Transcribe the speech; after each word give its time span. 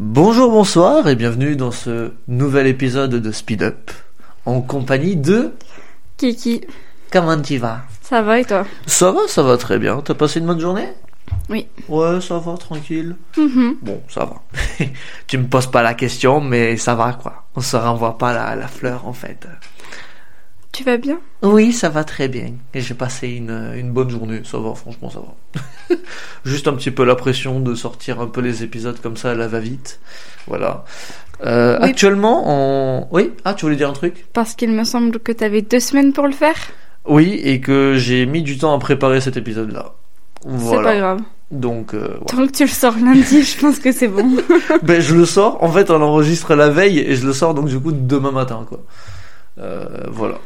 Bonjour, 0.00 0.52
bonsoir 0.52 1.08
et 1.08 1.16
bienvenue 1.16 1.56
dans 1.56 1.72
ce 1.72 2.12
nouvel 2.28 2.68
épisode 2.68 3.16
de 3.16 3.32
Speed 3.32 3.64
Up 3.64 3.90
en 4.46 4.60
compagnie 4.60 5.16
de 5.16 5.50
Kiki, 6.16 6.60
Comment 7.10 7.42
tu 7.42 7.58
vas? 7.58 7.80
Ça 8.00 8.22
va 8.22 8.38
et 8.38 8.44
toi? 8.44 8.64
Ça 8.86 9.10
va, 9.10 9.22
ça 9.26 9.42
va 9.42 9.56
très 9.56 9.80
bien. 9.80 10.00
T'as 10.00 10.14
passé 10.14 10.38
une 10.38 10.46
bonne 10.46 10.60
journée? 10.60 10.86
Oui. 11.48 11.66
Ouais, 11.88 12.20
ça 12.20 12.38
va, 12.38 12.56
tranquille. 12.56 13.16
Mhm. 13.36 13.78
Bon, 13.82 14.00
ça 14.08 14.24
va. 14.24 14.40
tu 15.26 15.36
me 15.36 15.48
poses 15.48 15.66
pas 15.66 15.82
la 15.82 15.94
question, 15.94 16.40
mais 16.40 16.76
ça 16.76 16.94
va 16.94 17.14
quoi. 17.14 17.46
On 17.56 17.60
se 17.60 17.76
renvoie 17.76 18.18
pas 18.18 18.32
la, 18.32 18.54
la 18.54 18.68
fleur 18.68 19.04
en 19.04 19.12
fait. 19.12 19.48
Tu 20.72 20.84
vas 20.84 20.96
bien? 20.96 21.18
Oui, 21.42 21.72
ça 21.72 21.88
va 21.88 22.04
très 22.04 22.28
bien. 22.28 22.52
Et 22.74 22.80
j'ai 22.80 22.94
passé 22.94 23.28
une, 23.28 23.72
une 23.76 23.90
bonne 23.90 24.10
journée. 24.10 24.42
Ça 24.44 24.58
va, 24.58 24.74
franchement, 24.74 25.10
ça 25.10 25.20
va. 25.20 25.96
Juste 26.44 26.68
un 26.68 26.74
petit 26.74 26.90
peu 26.90 27.04
la 27.04 27.14
pression 27.16 27.58
de 27.60 27.74
sortir 27.74 28.20
un 28.20 28.26
peu 28.26 28.40
les 28.40 28.62
épisodes 28.62 29.00
comme 29.00 29.16
ça 29.16 29.30
à 29.30 29.34
la 29.34 29.48
va-vite. 29.48 29.98
Voilà. 30.46 30.84
Euh, 31.44 31.78
Oui. 31.80 31.88
Actuellement, 31.88 32.44
on... 32.46 33.08
Oui 33.10 33.32
Ah, 33.44 33.54
tu 33.54 33.64
voulais 33.64 33.76
dire 33.76 33.88
un 33.88 33.92
truc? 33.94 34.26
Parce 34.32 34.54
qu'il 34.54 34.70
me 34.70 34.84
semble 34.84 35.18
que 35.18 35.32
t'avais 35.32 35.62
deux 35.62 35.80
semaines 35.80 36.12
pour 36.12 36.26
le 36.26 36.32
faire? 36.34 36.56
Oui, 37.06 37.40
et 37.42 37.60
que 37.60 37.94
j'ai 37.96 38.26
mis 38.26 38.42
du 38.42 38.58
temps 38.58 38.74
à 38.74 38.78
préparer 38.78 39.20
cet 39.20 39.36
épisode-là. 39.36 39.94
C'est 40.42 40.48
Voilà. 40.50 40.82
pas 40.82 40.96
grave. 40.96 41.20
Donc, 41.50 41.94
euh. 41.94 42.18
Tant 42.26 42.46
que 42.46 42.52
tu 42.52 42.64
le 42.64 42.68
sors 42.68 42.94
lundi, 42.98 43.42
je 43.42 43.58
pense 43.58 43.78
que 43.78 43.90
c'est 43.90 44.08
bon. 44.08 44.36
ben, 44.82 45.00
je 45.00 45.14
le 45.14 45.24
sors. 45.24 45.62
En 45.64 45.72
fait, 45.72 45.90
on 45.90 46.00
enregistre 46.02 46.54
la 46.54 46.68
veille 46.68 46.98
et 46.98 47.16
je 47.16 47.26
le 47.26 47.32
sors 47.32 47.54
donc 47.54 47.68
du 47.68 47.80
coup 47.80 47.90
demain 47.92 48.32
matin, 48.32 48.66
quoi. 48.68 48.80
Euh, 49.58 49.86
voilà. 50.10 50.38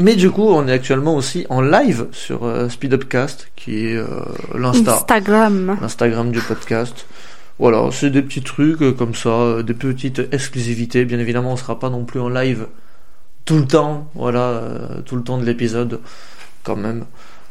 Mais 0.00 0.16
du 0.16 0.30
coup, 0.30 0.48
on 0.48 0.66
est 0.66 0.72
actuellement 0.72 1.14
aussi 1.14 1.46
en 1.48 1.60
live 1.60 2.08
sur 2.10 2.44
euh, 2.44 2.68
Speed 2.68 2.94
Upcast, 2.94 3.50
qui 3.54 3.86
est 3.86 3.96
euh, 3.96 4.06
l'Insta, 4.54 4.96
Instagram. 4.96 5.78
l'Instagram 5.80 6.32
du 6.32 6.40
podcast. 6.40 7.06
Voilà, 7.60 7.88
c'est 7.92 8.10
des 8.10 8.22
petits 8.22 8.42
trucs 8.42 8.82
euh, 8.82 8.92
comme 8.92 9.14
ça, 9.14 9.28
euh, 9.28 9.62
des 9.62 9.74
petites 9.74 10.20
exclusivités. 10.32 11.04
Bien 11.04 11.20
évidemment, 11.20 11.52
on 11.52 11.56
sera 11.56 11.78
pas 11.78 11.90
non 11.90 12.04
plus 12.04 12.18
en 12.18 12.28
live 12.28 12.66
tout 13.44 13.58
le 13.58 13.66
temps, 13.66 14.10
voilà, 14.14 14.62
tout 15.04 15.16
le 15.16 15.22
temps 15.22 15.36
de 15.36 15.44
l'épisode, 15.44 16.00
quand 16.62 16.76
même. 16.76 17.04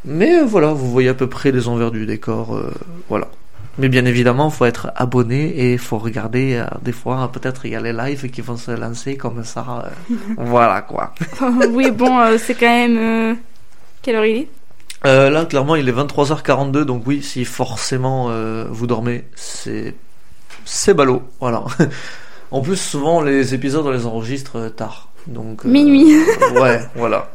Mais 0.06 0.42
voilà, 0.42 0.73
vous 0.73 0.90
voyez 0.92 1.09
à 1.09 1.14
peu 1.14 1.30
près 1.30 1.52
les 1.52 1.68
envers 1.68 1.92
du 1.92 2.08
décor, 2.08 2.59
voilà. 3.09 3.28
Mais 3.80 3.90
bien 3.90 4.06
évidemment, 4.06 4.50
faut 4.52 4.66
être 4.66 4.92
abonné 4.96 5.72
et 5.74 5.78
faut 5.78 5.98
regarder. 5.98 6.56
euh, 6.56 6.66
des 6.82 6.92
fois, 6.92 7.32
peut-être 7.32 7.66
il 7.66 7.72
y 7.72 7.76
a 7.76 7.82
les 7.82 7.94
lives 7.94 8.30
qui 8.30 8.42
vont 8.42 8.58
se 8.58 8.72
lancer 8.72 9.18
comme 9.18 9.44
ça. 9.44 9.86
euh, 10.12 10.16
voilà 10.38 10.82
quoi. 10.82 11.14
oui, 11.70 11.90
bon, 11.92 12.20
euh, 12.20 12.38
c'est 12.38 12.54
quand 12.56 12.68
même. 12.68 13.38
Quelle 14.02 14.16
heure 14.16 14.26
il 14.26 14.38
est? 14.38 14.50
Là, 15.06 15.46
clairement, 15.46 15.76
il 15.76 15.90
est 15.90 15.92
23h42, 15.92 16.84
donc 16.84 17.04
oui, 17.06 17.22
si 17.22 17.44
forcément 17.46 18.30
vous 18.70 18.88
dormez, 18.88 19.26
c'est 19.36 19.96
c'est 20.66 20.94
ballot, 20.94 21.24
voilà. 21.42 21.64
en 22.52 22.62
plus, 22.62 22.78
souvent 22.78 23.22
les 23.22 23.54
épisodes 23.54 23.86
on 23.86 23.92
les 23.92 24.06
enregistre 24.06 24.70
tard, 24.70 25.10
donc 25.28 25.66
euh, 25.66 25.70
Minuit. 25.70 26.16
ouais, 26.62 26.80
voilà. 26.96 27.30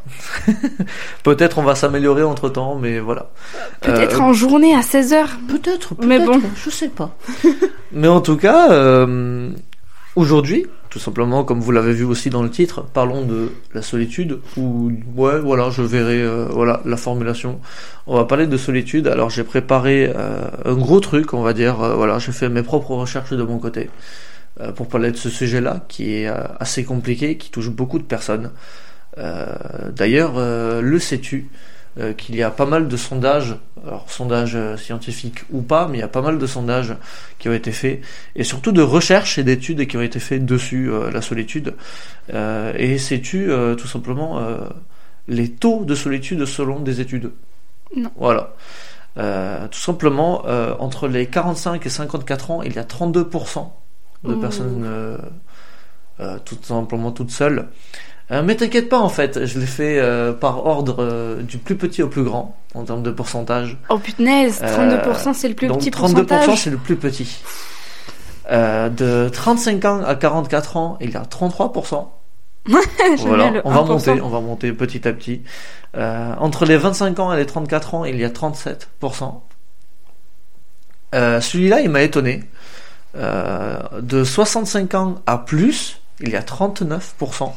peut-être 1.23 1.59
on 1.59 1.63
va 1.63 1.75
s'améliorer 1.75 2.23
entre 2.23 2.49
temps, 2.49 2.77
mais 2.77 2.99
voilà. 3.01 3.31
Peut-être 3.81 4.21
Euh, 4.21 4.25
en 4.25 4.33
journée 4.33 4.75
à 4.75 4.81
16h. 4.81 5.25
Peut-être, 5.49 5.95
Mais 6.05 6.19
bon. 6.25 6.41
je 6.57 6.71
sais 6.71 6.89
pas. 6.89 7.17
Mais 7.93 8.09
en 8.09 8.21
tout 8.21 8.37
cas, 8.37 8.71
euh, 8.73 9.51
aujourd'hui, 10.17 10.67
tout 10.91 10.99
simplement, 10.99 11.45
comme 11.45 11.61
vous 11.61 11.71
l'avez 11.73 11.93
vu 11.93 12.05
aussi 12.05 12.31
dans 12.31 12.43
le 12.43 12.51
titre, 12.51 12.83
parlons 12.83 13.23
de 13.25 13.53
la 13.75 13.83
solitude. 13.83 14.41
Ou 14.57 14.91
ouais, 15.17 15.39
voilà, 15.39 15.71
je 15.71 15.83
verrai, 15.83 16.23
euh, 16.23 16.47
voilà, 16.51 16.81
la 16.85 16.97
formulation. 16.97 17.61
On 18.07 18.17
va 18.17 18.25
parler 18.25 18.47
de 18.47 18.57
solitude. 18.57 19.07
Alors 19.07 19.29
j'ai 19.31 19.45
préparé 19.45 20.11
euh, 20.15 20.45
un 20.65 20.75
gros 20.75 21.01
truc, 21.01 21.35
on 21.35 21.43
va 21.43 21.53
dire. 21.53 21.81
euh, 21.83 21.95
voilà, 21.95 22.19
j'ai 22.19 22.33
fait 22.33 22.49
mes 22.49 22.63
propres 22.63 22.93
recherches 22.95 23.33
de 23.33 23.43
mon 23.43 23.59
côté 23.59 23.91
euh, 23.91 23.91
pour 24.75 24.89
parler 24.89 25.11
de 25.11 25.17
ce 25.17 25.31
sujet-là, 25.31 25.85
qui 25.89 26.15
est 26.15 26.29
euh, 26.29 26.43
assez 26.61 26.85
compliqué, 26.85 27.37
qui 27.37 27.51
touche 27.51 27.71
beaucoup 27.71 27.99
de 27.99 28.05
personnes. 28.05 28.51
Euh, 29.19 29.47
D'ailleurs, 29.95 30.35
euh, 30.37 30.81
le 30.81 30.99
sais-tu 30.99 31.49
euh, 31.99 32.13
qu'il 32.13 32.37
y 32.37 32.43
a 32.43 32.51
pas 32.51 32.67
mal 32.67 32.87
de 32.87 32.97
sondages, 32.97 33.57
alors 33.85 34.09
sondages 34.09 34.55
euh, 34.55 34.77
scientifiques 34.77 35.41
ou 35.51 35.63
pas, 35.63 35.89
mais 35.89 35.99
il 35.99 36.01
y 36.01 36.05
a 36.05 36.09
pas 36.09 36.23
mal 36.23 36.39
de 36.39 36.47
sondages 36.47 36.95
qui 37.39 37.49
ont 37.49 37.53
été 37.53 37.73
faits, 37.73 38.01
et 38.37 38.45
surtout 38.45 38.71
de 38.71 38.83
recherches 38.83 39.39
et 39.39 39.43
d'études 39.43 39.87
qui 39.87 39.97
ont 39.97 40.03
été 40.03 40.21
faites 40.21 40.47
dessus 40.47 40.91
euh, 40.91 41.11
la 41.11 41.23
solitude. 41.23 41.75
Euh, 42.33 42.73
et 42.77 42.99
sais-tu 42.99 43.51
euh, 43.51 43.75
tout 43.75 43.89
simplement 43.89 44.39
euh, 44.39 44.59
les 45.27 45.51
taux 45.51 45.85
de 45.85 45.95
solitude 45.95 46.45
selon 46.45 46.79
des 46.79 47.01
études? 47.01 47.33
Non. 47.97 48.11
Voilà. 48.17 48.55
Euh, 49.17 49.67
tout 49.67 49.81
simplement, 49.81 50.45
euh, 50.47 50.75
entre 50.79 51.09
les 51.09 51.27
45 51.27 51.85
et 51.85 51.89
54 51.89 52.51
ans, 52.53 52.63
il 52.63 52.75
y 52.75 52.79
a 52.79 52.85
32% 52.85 53.71
de 54.25 54.35
Ouh. 54.35 54.41
personnes 54.41 54.83
euh, 54.85 55.17
euh, 56.21 56.39
tout 56.45 56.59
simplement 56.63 57.13
toutes 57.13 57.31
seules. 57.31 57.69
Euh, 58.31 58.43
mais 58.43 58.57
t'inquiète 58.57 58.89
pas 58.89 58.99
en 58.99 59.09
fait, 59.09 59.47
je 59.47 59.59
l'ai 59.59 59.67
fait 59.67 60.03
par 60.41 60.67
ordre 60.67 61.39
du 61.43 61.59
plus 61.59 61.77
petit 61.77 62.03
au 62.03 62.09
plus 62.09 62.23
grand 62.23 62.57
en 62.75 62.85
termes 62.85 63.03
de 63.03 63.11
pourcentage. 63.11 63.79
Oh 63.89 63.99
punaise, 63.99 64.61
32% 64.61 65.33
c'est 65.35 65.49
le 65.49 65.55
plus 65.55 65.69
Donc 65.69 65.79
petit 65.79 65.91
32% 65.91 65.93
pourcentage. 65.93 66.63
c'est 66.63 66.71
le 66.71 66.77
plus 66.77 66.97
petit. 66.97 67.43
De 68.51 69.29
35 69.29 69.85
ans 69.85 70.03
à 70.05 70.15
44 70.15 70.77
ans, 70.77 70.99
il 71.01 71.11
y 71.11 71.17
a 71.17 71.23
33%. 71.23 72.07
J'aime 72.69 73.17
voilà, 73.19 73.63
on 73.65 73.71
va 73.71 73.81
1%. 73.81 73.87
monter, 73.87 74.21
on 74.21 74.29
va 74.29 74.41
monter 74.41 74.73
petit 74.73 75.09
à 75.09 75.13
petit. 75.13 75.43
Entre 75.95 76.67
les 76.67 76.77
25 76.77 77.19
ans 77.21 77.33
et 77.33 77.39
les 77.39 77.47
34 77.47 77.95
ans, 77.95 78.05
il 78.05 78.19
y 78.19 78.25
a 78.25 78.29
37%. 78.29 79.41
Euh, 81.15 81.41
Celui-là, 81.41 81.81
il 81.81 81.91
m'a 81.91 82.03
étonné. 82.03 82.45
Euh, 83.17 83.79
de 84.01 84.25
65 84.25 84.95
ans 84.95 85.23
à 85.27 85.39
plus, 85.39 86.01
il 86.21 86.31
y 86.31 86.37
a 86.37 86.43
39%. 86.43 87.53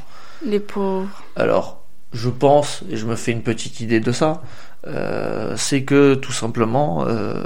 Les 0.46 0.60
pauvres. 0.60 1.10
Alors, 1.36 1.82
je 2.14 2.30
pense, 2.30 2.84
et 2.90 2.98
je 2.98 3.06
me 3.06 3.16
fais 3.16 3.32
une 3.32 3.44
petite 3.44 3.80
idée 3.80 4.00
de 4.00 4.12
ça, 4.12 4.42
euh, 4.88 5.56
c'est 5.58 5.84
que 5.84 6.16
tout 6.16 6.32
simplement, 6.32 7.06
euh, 7.08 7.44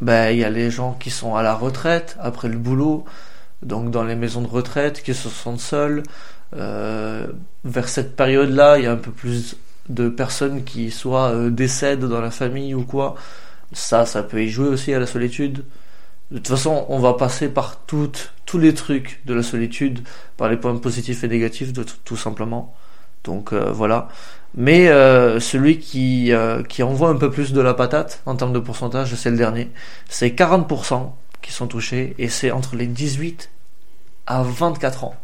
ben, 0.00 0.30
il 0.30 0.38
y 0.38 0.44
a 0.44 0.50
les 0.50 0.70
gens 0.70 0.94
qui 0.98 1.10
sont 1.10 1.36
à 1.36 1.42
la 1.42 1.54
retraite 1.54 2.16
après 2.20 2.48
le 2.48 2.58
boulot, 2.58 3.04
donc 3.62 3.90
dans 3.90 4.04
les 4.04 4.16
maisons 4.16 4.42
de 4.42 4.48
retraite, 4.48 5.02
qui 5.02 5.14
se 5.14 5.28
sentent 5.28 5.60
seuls. 5.60 6.02
Euh, 6.56 7.26
vers 7.64 7.88
cette 7.88 8.16
période-là, 8.16 8.78
il 8.78 8.84
y 8.84 8.86
a 8.86 8.92
un 8.92 8.96
peu 8.96 9.12
plus 9.12 9.56
de 9.88 10.08
personnes 10.08 10.64
qui 10.64 10.90
soit 10.90 11.34
décèdent 11.50 12.04
dans 12.04 12.20
la 12.20 12.30
famille 12.30 12.74
ou 12.74 12.84
quoi. 12.84 13.14
Ça, 13.72 14.06
ça 14.06 14.22
peut 14.22 14.42
y 14.42 14.48
jouer 14.48 14.68
aussi 14.68 14.92
à 14.94 14.98
la 15.00 15.06
solitude. 15.06 15.64
De 16.32 16.38
toute 16.38 16.48
façon, 16.48 16.86
on 16.88 16.98
va 16.98 17.12
passer 17.12 17.48
par 17.48 17.76
toutes, 17.86 18.32
tous 18.46 18.58
les 18.58 18.72
trucs 18.72 19.20
de 19.26 19.34
la 19.34 19.42
solitude, 19.42 20.00
par 20.36 20.48
les 20.48 20.56
points 20.56 20.74
positifs 20.76 21.22
et 21.22 21.28
négatifs, 21.28 21.72
de, 21.72 21.84
tout 22.04 22.16
simplement. 22.16 22.74
Donc 23.22 23.52
euh, 23.52 23.70
voilà. 23.70 24.08
Mais 24.54 24.88
euh, 24.88 25.40
celui 25.40 25.78
qui, 25.78 26.32
euh, 26.32 26.62
qui 26.62 26.82
envoie 26.82 27.10
un 27.10 27.16
peu 27.16 27.30
plus 27.30 27.52
de 27.52 27.60
la 27.60 27.74
patate 27.74 28.22
en 28.26 28.34
termes 28.34 28.54
de 28.54 28.58
pourcentage, 28.58 29.14
c'est 29.14 29.30
le 29.30 29.36
dernier. 29.36 29.70
C'est 30.08 30.30
40% 30.30 31.12
qui 31.42 31.52
sont 31.52 31.66
touchés 31.66 32.14
et 32.18 32.28
c'est 32.28 32.50
entre 32.50 32.76
les 32.76 32.86
18 32.86 33.50
à 34.26 34.42
24 34.42 35.04
ans. 35.04 35.16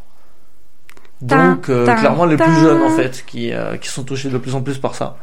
Donc 1.21 1.69
euh, 1.69 1.85
clairement 1.85 2.27
les 2.27 2.37
plus 2.37 2.55
jeunes 2.55 2.83
en 2.83 2.91
fait 2.91 3.25
qui, 3.27 3.53
euh, 3.53 3.77
qui 3.77 3.89
sont 3.89 4.05
touchés 4.05 4.29
de 4.29 4.39
plus 4.39 4.55
en 4.55 4.63
plus 4.63 4.79
par 4.79 4.95
ça. 4.95 5.17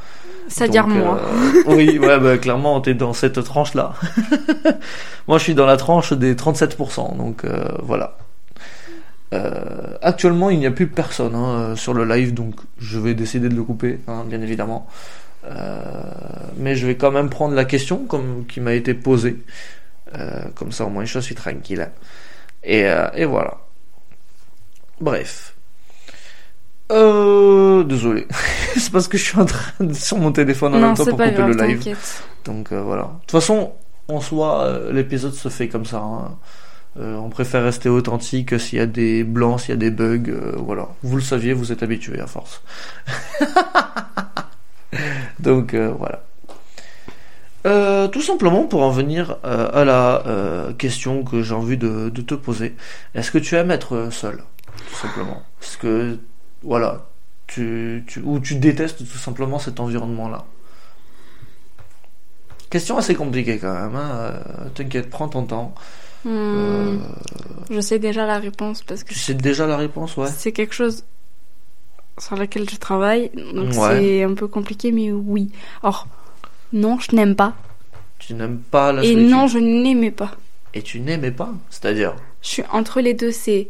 C'est-à-dire 0.47 0.87
moi. 0.87 1.19
euh, 1.19 1.61
oui, 1.75 1.97
ouais, 1.97 2.19
bah, 2.19 2.37
clairement, 2.37 2.79
t'es 2.81 2.93
dans 2.93 3.13
cette 3.13 3.43
tranche-là. 3.43 3.93
Moi, 5.27 5.37
je 5.39 5.43
suis 5.43 5.55
dans 5.55 5.65
la 5.65 5.77
tranche 5.77 6.13
des 6.13 6.35
37%, 6.35 7.17
donc 7.17 7.43
euh, 7.45 7.67
voilà. 7.81 8.17
Euh, 9.33 9.97
actuellement, 10.01 10.49
il 10.49 10.59
n'y 10.59 10.67
a 10.67 10.71
plus 10.71 10.87
personne 10.87 11.33
hein, 11.35 11.49
euh, 11.71 11.75
sur 11.75 11.93
le 11.93 12.05
live, 12.05 12.33
donc 12.33 12.55
je 12.77 12.99
vais 12.99 13.13
décider 13.15 13.49
de 13.49 13.55
le 13.55 13.63
couper, 13.63 13.99
hein, 14.07 14.23
bien 14.27 14.41
évidemment. 14.41 14.87
Euh, 15.45 15.81
mais 16.57 16.75
je 16.75 16.87
vais 16.87 16.95
quand 16.95 17.11
même 17.11 17.29
prendre 17.29 17.55
la 17.55 17.65
question 17.65 18.05
comme 18.05 18.45
qui 18.47 18.61
m'a 18.61 18.73
été 18.73 18.93
posée. 18.93 19.37
Euh, 20.17 20.43
comme 20.53 20.71
ça, 20.71 20.85
au 20.85 20.89
moins, 20.89 21.05
je 21.05 21.19
suis 21.19 21.35
tranquille. 21.35 21.89
Et, 22.63 22.85
euh, 22.85 23.07
et 23.15 23.25
voilà. 23.25 23.57
Bref. 25.01 25.54
Euh, 26.91 27.83
désolé. 27.83 28.27
c'est 28.77 28.91
parce 28.91 29.07
que 29.07 29.17
je 29.17 29.23
suis 29.23 29.39
en 29.39 29.45
train 29.45 29.83
de 29.85 29.93
sur 29.93 30.17
mon 30.17 30.31
téléphone 30.31 30.75
en 30.75 30.79
Non, 30.79 30.87
même 30.87 30.95
temps 30.95 31.05
pour 31.05 31.17
couper 31.17 31.31
grave, 31.31 31.51
le 31.51 31.65
live. 31.65 31.97
Donc 32.45 32.71
euh, 32.71 32.81
voilà. 32.81 33.03
De 33.03 33.09
toute 33.21 33.31
façon, 33.31 33.73
en 34.07 34.21
soi, 34.21 34.63
euh, 34.65 34.93
l'épisode 34.93 35.33
se 35.33 35.49
fait 35.49 35.67
comme 35.67 35.85
ça. 35.85 35.97
hein. 35.97 36.35
Euh, 36.97 37.15
on 37.15 37.29
préfère 37.29 37.63
rester 37.63 37.89
authentique 37.89 38.57
s'il 38.59 38.79
y 38.79 38.81
a 38.81 38.85
des 38.85 39.23
blancs, 39.25 39.61
s'il 39.61 39.69
y 39.71 39.73
a 39.73 39.77
des 39.77 39.91
bugs. 39.91 40.31
voilà. 40.57 40.87
Vous 41.03 41.17
le 41.17 41.21
saviez, 41.23 41.53
vous 41.53 41.71
êtes 41.71 41.83
habitué 41.83 42.19
à 42.21 42.27
force. 42.27 42.61
Donc 45.39 45.73
voilà. 45.75 46.23
Euh, 47.65 48.07
tout 48.07 48.21
simplement 48.21 48.63
pour 48.65 48.83
en 48.83 48.91
venir 48.91 49.37
à 49.43 49.83
la 49.83 50.23
question 50.77 51.23
que 51.23 51.41
j'ai 51.41 51.55
envie 51.55 51.77
de, 51.77 52.09
de 52.09 52.21
te 52.21 52.35
poser. 52.35 52.75
Est-ce 53.15 53.31
que 53.31 53.39
tu 53.39 53.55
aimes 53.55 53.71
être 53.71 54.09
seul 54.11 54.43
Tout 54.89 54.95
simplement? 54.95 55.41
Est-ce 55.61 55.77
que, 55.77 56.17
voilà, 56.65 57.05
tu, 57.47 58.03
tu, 58.07 58.19
ou 58.21 58.39
tu 58.39 58.55
détestes 58.55 58.97
tout 58.99 59.17
simplement 59.17 59.59
cet 59.59 59.79
environnement-là 59.79 60.45
Question 62.69 62.97
assez 62.97 63.15
compliquée 63.15 63.57
quand 63.59 63.73
même. 63.73 63.95
Hein. 63.95 64.09
euh, 64.13 64.69
T'inquiète, 64.73 65.09
prends 65.09 65.29
ton 65.29 65.43
temps. 65.45 65.73
Hmm, 66.25 66.29
Euh, 66.31 66.97
Je 67.69 67.79
sais 67.79 67.99
déjà 67.99 68.25
la 68.25 68.39
réponse 68.39 68.81
parce 68.81 69.03
que 69.03 69.13
Tu 69.13 69.19
sais 69.19 69.33
déjà 69.35 69.67
la 69.67 69.77
réponse, 69.77 70.17
ouais. 70.17 70.27
c'est 70.35 70.51
quelque 70.51 70.73
chose 70.73 71.03
sur 72.17 72.35
lequel 72.35 72.69
je 72.69 72.75
travaille. 72.77 73.29
Donc 73.53 73.73
Ouais. 73.73 73.99
c'est 73.99 74.23
un 74.23 74.33
peu 74.33 74.47
compliqué, 74.47 74.91
mais 74.91 75.11
oui. 75.11 75.51
Or, 75.83 76.07
non, 76.73 76.97
je 76.99 77.15
n'aime 77.15 77.35
pas. 77.35 77.53
Tu 78.17 78.33
n'aimes 78.33 78.57
pas 78.59 78.91
la 78.91 79.03
Et 79.03 79.07
solitude. 79.13 79.29
non, 79.29 79.47
je 79.47 79.59
n'aimais 79.59 80.11
pas. 80.11 80.31
Et 80.73 80.81
tu 80.81 80.99
n'aimais 80.99 81.31
pas 81.31 81.53
C'est-à-dire? 81.69 82.15
Je 82.41 82.47
suis 82.49 82.63
entre 82.71 82.99
les 83.01 83.13
deux. 83.13 83.31
C'est. 83.31 83.69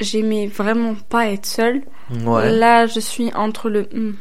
J'aimais 0.00 0.46
vraiment 0.46 0.94
pas 0.94 1.28
être 1.28 1.46
seule. 1.46 1.82
Ouais. 2.24 2.50
Là, 2.50 2.86
je 2.86 2.98
suis 3.00 3.32
entre 3.34 3.68
le. 3.70 3.82
hmm, 3.92 4.14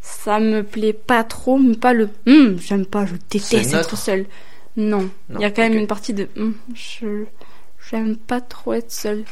ça 0.00 0.40
me 0.40 0.62
plaît 0.62 0.92
pas 0.92 1.24
trop, 1.24 1.58
mais 1.58 1.76
pas 1.76 1.92
le. 1.92 2.08
hmm, 2.26 2.56
J'aime 2.58 2.84
pas, 2.86 3.06
je 3.06 3.14
déteste 3.30 3.74
être 3.74 3.96
seule. 3.96 4.26
Non. 4.76 5.08
Il 5.30 5.40
y 5.40 5.44
a 5.44 5.50
quand 5.50 5.62
même 5.62 5.74
une 5.74 5.86
partie 5.86 6.12
de. 6.14 6.28
hmm, 6.36 6.52
je. 6.74 7.24
J'aime 7.90 8.16
pas 8.16 8.40
trop 8.40 8.72
être 8.74 8.90
seule. 8.92 9.24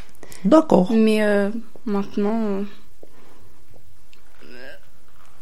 D'accord. 0.45 0.93
Mais 0.93 1.23
euh, 1.25 1.51
maintenant. 1.85 2.41
euh, 2.43 2.63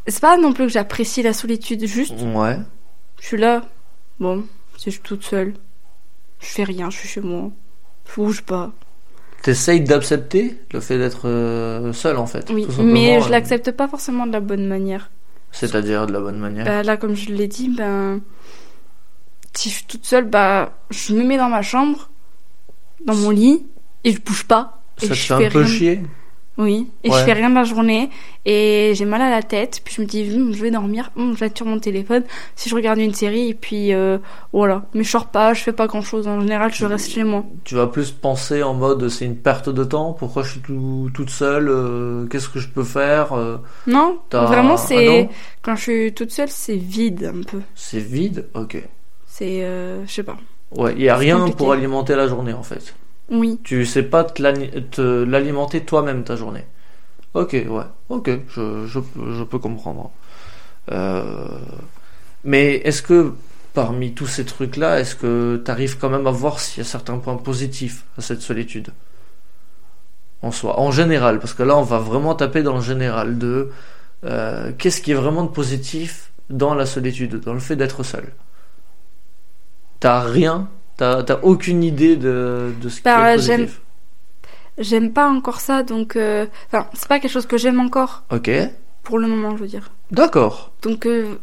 C'est 0.06 0.20
pas 0.20 0.36
non 0.38 0.52
plus 0.52 0.64
que 0.66 0.72
j'apprécie 0.72 1.22
la 1.22 1.32
solitude, 1.32 1.84
juste 1.86 2.14
Ouais. 2.34 2.58
je 3.20 3.26
suis 3.26 3.36
là. 3.36 3.62
Bon, 4.20 4.44
c'est 4.76 4.86
je 4.86 4.96
suis 4.96 5.00
toute 5.02 5.24
seule. 5.24 5.54
Je 6.40 6.46
fais 6.46 6.64
rien, 6.64 6.88
je 6.90 6.98
suis 6.98 7.08
chez 7.08 7.20
moi. 7.20 7.50
Je 8.08 8.14
bouge 8.14 8.42
pas. 8.42 8.72
T'essayes 9.42 9.80
d'accepter 9.80 10.58
le 10.72 10.80
fait 10.80 10.98
d'être 10.98 11.28
euh, 11.28 11.92
seul 11.92 12.16
en 12.16 12.26
fait. 12.26 12.50
Oui, 12.52 12.66
mais 12.80 13.20
je 13.20 13.26
euh, 13.26 13.30
l'accepte 13.30 13.70
pas 13.70 13.88
forcément 13.88 14.26
de 14.26 14.32
la 14.32 14.40
bonne 14.40 14.66
manière. 14.66 15.10
C'est-à-dire 15.52 16.06
de 16.06 16.12
la 16.12 16.20
bonne 16.20 16.38
manière. 16.38 16.64
Bah, 16.64 16.82
là, 16.82 16.96
comme 16.96 17.14
je 17.14 17.30
l'ai 17.30 17.48
dit, 17.48 17.68
ben. 17.68 18.20
Si 19.54 19.70
je 19.70 19.74
suis 19.76 19.84
toute 19.86 20.04
seule, 20.04 20.24
bah, 20.24 20.78
je 20.90 21.14
me 21.14 21.24
mets 21.24 21.36
dans 21.36 21.48
ma 21.48 21.62
chambre, 21.62 22.10
dans 23.04 23.14
mon 23.14 23.30
lit, 23.30 23.66
et 24.04 24.12
je 24.12 24.20
bouge 24.20 24.44
pas. 24.44 24.82
et 25.02 25.06
ça 25.06 25.14
te 25.14 25.18
fait 25.18 25.46
un 25.46 25.50
peu 25.50 25.64
chier 25.64 26.02
Oui, 26.60 26.88
et 27.04 27.10
Ouais. 27.10 27.18
je 27.20 27.24
fais 27.24 27.34
rien 27.34 27.50
de 27.50 27.54
la 27.54 27.62
journée, 27.62 28.10
et 28.44 28.90
j'ai 28.96 29.04
mal 29.04 29.22
à 29.22 29.30
la 29.30 29.42
tête, 29.44 29.80
puis 29.84 29.94
je 29.94 30.02
me 30.02 30.06
dis, 30.08 30.28
Hum, 30.34 30.52
je 30.52 30.60
vais 30.60 30.72
dormir, 30.72 31.12
Hum, 31.16 31.34
je 31.34 31.38
vais 31.44 31.52
sur 31.54 31.64
mon 31.66 31.78
téléphone, 31.78 32.24
si 32.56 32.68
je 32.68 32.74
regarde 32.74 32.98
une 32.98 33.14
série, 33.14 33.50
et 33.50 33.54
puis 33.54 33.94
euh, 33.94 34.18
voilà. 34.52 34.82
Mais 34.92 35.04
je 35.04 35.08
sors 35.10 35.26
pas, 35.28 35.54
je 35.54 35.62
fais 35.62 35.72
pas 35.72 35.86
grand 35.86 36.02
chose, 36.02 36.26
en 36.26 36.40
général, 36.40 36.72
je 36.74 36.84
reste 36.84 37.12
chez 37.12 37.22
moi. 37.22 37.44
Tu 37.62 37.76
vas 37.76 37.86
plus 37.86 38.10
penser 38.10 38.64
en 38.64 38.74
mode 38.74 39.08
c'est 39.08 39.24
une 39.24 39.36
perte 39.36 39.68
de 39.68 39.84
temps, 39.84 40.12
pourquoi 40.14 40.42
je 40.42 40.50
suis 40.50 40.60
tout- 40.60 41.10
toute 41.14 41.30
seule, 41.30 41.68
euh, 41.68 42.26
qu'est-ce 42.26 42.48
que 42.48 42.58
je 42.58 42.68
peux 42.68 42.82
faire? 42.82 43.32
Euh, 43.34 43.58
Non, 43.86 44.18
vraiment, 44.32 44.76
c'est. 44.76 45.28
quand 45.62 45.76
je 45.76 45.82
suis 45.82 46.12
toute 46.12 46.32
seule, 46.32 46.48
c'est 46.50 46.74
vide 46.76 47.32
un 47.36 47.42
peu. 47.42 47.60
C'est 47.76 48.00
vide? 48.00 48.46
Ok. 48.54 48.82
C'est. 49.26 49.60
je 49.60 50.10
sais 50.12 50.24
pas. 50.24 50.36
Ouais, 50.76 50.92
il 50.96 51.02
y 51.04 51.08
a 51.08 51.16
rien 51.16 51.36
compliqué. 51.38 51.56
pour 51.56 51.72
alimenter 51.72 52.16
la 52.16 52.26
journée 52.26 52.52
en 52.52 52.62
fait. 52.64 52.94
Oui. 53.30 53.60
Tu 53.62 53.84
sais 53.84 54.02
pas 54.02 54.24
te 54.24 54.42
l'alimenter 55.24 55.84
toi-même 55.84 56.24
ta 56.24 56.36
journée. 56.36 56.64
Ok, 57.34 57.52
ouais, 57.52 57.84
ok, 58.08 58.30
je 58.56 59.42
peux 59.44 59.58
comprendre. 59.58 60.10
Euh, 60.90 61.58
mais 62.44 62.76
est-ce 62.76 63.02
que 63.02 63.34
parmi 63.74 64.12
tous 64.14 64.26
ces 64.26 64.44
trucs-là, 64.44 65.00
est-ce 65.00 65.14
que 65.14 65.62
tu 65.62 65.70
arrives 65.70 65.98
quand 65.98 66.08
même 66.08 66.26
à 66.26 66.30
voir 66.30 66.58
s'il 66.60 66.82
y 66.82 66.86
a 66.86 66.88
certains 66.88 67.18
points 67.18 67.36
positifs 67.36 68.04
à 68.16 68.22
cette 68.22 68.40
solitude? 68.40 68.88
En 70.40 70.52
soi, 70.52 70.78
en 70.80 70.90
général, 70.90 71.40
parce 71.40 71.52
que 71.52 71.62
là 71.64 71.76
on 71.76 71.82
va 71.82 71.98
vraiment 71.98 72.34
taper 72.34 72.62
dans 72.62 72.76
le 72.76 72.80
général 72.82 73.38
de 73.38 73.70
euh, 74.24 74.72
qu'est-ce 74.78 75.00
qui 75.02 75.10
est 75.10 75.14
vraiment 75.14 75.42
de 75.42 75.50
positif 75.50 76.30
dans 76.48 76.74
la 76.74 76.86
solitude, 76.86 77.40
dans 77.40 77.54
le 77.54 77.60
fait 77.60 77.76
d'être 77.76 78.02
seul? 78.04 78.32
T'as 80.00 80.20
rien, 80.20 80.68
t'as 80.98 81.22
t'as 81.22 81.38
aucune 81.42 81.82
idée 81.82 82.16
de, 82.16 82.72
de 82.80 82.88
ce 82.90 83.00
Bah, 83.02 83.14
qui 83.36 83.42
est 83.52 83.56
positif. 83.56 83.80
J'aime 84.78 85.12
pas 85.12 85.28
encore 85.28 85.60
ça, 85.60 85.82
donc. 85.82 86.14
euh, 86.16 86.46
Enfin, 86.66 86.86
c'est 86.94 87.08
pas 87.08 87.18
quelque 87.18 87.32
chose 87.32 87.46
que 87.46 87.56
j'aime 87.58 87.80
encore, 87.80 88.22
Ok, 88.30 88.50
pour 89.02 89.18
le 89.18 89.26
moment, 89.26 89.56
je 89.56 89.62
veux 89.62 89.68
dire. 89.68 89.90
d'accord. 90.12 90.72
Donc. 90.82 91.06
euh, 91.06 91.36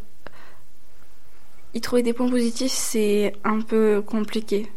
Y 1.74 1.82
trouver 1.82 2.04
des 2.04 2.14
points 2.14 2.30
positifs, 2.30 2.72
c'est 2.72 3.34
un 3.44 3.60
peu 3.60 4.02
compliqué. 4.02 4.72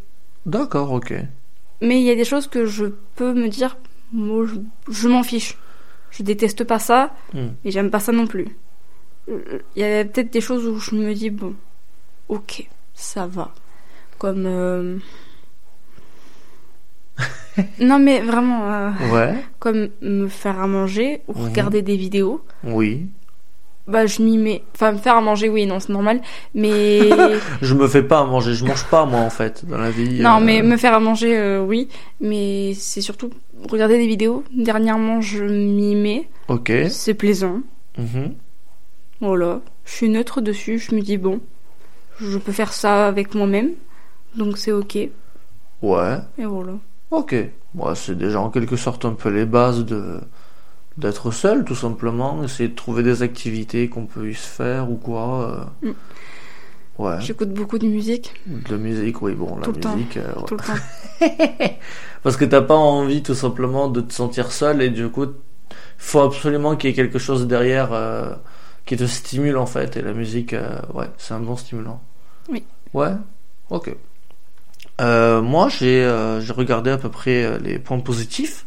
D'accord, 0.45 0.91
ok. 0.91 1.13
Mais 1.81 2.01
il 2.01 2.05
y 2.05 2.09
a 2.11 2.15
des 2.15 2.25
choses 2.25 2.47
que 2.47 2.65
je 2.65 2.87
peux 3.15 3.33
me 3.33 3.47
dire, 3.47 3.77
moi, 4.11 4.45
je, 4.45 4.55
je 4.91 5.07
m'en 5.07 5.23
fiche. 5.23 5.57
Je 6.11 6.23
déteste 6.23 6.63
pas 6.65 6.79
ça, 6.79 7.13
Hmm. 7.33 7.49
et 7.63 7.71
j'aime 7.71 7.89
pas 7.91 7.99
ça 8.01 8.11
non 8.11 8.27
plus. 8.27 8.47
Euh, 9.29 9.59
Il 9.77 9.81
y 9.81 9.85
a 9.85 10.03
peut-être 10.03 10.33
des 10.33 10.41
choses 10.41 10.65
où 10.67 10.77
je 10.79 10.95
me 10.95 11.13
dis, 11.13 11.29
bon, 11.29 11.53
ok, 12.27 12.67
ça 12.95 13.27
va. 13.27 13.53
Comme. 14.19 14.43
euh, 14.45 14.97
non, 17.79 17.99
mais 17.99 18.21
vraiment, 18.21 18.71
euh, 18.71 18.89
Ouais, 19.11 19.33
comme 19.59 19.89
me 20.01 20.27
faire 20.27 20.59
à 20.59 20.67
manger 20.67 21.21
ou 21.27 21.33
regarder 21.33 21.81
des 21.81 21.95
vidéos. 21.97 22.41
oui. 22.63 23.07
Bah, 23.87 24.05
je 24.05 24.21
m'y 24.21 24.37
mets. 24.37 24.61
Enfin, 24.75 24.91
me 24.91 24.99
faire 24.99 25.15
à 25.15 25.21
manger, 25.21 25.49
oui, 25.49 25.65
non, 25.65 25.79
c'est 25.79 25.91
normal. 25.91 26.21
Mais. 26.53 26.99
Je 27.63 27.73
me 27.73 27.87
fais 27.87 28.03
pas 28.03 28.19
à 28.19 28.23
manger, 28.23 28.53
je 28.53 28.63
mange 28.63 28.85
pas 28.85 29.03
moi 29.07 29.21
en 29.21 29.31
fait 29.31 29.65
dans 29.65 29.79
la 29.79 29.89
vie. 29.89 30.21
non, 30.21 30.35
euh, 30.39 30.43
mais 30.45 30.61
me 30.61 30.77
faire 30.77 30.93
à 30.93 30.99
manger, 30.99 31.35
euh, 31.35 31.63
oui. 31.65 31.87
Mais 32.21 32.75
c'est 32.75 33.01
surtout 33.01 33.31
regarder 33.67 33.97
des 33.97 34.05
vidéos. 34.05 34.43
Dernièrement, 34.55 35.21
je 35.21 35.43
m'y 35.43 35.95
mets. 35.95 36.29
Ok. 36.49 36.71
C'est 36.91 37.15
plaisant. 37.15 37.61
Mhm. 37.97 38.35
Voilà. 39.21 39.59
Je 39.85 39.91
suis 39.91 40.09
neutre 40.09 40.39
dessus. 40.41 40.77
Je 40.77 40.93
me 40.93 41.01
dis, 41.01 41.17
bon, 41.17 41.39
je 42.21 42.37
peux 42.37 42.51
faire 42.51 42.73
ça 42.73 43.07
avec 43.07 43.33
moi-même. 43.33 43.71
Donc 44.35 44.57
c'est 44.57 44.71
ok. 44.71 44.95
Et 44.95 45.11
Ouais. 45.81 46.17
voilà. 46.37 46.73
Ok. 47.11 47.35
Ouais, 47.75 47.95
c'est 47.95 48.17
déjà 48.17 48.39
en 48.41 48.49
quelque 48.49 48.75
sorte 48.75 49.05
un 49.05 49.13
peu 49.13 49.29
les 49.29 49.45
bases 49.45 49.85
de 49.85 50.19
d'être 50.97 51.31
seul 51.31 51.63
tout 51.63 51.75
simplement, 51.75 52.43
essayer 52.43 52.67
de 52.67 52.75
trouver 52.75 53.03
des 53.03 53.21
activités 53.23 53.87
qu'on 53.87 54.05
peut 54.05 54.29
y 54.29 54.33
se 54.35 54.45
faire 54.47 54.91
ou 54.91 54.95
quoi. 54.95 55.69
euh. 55.83 55.87
Mm. 55.89 55.93
Ouais. 57.01 57.21
J'écoute 57.21 57.53
beaucoup 57.53 57.77
de 57.77 57.87
musique 57.87 58.33
De 58.45 58.75
musique, 58.75 59.21
oui, 59.21 59.33
bon, 59.33 59.55
la 59.55 59.67
temps. 59.71 59.95
musique. 59.95 60.17
euh, 60.17 60.27
ouais. 60.35 60.43
tout 60.45 60.57
le 60.57 60.61
temps. 60.61 61.75
Parce 62.23 62.35
que 62.35 62.43
t'as 62.43 62.61
pas 62.61 62.75
envie 62.75 63.23
tout 63.23 63.33
simplement 63.35 63.87
de 63.87 64.01
te 64.01 64.11
sentir 64.11 64.51
seul 64.51 64.81
et 64.81 64.89
du 64.89 65.07
coup, 65.07 65.27
faut 65.97 66.19
absolument 66.19 66.75
qu'il 66.75 66.89
y 66.89 66.93
ait 66.93 66.95
quelque 66.95 67.19
chose 67.19 67.47
derrière 67.47 67.93
euh, 67.93 68.33
qui 68.85 68.97
te 68.97 69.05
stimule 69.05 69.55
en 69.55 69.65
fait. 69.65 69.95
Et 69.95 70.01
la 70.01 70.11
musique, 70.11 70.51
euh, 70.51 70.81
ouais, 70.93 71.07
c'est 71.17 71.33
un 71.33 71.39
bon 71.39 71.55
stimulant. 71.55 72.01
Oui. 72.49 72.63
Ouais, 72.93 73.13
ok. 73.69 73.95
Euh, 74.99 75.41
moi, 75.41 75.69
j'ai 75.69 76.03
euh, 76.03 76.41
regardé 76.49 76.91
à 76.91 76.97
peu 76.97 77.09
près 77.09 77.43
euh, 77.43 77.57
les 77.59 77.79
points 77.79 77.99
positifs. 77.99 78.65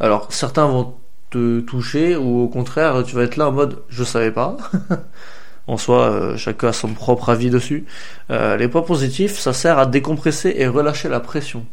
Alors, 0.00 0.32
certains 0.32 0.66
vont 0.66 0.94
te 1.30 1.60
toucher 1.60 2.16
ou 2.16 2.40
au 2.40 2.48
contraire, 2.48 3.02
tu 3.04 3.14
vas 3.14 3.22
être 3.22 3.36
là 3.36 3.48
en 3.48 3.52
mode 3.52 3.82
je 3.88 4.04
savais 4.04 4.30
pas. 4.30 4.56
en 5.68 5.76
soi, 5.76 6.10
euh, 6.10 6.36
chacun 6.36 6.68
a 6.68 6.72
son 6.72 6.94
propre 6.94 7.28
avis 7.28 7.50
dessus. 7.50 7.84
Euh, 8.30 8.56
les 8.56 8.68
points 8.68 8.82
positifs, 8.82 9.38
ça 9.38 9.52
sert 9.52 9.78
à 9.78 9.86
décompresser 9.86 10.54
et 10.56 10.66
relâcher 10.66 11.08
la 11.08 11.20
pression. 11.20 11.66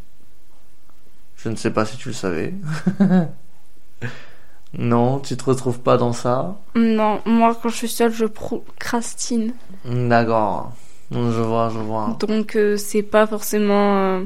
Je 1.38 1.50
ne 1.50 1.56
sais 1.56 1.72
pas 1.72 1.86
si 1.86 1.98
tu 1.98 2.10
le 2.10 2.14
savais. 2.14 2.54
non, 4.78 5.20
tu 5.20 5.38
te 5.38 5.44
retrouves 5.46 5.80
pas 5.80 5.98
dans 5.98 6.12
ça. 6.12 6.58
Non, 6.76 7.22
moi, 7.26 7.56
quand 7.62 7.70
je 7.70 7.76
suis 7.76 7.90
seule, 7.90 8.12
je 8.12 8.26
procrastine. 8.26 9.54
D'accord. 9.86 10.74
Je 11.16 11.42
vois, 11.42 11.70
je 11.74 11.80
vois. 11.80 12.18
Donc 12.20 12.56
euh, 12.56 12.78
c'est 12.78 13.02
pas 13.04 13.26
forcément. 13.26 14.22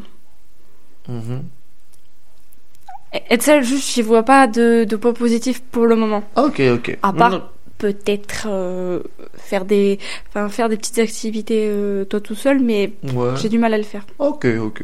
Être 3.32 3.42
seule, 3.44 3.64
juste, 3.64 3.90
j'y 3.94 4.02
vois 4.04 4.24
pas 4.24 4.46
de, 4.48 4.84
de 4.84 4.96
points 4.96 5.14
positifs 5.14 5.62
pour 5.62 5.86
le 5.88 5.96
moment. 5.96 6.24
Ok, 6.36 6.62
ok. 6.74 6.98
À 7.02 7.14
part- 7.14 7.30
Non, 7.32 7.44
Peut-être 7.80 8.46
euh, 8.50 9.00
faire 9.36 9.64
des, 9.64 10.00
enfin 10.28 10.50
faire 10.50 10.68
des 10.68 10.76
petites 10.76 11.00
activités 11.00 11.66
euh, 11.70 12.04
toi 12.04 12.20
tout 12.20 12.36
seul, 12.36 12.60
mais. 12.60 12.92
Ouais. 13.14 13.32
j'ai 13.42 13.48
du 13.48 13.58
mal 13.58 13.74
à 13.74 13.78
le 13.78 13.84
faire. 13.86 14.06
Ok, 14.20 14.46
ok. 14.62 14.84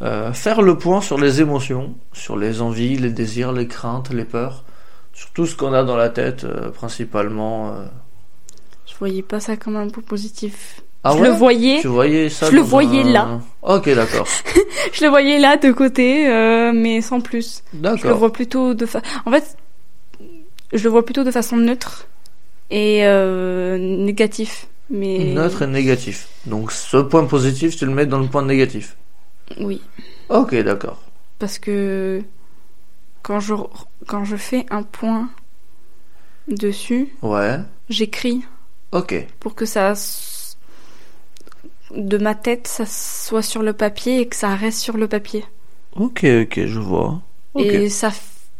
Euh, 0.00 0.32
faire 0.32 0.62
le 0.62 0.78
point 0.78 1.02
sur 1.02 1.18
les 1.18 1.42
émotions, 1.42 1.94
sur 2.14 2.38
les 2.38 2.62
envies, 2.62 2.96
les 2.96 3.10
désirs, 3.10 3.52
les 3.52 3.66
craintes, 3.68 4.10
les 4.14 4.24
peurs, 4.24 4.64
sur 5.12 5.28
tout 5.32 5.44
ce 5.44 5.54
qu'on 5.56 5.74
a 5.74 5.82
dans 5.84 5.96
la 5.96 6.08
tête, 6.08 6.46
principalement. 6.72 7.74
Voyais 8.98 9.22
pas 9.22 9.40
ça 9.40 9.56
comme 9.56 9.76
un 9.76 9.88
point 9.88 10.02
positif. 10.02 10.80
Ah 11.04 11.12
je 11.16 11.20
ouais 11.22 11.28
le 11.28 11.34
voyais, 11.34 11.78
Tu 11.80 11.86
voyais 11.88 12.28
ça 12.28 12.50
Je 12.50 12.56
le 12.56 12.60
voyais 12.60 13.02
un- 13.02 13.12
là. 13.12 13.40
Ok, 13.62 13.88
d'accord. 13.94 14.26
je 14.92 15.04
le 15.04 15.10
voyais 15.10 15.38
là 15.38 15.56
de 15.56 15.70
côté, 15.72 16.28
euh, 16.28 16.72
mais 16.74 17.00
sans 17.00 17.20
plus. 17.20 17.62
Je 17.72 18.06
le 18.06 18.12
vois 18.14 18.32
plutôt 18.32 18.74
de 18.74 18.84
fa... 18.84 19.00
En 19.24 19.30
fait, 19.30 19.56
je 20.72 20.82
le 20.84 20.90
vois 20.90 21.04
plutôt 21.04 21.22
de 21.24 21.30
façon 21.30 21.56
neutre 21.56 22.06
et 22.70 23.06
euh, 23.06 23.78
négatif. 23.78 24.66
Mais 24.90 25.18
Neutre 25.34 25.62
et 25.62 25.66
négatif. 25.66 26.28
Donc 26.46 26.72
ce 26.72 26.96
point 26.96 27.24
positif, 27.26 27.76
tu 27.76 27.86
le 27.86 27.92
mets 27.92 28.06
dans 28.06 28.18
le 28.18 28.26
point 28.26 28.42
négatif. 28.44 28.96
oui, 29.60 29.80
Ok, 30.30 30.54
d'accord. 30.56 31.00
parce 31.38 31.58
que 31.58 32.22
quand 33.22 33.38
je 33.40 33.54
quand 34.06 34.24
je 34.24 34.36
fais 34.36 34.66
un 34.70 34.82
point 34.82 35.28
dessus, 36.48 37.14
Ouais. 37.22 37.58
j'écris 37.88 38.42
Ok. 38.92 39.14
pour 39.40 39.54
que 39.54 39.66
ça 39.66 39.94
de 41.94 42.18
ma 42.18 42.34
tête, 42.34 42.66
ça 42.66 42.84
soit 42.86 43.42
sur 43.42 43.62
le 43.62 43.72
papier 43.72 44.20
et 44.20 44.26
que 44.28 44.36
ça 44.36 44.54
reste 44.54 44.78
sur 44.78 44.96
le 44.96 45.08
papier. 45.08 45.44
Ok, 45.96 46.24
ok, 46.24 46.66
je 46.66 46.78
vois. 46.78 47.20
Et 47.56 47.88
ça, 47.88 48.12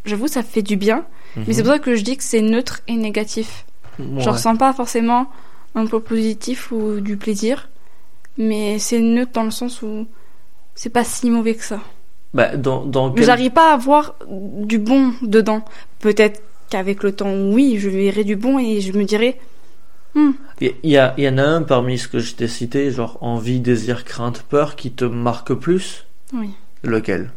j'avoue, 0.04 0.28
ça 0.28 0.42
fait 0.42 0.62
du 0.62 0.76
bien. 0.76 1.06
Mais 1.47 1.54
c'est 1.54 1.62
pour 1.62 1.73
ça 1.73 1.78
que 1.78 1.94
je 1.94 2.02
dis 2.02 2.16
que 2.16 2.25
c'est 2.25 2.42
neutre 2.42 2.80
et 2.88 2.97
négatif. 2.97 3.64
Mhm. 3.99 4.20
Je 4.20 4.28
Ouais. 4.28 4.30
ressens 4.30 4.56
pas 4.56 4.73
forcément 4.73 5.30
un 5.75 5.87
peu 5.87 6.00
positif 6.00 6.73
ou 6.73 7.00
du 7.00 7.16
plaisir, 7.16 7.68
mais 8.38 8.78
c'est 8.78 9.00
neutre 9.00 9.32
dans 9.35 9.44
le 9.44 9.50
sens 9.50 9.82
où 9.82 10.06
c'est 10.75 10.90
pas 10.90 11.04
si 11.04 11.30
mauvais 11.30 11.54
que 11.56 11.64
ça. 11.64 11.80
Bah, 12.35 12.56
dans, 12.56 12.85
dans 12.85 13.11
quel... 13.12 13.25
j'arrive 13.25 13.52
pas 13.52 13.73
à 13.73 13.76
voir 13.76 14.14
du 14.28 14.78
bon 14.78 15.12
dedans. 15.23 15.64
Peut-être 16.00 16.42
qu'avec 16.70 17.02
le 17.02 17.12
temps, 17.12 17.32
oui, 17.50 17.78
je 17.78 17.88
verrai 17.88 18.25
du 18.25 18.37
bon 18.37 18.58
et 18.58 18.80
je 18.80 18.92
me 18.92 19.04
dirai, 19.04 19.38
Hmm, 20.18 20.32
Il 20.60 20.75
y, 20.84 20.96
a- 20.96 21.14
il 21.18 21.25
y 21.25 21.28
en 21.28 21.38
a 21.38 21.42
un 21.42 21.62
parmi 21.62 21.98
ce 21.98 22.06
que 22.08 22.18
je 22.20 22.34
t'ai 22.34 22.46
cité, 22.48 22.90
genre 22.92 23.18
envie, 23.22 23.60
désir, 23.60 24.04
crainte, 24.04 24.42
peur, 24.42 24.76
qui 24.76 24.92
te 24.92 25.04
marque 25.04 25.52
plus? 25.54 26.06
oui. 26.32 26.54
Lequel? 26.84 27.32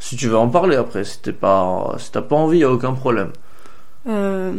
Si 0.00 0.16
tu 0.16 0.28
veux 0.28 0.38
en 0.38 0.48
parler 0.50 0.76
après, 0.76 1.04
si 1.04 1.20
t'es 1.22 1.32
pas, 1.34 1.96
si 1.98 2.12
t'as 2.12 2.22
pas 2.22 2.36
envie, 2.36 2.58
y 2.60 2.64
a 2.64 2.72
aucun 2.72 2.94
problème. 2.94 3.32
Euh, 4.06 4.52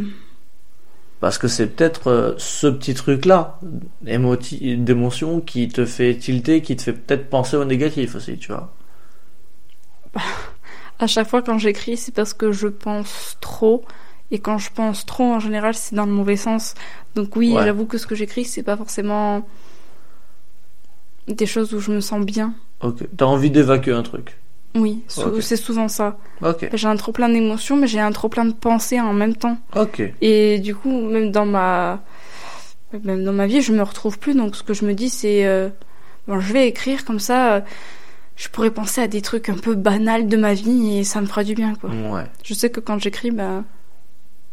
Parce 1.20 1.38
que 1.38 1.48
c'est 1.48 1.68
peut-être 1.68 2.08
euh, 2.08 2.34
ce 2.36 2.66
petit 2.66 2.92
truc-là, 2.94 3.58
émoti- 4.06 4.76
d'émotion, 4.82 5.40
qui 5.40 5.68
te 5.68 5.84
fait 5.86 6.16
tilter, 6.16 6.60
qui 6.62 6.76
te 6.76 6.82
fait 6.82 6.92
peut-être 6.92 7.30
penser 7.30 7.56
au 7.56 7.64
négatif 7.64 8.14
aussi, 8.16 8.36
tu 8.38 8.48
vois. 8.52 8.74
à 10.98 11.06
chaque 11.06 11.28
fois 11.28 11.42
quand 11.42 11.58
j'écris, 11.58 11.96
c'est 11.96 12.12
parce 12.14 12.34
que 12.34 12.52
je 12.52 12.68
pense 12.68 13.36
trop. 13.40 13.84
Et 14.32 14.38
quand 14.40 14.58
je 14.58 14.70
pense 14.74 15.04
trop, 15.06 15.24
en 15.24 15.38
général, 15.40 15.74
c'est 15.74 15.94
dans 15.94 16.06
le 16.06 16.12
mauvais 16.12 16.36
sens. 16.36 16.74
Donc 17.14 17.36
oui, 17.36 17.52
Ouais. 17.52 17.62
j'avoue 17.64 17.84
que 17.86 17.98
ce 17.98 18.06
que 18.06 18.14
j'écris, 18.16 18.44
c'est 18.46 18.62
pas 18.64 18.76
forcément 18.76 19.46
des 21.28 21.46
choses 21.46 21.72
où 21.74 21.80
je 21.80 21.92
me 21.92 22.00
sens 22.00 22.24
bien. 22.24 22.54
Ok. 22.80 23.06
T'as 23.16 23.26
envie 23.26 23.50
d'évacuer 23.50 23.92
un 23.92 24.02
truc? 24.02 24.38
Oui, 24.74 25.02
sou- 25.06 25.40
c'est 25.42 25.56
souvent 25.56 25.86
ça. 25.88 26.16
Ok. 26.42 26.68
J'ai 26.72 26.88
un 26.88 26.96
trop 26.96 27.12
plein 27.12 27.28
d'émotions, 27.28 27.76
mais 27.76 27.86
j'ai 27.86 28.00
un 28.00 28.10
trop 28.10 28.28
plein 28.30 28.46
de 28.46 28.54
pensées 28.54 29.00
en 29.00 29.12
même 29.12 29.36
temps. 29.36 29.58
Ok. 29.76 30.02
Et 30.22 30.58
du 30.60 30.74
coup, 30.74 31.02
même 31.08 31.30
dans 31.30 31.44
ma, 31.44 32.02
même 33.04 33.22
dans 33.22 33.34
ma 33.34 33.46
vie, 33.46 33.60
je 33.60 33.72
me 33.72 33.82
retrouve 33.82 34.18
plus. 34.18 34.34
Donc, 34.34 34.56
ce 34.56 34.62
que 34.62 34.72
je 34.72 34.86
me 34.86 34.94
dis, 34.94 35.10
c'est, 35.10 35.44
euh, 35.46 35.68
bon, 36.26 36.40
je 36.40 36.52
vais 36.54 36.66
écrire 36.68 37.04
comme 37.04 37.20
ça. 37.20 37.56
euh, 37.56 37.60
je 38.34 38.48
pourrais 38.48 38.70
penser 38.70 39.02
à 39.02 39.08
des 39.08 39.20
trucs 39.20 39.50
un 39.50 39.58
peu 39.58 39.74
banals 39.74 40.26
de 40.26 40.36
ma 40.38 40.54
vie 40.54 40.96
et 40.98 41.04
ça 41.04 41.20
me 41.20 41.26
fera 41.26 41.44
du 41.44 41.54
bien, 41.54 41.74
quoi. 41.74 41.90
Ouais. 41.90 42.24
Je 42.42 42.54
sais 42.54 42.70
que 42.70 42.80
quand 42.80 42.98
j'écris, 42.98 43.30
bah, 43.30 43.62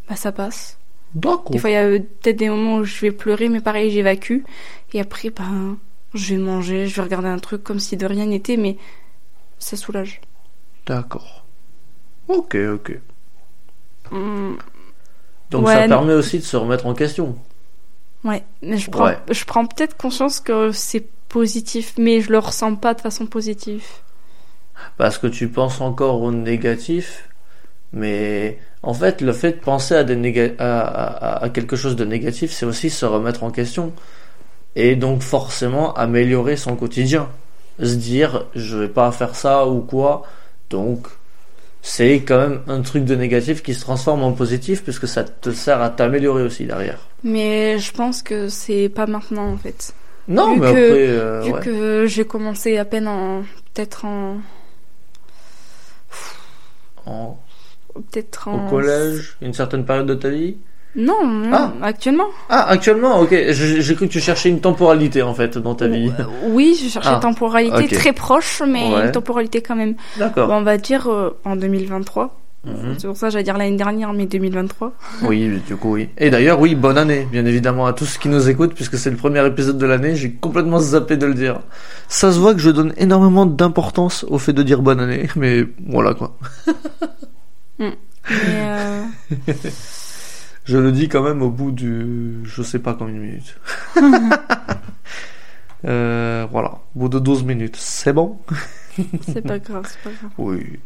bah, 0.10 0.16
ça 0.16 0.32
passe. 0.32 0.78
D'accord. 1.16 1.52
Des 1.52 1.58
fois, 1.60 1.70
il 1.70 1.74
y 1.74 1.76
a 1.78 1.84
euh, 1.86 2.00
peut-être 2.00 2.38
des 2.38 2.50
moments 2.50 2.78
où 2.78 2.84
je 2.84 3.00
vais 3.02 3.12
pleurer, 3.12 3.50
mais 3.50 3.62
pareil, 3.62 3.92
j'évacue. 3.92 4.40
Et 4.94 5.00
après, 5.00 5.30
ben, 5.32 5.78
je 6.14 6.36
vais 6.36 6.42
manger, 6.42 6.88
je 6.88 6.96
vais 6.96 7.02
regarder 7.04 7.28
un 7.30 7.40
truc 7.40 7.64
comme 7.64 7.80
si 7.80 7.98
de 7.98 8.06
rien 8.06 8.26
n'était, 8.28 8.58
mais 8.58 8.78
ça 9.60 9.78
soulage. 9.78 10.22
D'accord. 10.86 11.46
Ok, 12.28 12.56
ok. 12.56 13.00
Hum, 14.12 14.58
Donc 15.52 15.66
Ouais, 15.66 15.74
ça 15.76 15.88
non. 15.88 15.98
permet 15.98 16.14
aussi 16.14 16.40
de 16.40 16.44
se 16.44 16.58
remettre 16.58 16.86
en 16.86 16.94
question. 16.94 17.38
Ouais, 18.24 18.44
mais 18.62 18.78
je 18.78 18.90
prends, 18.90 19.06
Ouais. 19.06 19.18
je 19.32 19.46
prends 19.46 19.66
peut-être 19.66 19.96
conscience 19.98 20.40
que 20.40 20.72
c'est 20.72 21.06
positif, 21.30 21.94
mais 21.98 22.22
je 22.22 22.32
le 22.32 22.40
ressens 22.40 22.76
pas 22.76 22.94
de 22.94 23.02
façon 23.02 23.26
positive. 23.28 23.84
Parce 24.98 25.18
que 25.18 25.28
tu 25.28 25.50
penses 25.50 25.82
encore 25.82 26.22
au 26.22 26.32
négatif, 26.32 27.30
mais 27.94 28.60
en 28.84 28.94
fait, 28.94 29.22
le 29.22 29.34
fait 29.34 29.54
de 29.54 29.58
penser 29.60 29.96
à, 29.96 30.04
des 30.04 30.16
néga- 30.16 30.56
à, 30.60 30.80
à- 30.82 31.44
à 31.44 31.50
quelque 31.50 31.76
chose 31.76 31.96
de 31.96 32.06
négatif, 32.06 32.52
c'est 32.52 32.66
aussi 32.66 32.90
se 32.90 33.06
remettre 33.06 33.44
en 33.44 33.52
question. 33.52 33.94
Et 34.76 34.96
donc 34.96 35.22
forcément 35.22 35.94
améliorer 35.94 36.56
son 36.56 36.76
quotidien. 36.76 37.28
Se 37.82 37.96
dire, 37.96 38.46
je 38.56 38.78
vais 38.78 38.88
pas 38.88 39.12
faire 39.12 39.36
ça 39.36 39.66
ou 39.68 39.82
quoi. 39.82 40.24
Donc, 40.70 41.08
c'est 41.82 42.16
quand 42.22 42.38
même 42.38 42.62
un 42.68 42.82
truc 42.82 43.06
de 43.06 43.16
négatif 43.16 43.64
qui 43.64 43.74
se 43.74 43.82
transforme 43.82 44.22
en 44.24 44.32
positif 44.34 44.84
puisque 44.84 45.08
ça 45.08 45.24
te 45.24 45.52
sert 45.52 45.82
à 45.82 45.90
t'améliorer 45.90 46.44
aussi 46.44 46.66
derrière. 46.66 47.00
Mais 47.24 47.80
je 47.80 47.92
pense 47.94 48.22
que 48.22 48.48
c'est 48.50 48.90
pas 48.90 49.08
maintenant 49.08 49.48
en 49.52 49.58
fait. 49.58 49.94
Non, 50.28 50.54
Vu 50.54 50.60
mais 50.60 50.74
que- 50.74 50.78
après, 50.90 51.08
euh, 51.08 51.42
Vu 51.42 51.52
ouais. 51.54 51.60
que 51.62 52.06
j'ai 52.06 52.26
commencé 52.26 52.78
à 52.78 52.86
peine 52.86 53.08
en. 53.08 53.42
Peut-être 53.74 54.06
en. 54.06 54.38
En- 57.06 57.38
Peut-être 58.12 58.48
au 58.48 58.52
en. 58.52 58.70
collège, 58.70 59.38
une 59.42 59.54
certaine 59.54 59.86
période 59.86 60.06
de 60.08 60.14
ta 60.16 60.30
vie. 60.30 60.56
Non, 60.96 61.24
non, 61.26 61.50
Ah. 61.54 61.74
actuellement. 61.84 62.26
Ah, 62.50 62.68
actuellement, 62.68 63.20
ok. 63.20 63.30
J'ai 63.52 63.96
cru 63.96 64.08
que 64.08 64.12
tu 64.12 64.20
cherchais 64.20 64.50
une 64.50 64.60
temporalité 64.60 65.22
en 65.22 65.34
fait 65.36 65.58
dans 65.58 65.76
ta 65.76 65.88
vie. 65.88 66.12
Euh, 66.20 66.24
Oui, 66.50 66.76
je 66.84 66.90
cherchais 66.90 67.10
Ah, 67.12 67.16
une 67.16 67.20
temporalité 67.22 67.84
ok. 67.84 67.92
très 67.92 68.12
proche, 68.14 68.64
mais 68.68 68.92
Ouais. 68.92 69.06
une 69.06 69.12
temporalité 69.12 69.62
quand 69.62 69.76
même. 69.76 69.96
D'accord. 70.18 70.48
Bon, 70.48 70.56
on 70.56 70.64
va 70.64 70.78
dire 70.78 71.08
euh, 71.08 71.30
en 71.46 71.56
2023. 71.56 72.36
Mhm. 72.66 72.96
C'est 72.98 73.08
pour 73.08 73.16
ça 73.16 73.28
que 73.28 73.34
j'allais 73.34 73.44
dire 73.46 73.58
l'année 73.58 73.78
dernière, 73.78 74.12
mais 74.12 74.26
2023. 74.26 74.92
Oui, 75.24 75.62
du 75.66 75.76
coup, 75.78 75.94
oui. 75.94 76.10
Et 76.18 76.30
d'ailleurs, 76.30 76.60
oui, 76.60 76.76
bonne 76.76 76.98
année, 76.98 77.26
bien 77.32 77.46
évidemment, 77.46 77.86
à 77.86 77.94
tous 77.94 78.06
ceux 78.06 78.20
qui 78.20 78.28
nous 78.28 78.50
écoutent, 78.50 78.74
puisque 78.74 78.98
c'est 78.98 79.12
le 79.12 79.16
premier 79.16 79.46
épisode 79.46 79.78
de 79.78 79.86
l'année. 79.86 80.16
J'ai 80.16 80.32
complètement 80.32 80.80
zappé 80.80 81.16
de 81.18 81.26
le 81.28 81.36
dire. 81.36 81.60
Ça 82.10 82.32
se 82.34 82.40
voit 82.40 82.54
que 82.54 82.60
je 82.60 82.70
donne 82.72 82.94
énormément 82.98 83.46
d'importance 83.46 84.26
au 84.28 84.40
fait 84.40 84.52
de 84.54 84.64
dire 84.64 84.82
bonne 84.82 85.00
année, 85.00 85.30
mais 85.38 85.66
voilà 85.88 86.14
quoi. 86.16 86.36
Mais, 87.80 87.98
euh, 88.30 89.04
Je 90.66 90.78
le 90.78 90.92
dis 90.92 91.10
quand 91.10 91.24
même 91.24 91.42
au 91.42 91.50
bout 91.50 91.72
du. 91.72 92.42
Je 92.44 92.62
sais 92.62 92.80
pas 92.80 92.94
combien 92.94 93.16
de 93.16 93.20
minutes. 93.20 93.56
euh, 95.86 96.46
voilà, 96.52 96.80
au 96.96 97.00
bout 97.00 97.10
de 97.10 97.20
12 97.20 97.44
minutes. 97.44 97.76
C'est 97.78 98.14
bon? 98.14 98.38
C'est 99.26 99.42
pas 99.42 99.60
grave, 99.60 99.88
c'est 99.90 100.02
pas 100.04 100.12
grave. 100.16 100.32
Oui. 100.38 100.80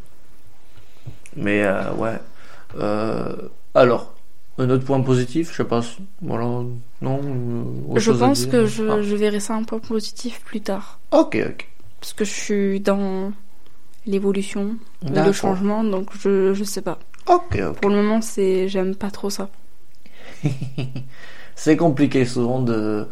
Mais 1.35 1.63
euh, 1.63 1.91
ouais. 1.95 2.19
Euh, 2.77 3.35
alors, 3.73 4.13
un 4.59 4.69
autre 4.69 4.85
point 4.85 5.01
positif, 5.01 5.51
je 5.51 5.57
sais 5.57 5.63
pas. 5.63 5.81
Voilà, 6.21 6.61
non 7.01 7.19
Je 7.95 8.11
pense 8.11 8.45
que 8.45 8.65
je, 8.67 8.83
Ah. 8.87 9.01
je 9.01 9.15
verrai 9.15 9.39
ça 9.39 9.55
un 9.55 9.63
point 9.63 9.79
positif 9.79 10.41
plus 10.45 10.61
tard. 10.61 10.99
Ok, 11.11 11.37
ok. 11.43 11.67
Parce 11.99 12.13
que 12.13 12.23
je 12.25 12.31
suis 12.31 12.79
dans 12.79 13.31
l'évolution, 14.05 14.75
le 15.05 15.31
changement, 15.31 15.83
donc 15.83 16.09
je, 16.19 16.53
je 16.53 16.63
sais 16.63 16.81
pas. 16.81 16.99
Ok, 17.27 17.57
ok. 17.61 17.79
Pour 17.79 17.89
le 17.89 17.95
moment, 17.97 18.21
c'est 18.21 18.67
j'aime 18.67 18.95
pas 18.95 19.11
trop 19.11 19.29
ça. 19.29 19.49
C'est 21.55 21.77
compliqué 21.77 22.25
souvent 22.25 22.61
de 22.61 23.07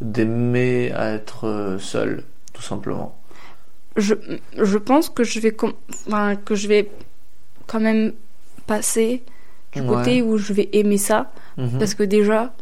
d'aimer 0.00 0.90
à 0.92 1.12
être 1.12 1.46
euh, 1.46 1.78
seul, 1.78 2.24
tout 2.52 2.62
simplement. 2.62 3.16
Je, 3.96 4.14
je 4.60 4.76
pense 4.78 5.08
que 5.08 5.22
je 5.22 5.38
vais 5.38 5.52
com- 5.52 5.72
enfin, 6.08 6.34
que 6.36 6.54
je 6.56 6.66
vais 6.66 6.90
quand 7.66 7.80
même 7.80 8.12
passer 8.66 9.22
du 9.72 9.80
Ouais. 9.80 9.86
côté 9.86 10.22
où 10.22 10.36
je 10.36 10.52
vais 10.52 10.68
aimer 10.72 10.98
ça 10.98 11.32
Mhm. 11.56 11.78
parce 11.78 11.94
que 11.94 12.02
déjà 12.02 12.52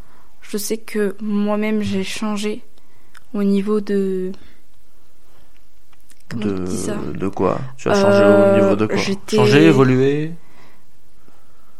je 0.42 0.56
sais 0.58 0.76
que 0.76 1.16
moi-même 1.22 1.80
j'ai 1.82 2.04
changé 2.04 2.62
au 3.32 3.42
niveau 3.42 3.80
de 3.80 4.32
comment 6.32 6.46
de, 6.46 6.66
ça 6.66 6.94
de 7.14 7.28
quoi? 7.28 7.58
Tu 7.76 7.88
as 7.90 7.94
changé 7.94 8.22
Euh, 8.22 8.50
au 8.50 8.54
niveau 8.54 8.76
de 8.76 8.86
quoi? 8.86 8.96
Changer, 9.32 9.64
évoluer 9.66 10.32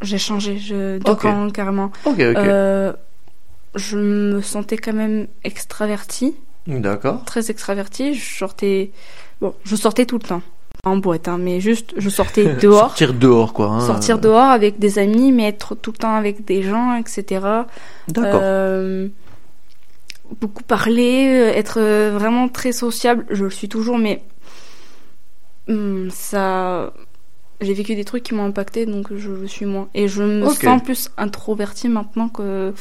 j'ai 0.01 0.19
changé 0.19 0.59
je 0.59 0.99
de 0.99 1.11
Ok. 1.11 1.23
camp 1.23 1.51
carrément 1.53 1.93
Ok, 2.05 2.15
ok. 2.19 2.37
Euh, 2.37 2.93
je 3.77 3.97
me 3.97 4.41
sentais 4.43 4.77
quand 4.77 4.93
même 4.93 5.27
extravertie 5.45 6.35
D'accord. 6.67 7.25
très 7.25 7.51
extravertie. 7.51 8.15
Je 8.15 8.37
sortais, 8.37 8.91
bon, 9.41 9.55
je 9.65 9.77
sortais 9.77 10.05
tout 10.07 10.19
le 10.21 10.27
temps 10.27 10.43
en 10.85 10.97
boîte, 10.97 11.29
hein, 11.29 11.39
mais 11.39 11.61
juste 11.61 11.95
je 11.97 12.09
sortais 12.09 12.55
dehors, 12.61 12.89
Sortir 12.89 13.15
dehors, 13.15 13.53
quoi. 13.53 13.69
hein. 13.69 13.81
sortir 13.87 14.19
dehors 14.19 14.51
avec 14.51 14.81
des 14.81 14.99
amis, 14.99 15.31
mais 15.31 15.45
être 15.45 15.77
tout 15.77 15.93
le 15.93 15.99
temps 15.99 16.15
avec 16.17 16.45
des 16.45 16.65
gens, 16.65 16.97
etc. 16.97 17.47
D'accord. 18.09 18.41
Euh, 18.43 19.07
beaucoup 20.41 20.65
parler, 20.65 21.29
euh, 21.29 21.57
être 21.57 21.79
euh, 21.79 22.11
vraiment 22.13 22.49
très 22.49 22.73
sociable. 22.73 23.25
Je 23.31 23.45
le 23.45 23.51
suis 23.51 23.69
toujours, 23.69 23.99
mais 23.99 24.23
ça, 26.11 26.93
j'ai 27.61 27.75
vécu 27.75 27.95
des 27.95 28.05
trucs 28.05 28.25
qui 28.25 28.35
m'ont 28.35 28.45
impacté, 28.45 28.87
donc 28.87 29.15
je 29.15 29.31
le 29.31 29.47
suis 29.47 29.67
moins. 29.67 29.89
Et 29.95 30.09
je 30.09 30.23
me 30.23 30.49
sens 30.49 30.83
plus 30.83 31.11
introvertie 31.17 31.89
maintenant 31.89 32.29
que 32.29 32.75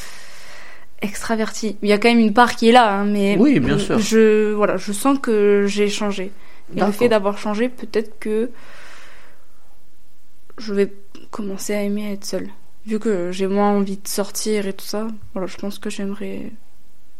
extravertie. 1.01 1.77
Il 1.81 1.89
y 1.89 1.93
a 1.93 1.97
quand 1.97 2.09
même 2.09 2.19
une 2.19 2.33
part 2.33 2.55
qui 2.55 2.69
est 2.69 2.71
là, 2.71 2.93
hein, 2.93 3.05
mais 3.05 3.35
Oui, 3.39 3.59
bien 3.59 3.77
sûr. 3.77 4.00
Je 4.00 4.53
voilà, 4.53 4.77
je 4.77 4.91
sens 4.91 5.17
que 5.19 5.65
j'ai 5.67 5.89
changé. 5.89 6.31
Et 6.75 6.79
le 6.79 6.91
fait 6.91 7.09
d'avoir 7.09 7.38
changé, 7.38 7.67
peut-être 7.69 8.17
que 8.19 8.50
je 10.57 10.73
vais 10.73 10.93
commencer 11.29 11.73
à 11.73 11.81
aimer 11.81 12.13
être 12.13 12.25
seule. 12.25 12.50
Vu 12.85 12.97
que 13.00 13.31
j'ai 13.31 13.47
moins 13.47 13.71
envie 13.71 13.97
de 13.97 14.07
sortir 14.07 14.67
et 14.67 14.73
tout 14.73 14.85
ça, 14.85 15.07
voilà, 15.33 15.47
je 15.47 15.57
pense 15.57 15.79
que 15.79 15.89
j'aimerais 15.89 16.51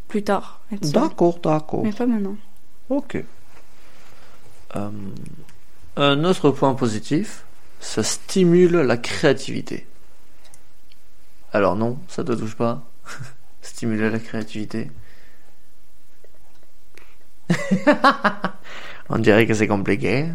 plus 0.08 0.22
tard 0.22 0.60
être 0.72 0.84
seule. 0.84 0.92
D'accord, 0.92 1.38
d'accord. 1.42 1.82
Mais 1.84 1.92
pas 1.92 2.06
maintenant. 2.06 2.36
Ok. 2.88 3.22
Euh, 4.76 4.90
un 5.96 6.24
autre 6.24 6.50
point 6.50 6.74
positif, 6.74 7.44
ça 7.80 8.02
stimule 8.02 8.76
la 8.76 8.96
créativité. 8.96 9.86
Alors 11.52 11.76
non, 11.76 11.98
ça 12.08 12.24
te 12.24 12.32
touche 12.32 12.54
pas. 12.56 12.82
Stimuler 13.62 14.10
la 14.10 14.18
créativité. 14.18 14.90
On 19.10 19.18
dirait 19.18 19.46
que 19.46 19.54
c'est 19.54 19.66
compliqué. 19.66 20.26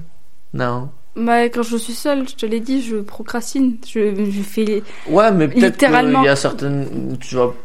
Non. 0.53 0.89
Bah, 1.15 1.45
quand 1.45 1.63
je 1.63 1.77
suis 1.77 1.93
seule, 1.93 2.29
je 2.29 2.35
te 2.35 2.45
l'ai 2.45 2.59
dit, 2.59 2.83
je 2.83 2.97
procrastine. 2.97 3.77
Je, 3.85 4.29
je 4.29 4.41
fais. 4.41 4.83
Ouais, 5.09 5.31
mais 5.31 5.47
peut-être 5.47 5.77
qu'il 5.77 5.89
y 5.89 6.27
a 6.27 6.35
certaines. 6.35 7.17
Tu 7.19 7.35
vois. 7.35 7.55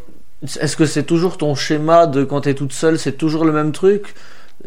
Est-ce 0.43 0.77
que 0.77 0.87
c'est 0.87 1.05
toujours 1.05 1.37
ton 1.37 1.55
schéma 1.55 2.07
de 2.07 2.25
quand 2.25 2.41
t'es 2.41 2.55
toute 2.55 2.73
seule, 2.73 2.99
c'est 2.99 3.13
toujours 3.13 3.45
le 3.45 3.53
même 3.53 3.73
truc? 3.73 4.15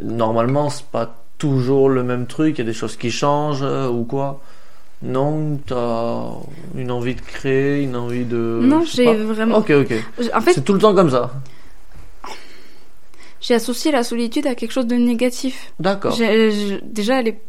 Normalement, 0.01 0.69
c'est 0.69 0.85
pas 0.85 1.24
toujours 1.37 1.89
le 1.89 2.03
même 2.03 2.27
truc. 2.27 2.57
Il 2.57 2.59
y 2.59 2.61
a 2.61 2.65
des 2.65 2.73
choses 2.73 2.95
qui 2.97 3.11
changent 3.11 3.63
euh, 3.63 3.87
ou 3.89 4.03
quoi 4.03 4.41
Non, 5.01 5.59
t'as 5.65 6.25
une 6.75 6.91
envie 6.91 7.15
de 7.15 7.21
créer, 7.21 7.83
une 7.83 7.95
envie 7.95 8.25
de. 8.25 8.59
non, 8.63 8.83
j'ai 8.85 9.13
vraiment. 9.13 9.57
Ok, 9.57 9.71
ok. 9.71 9.93
En 10.33 10.41
fait, 10.41 10.53
C'est 10.53 10.63
tout 10.63 10.73
le 10.73 10.79
temps 10.79 10.95
comme 10.95 11.09
ça. 11.09 11.31
j'ai 13.41 13.53
associé 13.53 13.91
la 13.91 14.03
solitude 14.03 14.47
à 14.47 14.55
quelque 14.55 14.71
chose 14.71 14.87
de 14.87 14.95
négatif. 14.95 15.73
D'accord. 15.79 16.17
Déjà, 16.83 17.17
à 17.17 17.21
l'ép- 17.21 17.41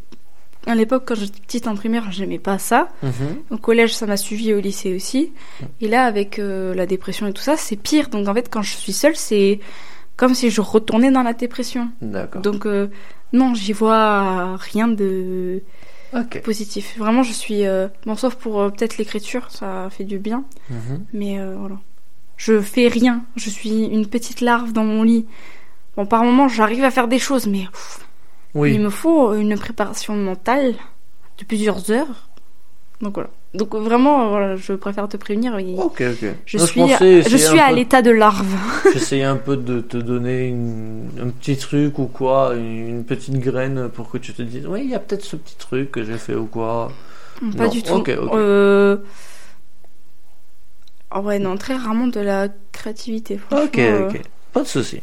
à 0.66 0.74
l'époque, 0.74 1.04
quand 1.06 1.14
j'étais 1.14 1.40
petite 1.40 1.68
en 1.68 1.76
primaire, 1.76 2.10
j'aimais 2.10 2.40
pas 2.40 2.58
ça. 2.58 2.88
Mhm. 3.02 3.12
Au 3.52 3.56
collège, 3.56 3.94
ça 3.94 4.04
m'a 4.06 4.16
suivi 4.16 4.52
au 4.52 4.58
lycée 4.60 4.94
aussi. 4.96 5.32
Et 5.80 5.86
là, 5.88 6.04
avec 6.06 6.38
euh, 6.40 6.74
la 6.74 6.86
dépression 6.86 7.26
et 7.28 7.32
tout 7.32 7.42
ça, 7.42 7.56
c'est 7.56 7.76
pire. 7.76 8.08
Donc 8.08 8.26
en 8.28 8.34
fait, 8.34 8.48
quand 8.50 8.62
je 8.62 8.74
suis 8.74 8.92
seule, 8.92 9.14
c'est 9.16 9.60
comme 10.16 10.34
si 10.34 10.50
je 10.50 10.60
retournais 10.60 11.10
dans 11.12 11.22
la 11.22 11.34
dépression. 11.34 11.88
D'accord. 12.02 12.42
Donc 12.42 12.66
euh, 12.66 12.88
non, 13.32 13.54
j'y 13.54 13.72
vois 13.72 14.56
rien 14.56 14.88
de 14.88 15.62
positif. 16.44 16.96
Vraiment, 16.98 17.22
je 17.22 17.32
suis 17.32 17.66
euh, 17.66 17.88
bon, 18.06 18.14
sauf 18.16 18.36
pour 18.36 18.60
euh, 18.60 18.70
peut-être 18.70 18.96
l'écriture, 18.98 19.50
ça 19.50 19.88
fait 19.90 20.04
du 20.04 20.18
bien. 20.18 20.44
Mhm. 20.70 21.04
Mais 21.12 21.38
euh, 21.38 21.56
voilà, 21.58 21.76
je 22.36 22.60
fais 22.60 22.88
rien. 22.88 23.24
Je 23.36 23.50
suis 23.50 23.84
une 23.84 24.06
petite 24.06 24.40
larve 24.40 24.72
dans 24.72 24.84
mon 24.84 25.02
lit. 25.02 25.26
Bon, 25.96 26.06
par 26.06 26.24
moments, 26.24 26.48
j'arrive 26.48 26.84
à 26.84 26.90
faire 26.90 27.08
des 27.08 27.18
choses, 27.18 27.46
mais 27.46 27.64
pff, 27.64 28.06
il 28.54 28.60
Oui. 28.60 28.78
me 28.78 28.90
faut 28.90 29.34
une 29.34 29.56
préparation 29.58 30.14
mentale 30.16 30.74
de 31.38 31.44
plusieurs 31.44 31.90
heures. 31.90 32.28
Donc 33.02 33.14
voilà. 33.14 33.28
Donc 33.54 33.74
vraiment, 33.74 34.30
voilà, 34.30 34.56
je 34.56 34.72
préfère 34.72 35.06
te 35.08 35.16
prévenir. 35.18 35.58
il- 35.60 35.78
Ok, 35.78 36.02
ok. 36.02 36.28
Je 36.46 36.58
Non, 36.58 36.66
suis, 36.66 36.80
je 37.22 37.36
suis 37.36 37.58
à 37.58 37.68
peu- 37.68 37.74
l'état 37.74 38.00
de 38.02 38.10
larve. 38.10 38.54
J'essayais 38.94 39.24
un 39.24 39.36
peu 39.36 39.56
de 39.56 39.80
te 39.80 39.96
donner 39.98 40.48
une- 40.48 41.10
un 41.22 41.28
petit 41.28 41.56
truc 41.58 41.98
ou 41.98 42.06
quoi, 42.06 42.54
une 42.54 43.04
petite 43.04 43.38
graine 43.38 43.88
pour 43.90 44.10
que 44.10 44.16
tu 44.18 44.32
te 44.32 44.40
dises, 44.42 44.66
oui, 44.66 44.80
il 44.84 44.90
y 44.90 44.94
a 44.94 44.98
peut-être 44.98 45.24
ce 45.24 45.36
petit 45.36 45.56
truc 45.56 45.90
que 45.90 46.02
j'ai 46.04 46.16
fait 46.18 46.34
ou 46.34 46.46
quoi. 46.46 46.90
Pas 47.58 47.64
Non, 47.64 47.70
du 47.70 47.82
tout. 47.82 47.92
ok, 47.92 48.10
ok. 48.18 48.30
Euh... 48.34 48.96
ah 51.10 51.20
ouais, 51.20 51.38
non, 51.38 51.56
très 51.56 51.74
rarement 51.76 52.06
de 52.06 52.20
la 52.20 52.48
créativité. 52.72 53.40
Ok, 53.52 53.78
euh. 53.78 54.08
ok. 54.08 54.20
Pas 54.52 54.62
de 54.62 54.66
souci. 54.68 55.00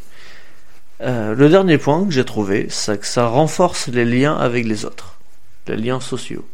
Euh, 1.00 1.34
le 1.34 1.48
dernier 1.48 1.78
point 1.78 2.04
que 2.04 2.10
j'ai 2.10 2.24
trouvé, 2.24 2.66
c'est 2.70 3.00
que 3.00 3.06
ça 3.06 3.26
renforce 3.28 3.88
les 3.88 4.04
liens 4.04 4.36
avec 4.36 4.64
les 4.66 4.84
autres, 4.84 5.16
les 5.68 5.76
liens 5.76 6.00
sociaux. 6.00 6.44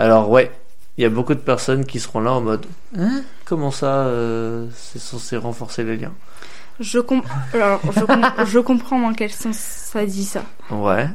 Alors 0.00 0.30
ouais, 0.30 0.50
il 0.96 1.02
y 1.02 1.04
a 1.04 1.10
beaucoup 1.10 1.34
de 1.34 1.40
personnes 1.40 1.84
qui 1.84 2.00
seront 2.00 2.20
là 2.20 2.32
en 2.32 2.40
mode, 2.40 2.66
hein, 2.96 3.22
comment 3.44 3.70
ça, 3.70 4.06
euh, 4.06 4.66
c'est 4.74 4.98
censé 4.98 5.36
renforcer 5.36 5.84
les 5.84 5.96
liens? 5.96 6.14
Je, 6.80 6.98
com- 6.98 7.22
Alors, 7.52 7.80
je, 7.92 8.04
com- 8.04 8.32
je 8.46 8.58
comprends 8.58 8.98
dans 9.00 9.12
quel 9.12 9.30
sens 9.30 9.56
ça 9.56 10.06
dit 10.06 10.24
ça. 10.24 10.42
Ouais. 10.70 11.08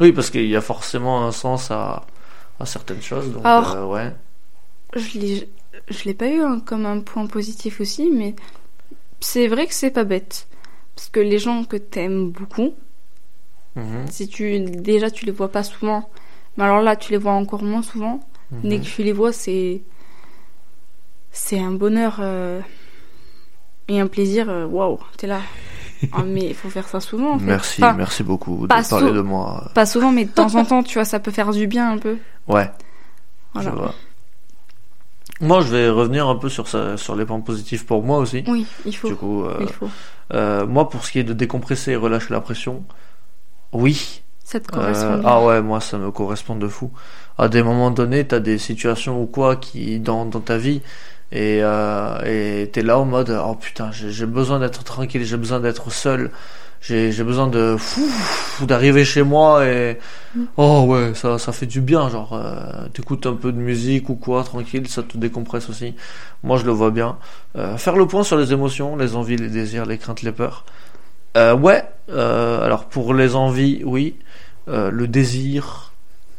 Oui, 0.00 0.10
parce 0.12 0.30
qu'il 0.30 0.46
y 0.46 0.56
a 0.56 0.60
forcément 0.60 1.24
un 1.26 1.30
sens 1.32 1.70
à, 1.70 2.04
à 2.58 2.66
certaines 2.66 3.00
choses. 3.02 3.32
Donc, 3.32 3.42
Alors- 3.46 3.76
euh, 3.76 3.86
ouais. 3.86 4.12
Je 4.96 5.18
l'ai, 5.18 5.48
je 5.88 6.04
l'ai 6.04 6.14
pas 6.14 6.26
eu 6.28 6.40
hein, 6.40 6.60
comme 6.64 6.86
un 6.86 7.00
point 7.00 7.26
positif 7.26 7.80
aussi, 7.80 8.10
mais 8.10 8.34
c'est 9.20 9.46
vrai 9.46 9.66
que 9.68 9.74
c'est 9.74 9.90
pas 9.92 10.04
bête. 10.04 10.48
Parce 10.96 11.08
que 11.08 11.20
les 11.20 11.38
gens 11.38 11.64
que 11.64 11.76
t'aimes 11.76 12.30
beaucoup, 12.30 12.74
Mhm, 13.76 14.06
si 14.10 14.28
tu 14.28 14.60
déjà 14.60 15.10
tu 15.10 15.26
les 15.26 15.32
vois 15.32 15.50
pas 15.50 15.64
souvent, 15.64 16.08
mais 16.56 16.64
alors 16.64 16.80
là 16.82 16.96
tu 16.96 17.12
les 17.12 17.18
vois 17.18 17.32
encore 17.32 17.62
moins 17.62 17.82
souvent. 17.82 18.20
mhm. 18.50 18.60
Dès 18.70 18.78
que 18.80 18.84
tu 18.84 19.02
les 19.02 19.12
vois, 19.12 19.32
c'est 19.32 19.82
c'est 21.30 21.58
un 21.58 21.72
bonheur 21.72 22.16
euh, 22.20 22.60
et 23.88 24.00
un 24.00 24.06
plaisir. 24.06 24.48
euh, 24.48 24.66
Waouh, 24.66 24.98
t'es 25.16 25.26
là. 25.26 25.40
Ah, 26.12 26.22
mais 26.26 26.48
il 26.48 26.54
faut 26.54 26.68
faire 26.68 26.86
ça 26.86 27.00
souvent. 27.00 27.34
En 27.34 27.38
fait. 27.38 27.46
Merci, 27.46 27.82
Enfin, 27.82 27.94
merci 27.94 28.22
beaucoup 28.22 28.66
de 28.66 28.66
parler 28.90 29.10
de 29.12 29.20
moi. 29.22 29.70
Pas 29.74 29.86
souvent, 29.86 30.12
mais 30.12 30.26
de 30.26 30.30
temps 30.30 30.54
en 30.54 30.64
temps, 30.66 30.82
tu 30.82 30.94
vois, 30.98 31.06
ça 31.06 31.18
peut 31.18 31.30
faire 31.30 31.50
du 31.52 31.66
bien 31.66 31.92
un 31.92 31.96
peu. 31.98 32.18
Ouais, 32.46 32.70
Voilà. 33.54 33.70
je 33.70 33.74
vois. 33.74 33.94
Moi, 35.40 35.62
je 35.62 35.68
vais 35.68 35.88
revenir 35.88 36.28
un 36.28 36.36
peu 36.36 36.50
sur, 36.50 36.68
ça, 36.68 36.98
sur 36.98 37.16
les 37.16 37.24
points 37.24 37.40
positifs 37.40 37.86
pour 37.86 38.02
moi 38.02 38.18
aussi. 38.18 38.44
Oui, 38.48 38.66
il 38.84 38.94
faut. 38.94 39.08
Du 39.08 39.16
coup, 39.16 39.44
euh, 39.44 39.56
Il 39.60 39.68
faut. 39.68 39.88
euh, 40.34 40.66
moi, 40.66 40.90
pour 40.90 41.06
ce 41.06 41.12
qui 41.12 41.20
est 41.20 41.24
de 41.24 41.32
décompresser 41.32 41.92
et 41.92 41.96
relâcher 41.96 42.34
la 42.34 42.40
pression, 42.42 42.84
oui. 43.72 44.23
Ça 44.44 44.60
te 44.60 44.68
Euh, 44.72 44.72
correspond. 44.72 45.20
ah 45.24 45.44
ouais, 45.44 45.62
moi, 45.62 45.80
ça 45.80 45.98
me 45.98 46.10
correspond 46.10 46.56
de 46.56 46.66
fou. 46.68 46.90
À 47.38 47.48
des 47.48 47.62
moments 47.62 47.90
donnés, 47.90 48.26
t'as 48.26 48.40
des 48.40 48.58
situations 48.58 49.20
ou 49.22 49.26
quoi 49.26 49.56
qui 49.56 50.00
dans, 50.00 50.24
dans 50.26 50.40
ta 50.40 50.56
vie 50.58 50.82
et 51.32 51.60
euh, 51.62 52.62
et 52.62 52.68
t'es 52.70 52.82
là 52.82 52.98
en 52.98 53.04
mode 53.04 53.30
oh 53.44 53.54
putain, 53.56 53.90
j'ai 53.92 54.26
besoin 54.26 54.60
d'être 54.60 54.84
tranquille, 54.84 55.24
j'ai 55.24 55.36
besoin 55.36 55.58
d'être 55.60 55.90
seul, 55.92 56.30
j'ai 56.80 57.12
j'ai 57.12 57.24
besoin 57.24 57.48
de 57.48 57.76
d'arriver 58.62 59.04
chez 59.04 59.22
moi 59.22 59.66
et 59.66 59.98
Mm. 60.34 60.46
oh 60.56 60.84
ouais, 60.88 61.14
ça 61.14 61.38
ça 61.38 61.52
fait 61.52 61.66
du 61.66 61.80
bien, 61.80 62.08
genre 62.10 62.32
euh, 62.34 62.88
t'écoutes 62.94 63.26
un 63.26 63.34
peu 63.36 63.52
de 63.52 63.58
musique 63.58 64.08
ou 64.10 64.16
quoi, 64.16 64.44
tranquille, 64.44 64.88
ça 64.88 65.02
te 65.04 65.16
décompresse 65.18 65.68
aussi. 65.70 65.94
Moi, 66.44 66.58
je 66.58 66.64
le 66.66 66.72
vois 66.72 66.90
bien. 66.90 67.18
Euh, 67.56 67.76
faire 67.78 67.96
le 67.96 68.06
point 68.06 68.24
sur 68.24 68.36
les 68.38 68.52
émotions, 68.52 68.96
les 68.96 69.16
envies, 69.16 69.36
les 69.36 69.48
désirs, 69.50 69.86
les 69.86 69.98
craintes, 69.98 70.22
les 70.22 70.32
peurs. 70.32 70.64
Euh, 71.36 71.54
ouais, 71.56 71.84
euh, 72.10 72.64
alors 72.64 72.86
pour 72.86 73.14
les 73.14 73.34
envies, 73.34 73.82
oui. 73.84 74.16
Euh, 74.68 74.90
le 74.90 75.06
désir, 75.08 75.92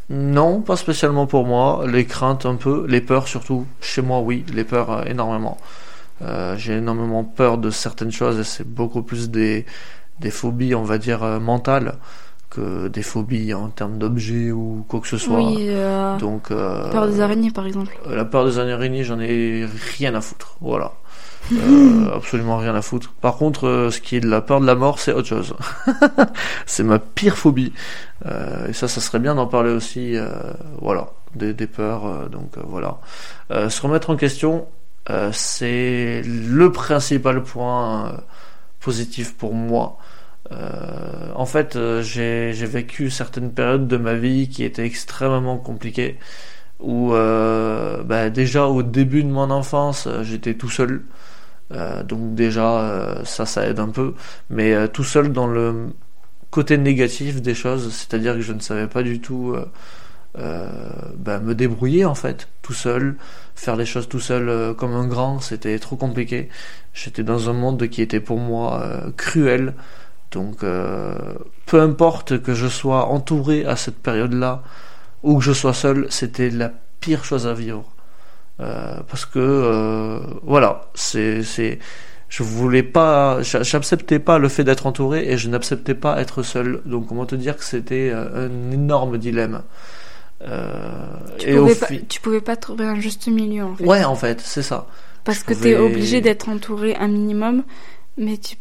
non, 0.10 0.62
pas 0.62 0.76
spécialement 0.76 1.28
pour 1.28 1.46
moi. 1.46 1.86
Les 1.88 2.06
craintes 2.06 2.46
un 2.46 2.56
peu, 2.56 2.86
les 2.88 3.02
peurs 3.02 3.28
surtout. 3.28 3.66
Chez 3.82 4.02
moi, 4.02 4.20
oui, 4.22 4.46
les 4.54 4.64
peurs 4.64 4.92
euh, 4.92 5.04
énormément. 5.06 5.58
Euh, 6.22 6.56
J'ai 6.58 6.78
énormément 6.78 7.24
peur 7.24 7.58
de 7.58 7.70
certaines 7.70 8.12
choses 8.12 8.40
et 8.40 8.44
c'est 8.44 8.68
beaucoup 8.68 9.04
plus 9.04 9.30
des, 9.30 9.66
des 10.20 10.32
phobies, 10.32 10.74
on 10.76 10.84
va 10.84 10.98
dire, 10.98 11.24
mentales 11.40 11.96
que 12.50 12.88
des 12.88 13.02
phobies 13.04 13.54
en 13.54 13.68
termes 13.68 13.98
d'objets 13.98 14.52
ou 14.52 14.86
quoi 14.88 15.02
que 15.02 15.08
ce 15.08 15.18
soit. 15.18 15.42
Oui, 15.42 15.70
Donc, 16.20 16.50
peur 16.50 17.08
des 17.08 17.20
araignées 17.20 17.52
par 17.52 17.66
exemple. 17.68 17.98
La 18.10 18.24
peur 18.24 18.46
des 18.46 18.58
araignées, 18.60 19.04
j'en 19.04 19.20
ai 19.20 19.66
rien 19.98 20.16
à 20.16 20.22
foutre. 20.22 20.56
Voilà. 20.62 20.94
Euh, 21.54 22.16
absolument 22.16 22.58
rien 22.58 22.76
à 22.76 22.82
foutre. 22.82 23.14
Par 23.22 23.38
contre, 23.38 23.68
euh, 23.68 23.92
ce 23.92 24.02
qui 24.02 24.16
est 24.16 24.20
de 24.20 24.28
la 24.28 24.42
peur 24.42 24.62
de 24.62 24.66
la 24.66 24.76
mort, 24.76 25.00
c'est 25.00 25.14
autre 25.14 25.28
chose. 25.28 25.56
c'est 26.66 26.84
ma 26.84 27.00
pire 27.00 27.38
phobie. 27.38 27.74
Euh, 28.26 28.68
et 28.68 28.74
ça, 28.74 28.88
ça 28.88 29.02
serait 29.02 29.20
bien 29.20 29.36
d'en 29.36 29.48
parler 29.48 29.72
aussi. 29.72 30.16
voilà, 30.82 31.12
des, 31.36 31.54
peurs. 31.68 32.30
donc 32.30 32.58
voilà. 32.66 33.00
Se 33.70 33.82
remettre 33.82 34.10
en 34.10 34.16
question, 34.16 34.68
c'est 35.32 36.22
le 36.26 36.72
principal 36.72 37.44
point 37.44 38.18
positif 38.80 39.36
pour 39.36 39.54
moi. 39.54 39.98
En 41.36 41.46
fait, 41.46 41.78
j'ai 42.02 42.52
vécu 42.54 43.10
certaines 43.10 43.52
périodes 43.52 43.88
de 43.88 43.98
ma 43.98 44.16
vie 44.16 44.50
qui 44.50 44.64
étaient 44.64 44.86
extrêmement 44.86 45.58
compliquées 45.58 46.18
où 46.80 47.12
bah, 47.12 48.30
déjà 48.30 48.68
au 48.68 48.84
début 48.84 49.24
de 49.24 49.30
mon 49.30 49.50
enfance 49.52 50.08
j'étais 50.24 50.56
tout 50.56 50.70
seul 50.70 51.04
Euh, 51.72 52.04
donc 52.04 52.36
déjà 52.36 52.80
euh, 52.82 53.26
ça 53.26 53.46
ça 53.46 53.68
aide 53.68 53.80
un 53.80 53.90
peu. 53.90 54.14
Mais 54.50 54.74
euh, 54.74 54.88
tout 54.88 55.04
seul 55.04 55.32
dans 55.34 55.48
le 55.48 55.88
côté 56.52 56.78
négatif 56.78 57.42
des 57.42 57.56
choses 57.56 57.92
c'est-à-dire 57.92 58.36
que 58.36 58.42
je 58.42 58.54
ne 58.54 58.60
savais 58.60 58.88
pas 58.88 59.04
du 59.04 59.20
tout 59.20 59.54
euh, 59.56 59.66
euh, 60.38 60.70
bah, 61.18 61.40
me 61.40 61.56
débrouiller 61.56 62.06
en 62.06 62.16
fait 62.16 62.48
tout 62.62 62.74
seul 62.74 63.16
faire 63.56 63.76
les 63.76 63.86
choses 63.86 64.08
tout 64.08 64.20
seul 64.20 64.48
euh, 64.50 64.74
comme 64.74 64.94
un 64.94 65.08
grand 65.08 65.40
c'était 65.40 65.80
trop 65.80 65.96
compliqué. 65.96 66.50
J'étais 66.94 67.24
dans 67.24 67.50
un 67.50 67.54
monde 67.54 67.88
qui 67.90 68.02
était 68.02 68.20
pour 68.22 68.40
moi 68.40 68.84
cruel. 69.18 69.74
Donc 70.32 70.60
peu 70.60 71.82
importe 71.82 72.42
que 72.42 72.54
je 72.54 72.68
sois 72.68 73.08
entouré 73.08 73.66
à 73.66 73.76
cette 73.76 73.98
période 73.98 74.34
là 74.34 74.64
ou 75.24 75.38
que 75.40 75.44
je 75.44 75.52
sois 75.54 75.74
seul, 75.74 76.08
c'était 76.10 76.50
la 76.50 76.72
pire 77.02 77.26
chose 77.26 77.48
à 77.48 77.54
vivre. 77.54 77.95
Euh, 78.62 79.00
parce 79.10 79.26
que 79.26 79.40
euh, 79.40 80.20
voilà, 80.44 80.90
c'est 80.94 81.44
c'est 81.44 81.78
je 82.30 82.42
voulais 82.44 82.84
pas 82.84 83.42
j'a- 83.42 83.64
j'acceptais 83.64 84.20
pas 84.20 84.38
le 84.40 84.48
fait 84.50 84.64
d'être 84.64 84.86
entouré 84.88 85.30
et 85.30 85.38
je 85.38 85.50
n'acceptais 85.50 85.94
pas 85.94 86.20
être 86.22 86.42
seul. 86.42 86.82
Donc 86.86 87.08
comment 87.08 87.26
te 87.26 87.36
dire 87.36 87.58
que 87.58 87.66
c'était 87.66 88.10
euh, 88.14 88.48
un 88.48 88.72
énorme 88.72 89.18
dilemme. 89.18 89.64
Euh, 90.42 90.70
Tu 91.38 91.50
et 91.50 91.56
pouvais, 91.58 91.76
pas, 91.76 91.86
fi- 91.88 92.06
tu 92.06 92.22
pouvais 92.22 92.42
pas 92.42 92.56
trouver 92.56 92.86
un 92.86 93.00
juste 93.00 93.28
milieu 93.28 93.64
en 93.64 93.76
fait. 93.76 93.86
Ouais, 93.86 94.04
en 94.04 94.16
fait, 94.16 94.42
c'est 94.42 94.62
ça. 94.62 94.88
Parce 95.24 95.40
je 95.40 95.44
que 95.46 95.54
pouvais- 95.54 95.72
t'es 95.74 95.78
obligé 95.78 96.22
d'être 96.22 96.50
entouré 96.50 96.96
un 96.96 97.08
minimum, 97.08 97.64
mais 98.18 98.38
tu 98.38 98.56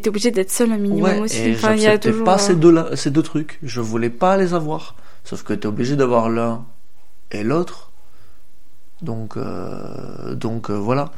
t'es 0.00 0.08
obligé 0.08 0.30
d'être 0.30 0.50
seul 0.50 0.72
un 0.72 0.78
minimum 0.78 1.02
Ouais, 1.10 1.18
aussi. 1.20 1.42
et 1.42 1.52
Enfin, 1.54 1.74
il 1.74 1.82
y 1.82 1.86
a 1.86 1.90
j'acceptais 1.90 2.10
toujours. 2.10 2.24
pas 2.24 2.38
ces 2.38 2.54
deux 2.54 2.70
là, 2.70 2.88
ces 2.96 3.10
deux 3.10 3.22
trucs. 3.22 3.58
Je 3.62 3.80
voulais 3.80 4.10
pas 4.10 4.36
les 4.36 4.54
avoir. 4.54 4.94
Sauf 5.24 5.42
que 5.42 5.52
t'es 5.52 5.66
obligé 5.66 5.96
d'avoir 5.96 6.28
l'un 6.30 6.64
et 7.32 7.42
l'autre. 7.42 7.85
Donc 9.02 9.36
euh, 9.36 10.34
donc 10.34 10.70
euh, 10.70 10.74
voilà. 10.74 11.10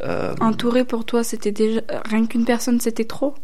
Euh, 0.00 0.34
Entouré 0.40 0.84
pour 0.84 1.04
toi, 1.04 1.22
c'était 1.22 1.52
déjà 1.52 1.80
rien 2.06 2.26
qu'une 2.26 2.44
personne, 2.44 2.80
c'était 2.80 3.04
trop? 3.04 3.34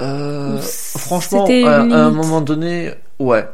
Euh, 0.00 0.58
franchement, 0.60 1.46
à, 1.46 1.80
à 1.80 2.04
un 2.06 2.10
moment 2.10 2.40
donné, 2.40 2.92
ouais, 3.18 3.46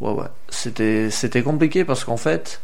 ouais, 0.00 0.12
ouais, 0.12 0.26
c'était 0.48 1.10
c'était 1.10 1.42
compliqué 1.42 1.84
parce 1.84 2.04
qu'en 2.04 2.16
fait, 2.16 2.60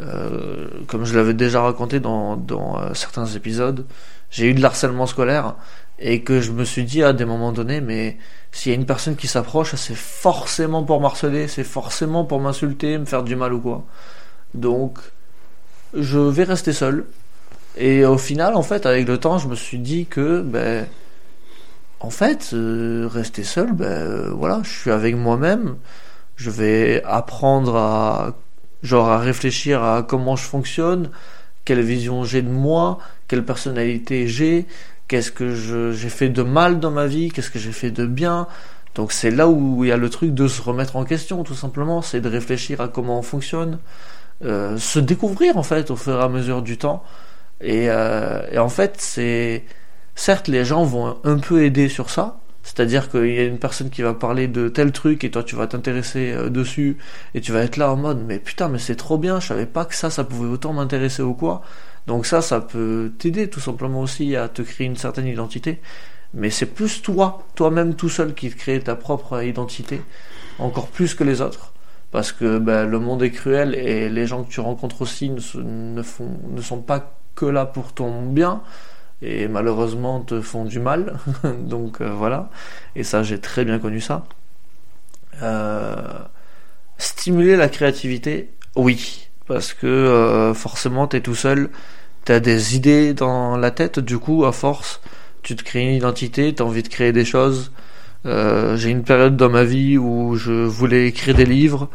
euh, 0.00 0.68
comme 0.86 1.04
je 1.04 1.14
l'avais 1.14 1.34
déjà 1.34 1.60
raconté 1.62 2.00
dans 2.00 2.36
dans 2.36 2.94
certains 2.94 3.26
épisodes, 3.26 3.84
j'ai 4.30 4.46
eu 4.50 4.54
de 4.54 4.60
l'harcèlement 4.62 5.06
scolaire 5.06 5.54
et 5.98 6.22
que 6.22 6.40
je 6.40 6.52
me 6.52 6.64
suis 6.64 6.84
dit 6.84 7.02
à 7.02 7.12
des 7.12 7.24
moments 7.26 7.52
donnés, 7.52 7.80
mais 7.82 8.16
s'il 8.52 8.72
y 8.72 8.74
a 8.74 8.78
une 8.78 8.86
personne 8.86 9.16
qui 9.16 9.26
s'approche, 9.28 9.74
c'est 9.74 9.96
forcément 9.96 10.82
pour 10.84 11.00
m'harceler, 11.00 11.48
c'est 11.48 11.64
forcément 11.64 12.24
pour 12.24 12.40
m'insulter, 12.40 12.96
me 12.98 13.04
faire 13.04 13.22
du 13.24 13.36
mal 13.36 13.52
ou 13.52 13.60
quoi. 13.60 13.84
Donc, 14.54 14.98
je 15.94 16.18
vais 16.18 16.44
rester 16.44 16.72
seul. 16.72 17.04
Et 17.76 18.04
au 18.04 18.18
final, 18.18 18.54
en 18.54 18.62
fait, 18.62 18.86
avec 18.86 19.06
le 19.06 19.18
temps, 19.18 19.38
je 19.38 19.48
me 19.48 19.54
suis 19.54 19.78
dit 19.78 20.06
que, 20.06 20.40
ben, 20.40 20.86
en 22.00 22.10
fait, 22.10 22.50
euh, 22.52 23.08
rester 23.10 23.44
seul, 23.44 23.72
ben, 23.72 24.30
voilà, 24.30 24.60
je 24.64 24.70
suis 24.70 24.90
avec 24.90 25.16
moi-même. 25.16 25.76
Je 26.36 26.50
vais 26.50 27.02
apprendre 27.04 27.76
à, 27.76 28.36
genre, 28.82 29.08
à 29.08 29.18
réfléchir 29.18 29.82
à 29.82 30.02
comment 30.02 30.36
je 30.36 30.44
fonctionne, 30.44 31.10
quelle 31.64 31.80
vision 31.82 32.24
j'ai 32.24 32.42
de 32.42 32.48
moi, 32.48 32.98
quelle 33.26 33.44
personnalité 33.44 34.28
j'ai, 34.28 34.66
qu'est-ce 35.08 35.32
que 35.32 35.54
j'ai 35.92 36.08
fait 36.08 36.28
de 36.28 36.42
mal 36.42 36.80
dans 36.80 36.90
ma 36.90 37.06
vie, 37.06 37.30
qu'est-ce 37.30 37.50
que 37.50 37.58
j'ai 37.58 37.72
fait 37.72 37.90
de 37.90 38.06
bien. 38.06 38.46
Donc 38.94 39.12
c'est 39.12 39.30
là 39.30 39.48
où 39.48 39.84
il 39.84 39.88
y 39.88 39.92
a 39.92 39.96
le 39.96 40.10
truc 40.10 40.34
de 40.34 40.48
se 40.48 40.62
remettre 40.62 40.96
en 40.96 41.04
question, 41.04 41.44
tout 41.44 41.54
simplement. 41.54 42.02
C'est 42.02 42.20
de 42.20 42.28
réfléchir 42.28 42.80
à 42.80 42.88
comment 42.88 43.18
on 43.18 43.22
fonctionne, 43.22 43.78
euh, 44.44 44.78
se 44.78 44.98
découvrir 44.98 45.56
en 45.56 45.62
fait 45.62 45.90
au 45.90 45.96
fur 45.96 46.18
et 46.20 46.22
à 46.22 46.28
mesure 46.28 46.62
du 46.62 46.78
temps. 46.78 47.02
Et, 47.60 47.90
euh, 47.90 48.42
et 48.52 48.58
en 48.58 48.68
fait, 48.68 48.96
c'est 48.98 49.64
certes 50.14 50.48
les 50.48 50.64
gens 50.64 50.84
vont 50.84 51.18
un 51.24 51.38
peu 51.38 51.64
aider 51.64 51.88
sur 51.88 52.10
ça. 52.10 52.40
C'est-à-dire 52.62 53.10
qu'il 53.10 53.32
y 53.34 53.38
a 53.38 53.44
une 53.44 53.58
personne 53.58 53.88
qui 53.90 54.02
va 54.02 54.12
parler 54.14 54.46
de 54.46 54.68
tel 54.68 54.92
truc 54.92 55.24
et 55.24 55.30
toi 55.30 55.42
tu 55.42 55.56
vas 55.56 55.66
t'intéresser 55.66 56.32
euh, 56.32 56.50
dessus 56.50 56.98
et 57.34 57.40
tu 57.40 57.50
vas 57.52 57.62
être 57.62 57.78
là 57.78 57.90
en 57.92 57.96
mode 57.96 58.22
mais 58.26 58.38
putain 58.38 58.68
mais 58.68 58.78
c'est 58.78 58.96
trop 58.96 59.16
bien, 59.16 59.40
je 59.40 59.46
savais 59.46 59.64
pas 59.64 59.86
que 59.86 59.94
ça 59.94 60.10
ça 60.10 60.22
pouvait 60.24 60.48
autant 60.48 60.72
m'intéresser 60.74 61.22
ou 61.22 61.34
quoi. 61.34 61.62
Donc 62.06 62.26
ça 62.26 62.42
ça 62.42 62.60
peut 62.60 63.12
t'aider 63.18 63.48
tout 63.48 63.60
simplement 63.60 64.00
aussi 64.02 64.36
à 64.36 64.48
te 64.48 64.62
créer 64.62 64.86
une 64.86 64.96
certaine 64.96 65.26
identité. 65.26 65.80
Mais 66.34 66.50
c'est 66.50 66.66
plus 66.66 67.00
toi, 67.02 67.46
toi-même 67.54 67.94
tout 67.94 68.10
seul 68.10 68.34
qui 68.34 68.50
te 68.50 68.56
crée 68.56 68.80
ta 68.80 68.96
propre 68.96 69.42
identité, 69.42 70.02
encore 70.58 70.88
plus 70.88 71.14
que 71.14 71.24
les 71.24 71.40
autres. 71.40 71.72
Parce 72.10 72.32
que 72.32 72.58
ben, 72.58 72.86
le 72.86 72.98
monde 72.98 73.22
est 73.22 73.30
cruel 73.30 73.74
et 73.74 74.08
les 74.08 74.26
gens 74.26 74.42
que 74.42 74.50
tu 74.50 74.60
rencontres 74.60 75.02
aussi 75.02 75.30
ne 75.30 76.02
sont 76.02 76.80
pas 76.80 77.14
que 77.34 77.46
là 77.46 77.66
pour 77.66 77.92
ton 77.92 78.22
bien 78.22 78.62
et 79.22 79.48
malheureusement 79.48 80.20
te 80.20 80.40
font 80.40 80.64
du 80.64 80.80
mal. 80.80 81.18
Donc 81.60 82.00
euh, 82.00 82.10
voilà. 82.10 82.50
Et 82.96 83.04
ça, 83.04 83.22
j'ai 83.22 83.40
très 83.40 83.64
bien 83.64 83.78
connu 83.78 84.00
ça. 84.00 84.24
Euh, 85.42 85.94
stimuler 86.98 87.56
la 87.56 87.68
créativité, 87.68 88.50
oui. 88.76 89.28
Parce 89.46 89.72
que 89.72 89.86
euh, 89.86 90.54
forcément, 90.54 91.06
t'es 91.06 91.20
tout 91.20 91.34
seul, 91.34 91.70
t'as 92.24 92.40
des 92.40 92.76
idées 92.76 93.14
dans 93.14 93.56
la 93.56 93.70
tête, 93.70 93.98
du 93.98 94.18
coup, 94.18 94.44
à 94.44 94.52
force, 94.52 95.00
tu 95.42 95.56
te 95.56 95.62
crées 95.62 95.82
une 95.82 95.94
identité, 95.94 96.54
t'as 96.54 96.64
envie 96.64 96.82
de 96.82 96.88
créer 96.88 97.12
des 97.12 97.24
choses. 97.24 97.72
Euh, 98.26 98.76
j'ai 98.76 98.90
une 98.90 99.04
période 99.04 99.36
dans 99.36 99.48
ma 99.50 99.64
vie 99.64 99.98
où 99.98 100.36
je 100.36 100.52
voulais 100.52 101.06
écrire 101.08 101.34
des 101.34 101.46
livres. 101.46 101.88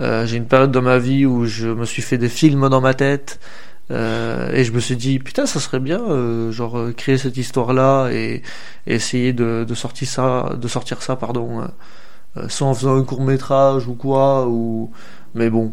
Euh, 0.00 0.26
j'ai 0.26 0.36
une 0.36 0.46
période 0.46 0.70
dans 0.70 0.82
ma 0.82 0.98
vie 0.98 1.26
où 1.26 1.46
je 1.46 1.68
me 1.68 1.84
suis 1.84 2.02
fait 2.02 2.18
des 2.18 2.28
films 2.28 2.68
dans 2.68 2.80
ma 2.80 2.94
tête. 2.94 3.40
Euh, 3.90 4.50
et 4.52 4.64
je 4.64 4.72
me 4.72 4.80
suis 4.80 4.96
dit 4.96 5.18
putain 5.18 5.46
ça 5.46 5.60
serait 5.60 5.80
bien 5.80 6.00
euh, 6.10 6.52
genre 6.52 6.76
euh, 6.76 6.92
créer 6.92 7.16
cette 7.16 7.38
histoire 7.38 7.72
là 7.72 8.10
et, 8.10 8.42
essayer 8.86 9.32
de, 9.32 9.64
de 9.66 9.74
sortir 9.74 10.06
ça 10.08 10.56
de 10.60 10.68
sortir 10.68 11.02
ça 11.02 11.16
pardon 11.16 11.66
soit 12.48 12.66
en 12.66 12.74
faisant 12.74 12.96
un 12.96 13.02
court 13.02 13.22
métrage 13.22 13.88
ou 13.88 13.94
quoi 13.94 14.46
ou 14.46 14.90
mais 15.34 15.48
bon 15.48 15.72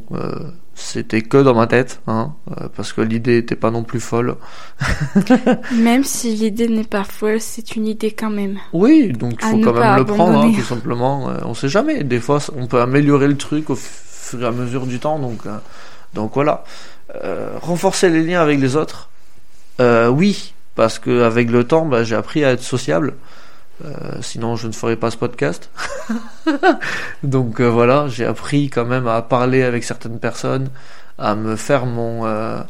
c'était 0.77 1.21
que 1.21 1.37
dans 1.41 1.53
ma 1.55 1.67
tête 1.67 2.01
hein, 2.07 2.33
euh, 2.51 2.67
parce 2.75 2.91
que 2.93 3.01
l'idée 3.01 3.37
était 3.37 3.55
pas 3.55 3.71
non 3.71 3.83
plus 3.83 3.99
folle 4.01 4.35
Même 5.71 6.03
si 6.03 6.33
l'idée 6.35 6.67
n'est 6.67 6.83
pas 6.83 7.03
folle, 7.03 7.39
c'est 7.39 7.75
une 7.75 7.87
idée 7.87 8.11
quand 8.11 8.29
même. 8.29 8.57
oui 8.73 9.11
donc 9.13 9.33
il 9.41 9.47
faut 9.47 9.57
ne 9.57 9.63
quand 9.63 9.73
même 9.73 9.95
le 9.97 10.05
prendre 10.05 10.39
hein, 10.43 10.51
tout 10.55 10.61
simplement 10.63 11.29
Euh, 11.29 11.39
on 11.45 11.53
sait 11.53 11.69
jamais 11.69 12.03
des 12.03 12.19
fois 12.19 12.39
on 12.57 12.67
peut 12.67 12.81
améliorer 12.81 13.27
le 13.27 13.37
truc 13.37 13.69
au 13.69 13.75
fur 13.75 14.41
et 14.41 14.45
à 14.45 14.51
mesure 14.51 14.85
du 14.85 14.99
temps 14.99 15.19
donc 15.19 15.45
euh, 15.45 15.57
donc 16.13 16.31
voilà 16.35 16.63
Euh, 17.23 17.57
renforcer 17.61 18.09
les 18.09 18.23
liens 18.23 18.41
avec 18.41 18.59
les 18.59 18.75
autres 18.75 19.09
Euh, 19.79 20.09
oui, 20.09 20.53
parce 20.75 20.99
que 20.99 21.23
avec 21.23 21.51
le 21.51 21.63
temps, 21.65 21.85
bah, 21.85 22.03
j'ai 22.03 22.15
appris 22.15 22.43
à 22.45 22.51
être 22.51 22.63
sociable. 22.63 23.13
Euh, 23.83 24.21
sinon, 24.21 24.55
je 24.55 24.67
ne 24.67 24.71
ferais 24.71 24.95
pas 24.95 25.11
ce 25.11 25.17
podcast. 25.17 25.69
Donc 27.23 27.59
euh, 27.59 27.67
voilà, 27.69 28.07
j'ai 28.07 28.25
appris 28.25 28.69
quand 28.69 28.85
même 28.85 29.07
à 29.07 29.21
parler 29.21 29.63
avec 29.63 29.83
certaines 29.83 30.19
personnes, 30.19 30.69
à 31.17 31.35
me 31.35 31.55
faire 31.55 31.85
mon 31.85 32.25
euh, 32.25 32.61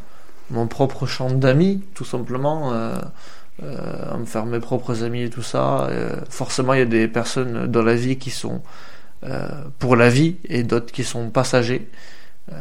mon 0.49 0.67
propre 0.67 1.05
champ 1.05 1.29
d'amis, 1.29 1.83
tout 1.93 2.05
simplement, 2.05 2.71
euh, 2.73 2.95
à 3.61 4.17
me 4.17 4.25
faire 4.25 4.45
mes 4.45 4.59
propres 4.59 5.03
amis 5.03 5.23
et 5.23 5.29
tout 5.29 5.41
ça. 5.43 5.89
Forcément, 6.29 6.73
il 6.73 6.79
y 6.79 6.83
a 6.83 6.85
des 6.85 7.07
personnes 7.07 7.67
dans 7.67 7.81
la 7.81 7.95
vie 7.95 8.17
qui 8.17 8.29
sont 8.29 8.61
euh, 9.27 9.47
pour 9.79 9.95
la 9.95 10.09
vie 10.09 10.35
et 10.45 10.61
d'autres 10.63 10.91
qui 10.91 11.03
sont 11.03 11.29
passagers. 11.29 11.89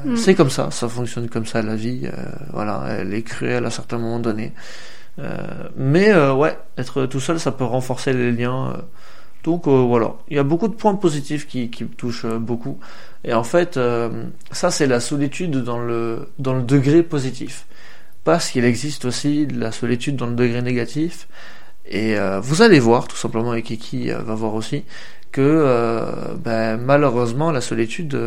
Mm. 0.05 0.17
C'est 0.17 0.35
comme 0.35 0.49
ça, 0.51 0.71
ça 0.71 0.89
fonctionne 0.89 1.29
comme 1.29 1.45
ça 1.45 1.61
la 1.61 1.77
vie. 1.77 2.03
euh, 2.05 2.11
voilà, 2.53 2.85
elle 2.89 3.13
est 3.13 3.23
cruelle 3.23 3.67
à 3.67 3.71
certains 3.71 3.99
moments 3.99 4.21
donnés. 4.21 4.53
Euh, 5.19 5.69
mais 5.77 6.11
euh, 6.11 6.35
ouais, 6.35 6.59
être 6.77 7.07
tout 7.07 7.21
seul, 7.21 7.39
ça 7.39 7.53
peut 7.53 7.65
renforcer 7.65 8.13
les 8.13 8.33
liens. 8.33 8.73
euh. 8.77 8.83
donc 9.45 9.69
voilà, 9.69 10.15
il 10.29 10.37
y 10.37 10.41
a 10.41 10.43
beaucoup 10.43 10.69
de 10.69 10.75
points 10.75 10.95
positifs 10.97 11.47
qui, 11.47 11.71
me 11.81 11.89
touchent 11.89 12.27
beaucoup. 12.27 12.79
Et 13.25 13.35
en 13.35 13.45
fait, 13.45 13.79
ça 14.53 14.71
c'est 14.71 14.87
la 14.87 15.01
solitude 15.01 15.57
dans 15.63 15.79
le 15.79 16.29
dans 16.39 16.55
le 16.55 16.63
degré 16.63 17.03
positif, 17.03 17.67
parce 18.25 18.51
qu'il 18.51 18.65
existe 18.65 19.05
aussi 19.05 19.47
de 19.47 19.59
la 19.61 19.73
solitude 19.73 20.17
dans 20.17 20.27
le 20.27 20.35
degré 20.35 20.63
négatif. 20.63 21.29
Et 21.87 22.17
vous 22.43 22.63
allez 22.63 22.81
voir, 22.81 23.09
tout 23.09 23.17
simplement, 23.17 23.55
et 23.55 23.63
Kiki 23.63 24.09
va 24.11 24.35
voir 24.35 24.55
aussi, 24.55 24.85
que 25.33 26.35
ben, 26.45 26.79
malheureusement 26.79 27.51
la 27.53 27.61
solitude, 27.61 28.19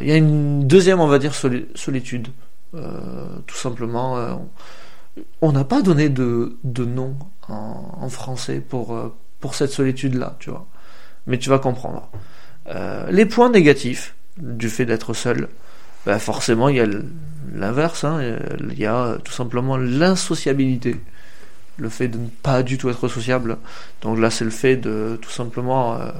il 0.00 0.06
y 0.06 0.12
a 0.12 0.16
une 0.16 0.66
deuxième, 0.66 1.00
on 1.00 1.06
va 1.08 1.18
dire, 1.18 1.32
soli- 1.34 1.66
solitude. 1.74 2.28
Tout 2.72 3.56
simplement, 3.56 4.40
on 5.42 5.52
n'a 5.52 5.64
pas 5.64 5.82
donné 5.82 6.08
de, 6.08 6.56
de 6.64 6.84
nom 6.84 7.16
en, 7.48 7.98
en 8.00 8.08
français 8.08 8.60
pour, 8.60 8.94
euh, 8.94 9.14
pour 9.40 9.54
cette 9.54 9.70
solitude-là, 9.70 10.36
tu 10.38 10.50
vois. 10.50 10.66
Mais 11.26 11.38
tu 11.38 11.48
vas 11.50 11.58
comprendre. 11.58 12.08
Euh, 12.68 13.10
les 13.10 13.26
points 13.26 13.50
négatifs 13.50 14.14
du 14.38 14.68
fait 14.68 14.86
d'être 14.86 15.14
seul, 15.14 15.48
ben 16.06 16.18
forcément, 16.18 16.68
il 16.68 16.76
y 16.76 16.80
a 16.80 16.86
l'inverse. 17.54 18.04
hein. 18.04 18.20
Il 18.70 18.78
y 18.78 18.86
a 18.86 19.16
tout 19.24 19.32
simplement 19.32 19.76
l'insociabilité. 19.76 21.00
Le 21.76 21.88
fait 21.88 22.08
de 22.08 22.18
ne 22.18 22.28
pas 22.28 22.62
du 22.62 22.78
tout 22.78 22.88
être 22.88 23.08
sociable. 23.08 23.58
Donc 24.02 24.18
là, 24.18 24.30
c'est 24.30 24.44
le 24.44 24.50
fait 24.50 24.76
de 24.76 25.18
tout 25.20 25.30
simplement 25.30 25.94
euh, 25.96 26.10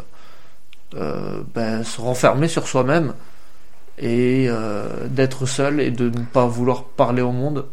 euh, 0.96 1.42
ben, 1.54 1.84
se 1.84 2.00
renfermer 2.00 2.48
sur 2.48 2.66
soi-même 2.68 3.14
et 3.98 4.46
euh, 4.48 5.06
d'être 5.08 5.46
seul 5.46 5.80
et 5.80 5.90
de 5.90 6.06
ne 6.10 6.24
pas 6.24 6.46
vouloir 6.46 6.84
parler 6.84 7.22
au 7.22 7.32
monde. 7.32 7.66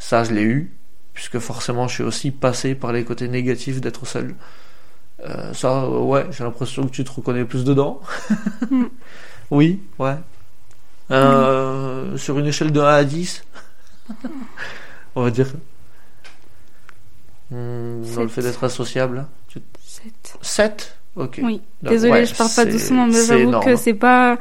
Ça, 0.00 0.24
je 0.24 0.32
l'ai 0.32 0.42
eu, 0.42 0.72
puisque 1.14 1.38
forcément, 1.38 1.86
je 1.86 1.94
suis 1.94 2.02
aussi 2.02 2.30
passé 2.32 2.74
par 2.74 2.90
les 2.90 3.04
côtés 3.04 3.28
négatifs 3.28 3.80
d'être 3.80 4.06
seul. 4.06 4.34
Euh, 5.24 5.52
ça, 5.52 5.88
ouais, 5.88 6.26
j'ai 6.30 6.42
l'impression 6.42 6.86
que 6.86 6.90
tu 6.90 7.04
te 7.04 7.10
reconnais 7.10 7.44
plus 7.44 7.64
dedans. 7.64 8.00
Mm. 8.70 8.84
oui, 9.50 9.80
ouais. 9.98 10.16
Euh, 11.10 12.16
Sur 12.16 12.38
une 12.38 12.46
échelle 12.46 12.72
de 12.72 12.80
1 12.80 12.84
à 12.84 13.04
10, 13.04 13.44
on 15.14 15.22
va 15.22 15.30
dire. 15.30 15.48
Hmm, 17.50 18.02
dans 18.14 18.22
le 18.22 18.28
fait 18.28 18.42
d'être 18.42 18.64
associable. 18.64 19.26
Sept. 19.84 20.38
7 20.40 20.96
Ok. 21.16 21.40
Oui. 21.42 21.60
Ouais, 21.82 22.24
je 22.24 22.34
parle 22.34 22.50
pas 22.56 22.64
doucement, 22.64 23.06
mais 23.06 23.24
j'avoue 23.26 23.60
que 23.60 23.76
c'est 23.76 23.94
pas 23.94 24.38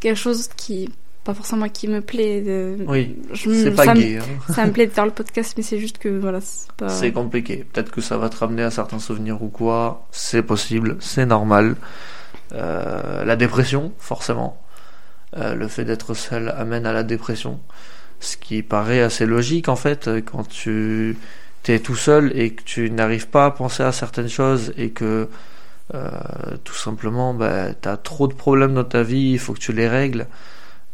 quelque 0.00 0.16
chose 0.16 0.48
qui, 0.56 0.88
pas 1.28 1.34
forcément 1.34 1.68
qui 1.68 1.88
me 1.88 2.00
plaît. 2.00 2.40
de- 2.40 2.76
Oui, 2.88 3.16
c'est 3.34 3.74
pas 3.74 3.84
ça, 3.84 3.94
me- 3.94 4.00
gay. 4.00 4.16
hein. 4.18 4.22
ça 4.54 4.64
me 4.66 4.72
plaît 4.72 4.86
de 4.86 4.92
faire 4.92 5.04
le 5.04 5.10
podcast, 5.12 5.52
mais 5.58 5.62
c'est 5.62 5.78
juste 5.78 5.98
que 5.98 6.08
voilà, 6.08 6.40
c'est 6.40 6.72
pas. 6.72 6.88
C'est 6.88 7.12
compliqué. 7.12 7.66
Peut-être 7.70 7.90
que 7.90 8.00
ça 8.00 8.16
va 8.16 8.30
te 8.30 8.36
ramener 8.38 8.62
à 8.62 8.70
certains 8.70 8.98
souvenirs 8.98 9.42
ou 9.42 9.48
quoi. 9.48 10.06
C'est 10.10 10.42
possible, 10.42 10.96
c'est 11.00 11.26
normal. 11.26 11.76
Euh, 12.54 13.24
la 13.26 13.36
dépression, 13.36 13.92
forcément. 13.98 14.58
Euh, 15.36 15.54
le 15.54 15.68
fait 15.68 15.84
d'être 15.84 16.14
seul 16.14 16.48
amène 16.56 16.86
à 16.86 16.94
la 16.94 17.02
dépression. 17.02 17.60
Ce 18.20 18.38
qui 18.38 18.62
paraît 18.62 19.02
assez 19.02 19.26
logique 19.26 19.68
en 19.68 19.76
fait 19.76 20.08
quand 20.24 20.48
tu 20.48 21.16
t'es 21.62 21.78
tout 21.78 21.94
seul 21.96 22.32
et 22.34 22.50
que 22.54 22.62
tu 22.62 22.90
n'arrives 22.90 23.28
pas 23.28 23.44
à 23.44 23.50
penser 23.50 23.82
à 23.82 23.92
certaines 23.92 24.30
choses 24.30 24.72
et 24.78 24.90
que 24.90 25.28
euh, 25.94 26.08
tout 26.64 26.74
simplement 26.74 27.34
bah, 27.34 27.74
tu 27.80 27.88
as 27.88 27.96
trop 27.98 28.26
de 28.28 28.34
problèmes 28.34 28.72
dans 28.74 28.84
ta 28.84 29.02
vie, 29.02 29.32
il 29.32 29.38
faut 29.38 29.52
que 29.52 29.58
tu 29.60 29.72
les 29.74 29.86
règles. 29.88 30.26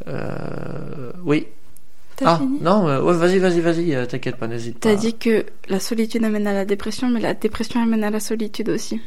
Euh, 0.08 1.12
oui. 1.24 1.46
Ah 2.24 2.36
fini 2.38 2.60
non, 2.60 2.86
euh, 2.88 3.02
ouais, 3.02 3.12
vas-y, 3.14 3.38
vas-y, 3.40 3.60
vas-y, 3.60 3.94
euh, 3.94 4.06
t'inquiète 4.06 4.36
pas, 4.36 4.46
n'hésite 4.46 4.78
pas. 4.78 4.90
T'as 4.90 4.94
dit 4.96 5.14
que 5.16 5.44
la 5.68 5.80
solitude 5.80 6.22
amène 6.24 6.46
à 6.46 6.52
la 6.52 6.64
dépression, 6.64 7.08
mais 7.10 7.20
la 7.20 7.34
dépression 7.34 7.82
amène 7.82 8.04
à 8.04 8.10
la 8.10 8.20
solitude 8.20 8.68
aussi. 8.68 9.00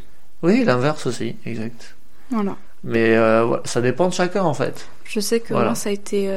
Oui, 0.43 0.63
l'inverse 0.65 1.07
aussi, 1.07 1.35
exact. 1.45 1.95
Voilà. 2.31 2.57
Mais 2.83 3.15
euh, 3.15 3.57
ça 3.63 3.79
dépend 3.81 4.09
de 4.09 4.13
chacun 4.13 4.43
en 4.43 4.53
fait. 4.53 4.87
Je 5.05 5.19
sais 5.21 5.39
que 5.39 5.49
Voilà. 5.53 5.67
moi, 5.67 5.75
ça 5.75 5.89
a 5.89 5.93
été. 5.93 6.29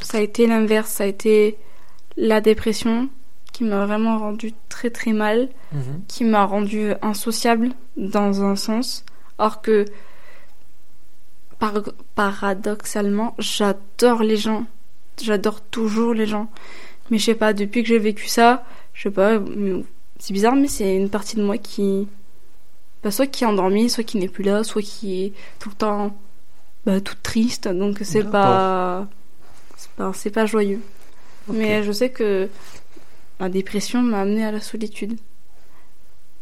Ça 0.00 0.18
a 0.18 0.20
été 0.20 0.46
l'inverse. 0.46 0.90
Ça 0.90 1.04
a 1.04 1.06
été 1.06 1.56
la 2.16 2.40
dépression 2.40 3.08
qui 3.52 3.64
m'a 3.64 3.84
vraiment 3.86 4.18
rendu 4.18 4.52
très 4.68 4.90
très 4.90 5.12
mal, 5.12 5.48
Mhm. 5.72 6.02
qui 6.08 6.24
m'a 6.24 6.44
rendu 6.44 6.92
insociable 7.02 7.70
dans 7.96 8.42
un 8.42 8.56
sens. 8.56 9.04
Or 9.38 9.60
que, 9.62 9.84
par- 11.60 11.92
paradoxalement, 12.16 13.34
j'adore 13.38 14.22
les 14.24 14.36
gens. 14.36 14.66
J'adore 15.22 15.60
toujours 15.60 16.14
les 16.14 16.26
gens. 16.26 16.50
Mais 17.10 17.18
je 17.18 17.26
sais 17.26 17.34
pas, 17.34 17.52
depuis 17.52 17.82
que 17.82 17.88
j'ai 17.88 17.98
vécu 17.98 18.26
ça, 18.26 18.64
je 18.94 19.02
sais 19.04 19.10
pas, 19.10 19.38
mais 19.38 19.84
c'est 20.18 20.32
bizarre, 20.32 20.56
mais 20.56 20.68
c'est 20.68 20.96
une 20.96 21.10
partie 21.10 21.36
de 21.36 21.42
moi 21.44 21.58
qui. 21.58 22.08
bah, 23.04 23.10
soit 23.10 23.26
qui 23.26 23.44
est 23.44 23.46
endormie, 23.46 23.88
soit 23.90 24.04
qui 24.04 24.18
n'est 24.18 24.28
plus 24.28 24.44
là, 24.44 24.64
soit 24.64 24.82
qui 24.82 25.24
est 25.24 25.32
tout 25.58 25.68
le 25.70 25.74
temps 25.74 26.16
bah, 26.86 27.00
toute 27.00 27.22
triste. 27.22 27.68
Donc 27.68 27.98
c'est 28.02 28.24
pas. 28.24 29.06
C'est 29.76 29.90
pas, 29.96 30.12
pas 30.34 30.46
joyeux. 30.46 30.80
Mais 31.48 31.82
je 31.82 31.92
sais 31.92 32.10
que 32.10 32.48
la 33.40 33.48
dépression 33.48 34.02
m'a 34.02 34.20
amené 34.20 34.44
à 34.44 34.52
la 34.52 34.60
solitude. 34.60 35.18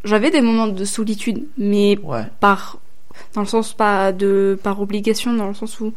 J'avais 0.05 0.31
des 0.31 0.41
moments 0.41 0.69
de 0.69 0.85
solitude, 0.85 1.47
mais 1.57 1.99
Ouais. 2.03 2.25
par 2.41 2.79
dans 3.35 3.41
le 3.41 3.47
sens 3.47 3.73
pas 3.73 4.13
de 4.13 4.59
par 4.63 4.81
obligation 4.81 5.33
dans 5.33 5.49
le 5.49 5.55
sens 5.55 5.81
où 5.81 5.93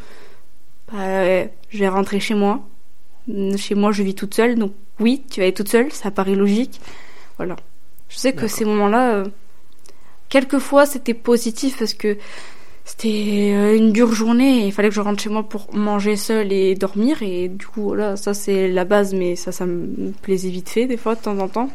bah, 0.92 1.46
je 1.70 1.78
vais 1.78 1.88
rentrer 1.88 2.20
chez 2.20 2.36
moi. 2.36 2.62
Chez 3.58 3.76
moi 3.76 3.92
je 3.92 4.04
vis 4.04 4.16
toute 4.16 4.34
seule 4.34 4.56
donc 4.56 4.74
oui 5.00 5.24
tu 5.30 5.40
vas 5.40 5.48
être 5.48 5.58
toute 5.58 5.70
seule 5.70 5.92
ça 5.92 6.12
paraît 6.12 6.36
logique. 6.36 6.82
Voilà. 7.38 7.56
Je 8.10 8.18
sais 8.18 8.34
que 8.34 8.48
ces 8.48 8.66
moments 8.66 8.88
là 8.88 9.24
quelquefois 10.30 10.86
c'était 10.86 11.14
positif 11.14 11.78
parce 11.78 11.94
que 11.94 12.18
c'était 12.84 13.54
euh, 13.54 13.78
une 13.78 13.92
dure 13.92 14.12
journée 14.14 14.64
et 14.64 14.66
il 14.66 14.74
fallait 14.74 14.90
que 14.90 14.96
je 14.96 15.02
rentre 15.02 15.22
chez 15.22 15.30
moi 15.30 15.44
pour 15.44 15.74
manger 15.74 16.16
seule 16.16 16.52
et 16.52 16.76
dormir. 16.76 17.22
Et 17.22 17.48
du 17.48 17.68
coup 17.68 17.84
voilà 17.84 18.18
ça 18.18 18.34
c'est 18.34 18.68
la 18.68 18.86
base 18.86 19.14
mais 19.14 19.36
ça 19.36 19.52
ça 19.52 19.66
me 19.66 20.12
plaisait 20.22 20.50
vite 20.50 20.70
fait 20.70 20.88
des 20.88 20.98
fois 20.98 21.16
de 21.16 21.22
temps 21.22 21.38
en 21.40 21.48
temps 21.48 21.70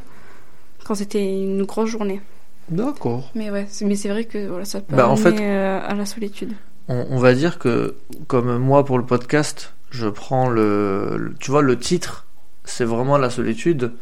quand 0.85 0.95
c'était 0.95 1.25
une 1.25 1.65
grosse 1.65 1.91
journée 1.91 2.21
D'accord. 2.68 3.31
mais 3.35 3.50
ouais, 3.50 3.66
c'est- 3.68 3.85
mais 3.85 3.94
c'est 3.96 4.09
vrai 4.09 4.24
que 4.24 4.46
voilà, 4.48 4.64
ça 4.64 4.81
peut 4.81 4.96
Bah, 4.96 5.09
en 5.09 5.14
amener 5.16 5.37
fait- 5.37 5.42
euh, 5.44 5.81
à 5.87 5.94
la 5.94 6.07
solitude. 6.07 6.52
On, 6.88 7.07
on 7.11 7.18
va 7.18 7.35
dire 7.35 7.59
que, 7.59 7.96
comme 8.26 8.59
moi 8.59 8.85
pour 8.85 8.98
le 8.98 9.05
podcast, 9.05 9.74
je 9.90 10.09
prends 10.09 10.48
le, 10.48 11.16
le- 11.16 11.35
tu 11.38 11.50
vois, 11.50 11.62
le 11.62 11.79
titre, 11.79 12.26
c'est 12.64 12.85
vraiment 12.85 13.18
la 13.18 13.31
solitude, 13.31 13.92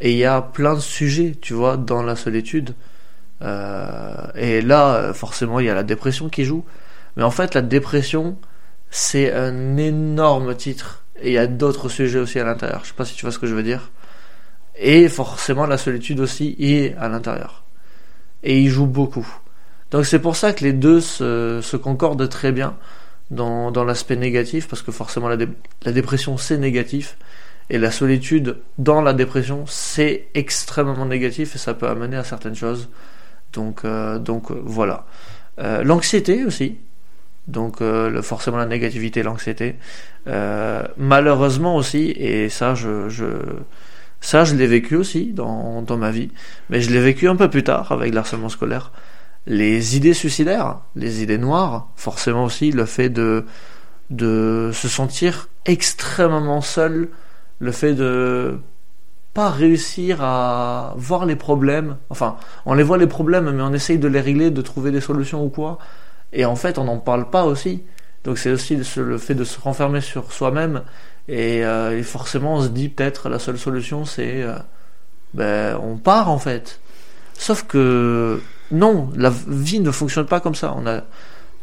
et 0.00 0.12
il 0.12 0.18
y 0.18 0.24
a 0.24 0.40
plein 0.40 0.74
de 0.74 0.80
sujets, 0.80 1.34
tu 1.40 1.52
vois, 1.54 1.76
dans 1.76 2.02
la 2.02 2.16
solitude. 2.16 2.74
Euh, 3.42 4.14
et 4.34 4.60
là, 4.60 5.12
forcément, 5.14 5.60
il 5.60 5.66
y 5.66 5.70
a 5.70 5.74
la 5.74 5.82
dépression 5.82 6.28
qui 6.28 6.44
joue. 6.44 6.64
Mais 7.16 7.22
en 7.22 7.30
fait, 7.30 7.54
la 7.54 7.62
dépression, 7.62 8.36
c'est 8.90 9.32
un 9.32 9.76
énorme 9.76 10.54
titre, 10.54 11.04
et 11.20 11.28
il 11.30 11.32
y 11.34 11.38
a 11.38 11.46
d'autres 11.46 11.88
sujets 11.88 12.18
aussi 12.18 12.38
à 12.38 12.44
l'intérieur. 12.44 12.80
Je 12.84 12.88
sais 12.88 12.94
pas 12.94 13.04
si 13.04 13.14
tu 13.14 13.22
vois 13.24 13.32
ce 13.32 13.38
que 13.38 13.46
je 13.46 13.54
veux 13.54 13.62
dire. 13.62 13.90
Et 14.76 15.08
forcément, 15.08 15.66
la 15.66 15.76
solitude 15.78 16.20
aussi 16.20 16.56
est 16.58 16.94
à 16.98 17.08
l'intérieur. 17.08 17.64
Et 18.42 18.60
il 18.60 18.68
joue 18.68 18.86
beaucoup. 18.86 19.26
Donc 19.90 20.06
c'est 20.06 20.20
pour 20.20 20.36
ça 20.36 20.52
que 20.52 20.64
les 20.64 20.72
deux 20.72 21.00
se, 21.00 21.76
concordent 21.76 22.28
très 22.28 22.52
bien 22.52 22.76
dans, 23.30 23.84
l'aspect 23.84 24.16
négatif, 24.16 24.68
parce 24.68 24.82
que 24.82 24.92
forcément 24.92 25.28
la, 25.28 25.36
dé- 25.36 25.48
la 25.84 25.92
dépression 25.92 26.36
c'est 26.36 26.58
négatif, 26.58 27.16
et 27.68 27.78
la 27.78 27.90
solitude 27.90 28.56
dans 28.78 29.02
la 29.02 29.12
dépression 29.12 29.64
c'est 29.66 30.28
extrêmement 30.34 31.06
négatif, 31.06 31.54
et 31.54 31.58
ça 31.58 31.74
peut 31.74 31.88
amener 31.88 32.16
à 32.16 32.24
certaines 32.24 32.56
choses. 32.56 32.88
Donc, 33.52 33.84
euh, 33.84 34.18
euh, 34.28 34.40
voilà. 34.64 35.06
Euh, 35.58 35.82
l'anxiété 35.82 36.44
aussi, 36.44 36.78
donc 37.48 37.82
forcément 38.22 38.58
la 38.58 38.66
négativité, 38.66 39.22
l'anxiété. 39.22 39.76
Malheureusement 40.26 41.76
aussi, 41.76 42.10
et 42.16 42.48
ça 42.48 42.74
je, 42.74 43.08
ça 44.20 44.44
je 44.44 44.54
l'ai 44.54 44.66
vécu 44.66 44.96
aussi 44.96 45.32
dans, 45.32 45.82
dans 45.82 45.96
ma 45.96 46.10
vie, 46.10 46.30
mais 46.68 46.80
je 46.80 46.90
l'ai 46.90 47.00
vécu 47.00 47.28
un 47.28 47.36
peu 47.36 47.48
plus 47.50 47.64
tard 47.64 47.92
avec 47.92 48.14
l'harcèlement 48.14 48.48
scolaire. 48.48 48.92
Les 49.46 49.96
idées 49.96 50.14
suicidaires, 50.14 50.80
les 50.96 51.22
idées 51.22 51.38
noires, 51.38 51.88
forcément 51.96 52.44
aussi 52.44 52.70
le 52.72 52.84
fait 52.84 53.08
de 53.10 53.44
de 54.10 54.70
se 54.72 54.88
sentir 54.88 55.48
extrêmement 55.66 56.60
seul, 56.60 57.08
le 57.60 57.72
fait 57.72 57.94
de 57.94 58.58
pas 59.34 59.50
réussir 59.50 60.22
à 60.22 60.94
voir 60.96 61.24
les 61.24 61.36
problèmes, 61.36 61.96
enfin, 62.10 62.36
on 62.66 62.74
les 62.74 62.82
voit 62.82 62.98
les 62.98 63.06
problèmes 63.06 63.50
mais 63.50 63.62
on 63.62 63.72
essaye 63.72 63.98
de 63.98 64.08
les 64.08 64.20
régler, 64.20 64.50
de 64.50 64.62
trouver 64.62 64.90
des 64.90 65.00
solutions 65.00 65.44
ou 65.44 65.48
quoi, 65.48 65.78
et 66.32 66.44
en 66.44 66.56
fait 66.56 66.78
on 66.78 66.84
n'en 66.84 66.98
parle 66.98 67.30
pas 67.30 67.44
aussi. 67.44 67.82
Donc 68.24 68.38
c'est 68.38 68.50
aussi 68.50 68.76
le- 68.76 69.18
fait 69.18 69.34
de 69.34 69.44
se 69.44 69.58
renfermer 69.60 70.00
sur 70.02 70.32
soi-même 70.32 70.82
et, 71.30 71.64
euh, 71.64 71.96
et 71.96 72.02
forcément 72.02 72.56
on 72.56 72.62
se 72.62 72.68
dit 72.68 72.88
peut-être 72.88 73.28
la 73.28 73.38
seule 73.38 73.58
solution 73.58 74.04
c'est 74.04 74.42
euh, 74.42 74.56
ben 75.32 75.78
on 75.82 75.96
part 75.96 76.28
en 76.28 76.38
fait. 76.38 76.80
Sauf 77.34 77.62
que 77.62 78.40
non, 78.72 79.10
la 79.16 79.30
vie 79.30 79.80
ne 79.80 79.90
fonctionne 79.90 80.26
pas 80.26 80.40
comme 80.40 80.54
ça. 80.54 80.74
On 80.76 80.86
a 80.86 81.02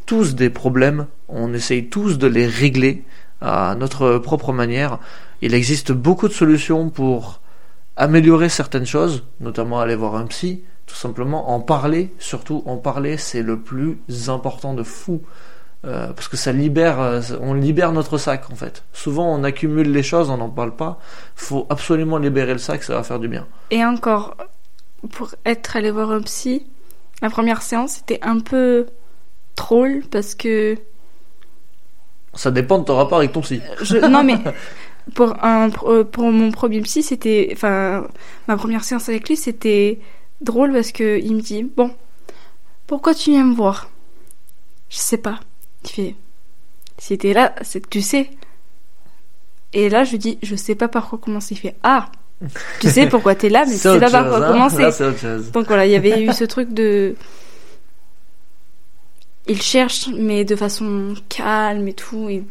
tous 0.06 0.36
des 0.36 0.50
problèmes, 0.50 1.06
on 1.28 1.54
essaye 1.54 1.88
tous 1.90 2.18
de 2.18 2.28
les 2.28 2.48
régler 2.48 3.04
à 3.42 3.76
notre 3.78 4.18
propre 4.18 4.54
manière. 4.54 5.00
Il 5.42 5.54
existe 5.54 5.92
beaucoup 5.92 6.28
de 6.28 6.34
solutions 6.34 6.90
pour 6.90 7.42
améliorer 7.98 8.50
certaines 8.50 8.86
choses, 8.86 9.26
notamment 9.42 9.80
aller 9.82 9.96
voir 9.96 10.16
un 10.16 10.26
psy, 10.28 10.64
tout 10.86 10.96
simplement 10.96 11.52
en 11.52 11.60
parler, 11.60 12.14
surtout 12.20 12.64
en 12.66 12.78
parler, 12.78 13.18
c'est 13.18 13.44
le 13.44 13.60
plus 13.60 14.00
important 14.30 14.74
de 14.74 14.84
fou. 14.84 15.22
Euh, 15.86 16.08
parce 16.08 16.28
que 16.28 16.38
ça 16.38 16.52
libère, 16.52 17.00
euh, 17.00 17.22
on 17.40 17.54
libère 17.54 17.92
notre 17.92 18.18
sac 18.18 18.50
en 18.52 18.56
fait. 18.56 18.84
Souvent 18.94 19.32
on 19.34 19.44
accumule 19.44 19.92
les 19.92 20.04
choses, 20.04 20.30
on 20.30 20.38
n'en 20.38 20.50
parle 20.50 20.76
pas. 20.76 21.00
Faut 21.36 21.68
absolument 21.70 22.18
libérer 22.18 22.54
le 22.54 22.60
sac, 22.60 22.84
ça 22.84 22.96
va 22.96 23.04
faire 23.04 23.20
du 23.20 23.28
bien. 23.28 23.46
Et 23.70 23.86
encore, 23.86 24.36
pour 25.12 25.36
être 25.46 25.76
allé 25.76 25.92
voir 25.92 26.12
un 26.12 26.22
psy, 26.22 26.66
la 27.22 27.30
première 27.30 27.62
séance 27.62 27.94
c'était 27.98 28.20
un 28.24 28.40
peu 28.40 28.88
drôle 29.56 30.04
parce 30.10 30.34
que 30.34 30.78
Ça 32.34 32.50
dépend 32.50 32.80
de 32.80 32.86
ton 32.86 32.96
rapport 32.96 33.20
avec 33.20 33.32
ton 33.32 33.42
psy. 33.42 33.62
je, 33.82 33.98
non 33.98 34.24
mais 34.24 34.40
pour 35.14 35.44
un 35.44 35.70
euh, 35.84 36.04
pour 36.04 36.32
mon 36.32 36.52
premier 36.52 36.82
psy 36.82 37.04
c'était 37.04 37.50
enfin 37.54 38.08
ma 38.48 38.58
première 38.58 38.84
séance 38.84 39.10
avec 39.10 39.30
lui 39.30 39.38
c'était 39.38 40.00
drôle 40.42 40.74
parce 40.74 40.92
que 40.92 41.20
il 41.20 41.36
me 41.36 41.42
dit 41.42 41.64
bon 41.64 41.92
pourquoi 42.88 43.14
tu 43.14 43.32
viens 43.32 43.44
me 43.44 43.54
voir? 43.54 43.90
Je 44.90 44.98
sais 44.98 45.18
pas 45.18 45.40
il 45.88 45.92
fait 45.92 46.16
si 46.98 47.18
t'es 47.18 47.34
là 47.34 47.54
c'est 47.62 47.82
que 47.82 47.90
tu 47.90 48.02
sais 48.02 48.30
et 49.74 49.90
là 49.90 50.04
je 50.04 50.12
lui 50.12 50.20
dis 50.20 50.38
je 50.44 50.56
sais 50.56 50.76
pas 50.76 50.88
par 50.88 51.10
quoi 51.10 51.18
commencer 51.20 51.56
il 51.56 51.58
fait 51.58 51.76
ah 51.84 52.10
tu 52.80 52.90
sais 52.90 53.08
pourquoi 53.08 53.36
t'es 53.36 53.50
là 53.50 53.66
mais 53.66 53.72
tu 53.74 53.78
C'est 53.78 53.84
sais 53.84 53.90
autre 53.90 54.00
pas 54.00 54.12
par 54.12 54.30
quoi 54.30 54.46
hein. 54.46 54.52
commencer 54.52 54.82
Là, 54.84 55.40
donc 55.54 55.68
voilà, 55.68 55.86
il 55.86 55.92
y 55.92 55.96
avait 55.96 56.24
eu 56.24 56.32
ce 56.34 56.44
truc 56.54 56.74
de. 56.74 57.16
Il 59.48 59.62
cherche, 59.62 60.10
mais 60.14 60.44
de 60.44 60.56
façon 60.56 61.14
calme 61.30 61.88
et 61.88 61.94
tout, 61.94 62.30
et 62.30 62.44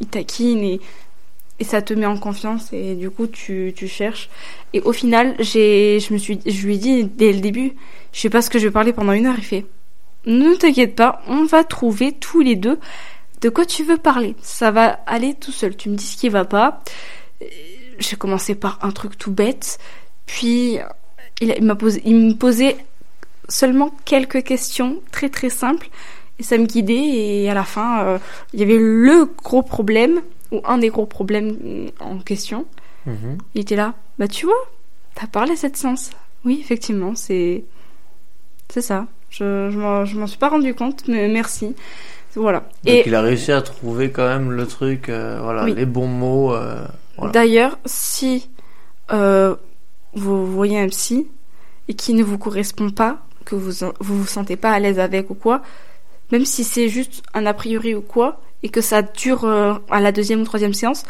il 0.00 0.06
taquine 0.06 0.62
et, 0.62 0.80
et 1.58 1.64
ça 1.64 1.80
te 1.80 1.94
met 1.94 2.06
en 2.06 2.18
confiance 2.18 2.72
et 2.72 2.94
du 2.94 3.10
coup 3.10 3.26
tu, 3.26 3.72
tu 3.74 3.88
cherches. 3.88 4.28
Et 4.74 4.80
au 4.82 4.92
final, 4.92 5.34
j'ai, 5.38 5.98
je 5.98 6.12
me 6.12 6.18
suis, 6.18 6.38
je 6.44 6.66
lui 6.66 6.74
ai 6.74 6.78
dit 6.78 7.04
dès 7.04 7.32
le 7.32 7.40
début, 7.40 7.72
je 8.12 8.20
sais 8.20 8.30
pas 8.30 8.42
ce 8.42 8.50
que 8.50 8.58
je 8.58 8.66
vais 8.66 8.70
parler 8.70 8.92
pendant 8.92 9.12
une 9.12 9.26
heure. 9.26 9.34
Il 9.38 9.44
fait, 9.44 9.64
ne 10.26 10.54
t'inquiète 10.54 10.94
pas, 10.94 11.22
on 11.26 11.44
va 11.44 11.64
trouver 11.64 12.12
tous 12.12 12.40
les 12.40 12.56
deux 12.56 12.78
de 13.40 13.48
quoi 13.48 13.66
tu 13.66 13.82
veux 13.82 13.98
parler. 13.98 14.36
Ça 14.40 14.70
va 14.70 15.00
aller 15.06 15.34
tout 15.34 15.52
seul. 15.52 15.76
Tu 15.76 15.90
me 15.90 15.96
dis 15.96 16.06
ce 16.06 16.16
qui 16.16 16.28
va 16.28 16.44
pas. 16.44 16.82
J'ai 17.98 18.16
commencé 18.16 18.54
par 18.54 18.78
un 18.82 18.90
truc 18.92 19.18
tout 19.18 19.32
bête, 19.32 19.78
puis 20.26 20.78
il, 21.40 21.64
m'a 21.64 21.74
posé, 21.74 22.02
il 22.04 22.16
me 22.16 22.34
posait 22.34 22.76
seulement 23.48 23.90
quelques 24.04 24.42
questions 24.44 25.00
très 25.10 25.28
très 25.28 25.50
simples 25.50 25.88
et 26.38 26.42
ça 26.42 26.56
me 26.56 26.66
guidait 26.66 26.94
et 26.94 27.50
à 27.50 27.54
la 27.54 27.64
fin 27.64 28.04
euh, 28.04 28.18
il 28.52 28.60
y 28.60 28.62
avait 28.62 28.78
le 28.78 29.26
gros 29.42 29.62
problème 29.62 30.22
ou 30.52 30.60
un 30.64 30.78
des 30.78 30.88
gros 30.88 31.06
problèmes 31.06 31.56
euh, 31.64 31.90
en 32.00 32.18
question. 32.18 32.66
Mhm. 33.06 33.38
Il 33.54 33.60
était 33.60 33.76
là, 33.76 33.94
bah 34.18 34.28
tu 34.28 34.46
vois, 34.46 34.54
t'as 35.14 35.26
parlé 35.26 35.56
cette 35.56 35.76
séance. 35.76 36.10
Oui, 36.44 36.58
effectivement, 36.60 37.14
c'est 37.14 37.64
c'est 38.68 38.82
ça. 38.82 39.06
Je 39.32 39.70
je 39.70 39.78
m'en, 40.18 40.26
suis 40.26 40.38
pas 40.38 40.50
rendu 40.50 40.74
compte, 40.74 41.08
mais 41.08 41.26
merci. 41.28 41.74
Voilà. 42.36 42.60
Donc 42.60 42.68
Et 42.94 43.02
il 43.06 43.14
a 43.14 43.22
réussi 43.22 43.50
à 43.52 43.60
trouver 43.62 44.10
quand 44.10 44.26
même 44.26 44.52
le 44.52 44.66
truc, 44.66 45.08
euh, 45.08 45.38
voilà, 45.42 45.64
Oui. 45.64 45.74
les 45.74 45.86
bons 45.86 46.06
mots. 46.06 46.54
euh, 46.54 46.84
voilà. 47.16 47.32
D'ailleurs, 47.32 47.78
si 47.86 48.48
euh, 49.12 49.54
vous 50.14 50.46
voyez 50.46 50.78
un 50.78 50.88
psy 50.88 51.28
et 51.88 51.94
qui 51.94 52.14
ne 52.14 52.22
vous 52.22 52.38
correspond 52.38 52.90
pas, 52.90 53.18
que 53.44 53.54
vous 53.54 53.72
vous, 54.00 54.18
vous 54.18 54.26
sentez 54.26 54.56
pas 54.56 54.70
à 54.70 54.78
l'aise 54.78 54.98
avec 54.98 55.30
ou 55.30 55.34
quoi, 55.34 55.62
même 56.30 56.44
si 56.44 56.62
c'est 56.64 56.88
juste 56.88 57.22
un 57.34 57.44
a 57.46 57.54
priori 57.54 57.94
ou 57.94 58.00
quoi, 58.02 58.40
et 58.62 58.68
que 58.68 58.80
ça 58.80 59.02
dure 59.02 59.44
à 59.90 60.00
la 60.00 60.12
deuxième 60.12 60.40
ou 60.42 60.44
troisième 60.44 60.74
séance, 60.74 61.04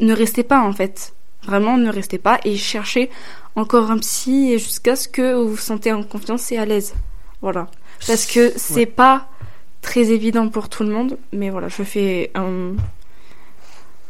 ne 0.00 0.12
restez 0.14 0.42
pas 0.42 0.60
en 0.60 0.72
fait. 0.72 1.14
Vraiment, 1.44 1.78
ne 1.78 1.90
restez 1.90 2.18
pas 2.18 2.38
et 2.44 2.56
cherchez 2.56 3.10
encore 3.56 3.90
un 3.90 3.98
psy 3.98 4.58
jusqu'à 4.58 4.94
ce 4.96 5.08
que 5.08 5.34
vous 5.34 5.50
vous 5.50 5.56
sentez 5.56 5.92
en 5.92 6.02
confiance 6.02 6.52
et 6.52 6.58
à 6.58 6.66
l'aise. 6.66 6.94
Voilà. 7.42 7.68
Parce 8.06 8.26
que 8.26 8.52
c'est 8.56 8.74
Ouais. 8.80 8.86
pas 8.86 9.28
très 9.82 10.10
évident 10.10 10.48
pour 10.48 10.68
tout 10.68 10.82
le 10.82 10.90
monde, 10.90 11.16
mais 11.32 11.50
voilà, 11.50 11.68
je 11.68 11.82
fais 11.82 12.30
un, 12.34 12.72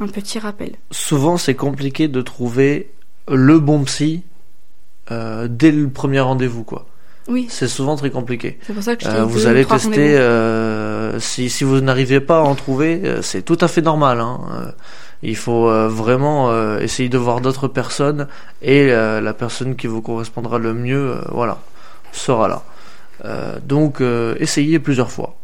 un 0.01 0.07
petit 0.09 0.39
rappel. 0.39 0.73
Souvent, 0.91 1.37
c'est 1.37 1.55
compliqué 1.55 2.09
de 2.09 2.21
trouver 2.23 2.91
le 3.29 3.59
bon 3.61 3.85
psy 3.85 4.23
euh, 5.11 5.47
dès 5.49 5.71
le 5.73 5.89
premier 5.89 6.21
rendez-vous, 6.21 6.65
quoi. 6.65 6.87
Oui, 7.29 7.47
C'est 7.49 7.69
souvent 7.69 7.95
très 7.97 8.11
compliqué. 8.11 8.59
c'est 8.67 8.73
pour 8.73 8.83
ça 8.83 8.97
que 8.97 9.05
je 9.05 9.09
Euh, 9.09 9.25
vous 9.25 9.45
ou 9.45 9.49
allez 9.49 9.65
tester, 9.65 10.17
euh, 10.19 11.21
si, 11.21 11.49
si 11.51 11.63
vous 11.65 11.81
n'arrivez 11.81 12.19
pas 12.21 12.39
à 12.39 12.43
en 12.43 12.55
trouver, 12.57 13.01
euh, 13.05 13.23
c'est 13.23 13.43
tout 13.43 13.59
à 13.61 13.69
fait 13.69 13.83
normal. 13.83 14.21
Hein. 14.21 14.41
Il 15.23 15.37
faut 15.37 15.67
vraiment 15.91 16.51
essayer 16.79 17.11
de 17.11 17.19
voir 17.19 17.43
d'autres 17.43 17.69
personnes 17.69 18.27
et 18.63 18.87
la 18.89 19.35
personne 19.35 19.77
qui 19.77 19.87
vous 19.87 20.01
correspondra 20.01 20.57
le 20.59 20.73
mieux, 20.73 21.15
voilà, 21.31 21.59
sera 22.11 22.49
là. 22.49 22.63
Euh, 23.25 23.59
donc, 23.63 24.01
euh, 24.01 24.35
essayez 24.39 24.79
plusieurs 24.79 25.11
fois. 25.11 25.37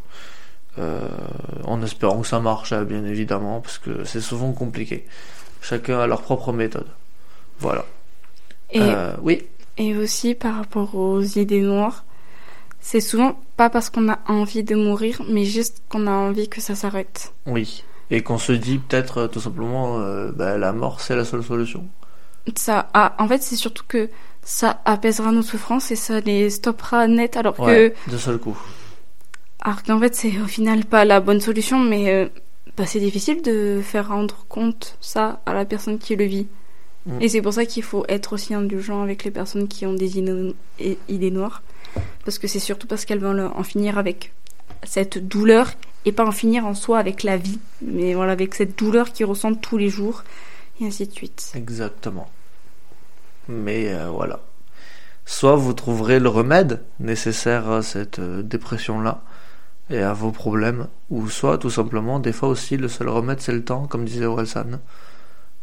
Euh, 0.78 1.08
en 1.64 1.82
espérant 1.82 2.20
que 2.20 2.26
ça 2.26 2.38
marche, 2.40 2.72
hein, 2.72 2.84
bien 2.84 3.04
évidemment, 3.04 3.60
parce 3.60 3.78
que 3.78 4.04
c'est 4.04 4.20
souvent 4.20 4.52
compliqué. 4.52 5.06
Chacun 5.62 5.98
a 6.00 6.06
leur 6.06 6.22
propre 6.22 6.52
méthode. 6.52 6.86
Voilà. 7.60 7.84
Et, 8.72 8.80
oui, 9.22 9.44
et 9.78 9.96
aussi 9.96 10.34
par 10.34 10.56
rapport 10.56 10.94
aux 10.96 11.22
idées 11.22 11.60
noires, 11.62 12.04
c'est 12.80 13.00
souvent 13.00 13.38
pas 13.56 13.70
parce 13.70 13.88
qu'on 13.90 14.08
a 14.10 14.18
envie 14.28 14.64
de 14.64 14.74
mourir, 14.74 15.22
mais 15.28 15.44
juste 15.44 15.82
qu'on 15.88 16.06
a 16.06 16.10
envie 16.10 16.48
que 16.48 16.60
ça 16.60 16.74
s'arrête. 16.74 17.32
oui. 17.46 17.84
Et 18.08 18.22
qu'on 18.22 18.38
se 18.38 18.52
dit 18.52 18.78
peut-être 18.78 19.26
tout 19.26 19.40
simplement, 19.40 19.98
euh, 19.98 20.30
bah, 20.30 20.56
la 20.58 20.72
mort 20.72 21.00
c'est 21.00 21.16
la 21.16 21.24
seule 21.24 21.42
solution. 21.42 21.88
Ça, 22.54 22.88
a- 22.94 23.16
en 23.18 23.26
fait, 23.26 23.42
c'est 23.42 23.56
surtout 23.56 23.82
que 23.88 24.08
ça 24.46 24.80
apaisera 24.84 25.32
nos 25.32 25.42
souffrances 25.42 25.90
et 25.90 25.96
ça 25.96 26.20
les 26.20 26.50
stoppera 26.50 27.08
net, 27.08 27.36
alors 27.36 27.58
Ouais, 27.58 27.92
que, 28.06 28.12
de 28.12 28.16
seul 28.16 28.38
coup. 28.38 28.56
alors 29.60 29.82
qu'en 29.82 29.98
fait, 29.98 30.14
c'est 30.14 30.40
au 30.40 30.46
final 30.46 30.84
pas 30.84 31.04
la 31.04 31.18
bonne 31.20 31.40
solution, 31.40 31.80
mais 31.80 32.10
euh, 32.10 32.28
bah, 32.76 32.86
c'est 32.86 33.00
difficile 33.00 33.42
de 33.42 33.80
faire 33.82 34.08
rendre 34.08 34.46
compte 34.48 34.96
ça 35.00 35.40
à 35.46 35.52
la 35.52 35.64
personne 35.64 35.98
qui 35.98 36.14
le 36.14 36.24
vit. 36.26 36.46
Mm. 37.06 37.22
Et 37.22 37.28
c'est 37.28 37.42
pour 37.42 37.52
ça 37.54 37.66
qu'il 37.66 37.82
faut 37.82 38.04
être 38.08 38.34
aussi 38.34 38.54
indulgent 38.54 39.02
avec 39.02 39.24
les 39.24 39.32
personnes 39.32 39.66
qui 39.66 39.84
ont 39.84 39.94
des 39.94 40.16
idées, 40.18 41.30
noires, 41.32 41.62
parce 42.24 42.38
que 42.38 42.46
c'est 42.46 42.60
surtout 42.60 42.86
parce 42.86 43.04
qu'elles 43.04 43.18
veulent 43.18 43.50
en 43.52 43.62
finir 43.64 43.98
avec 43.98 44.32
cette 44.84 45.18
douleur 45.26 45.72
et 46.04 46.12
pas 46.12 46.24
en 46.24 46.30
finir 46.30 46.66
en 46.66 46.74
soi 46.74 47.00
avec 47.00 47.24
la 47.24 47.36
vie, 47.36 47.58
mais 47.82 48.14
voilà, 48.14 48.30
avec 48.30 48.54
cette 48.54 48.78
douleur 48.78 49.12
qu'ils 49.12 49.26
ressentent 49.26 49.60
tous 49.60 49.76
les 49.76 49.88
jours, 49.88 50.22
et 50.80 50.86
ainsi 50.86 51.04
de 51.04 51.12
suite. 51.12 51.50
Exactement. 51.56 52.30
Mais 53.48 53.92
euh, 53.94 54.08
voilà. 54.08 54.40
Soit 55.24 55.56
vous 55.56 55.72
trouverez 55.72 56.20
le 56.20 56.28
remède 56.28 56.82
nécessaire 57.00 57.68
à 57.70 57.82
cette 57.82 58.18
euh, 58.20 58.42
dépression-là 58.42 59.22
et 59.90 60.00
à 60.02 60.12
vos 60.12 60.32
problèmes, 60.32 60.88
ou 61.10 61.28
soit 61.28 61.58
tout 61.58 61.70
simplement, 61.70 62.18
des 62.18 62.32
fois 62.32 62.48
aussi, 62.48 62.76
le 62.76 62.88
seul 62.88 63.08
remède 63.08 63.40
c'est 63.40 63.52
le 63.52 63.64
temps, 63.64 63.86
comme 63.86 64.04
disait 64.04 64.24
Orelsan. 64.26 64.80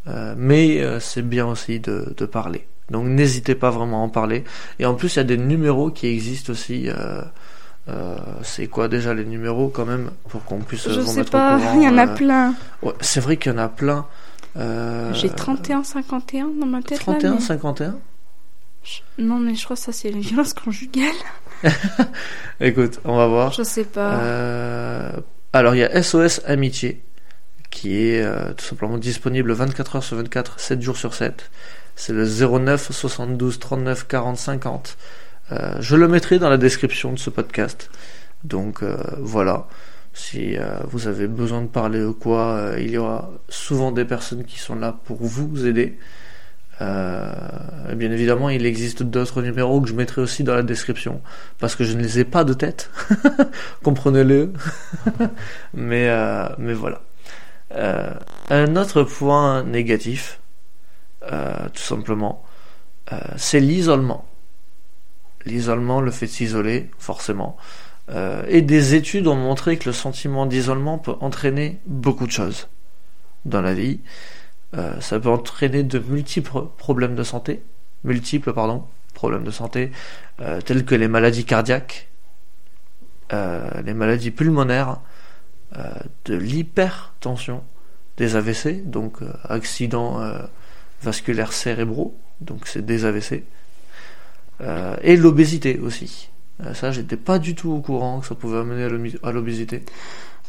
Euh, 0.08 0.34
mais 0.38 0.82
euh, 0.82 1.00
c'est 1.00 1.22
bien 1.22 1.46
aussi 1.48 1.80
de, 1.80 2.14
de 2.18 2.26
parler. 2.26 2.68
Donc 2.90 3.08
n'hésitez 3.08 3.56
pas 3.56 3.70
vraiment 3.70 4.02
à 4.02 4.06
en 4.06 4.10
parler. 4.10 4.44
Et 4.80 4.86
en 4.86 4.96
plus, 4.96 5.16
il 5.16 5.18
y 5.18 5.22
a 5.22 5.24
des 5.26 5.38
numéros 5.38 5.92
qui 5.92 6.08
existent 6.08 6.52
aussi. 6.52 6.90
euh, 6.90 8.16
c'est 8.44 8.68
quoi 8.68 8.88
déjà 8.88 9.14
les 9.14 9.26
numéros 9.26 9.68
quand 9.70 9.86
même 9.86 10.12
pour 10.30 10.44
qu'on 10.46 10.60
puisse 10.60 10.90
Je 10.90 11.00
vous 11.02 11.06
sais 11.06 11.20
mettre 11.20 11.32
pas, 11.32 11.58
au 11.58 11.60
courant 11.62 11.74
il 11.76 11.84
y 11.84 11.88
en 11.88 11.98
a 11.98 12.08
plein. 12.08 12.54
ouais, 12.82 12.94
c'est 13.02 13.20
vrai 13.20 13.38
qu'il 13.38 13.52
y 13.52 13.56
en 13.56 13.58
a 13.60 13.68
plein. 13.70 14.06
Euh, 14.56 15.14
J'ai 15.14 15.30
31-51 15.30 16.60
dans 16.60 16.66
ma 16.68 16.82
tête 16.82 17.00
31, 17.00 17.30
là. 17.32 17.36
mais- 17.40 17.42
51 17.46 17.96
Je- 18.84 19.00
Non, 19.24 19.40
mais 19.40 19.56
je 19.56 19.64
crois 19.64 19.76
que 19.76 19.82
ça 19.82 19.92
c'est 19.92 20.12
les 20.12 20.20
violences 20.20 20.54
conjugales. 20.54 21.10
Écoute, 22.60 23.00
on 23.06 23.16
va 23.16 23.28
voir. 23.28 23.52
Je 23.54 23.64
sais 23.64 23.86
pas. 23.86 24.16
Euh, 24.20 25.12
alors, 25.54 25.76
il 25.76 25.80
y 25.80 25.84
a 25.84 26.02
SOS 26.04 26.42
Amitié, 26.46 27.02
qui 27.70 27.98
est 27.98 28.22
euh, 28.22 28.54
tout 28.54 28.66
simplement 28.66 28.98
disponible 28.98 29.52
24 29.54 29.96
heures 29.98 30.04
sur 30.04 30.18
24, 30.18 30.60
7 30.60 30.82
jours 30.82 30.98
sur 30.98 31.14
7. 31.14 31.50
C'est 31.96 32.14
le 32.14 32.26
09 32.26 32.92
72 32.92 33.60
39 33.60 34.08
40 34.08 34.38
50. 34.38 34.98
Euh, 35.52 35.76
je 35.80 35.96
le 35.96 36.08
mettrai 36.08 36.40
dans 36.40 36.50
la 36.50 36.58
description 36.58 37.12
de 37.14 37.20
ce 37.20 37.30
podcast. 37.30 37.90
Donc 38.44 38.84
voilà, 39.20 39.68
si 40.14 40.58
euh, 40.58 40.78
vous 40.90 41.08
avez 41.08 41.28
besoin 41.28 41.62
de 41.62 41.68
parler 41.68 42.04
ou 42.04 42.14
quoi, 42.14 42.54
euh, 42.54 42.80
il 42.80 42.92
y 42.92 42.98
aura 42.98 43.32
souvent 43.50 43.92
des 43.92 44.06
personnes 44.06 44.46
qui 44.46 44.60
sont 44.60 44.76
là 44.76 44.96
pour 45.06 45.18
vous 45.24 45.66
aider. 45.66 45.98
Euh, 46.82 47.32
bien 47.96 48.12
évidemment, 48.12 48.50
il 48.50 48.66
existe 48.66 49.04
d'autres 49.04 49.42
numéros 49.42 49.82
que 49.82 49.88
je 49.88 49.94
mettrai 49.94 50.22
aussi 50.22 50.44
dans 50.44 50.56
la 50.56 50.64
description 50.64 51.22
parce 51.60 51.76
que 51.76 51.84
je 51.84 51.96
ne 51.96 52.02
les 52.02 52.20
ai 52.20 52.26
pas 52.26 52.44
de 52.44 52.54
tête. 52.54 52.90
Comprenez-le. 53.84 54.54
mais, 55.74 56.10
euh, 56.10 56.48
mais 56.58 56.74
voilà. 56.74 57.02
Euh, 57.76 58.14
un 58.50 58.76
autre 58.76 59.04
point 59.04 59.64
négatif, 59.64 60.40
euh, 61.32 61.54
tout 61.74 61.82
simplement, 61.82 62.44
c'est 63.38 63.60
l'isolement. 63.60 64.26
L'isolement, 65.46 66.02
le 66.02 66.10
fait 66.10 66.26
de 66.26 66.32
s'isoler, 66.32 66.90
forcément. 66.98 67.58
Euh, 68.14 68.44
et 68.48 68.62
des 68.62 68.96
études 68.96 69.28
ont 69.28 69.36
montré 69.36 69.78
que 69.78 69.90
le 69.90 69.94
sentiment 69.94 70.46
d'isolement 70.46 70.98
peut 70.98 71.16
entraîner 71.20 71.80
beaucoup 71.86 72.28
de 72.28 72.32
choses 72.32 72.68
dans 73.46 73.62
la 73.62 73.74
vie. 73.74 74.00
Euh, 74.76 75.00
ça 75.02 75.20
peut 75.20 75.30
entraîner 75.30 75.84
de 75.84 76.00
multiples 76.00 76.66
problèmes 76.78 77.16
de 77.16 77.24
santé, 77.24 77.64
multiples 78.04 78.54
pardon, 78.54 78.86
problèmes 79.14 79.44
de 79.44 79.52
santé, 79.52 79.92
euh, 80.42 80.62
tels 80.62 80.86
que 80.86 80.96
les 80.96 81.08
maladies 81.08 81.46
cardiaques, 81.46 82.10
les 83.84 83.96
maladies 83.96 84.30
pulmonaires, 84.30 85.00
de 86.26 86.36
l'hypertension, 86.36 87.64
des 88.18 88.36
AVC, 88.36 88.88
donc 88.88 89.18
accidents 89.50 90.22
vasculaires 91.02 91.52
cérébraux, 91.52 92.16
donc 92.42 92.68
c'est 92.68 92.86
des 92.86 93.06
AVC, 93.06 93.44
et 95.02 95.18
l'obésité 95.18 95.80
aussi. 95.80 96.30
Euh, 96.62 96.74
ça, 96.74 96.92
j'étais 96.92 97.18
pas 97.18 97.40
du 97.40 97.56
tout 97.56 97.72
au 97.72 97.80
courant 97.80 98.20
que 98.20 98.28
ça 98.28 98.36
pouvait 98.36 98.60
amener 98.60 98.84
à 99.24 99.32
l'obésité. 99.32 99.84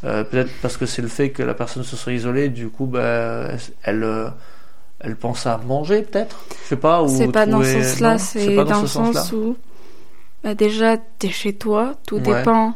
Euh, 0.03 0.23
Peut-être 0.23 0.51
parce 0.61 0.77
que 0.77 0.85
c'est 0.85 1.01
le 1.01 1.07
fait 1.07 1.31
que 1.31 1.41
la 1.41 1.53
personne 1.53 1.83
se 1.83 1.95
soit 1.95 2.13
isolée, 2.13 2.49
du 2.49 2.69
coup, 2.69 2.85
bah, 2.85 3.47
elle, 3.83 4.03
euh, 4.03 4.29
elle 4.99 5.15
pense 5.15 5.47
à 5.47 5.57
manger, 5.57 6.03
peut-être? 6.03 6.45
Je 6.63 6.67
sais 6.69 6.75
pas. 6.75 7.07
c'est 7.07 7.31
pas 7.31 7.45
dans 7.45 7.63
ce 7.63 7.81
sens-là, 7.81 8.17
c'est 8.19 8.55
dans, 8.55 8.65
ce 8.75 8.81
le 8.81 8.87
sens 8.87 9.15
sens-là. 9.15 9.37
où 9.37 9.57
bah, 10.43 10.53
déjà 10.53 10.97
t'es 10.97 11.29
chez 11.29 11.53
toi, 11.55 11.95
tout 12.05 12.17
Ouais. 12.17 12.21
dépend, 12.39 12.75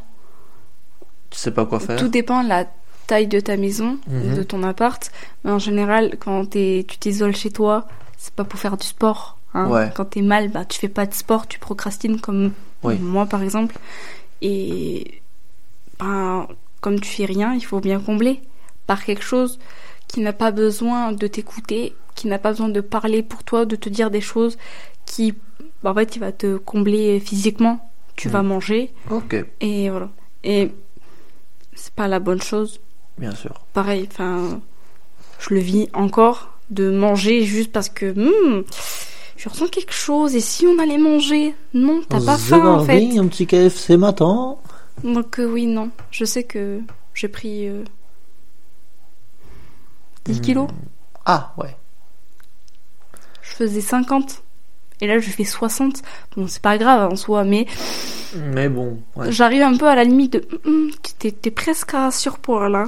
Tu 1.29 1.37
sais 1.37 1.51
pas 1.51 1.65
quoi 1.65 1.79
faire. 1.79 1.97
tout 1.97 2.07
dépend 2.07 2.43
de 2.43 2.49
la 2.49 2.65
taille 3.05 3.27
de 3.27 3.39
ta 3.39 3.57
maison, 3.57 3.99
Mhm. 4.07 4.35
de 4.35 4.43
ton 4.43 4.63
appart. 4.63 5.11
Mais 5.43 5.51
en 5.51 5.59
général, 5.59 6.15
quand 6.19 6.45
t'es- 6.49 6.85
tu 6.87 6.97
t'isoles 6.97 7.35
chez 7.35 7.51
toi, 7.51 7.87
c'est 8.17 8.33
pas 8.33 8.43
pour 8.43 8.59
faire 8.59 8.77
du 8.77 8.85
sport. 8.87 9.37
Hein. 9.53 9.67
Ouais. 9.69 9.91
Quand 9.95 10.05
t'es 10.05 10.21
mal, 10.21 10.49
bah 10.49 10.65
tu 10.65 10.79
fais 10.79 10.89
pas 10.89 11.05
de 11.05 11.13
sport, 11.13 11.47
tu 11.47 11.59
procrastines 11.59 12.19
comme 12.19 12.51
Oui. 12.83 12.97
moi 12.99 13.25
par 13.25 13.41
exemple. 13.43 13.77
Et 14.41 15.21
ben, 15.99 16.47
comme 16.81 16.99
tu 16.99 17.09
fais 17.09 17.25
rien, 17.25 17.53
il 17.53 17.61
faut 17.65 17.79
bien 17.79 17.99
combler 17.99 18.41
par 18.87 19.03
quelque 19.03 19.23
chose 19.23 19.59
qui 20.07 20.21
n'a 20.21 20.33
pas 20.33 20.51
besoin 20.51 21.11
de 21.11 21.27
t'écouter, 21.27 21.93
qui 22.15 22.27
n'a 22.27 22.39
pas 22.39 22.51
besoin 22.51 22.69
de 22.69 22.81
parler 22.81 23.21
pour 23.21 23.43
toi, 23.43 23.65
de 23.65 23.75
te 23.75 23.89
dire 23.89 24.09
des 24.09 24.21
choses 24.21 24.57
qui, 25.05 25.33
bah, 25.83 25.91
en 25.91 25.95
fait, 25.95 26.15
il 26.15 26.19
va 26.19 26.31
te 26.31 26.57
combler 26.57 27.19
physiquement. 27.19 27.85
Tu 28.15 28.27
vas 28.27 28.41
manger 28.43 28.91
Ok, 29.09 29.35
et 29.61 29.89
voilà. 29.89 30.09
Et 30.43 30.71
c'est 31.73 31.93
pas 31.93 32.07
la 32.09 32.19
bonne 32.19 32.41
chose. 32.41 32.81
bien 33.17 33.33
sûr. 33.35 33.53
Pareil, 33.73 34.07
enfin, 34.11 34.59
je 35.39 35.53
le 35.53 35.59
vis 35.61 35.87
encore 35.93 36.57
de 36.69 36.89
manger 36.91 37.43
juste 37.45 37.71
parce 37.71 37.87
que 37.89 38.07
hmm, 38.11 38.63
je 39.39 39.47
ressens 39.47 39.67
quelque 39.69 39.93
chose. 39.93 40.35
Et 40.35 40.41
si 40.41 40.67
on 40.67 40.77
allait 40.79 40.97
manger? 40.97 41.55
Non, 41.73 42.01
t'as 42.07 42.23
pas 42.23 42.37
faim 42.37 42.65
en 42.65 42.83
fait. 42.83 43.17
un 43.17 43.27
petit 43.27 43.47
KFC 43.47 43.95
matin. 43.95 44.57
Donc 45.03 45.39
euh, 45.39 45.45
oui, 45.45 45.65
non. 45.65 45.91
Je 46.11 46.25
sais 46.25 46.43
que 46.43 46.81
j'ai 47.13 47.29
pris 47.29 47.69
euh, 47.69 47.85
10 50.25 50.41
kilos. 50.41 50.67
Ah, 51.25 51.53
ouais. 51.57 51.75
Je 53.41 53.51
faisais 53.51 53.79
50. 53.81 54.43
Et 54.99 55.07
là, 55.07 55.19
je 55.19 55.29
fais 55.29 55.45
60. 55.45 56.01
Bon, 56.35 56.47
c'est 56.47 56.61
pas 56.61 56.77
grave 56.77 57.09
en 57.09 57.15
soi, 57.15 57.45
mais 57.45 57.65
Mais 58.35 58.67
bon, 58.67 58.99
ouais. 59.15 59.31
j'arrive 59.31 59.61
un 59.63 59.77
peu 59.77 59.87
à 59.87 59.95
la 59.95 60.03
limite 60.03 60.33
de... 60.33 60.45
Hum, 60.65 60.91
t'es, 61.17 61.31
t'es 61.31 61.51
presque 61.51 61.93
à 61.93 62.11
surpoids 62.11 62.67
là. 62.67 62.85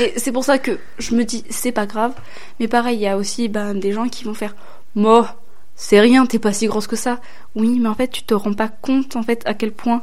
Et 0.00 0.14
c'est 0.16 0.32
pour 0.32 0.44
ça 0.46 0.56
que 0.56 0.78
je 0.98 1.14
me 1.14 1.24
dis, 1.24 1.44
c'est 1.50 1.72
pas 1.72 1.84
grave. 1.84 2.14
Mais 2.60 2.68
pareil, 2.68 2.96
il 2.96 3.02
y 3.02 3.08
a 3.08 3.18
aussi 3.18 3.50
ben, 3.50 3.74
des 3.74 3.92
gens 3.92 4.08
qui 4.08 4.24
vont 4.24 4.32
faire... 4.32 4.56
Moi, 4.94 5.36
c'est 5.84 5.98
rien, 5.98 6.26
t'es 6.26 6.38
pas 6.38 6.52
si 6.52 6.66
grosse 6.68 6.86
que 6.86 6.94
ça. 6.94 7.20
Oui, 7.56 7.78
mais 7.80 7.88
en 7.88 7.94
fait, 7.94 8.06
tu 8.08 8.22
te 8.22 8.34
rends 8.34 8.52
pas 8.52 8.68
compte 8.68 9.16
en 9.16 9.22
fait 9.24 9.42
à 9.46 9.54
quel 9.54 9.72
point 9.72 10.02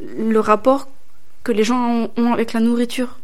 le 0.00 0.38
rapport 0.38 0.86
que 1.44 1.50
les 1.52 1.64
gens 1.64 2.10
ont- 2.18 2.32
avec 2.34 2.52
la 2.52 2.60
nourriture. 2.60 3.18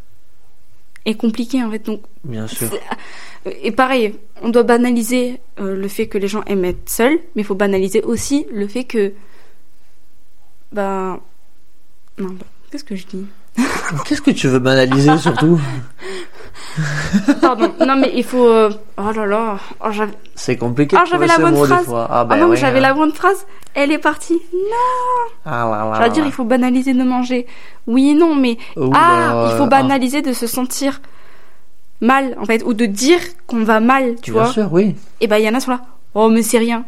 est 1.05 1.13
compliqué 1.15 1.63
en 1.63 1.69
fait. 1.71 1.85
Donc, 1.85 2.01
Bien 2.23 2.47
sûr. 2.47 2.69
et 3.63 3.71
pareil, 3.71 4.15
on 4.41 4.49
doit 4.49 4.63
banaliser 4.63 5.39
euh, 5.59 5.75
le 5.75 5.87
fait 5.87 6.07
que 6.07 6.17
les 6.17 6.27
gens 6.27 6.43
aiment 6.45 6.65
être 6.65 6.89
seuls, 6.89 7.19
mais 7.35 7.41
il 7.43 7.45
faut 7.45 7.55
banaliser 7.55 8.01
aussi 8.03 8.45
le 8.51 8.67
fait 8.67 8.83
que, 8.83 9.13
bah, 10.71 11.19
non, 12.17 12.29
bah, 12.29 12.45
qu'est-ce 12.71 12.83
que 12.83 12.95
je 12.95 13.05
dis? 13.07 13.25
Qu'est-ce 14.05 14.21
que 14.21 14.31
tu 14.31 14.47
veux 14.47 14.59
banaliser 14.59 15.17
surtout? 15.17 15.59
Pardon. 17.41 17.71
non 17.85 17.95
mais 17.95 18.11
il 18.15 18.23
faut. 18.23 18.47
euh, 18.47 18.69
Oh 18.97 19.11
là 19.15 19.25
là. 19.25 19.57
Oh, 19.83 19.87
j'avais 19.91 20.13
C'est 20.35 20.57
compliqué 20.57 20.95
Ah, 20.99 21.03
de 21.05 21.09
j'avais 21.09 21.27
trouver 21.27 21.43
la 21.45 21.51
bonne 21.51 21.61
des 21.61 21.67
phrase. 21.67 21.85
fois. 21.85 22.07
Ah, 22.09 22.19
Ah 22.21 22.25
ben 22.25 22.37
non, 22.37 22.55
j'avais 22.55 22.79
hein. 22.79 22.81
la 22.81 22.93
bonne 22.93 23.11
phrase. 23.13 23.45
Elle 23.75 23.91
est 23.91 23.97
partie. 23.99 24.41
Ah 25.45 25.69
là 25.69 25.85
là 25.89 25.93
J'allais 25.97 26.09
dire, 26.11 26.23
là. 26.23 26.29
il 26.29 26.33
faut 26.33 26.43
banaliser 26.43 26.93
de 26.93 27.03
manger. 27.03 27.45
Oui 27.87 28.09
et 28.09 28.13
non, 28.13 28.35
mais 28.35 28.57
Ouh 28.77 28.91
ah, 28.93 29.19
là, 29.19 29.49
il 29.51 29.57
faut 29.57 29.63
ah. 29.63 29.67
banaliser 29.67 30.21
de 30.21 30.33
se 30.33 30.47
sentir 30.47 31.01
mal, 32.01 32.35
en 32.39 32.45
fait, 32.45 32.63
ou 32.65 32.73
de 32.73 32.85
dire 32.85 33.19
qu'on 33.47 33.63
va 33.63 33.79
mal, 33.79 34.15
tu 34.21 34.31
Bien 34.31 34.43
vois. 34.43 34.51
sûr, 34.51 34.69
oui. 34.71 34.95
Et 35.21 35.27
ben, 35.27 35.37
il 35.37 35.45
y 35.45 35.49
en 35.49 35.53
a 35.53 35.57
qui 35.59 35.65
sont 35.65 35.71
là. 35.71 35.81
Oh, 36.15 36.29
mais 36.29 36.41
c'est 36.41 36.57
rien. 36.57 36.85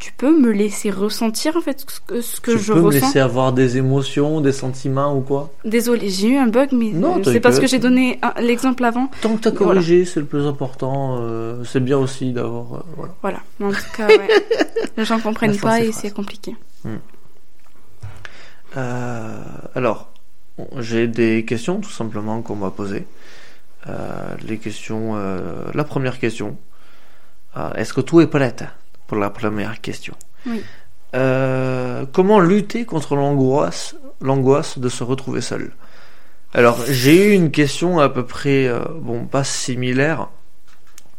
Tu 0.00 0.12
peux 0.14 0.34
me 0.36 0.50
laisser 0.50 0.90
ressentir, 0.90 1.56
en 1.56 1.60
fait, 1.60 1.84
ce 1.86 2.00
que, 2.00 2.20
ce 2.22 2.40
que 2.40 2.52
tu 2.52 2.58
je 2.58 2.72
peux 2.72 2.80
me 2.80 2.86
ressens. 2.86 3.06
laisser 3.06 3.18
avoir 3.20 3.52
des 3.52 3.76
émotions, 3.76 4.40
des 4.40 4.50
sentiments 4.52 5.14
ou 5.14 5.20
quoi? 5.20 5.52
Désolée, 5.64 6.08
j'ai 6.08 6.28
eu 6.28 6.36
un 6.38 6.46
bug, 6.46 6.70
mais 6.72 6.92
euh, 6.94 7.22
c'est 7.22 7.38
parce 7.38 7.60
que 7.60 7.66
j'ai 7.66 7.78
donné 7.78 8.18
l'exemple 8.40 8.82
avant. 8.84 9.08
Tant 9.20 9.36
que 9.36 9.42
t'as 9.42 9.50
Voilà. 9.50 9.74
corrigé, 9.74 10.06
c'est 10.06 10.20
le 10.20 10.26
plus 10.26 10.46
important. 10.46 11.18
euh, 11.20 11.62
c'est 11.64 11.80
bien 11.84 11.98
aussi 11.98 12.32
d'avoir. 12.32 12.72
euh, 12.76 12.82
voilà. 12.96 13.12
Voilà. 13.20 13.40
Mais 13.58 13.66
en 13.66 13.72
tout 13.72 13.90
cas, 13.94 14.08
ouais. 14.08 14.28
les 14.96 15.04
gens 15.04 15.20
comprennent 15.20 15.58
pas 15.58 15.80
et 15.80 15.92
c'est 15.92 16.10
compliqué. 16.12 16.56
Euh, 18.76 19.38
alors, 19.74 20.08
j'ai 20.78 21.08
des 21.08 21.44
questions 21.44 21.80
tout 21.80 21.90
simplement 21.90 22.40
qu'on 22.42 22.56
m'a 22.56 22.70
posées. 22.70 23.06
Les 24.48 24.58
questions. 24.58 25.14
la 25.74 25.84
première 25.84 26.18
question. 26.18 26.56
Est-ce 27.74 27.92
que 27.92 28.00
tout 28.00 28.20
est 28.22 28.26
prête 28.28 28.64
pour 29.10 29.18
la 29.18 29.30
première 29.30 29.80
question 29.80 30.14
Oui. 30.46 30.62
Euh, 31.16 32.04
comment 32.12 32.38
lutter 32.38 32.84
contre 32.84 33.16
l'angoisse, 33.16 33.96
l'angoisse 34.20 34.78
de 34.78 34.88
se 34.88 35.02
retrouver 35.02 35.40
seul? 35.40 35.72
Alors, 36.54 36.78
j'ai 36.88 37.26
eu 37.26 37.32
une 37.32 37.50
question 37.50 37.98
à 37.98 38.08
peu 38.08 38.24
près, 38.24 38.68
euh, 38.68 38.78
bon, 39.00 39.24
pas 39.24 39.42
similaire, 39.42 40.28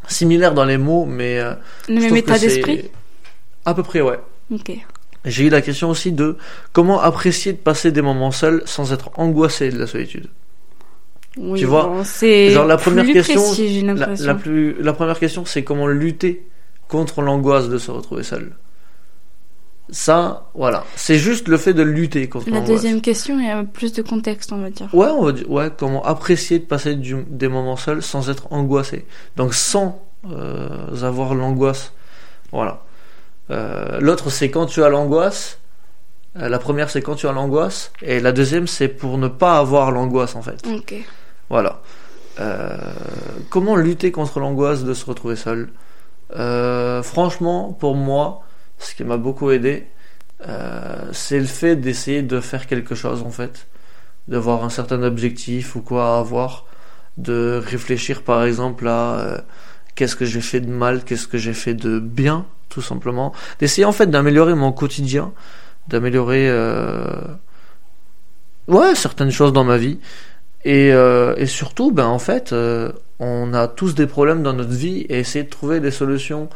similaire 0.07 0.53
dans 0.53 0.63
les 0.63 0.77
mots, 0.77 1.05
mais 1.05 1.39
euh, 1.39 1.53
Le 1.89 1.99
même 1.99 2.15
état 2.15 2.39
d'esprit? 2.39 2.89
À 3.65 3.73
peu 3.73 3.83
près, 3.83 3.99
ouais. 3.99 4.21
Ok. 4.53 4.71
J'ai 5.25 5.47
eu 5.47 5.49
la 5.49 5.61
question 5.61 5.89
aussi 5.89 6.13
de 6.13 6.37
comment 6.71 7.01
apprécier 7.01 7.51
de 7.51 7.57
passer 7.57 7.91
des 7.91 8.01
moments 8.01 8.31
seuls 8.31 8.63
sans 8.63 8.93
être 8.93 9.11
angoissé 9.17 9.69
de 9.69 9.77
la 9.77 9.85
solitude. 9.85 10.27
Oui, 11.35 11.59
Tu 11.59 11.65
vois, 11.65 11.87
bon, 11.87 12.05
c'est 12.05 12.51
genre 12.51 12.65
la 12.65 12.77
première 12.77 13.05
question, 13.05 13.41
précis, 13.41 13.81
la 13.81 14.35
plus, 14.35 14.81
la 14.81 14.93
première 14.93 15.19
question, 15.19 15.43
c'est 15.43 15.65
comment 15.65 15.87
lutter 15.87 16.45
contre 16.91 17.21
l'angoisse 17.21 17.69
de 17.69 17.77
se 17.77 17.89
retrouver 17.89 18.23
seul. 18.23 18.51
Ça, 19.89 20.49
voilà, 20.53 20.85
c'est 20.95 21.17
juste 21.17 21.47
le 21.49 21.57
fait 21.57 21.73
de 21.73 21.81
lutter 21.83 22.29
contre 22.29 22.49
La 22.49 22.57
l'angoisse. 22.59 22.69
deuxième 22.81 23.01
question, 23.01 23.39
il 23.39 23.45
y 23.45 23.49
a 23.49 23.63
plus 23.63 23.91
de 23.93 24.01
contexte, 24.01 24.53
on 24.53 24.61
va 24.61 24.69
dire. 24.69 24.87
Ouais, 24.93 25.07
on 25.09 25.23
va 25.25 25.31
dire, 25.33 25.49
ouais, 25.51 25.69
comment 25.77 26.03
apprécier 26.05 26.59
de 26.59 26.65
passer 26.65 26.95
du- 26.95 27.25
des 27.27 27.49
moments 27.49 27.75
seuls 27.75 28.01
sans 28.01 28.29
être 28.29 28.51
angoissé. 28.53 29.05
Donc 29.35 29.53
sans 29.53 30.01
euh, 30.29 30.69
avoir 31.01 31.33
l'angoisse. 31.35 31.91
Voilà. 32.51 32.83
Euh, 33.49 33.99
L'autre, 33.99 34.29
c'est 34.29 34.49
quand 34.49 34.65
tu 34.67 34.81
as 34.83 34.87
l'angoisse. 34.89 35.57
Euh, 36.37 36.47
la 36.47 36.59
première, 36.59 36.89
c'est 36.89 37.01
quand 37.01 37.15
tu 37.15 37.27
as 37.27 37.33
l'angoisse. 37.33 37.91
Et 38.01 38.19
la 38.21 38.31
deuxième, 38.31 38.67
c'est 38.67 38.87
pour 38.87 39.17
ne 39.17 39.27
pas 39.27 39.57
avoir 39.57 39.91
l'angoisse, 39.91 40.35
en 40.35 40.41
fait. 40.41 40.61
Ok. 40.73 40.93
Voilà. 41.49 41.81
Comment 43.49 43.75
lutter 43.75 44.11
contre 44.11 44.39
l'angoisse 44.39 44.83
de 44.83 44.93
se 44.93 45.05
retrouver 45.05 45.35
seul? 45.35 45.69
Euh, 46.35 47.03
Franchement, 47.03 47.73
pour 47.73 47.95
moi, 47.95 48.43
ce 48.79 48.95
qui 48.95 49.03
m'a 49.03 49.17
beaucoup 49.17 49.51
aidé, 49.51 49.87
euh, 50.47 51.09
c'est 51.11 51.39
le 51.39 51.45
fait 51.45 51.75
d'essayer 51.75 52.21
de 52.23 52.39
faire 52.39 52.67
quelque 52.67 52.95
chose 52.95 53.21
en 53.23 53.29
fait, 53.31 53.67
d'avoir 54.27 54.63
un 54.63 54.69
certain 54.69 55.03
objectif 55.03 55.75
ou 55.75 55.81
quoi 55.81 56.15
à 56.15 56.19
avoir, 56.19 56.65
de 57.17 57.61
réfléchir 57.63 58.23
par 58.23 58.43
exemple 58.43 58.87
à 58.87 59.19
euh, 59.19 59.37
qu'est-ce 59.95 60.15
que 60.15 60.25
j'ai 60.25 60.41
fait 60.41 60.61
de 60.61 60.69
mal, 60.71 61.03
qu'est-ce 61.03 61.27
que 61.27 61.37
j'ai 61.37 61.53
fait 61.53 61.73
de 61.73 61.99
bien, 61.99 62.45
tout 62.69 62.81
simplement, 62.81 63.33
d'essayer 63.59 63.85
en 63.85 63.91
fait 63.91 64.07
d'améliorer 64.07 64.55
mon 64.55 64.71
quotidien, 64.71 65.33
d'améliorer 65.87 66.49
euh, 66.49 67.05
ouais 68.67 68.95
certaines 68.95 69.31
choses 69.31 69.53
dans 69.53 69.63
ma 69.63 69.77
vie. 69.77 69.99
Et, 70.63 70.93
euh, 70.93 71.33
et 71.37 71.47
surtout 71.47 71.91
ben 71.91 72.05
en 72.05 72.19
fait 72.19 72.53
euh, 72.53 72.91
on 73.21 73.53
a 73.53 73.67
tous 73.67 73.93
des 73.93 74.07
problèmes 74.07 74.41
dans 74.41 74.53
notre 74.53 74.71
vie 74.71 75.01
et 75.01 75.19
essayer 75.19 75.45
de 75.45 75.49
trouver 75.49 75.79
des 75.79 75.91
solutions 75.91 76.49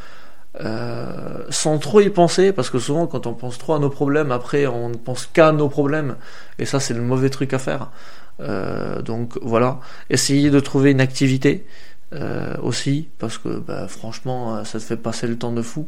euh, 0.61 1.43
sans 1.49 1.77
trop 1.77 2.01
y 2.01 2.09
penser 2.09 2.53
parce 2.53 2.71
que 2.71 2.79
souvent 2.79 3.05
quand 3.05 3.27
on 3.27 3.33
pense 3.33 3.59
trop 3.59 3.75
à 3.75 3.79
nos 3.79 3.89
problèmes 3.89 4.31
après 4.31 4.65
on 4.65 4.89
ne 4.89 4.95
pense 4.95 5.27
qu'à 5.27 5.51
nos 5.51 5.69
problèmes. 5.69 6.15
Et 6.57 6.65
ça 6.65 6.79
c'est 6.79 6.95
le 6.95 7.03
mauvais 7.03 7.29
truc 7.29 7.53
à 7.53 7.59
faire. 7.59 7.91
Euh, 8.39 9.03
donc 9.03 9.37
voilà. 9.43 9.79
Essayer 10.09 10.49
de 10.49 10.59
trouver 10.59 10.89
une 10.89 11.01
activité 11.01 11.67
euh, 12.13 12.55
aussi 12.63 13.09
parce 13.19 13.37
que 13.37 13.59
bah, 13.59 13.87
franchement 13.87 14.65
ça 14.65 14.79
te 14.79 14.83
fait 14.83 14.97
passer 14.97 15.27
le 15.27 15.37
temps 15.37 15.51
de 15.51 15.61
fou. 15.61 15.87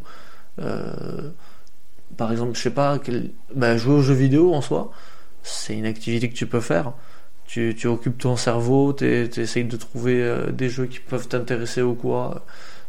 Par 2.18 2.32
exemple 2.32 2.56
je 2.56 2.62
sais 2.62 2.70
pas 2.70 3.00
bah, 3.56 3.78
jouer 3.78 3.96
aux 3.96 4.02
jeux 4.04 4.14
vidéo 4.14 4.54
en 4.54 4.62
soi 4.62 4.92
c'est 5.42 5.76
une 5.76 5.86
activité 5.86 6.30
que 6.30 6.36
tu 6.36 6.46
peux 6.46 6.62
faire 6.62 6.94
tu, 7.48 7.74
tu 7.78 7.88
occupes 7.88 8.18
ton 8.18 8.36
cerveau, 8.36 8.94
tu 8.94 9.06
essayes 9.06 9.64
de 9.64 9.78
trouver 9.78 10.22
euh, 10.22 10.52
des 10.52 10.70
jeux 10.70 10.86
qui 10.86 11.00
peuvent 11.00 11.28
t'intéresser 11.28 11.82
ou 11.82 11.96
quoi. 11.96 12.46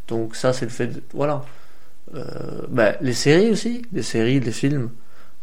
Donc 0.09 0.35
ça, 0.37 0.53
c'est 0.53 0.65
le 0.67 0.71
fait 0.71 0.89
de... 0.89 1.03
Voilà. 1.15 1.45
Euh, 2.15 2.23
bah, 2.69 2.93
les 3.01 3.13
séries 3.13 3.51
aussi, 3.51 3.83
les 3.93 4.03
séries, 4.03 4.41
les 4.41 4.53
films. 4.53 4.91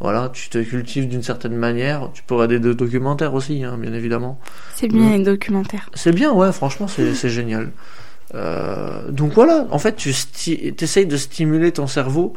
Voilà, 0.00 0.28
tu 0.32 0.50
te 0.50 0.58
cultives 0.58 1.08
d'une 1.08 1.22
certaine 1.22 1.56
manière. 1.56 2.10
Tu 2.12 2.22
peux 2.22 2.34
regarder 2.34 2.58
des 2.60 2.74
documentaires 2.74 3.32
aussi, 3.32 3.64
hein, 3.64 3.78
bien 3.78 3.94
évidemment. 3.94 4.38
C'est 4.74 4.88
bien 4.88 5.08
Mm. 5.08 5.12
les 5.12 5.24
documentaires. 5.24 5.88
C'est 5.94 6.12
bien, 6.12 6.32
ouais, 6.32 6.52
franchement, 6.52 6.86
c'est 6.86 7.30
génial. 7.30 7.70
Euh, 8.34 9.10
donc 9.10 9.32
voilà, 9.32 9.66
en 9.70 9.78
fait, 9.78 9.96
tu 9.96 10.10
essayes 10.10 11.06
de 11.06 11.16
stimuler 11.16 11.72
ton 11.72 11.86
cerveau 11.86 12.34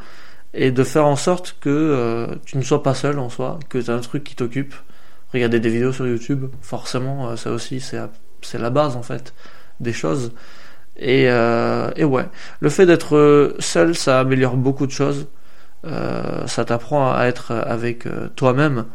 et 0.53 0.71
de 0.71 0.83
faire 0.85 1.05
en 1.05 1.17
sorte 1.17 1.57
que 1.59 2.29
tu 2.45 2.57
ne 2.57 2.61
sois 2.63 2.81
pas 2.81 2.93
seul 2.93 3.19
en 3.19 3.29
soi, 3.29 3.59
que 3.67 3.77
tu 3.79 3.91
as 3.91 3.93
un 3.95 3.99
truc 3.99 4.23
qui 4.23 4.35
t'occupe. 4.35 4.73
Regarder 5.33 5.59
des 5.59 5.69
vidéos 5.69 5.93
sur 5.93 6.07
YouTube, 6.07 6.47
forcément, 6.61 7.29
euh, 7.29 7.35
ça 7.35 7.51
aussi, 7.51 7.79
c'est 7.79 8.57
la 8.57 8.69
base 8.69 8.95
en 8.95 9.03
fait 9.03 9.33
des 9.79 9.93
choses. 9.93 10.33
Et, 10.97 11.29
euh, 11.29 11.91
ouais, 12.03 12.25
le 12.59 12.69
fait 12.69 12.85
d'être 12.85 13.15
euh, 13.15 13.55
seul, 13.59 13.95
ça 13.95 14.19
améliore 14.21 14.57
beaucoup 14.57 14.87
de 14.87 14.91
choses. 14.91 15.27
Ça 15.83 16.65
t'apprend 16.65 17.13
à 17.13 17.25
être 17.25 17.53
avec 17.53 18.05
toi-même. 18.35 18.85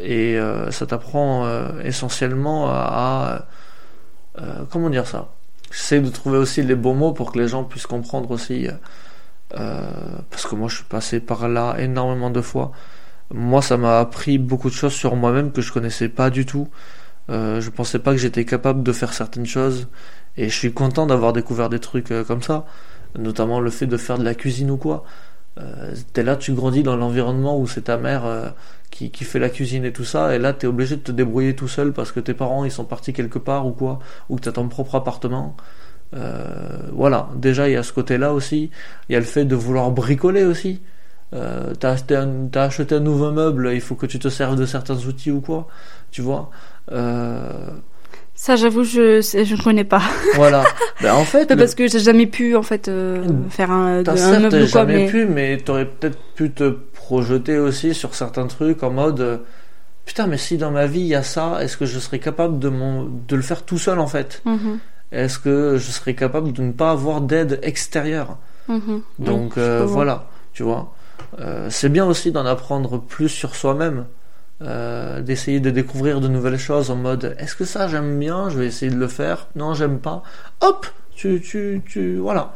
Et 0.00 0.38
ça 0.70 0.86
t'apprend 0.86 1.48
essentiellement 1.82 2.68
à, 2.68 3.46
comment 4.70 4.90
dire 4.90 5.06
ça? 5.06 5.28
J'essaie 5.70 6.00
de 6.00 6.10
trouver 6.10 6.36
aussi 6.36 6.62
les 6.62 6.74
bons 6.74 6.94
mots 6.94 7.12
pour 7.12 7.32
que 7.32 7.38
les 7.38 7.48
gens 7.48 7.64
puissent 7.64 7.86
comprendre 7.86 8.30
aussi 8.32 8.68
parce 9.48 10.46
que 10.46 10.54
moi 10.54 10.68
je 10.68 10.76
suis 10.76 10.84
passé 10.84 11.20
par 11.20 11.48
là 11.48 11.76
énormément 11.78 12.28
de 12.28 12.42
fois 12.42 12.72
moi 13.34 13.62
ça 13.62 13.76
m'a 13.76 14.00
appris 14.00 14.38
beaucoup 14.38 14.70
de 14.70 14.74
choses 14.74 14.94
sur 14.94 15.16
moi-même 15.16 15.52
que 15.52 15.62
je 15.62 15.72
connaissais 15.72 16.08
pas 16.08 16.30
du 16.30 16.46
tout. 16.46 16.68
Euh, 17.30 17.60
je 17.60 17.70
pensais 17.70 17.98
pas 17.98 18.12
que 18.12 18.18
j'étais 18.18 18.44
capable 18.44 18.82
de 18.82 18.92
faire 18.92 19.12
certaines 19.12 19.46
choses. 19.46 19.88
Et 20.36 20.48
je 20.48 20.54
suis 20.54 20.72
content 20.72 21.06
d'avoir 21.06 21.32
découvert 21.32 21.68
des 21.68 21.80
trucs 21.80 22.10
euh, 22.10 22.24
comme 22.24 22.42
ça. 22.42 22.66
Notamment 23.18 23.60
le 23.60 23.70
fait 23.70 23.86
de 23.86 23.96
faire 23.96 24.18
de 24.18 24.24
la 24.24 24.34
cuisine 24.34 24.70
ou 24.70 24.76
quoi. 24.76 25.04
Euh, 25.60 25.94
t'es 26.12 26.24
là 26.24 26.34
tu 26.36 26.52
grandis 26.52 26.82
dans 26.82 26.96
l'environnement 26.96 27.58
où 27.58 27.68
c'est 27.68 27.82
ta 27.82 27.96
mère 27.96 28.24
euh, 28.24 28.48
qui, 28.90 29.10
qui 29.10 29.24
fait 29.24 29.38
la 29.38 29.48
cuisine 29.48 29.84
et 29.84 29.92
tout 29.92 30.04
ça, 30.04 30.34
et 30.34 30.38
là 30.40 30.52
t'es 30.52 30.66
obligé 30.66 30.96
de 30.96 31.02
te 31.02 31.12
débrouiller 31.12 31.54
tout 31.54 31.68
seul 31.68 31.92
parce 31.92 32.10
que 32.10 32.18
tes 32.18 32.34
parents 32.34 32.64
ils 32.64 32.72
sont 32.72 32.84
partis 32.84 33.12
quelque 33.12 33.38
part 33.38 33.66
ou 33.66 33.70
quoi, 33.70 34.00
ou 34.28 34.36
que 34.36 34.40
t'as 34.42 34.52
ton 34.52 34.68
propre 34.68 34.96
appartement. 34.96 35.56
Euh, 36.14 36.88
voilà, 36.92 37.28
déjà 37.36 37.68
il 37.68 37.72
y 37.72 37.76
a 37.76 37.82
ce 37.84 37.92
côté-là 37.92 38.32
aussi, 38.34 38.70
il 39.08 39.12
y 39.12 39.16
a 39.16 39.20
le 39.20 39.24
fait 39.24 39.44
de 39.44 39.54
vouloir 39.54 39.90
bricoler 39.92 40.44
aussi. 40.44 40.80
Euh, 41.34 41.72
t'as 41.78 41.90
acheté, 41.92 42.16
acheté 42.54 42.94
un 42.94 43.00
nouveau 43.00 43.32
meuble, 43.32 43.70
il 43.74 43.80
faut 43.80 43.96
que 43.96 44.06
tu 44.06 44.18
te 44.18 44.28
serves 44.28 44.56
de 44.56 44.66
certains 44.66 44.96
outils 44.96 45.32
ou 45.32 45.40
quoi, 45.40 45.66
tu 46.12 46.22
vois. 46.22 46.50
Euh, 46.92 47.40
Ça, 48.36 48.56
j'avoue, 48.56 48.84
je 48.84 49.20
je 49.20 49.62
connais 49.62 49.84
pas. 49.84 50.02
voilà. 50.36 50.64
ben, 51.00 51.14
en 51.14 51.24
fait, 51.24 51.50
le- 51.50 51.56
Parce 51.56 51.74
que 51.74 51.88
j'ai 51.88 51.98
jamais 52.00 52.26
pu 52.26 52.54
en 52.56 52.62
fait 52.62 52.88
euh, 52.88 53.24
Mm. 53.24 53.50
faire 53.50 53.70
un, 53.70 54.02
de- 54.02 54.10
un 54.10 54.38
meuble 54.40 54.56
ou 54.56 54.58
quoi, 54.70 54.82
jamais 54.82 55.04
mais 55.04 55.06
pu, 55.06 55.26
mais 55.26 55.56
t'aurais 55.58 55.86
peut-être 55.86 56.18
pu 56.36 56.50
te 56.50 56.70
projeter 56.70 57.58
aussi 57.58 57.94
sur 57.94 58.14
certains 58.14 58.46
trucs 58.46 58.82
en 58.82 58.90
mode 58.90 59.20
euh, 59.20 59.38
putain, 60.04 60.26
mais 60.26 60.36
si 60.38 60.56
dans 60.58 60.70
ma 60.70 60.86
vie 60.86 61.00
il 61.00 61.06
y 61.06 61.14
a 61.14 61.22
ça, 61.22 61.58
est-ce 61.62 61.76
que 61.76 61.86
je 61.86 61.98
serais 61.98 62.18
capable 62.20 62.58
de, 62.58 62.68
mon, 62.68 63.04
de 63.28 63.36
le 63.36 63.42
faire 63.42 63.62
tout 63.64 63.78
seul 63.78 63.98
en 63.98 64.06
fait? 64.06 64.42
Mhm, 64.44 64.78
Est-ce 65.12 65.38
que 65.38 65.76
je 65.78 65.90
serais 65.90 66.14
capable 66.14 66.52
de 66.52 66.62
ne 66.62 66.72
pas 66.72 66.90
avoir 66.92 67.20
d'aide 67.20 67.58
extérieure? 67.62 68.36
Mhm. 68.68 69.02
Donc 69.18 69.54
Oui, 69.56 69.62
euh, 69.62 69.84
voilà, 69.86 70.26
tu 70.52 70.62
vois. 70.62 70.93
Euh, 71.40 71.68
c'est 71.70 71.88
bien 71.88 72.06
aussi 72.06 72.32
d'en 72.32 72.46
apprendre 72.46 72.98
plus 72.98 73.28
sur 73.28 73.54
soi-même. 73.56 74.06
euh, 74.62 75.20
d'essayer 75.20 75.60
de 75.60 75.70
découvrir 75.70 76.20
de 76.20 76.28
nouvelles 76.28 76.58
choses 76.58 76.90
en 76.90 76.96
mode 76.96 77.34
est-ce 77.38 77.56
que 77.56 77.64
ça 77.64 77.88
j'aime 77.88 78.18
bien, 78.18 78.48
je 78.50 78.58
vais 78.58 78.66
essayer 78.66 78.90
de 78.92 78.96
le 78.96 79.08
faire, 79.08 79.48
non 79.56 79.74
j'aime 79.74 79.98
pas, 79.98 80.22
hop, 80.60 80.86
tu, 81.14 81.40
tu, 81.40 81.82
tu 81.86 82.16
voilà. 82.18 82.54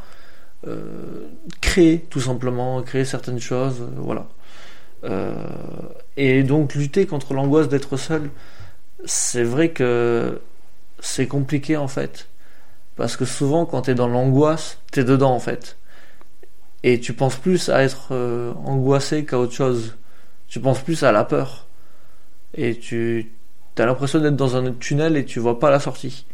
Euh, 0.67 1.27
créer 1.61 1.99
tout 2.09 2.21
simplement, 2.21 2.81
créer 2.83 3.05
certaines 3.05 3.39
choses, 3.39 3.81
voilà. 3.97 4.27
Et 6.17 6.43
donc 6.43 6.75
lutter 6.75 7.05
contre 7.05 7.33
l'angoisse 7.33 7.69
d'être 7.69 7.97
seul, 7.97 8.29
c'est 9.05 9.43
vrai 9.43 9.69
que 9.69 10.41
c'est 10.99 11.27
compliqué 11.27 11.77
en 11.77 11.87
fait. 11.87 12.27
Parce 12.95 13.15
que 13.17 13.25
souvent 13.25 13.65
quand 13.65 13.83
t'es 13.83 13.95
dans 13.95 14.07
l'angoisse, 14.07 14.79
t'es 14.91 15.03
dedans 15.03 15.33
en 15.33 15.39
fait. 15.39 15.77
Et 16.83 16.99
tu 16.99 17.13
penses 17.13 17.35
plus 17.35 17.69
à 17.69 17.83
être 17.83 18.09
euh, 18.11 18.53
angoissé 18.65 19.25
qu'à 19.25 19.37
autre 19.37 19.53
chose. 19.53 19.97
Tu 20.47 20.59
penses 20.59 20.81
plus 20.81 21.03
à 21.03 21.11
la 21.11 21.23
peur. 21.23 21.67
Et 22.55 22.77
tu 22.77 23.31
as 23.77 23.85
l'impression 23.85 24.19
d'être 24.19 24.35
dans 24.35 24.55
un 24.55 24.73
tunnel 24.73 25.17
et 25.17 25.25
tu 25.25 25.39
vois 25.39 25.59
pas 25.59 25.69
la 25.69 25.79
sortie. 25.79 26.25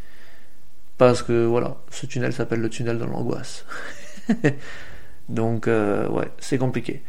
Parce 0.97 1.21
que 1.21 1.45
voilà, 1.45 1.77
ce 1.91 2.05
tunnel 2.05 2.33
s'appelle 2.33 2.61
le 2.61 2.69
tunnel 2.69 2.97
de 2.97 3.05
l'angoisse. 3.05 3.65
Donc 5.29 5.67
euh, 5.67 6.07
ouais, 6.09 6.29
c'est 6.37 6.57
compliqué. 6.57 7.03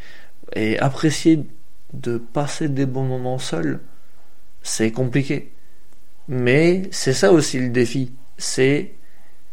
Et 0.55 0.79
apprécier 0.79 1.47
de 1.93 2.19
passer 2.19 2.69
des 2.69 2.87
bons 2.87 3.05
moments 3.05 3.39
seul, 3.39 3.81
c'est 4.63 4.91
compliqué. 4.91 5.53
Mais 6.29 6.83
c'est 6.91 7.13
ça 7.13 7.33
aussi 7.33 7.61
le 7.61 7.69
défi. 7.69 8.13
C'est 8.39 8.95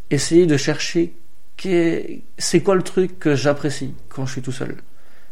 essayer 0.09 0.45
de 0.45 0.57
chercher 0.57 1.13
c'est 1.57 2.61
quoi 2.61 2.75
le 2.75 2.83
truc 2.83 3.19
que 3.19 3.35
j'apprécie 3.35 3.93
quand 4.09 4.25
je 4.25 4.33
suis 4.33 4.41
tout 4.41 4.51
seul? 4.51 4.77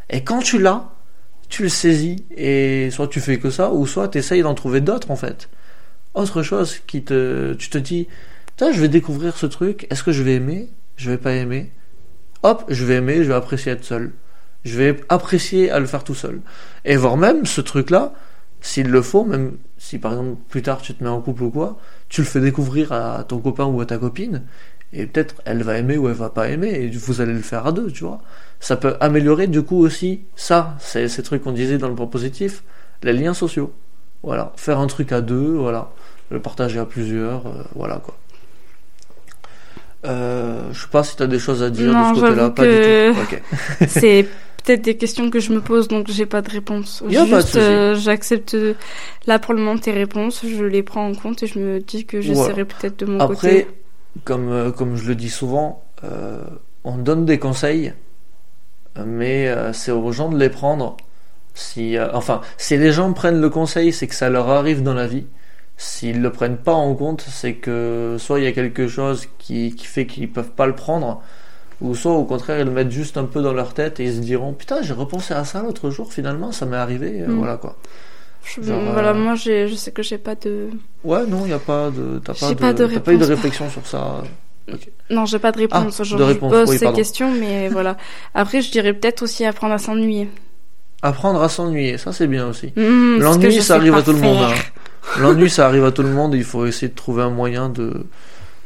Et 0.09 0.23
quand 0.23 0.39
tu 0.39 0.59
l'as, 0.59 0.91
tu 1.49 1.63
le 1.63 1.69
saisis 1.69 2.25
et 2.35 2.89
soit 2.91 3.07
tu 3.07 3.19
fais 3.19 3.37
que 3.37 3.49
ça, 3.49 3.71
ou 3.71 3.85
soit 3.85 4.07
tu 4.07 4.17
essayes 4.17 4.41
d'en 4.41 4.53
trouver 4.53 4.81
d'autres 4.81 5.11
en 5.11 5.15
fait. 5.15 5.49
Autre 6.13 6.41
chose 6.43 6.79
qui 6.87 7.03
te, 7.03 7.53
tu 7.53 7.69
te 7.69 7.77
dis, 7.77 8.07
je 8.59 8.79
vais 8.79 8.89
découvrir 8.89 9.37
ce 9.37 9.45
truc, 9.47 9.87
est-ce 9.89 10.03
que 10.03 10.11
je 10.11 10.21
vais 10.21 10.35
aimer? 10.35 10.69
Je 10.95 11.09
vais 11.09 11.17
pas 11.17 11.33
aimer. 11.33 11.71
Hop, 12.43 12.65
je 12.69 12.85
vais 12.85 12.95
aimer, 12.95 13.17
je 13.17 13.29
vais 13.29 13.33
apprécier 13.33 13.71
être 13.71 13.83
seul. 13.83 14.11
Je 14.63 14.77
vais 14.77 15.01
apprécier 15.09 15.71
à 15.71 15.79
le 15.79 15.87
faire 15.87 16.03
tout 16.03 16.13
seul. 16.13 16.41
Et 16.85 16.95
voire 16.95 17.17
même 17.17 17.45
ce 17.45 17.61
truc-là, 17.61 18.13
s'il 18.61 18.89
le 18.89 19.01
faut, 19.01 19.23
même 19.25 19.57
si 19.77 19.97
par 19.97 20.11
exemple 20.11 20.37
plus 20.49 20.61
tard 20.61 20.81
tu 20.81 20.93
te 20.93 21.03
mets 21.03 21.09
en 21.09 21.21
couple 21.21 21.43
ou 21.43 21.49
quoi, 21.49 21.79
tu 22.09 22.21
le 22.21 22.27
fais 22.27 22.39
découvrir 22.39 22.91
à 22.91 23.23
ton 23.23 23.39
copain 23.39 23.65
ou 23.65 23.81
à 23.81 23.85
ta 23.87 23.97
copine, 23.97 24.43
et 24.93 25.05
peut-être 25.05 25.35
elle 25.45 25.63
va 25.63 25.77
aimer 25.77 25.97
ou 25.97 26.07
elle 26.09 26.15
va 26.15 26.29
pas 26.29 26.49
aimer, 26.49 26.69
et 26.69 26.89
vous 26.89 27.21
allez 27.21 27.33
le 27.33 27.41
faire 27.41 27.65
à 27.65 27.71
deux, 27.71 27.91
tu 27.91 28.03
vois. 28.03 28.21
Ça 28.59 28.75
peut 28.75 28.95
améliorer 28.99 29.47
du 29.47 29.63
coup 29.63 29.77
aussi 29.77 30.21
ça, 30.35 30.75
c'est 30.79 31.07
ces 31.07 31.23
trucs 31.23 31.43
qu'on 31.43 31.51
disait 31.51 31.77
dans 31.77 31.89
le 31.89 31.95
propositif, 31.95 32.63
les 33.03 33.13
liens 33.13 33.33
sociaux. 33.33 33.73
Voilà, 34.23 34.53
faire 34.55 34.79
un 34.79 34.87
truc 34.87 35.11
à 35.11 35.21
deux, 35.21 35.53
voilà, 35.53 35.91
le 36.29 36.39
partager 36.39 36.77
à 36.77 36.85
plusieurs, 36.85 37.47
euh, 37.47 37.63
voilà 37.75 37.95
quoi. 37.95 38.15
Euh, 40.05 40.69
je 40.73 40.81
sais 40.81 40.87
pas 40.91 41.03
si 41.03 41.15
tu 41.15 41.23
as 41.23 41.27
des 41.27 41.39
choses 41.39 41.61
à 41.63 41.69
dire 41.69 41.89
de 41.89 42.15
ce 42.15 42.21
côté-là, 42.21 42.49
pas 42.49 42.65
du 42.65 43.15
tout. 43.15 43.85
c'est 43.87 44.27
peut-être 44.63 44.81
des 44.83 44.97
questions 44.97 45.29
que 45.29 45.39
je 45.39 45.53
me 45.53 45.61
pose, 45.61 45.87
donc 45.87 46.07
j'ai 46.09 46.25
pas 46.25 46.41
de 46.41 46.49
réponse. 46.49 47.03
Juste, 47.07 47.55
euh, 47.55 47.95
j'accepte 47.95 48.55
là 49.25 49.39
pour 49.39 49.53
le 49.53 49.61
moment 49.61 49.77
tes 49.77 49.91
réponses, 49.91 50.43
je 50.45 50.63
les 50.63 50.83
prends 50.83 51.07
en 51.07 51.15
compte 51.15 51.41
et 51.43 51.47
je 51.47 51.57
me 51.57 51.79
dis 51.79 52.05
que 52.05 52.21
j'essaierai 52.21 52.65
peut-être 52.65 52.99
de 52.99 53.05
mon 53.05 53.19
Après, 53.19 53.35
côté. 53.35 53.61
Après, 53.61 53.80
comme, 54.23 54.51
euh, 54.51 54.71
comme 54.71 54.95
je 54.95 55.07
le 55.07 55.15
dis 55.15 55.29
souvent, 55.29 55.83
euh, 56.03 56.43
on 56.83 56.97
donne 56.97 57.25
des 57.25 57.39
conseils, 57.39 57.93
mais 59.05 59.47
euh, 59.47 59.73
c'est 59.73 59.91
aux 59.91 60.11
gens 60.11 60.29
de 60.29 60.37
les 60.37 60.49
prendre. 60.49 60.97
Si, 61.53 61.97
enfin, 62.13 62.41
si 62.57 62.77
les 62.77 62.91
gens 62.91 63.11
prennent 63.13 63.41
le 63.41 63.49
conseil, 63.49 63.91
c'est 63.91 64.07
que 64.07 64.15
ça 64.15 64.29
leur 64.29 64.49
arrive 64.49 64.83
dans 64.83 64.93
la 64.93 65.07
vie. 65.07 65.25
S'ils 65.75 66.21
le 66.21 66.31
prennent 66.31 66.57
pas 66.57 66.73
en 66.73 66.95
compte, 66.95 67.21
c'est 67.21 67.55
que 67.55 68.15
soit 68.19 68.39
il 68.39 68.45
y 68.45 68.47
a 68.47 68.51
quelque 68.51 68.87
chose 68.87 69.27
qui, 69.37 69.75
qui 69.75 69.85
fait 69.85 70.05
qu'ils 70.05 70.31
peuvent 70.31 70.51
pas 70.51 70.67
le 70.67 70.75
prendre, 70.75 71.21
ou 71.81 71.95
soit 71.95 72.13
au 72.13 72.23
contraire 72.23 72.59
ils 72.59 72.65
le 72.65 72.71
mettent 72.71 72.91
juste 72.91 73.17
un 73.17 73.25
peu 73.25 73.41
dans 73.41 73.53
leur 73.53 73.73
tête 73.73 73.99
et 73.99 74.05
ils 74.05 74.15
se 74.15 74.19
diront 74.19 74.53
putain 74.53 74.81
j'ai 74.83 74.93
repensé 74.93 75.33
à 75.33 75.43
ça 75.43 75.63
l'autre 75.63 75.89
jour 75.89 76.13
finalement 76.13 76.51
ça 76.51 76.67
m'est 76.67 76.77
arrivé 76.77 77.21
mm. 77.21 77.31
voilà 77.31 77.57
quoi 77.57 77.75
voilà, 78.57 79.13
moi 79.13 79.35
je 79.35 79.73
sais 79.75 79.91
que 79.91 80.03
j'ai 80.03 80.17
pas 80.17 80.35
de. 80.35 80.69
Ouais, 81.03 81.25
non, 81.25 81.41
il 81.41 81.47
n'y 81.47 81.53
a 81.53 81.59
pas 81.59 81.89
de. 81.89 82.19
T'as 82.23 82.33
pas, 82.33 82.55
pas, 82.55 82.73
de 82.73 82.97
pas 82.99 83.13
eu 83.13 83.17
de 83.17 83.25
réflexion 83.25 83.69
sur 83.69 83.85
ça. 83.85 84.23
Non, 85.09 85.25
j'ai 85.25 85.39
pas 85.39 85.51
de 85.51 85.59
réponse. 85.59 85.99
Ah, 85.99 86.03
je 86.03 86.15
pose 86.33 86.77
ces 86.77 86.91
questions, 86.93 87.31
mais 87.31 87.69
voilà. 87.71 87.97
Après, 88.33 88.61
je 88.61 88.71
dirais 88.71 88.93
peut-être 88.93 89.23
aussi 89.23 89.45
apprendre 89.45 89.73
à 89.73 89.77
s'ennuyer. 89.77 90.29
Apprendre 91.01 91.41
à 91.41 91.49
s'ennuyer, 91.49 91.97
ça 91.97 92.13
c'est 92.13 92.27
bien 92.27 92.47
aussi. 92.47 92.67
Mmh, 92.75 93.17
L'ennui, 93.17 93.61
ça 93.61 93.75
arrive 93.75 93.95
à 93.95 94.03
tout 94.03 94.13
le 94.13 94.19
monde. 94.19 94.43
Hein. 94.43 94.53
L'ennui, 95.19 95.49
ça 95.49 95.65
arrive 95.65 95.83
à 95.83 95.91
tout 95.91 96.03
le 96.03 96.09
monde. 96.11 96.35
Il 96.35 96.43
faut 96.43 96.65
essayer 96.65 96.89
de 96.89 96.95
trouver 96.95 97.23
un 97.23 97.31
moyen 97.31 97.69
de, 97.69 98.05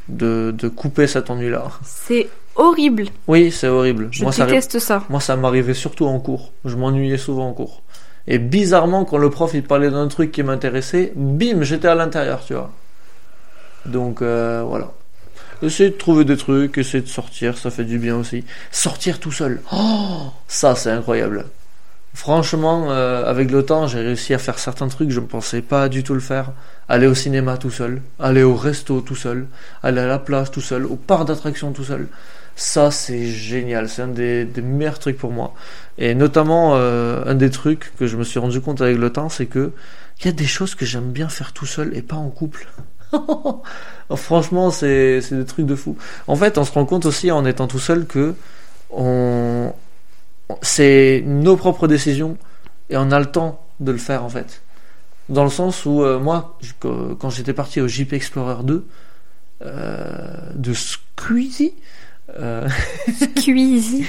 de, 0.10 0.52
de 0.52 0.68
couper 0.68 1.08
cet 1.08 1.30
ennui-là. 1.30 1.72
C'est 1.84 2.28
horrible. 2.56 3.06
Oui, 3.28 3.52
c'est 3.52 3.70
horrible. 3.70 4.10
Je 4.12 4.24
moi, 4.24 4.34
déteste 4.34 4.80
ça. 4.80 5.04
Moi, 5.10 5.22
ça 5.22 5.38
m'arrivait 5.38 5.74
surtout 5.74 6.06
en 6.06 6.20
cours. 6.20 6.52
Je 6.66 6.76
m'ennuyais 6.76 7.18
souvent 7.18 7.48
en 7.50 7.54
cours. 7.54 7.82
Et 8.28 8.40
bizarrement, 8.40 9.06
quand 9.06 9.18
le 9.18 9.30
prof 9.30 9.52
il 9.54 9.64
parlait 9.64 9.92
d'un 9.92 10.08
truc 10.08 10.32
qui 10.32 10.44
m'intéressait, 10.44 11.14
bim, 11.16 11.62
j'étais 11.62 11.88
à 11.88 11.96
l'intérieur, 11.96 12.44
tu 12.46 12.54
vois. 12.54 12.72
Donc 13.86 14.22
euh, 14.22 14.64
voilà. 14.66 14.92
Essayer 15.62 15.90
de 15.90 15.96
trouver 15.96 16.26
des 16.26 16.38
trucs, 16.38 16.78
essayer 16.78 17.02
de 17.02 17.08
sortir, 17.08 17.58
ça 17.58 17.70
fait 17.70 17.86
du 17.86 17.98
bien 17.98 18.18
aussi. 18.18 18.44
Sortir 18.72 19.20
tout 19.20 19.32
seul, 19.32 19.62
oh, 19.72 20.32
ça 20.48 20.76
c'est 20.76 20.92
incroyable. 20.92 21.46
Franchement, 22.14 22.92
euh, 22.92 23.30
avec 23.30 23.52
le 23.52 23.64
temps, 23.64 23.88
j'ai 23.88 24.00
réussi 24.00 24.34
à 24.34 24.38
faire 24.38 24.58
certains 24.58 24.88
trucs, 24.88 25.12
je 25.12 25.20
ne 25.20 25.26
pensais 25.26 25.62
pas 25.62 25.90
du 25.90 26.02
tout 26.02 26.14
le 26.14 26.22
faire. 26.22 26.52
Aller 26.88 27.08
au 27.08 27.14
cinéma 27.16 27.58
tout 27.58 27.72
seul, 27.72 28.02
aller 28.20 28.44
au 28.44 28.56
resto 28.56 29.02
tout 29.02 29.16
seul, 29.16 29.48
aller 29.84 30.00
à 30.00 30.08
la 30.08 30.20
plage 30.20 30.50
tout 30.50 30.62
seul, 30.62 30.86
au 30.86 30.96
parc 30.96 31.28
d'attractions 31.28 31.74
tout 31.74 31.84
seul. 31.84 32.08
Ça, 32.56 32.92
c'est 32.92 33.26
génial. 33.26 33.90
C'est 33.90 34.02
un 34.02 34.08
des, 34.08 34.48
meilleurs 34.62 35.00
trucs 35.00 35.18
pour 35.18 35.32
moi. 35.32 35.54
Et 35.98 36.16
notamment, 36.16 36.76
euh, 36.76 37.24
un 37.26 37.36
des 37.36 37.50
trucs 37.50 37.94
que 37.98 38.08
je 38.08 38.18
me 38.18 38.24
suis 38.24 38.40
rendu 38.40 38.62
compte 38.62 38.82
avec 38.82 38.98
le 38.98 39.12
temps, 39.12 39.30
c'est 39.30 39.46
que 39.46 39.72
il 40.20 40.26
y 40.26 40.30
a 40.30 40.32
des 40.32 40.46
choses 40.46 40.76
que 40.76 40.86
j'aime 40.86 41.12
bien 41.12 41.28
faire 41.28 41.52
tout 41.52 41.66
seul 41.66 41.96
et 41.96 42.02
pas 42.02 42.16
en 42.16 42.30
couple. 42.30 42.68
Franchement, 44.16 44.72
c'est 44.72 45.20
des 45.30 45.46
trucs 45.46 45.66
de 45.66 45.76
fou. 45.76 45.98
En 46.28 46.36
fait, 46.36 46.58
on 46.58 46.64
se 46.64 46.72
rend 46.72 46.86
compte 46.86 47.06
aussi 47.06 47.32
en 47.32 47.46
étant 47.46 47.68
tout 47.68 47.80
seul 47.80 48.06
que 48.06 48.36
on, 48.92 49.74
c'est 50.62 51.24
nos 51.26 51.58
propres 51.58 51.88
décisions 51.88 52.38
et 52.90 52.98
on 52.98 53.12
a 53.12 53.20
le 53.20 53.26
temps 53.26 53.66
de 53.80 53.92
le 53.92 53.98
faire 53.98 54.24
en 54.24 54.30
fait. 54.30 54.62
Dans 55.28 55.44
le 55.44 55.50
sens 55.50 55.86
où 55.86 56.04
euh, 56.04 56.20
moi, 56.20 56.58
quand 56.82 57.30
j'étais 57.30 57.54
parti 57.54 57.82
au 57.82 57.88
Jeep 57.88 58.14
Explorer 58.14 58.64
2 58.64 58.88
euh, 59.64 60.52
de 60.54 60.74
Squeezie, 60.74 61.74
Squeezie. 63.38 64.06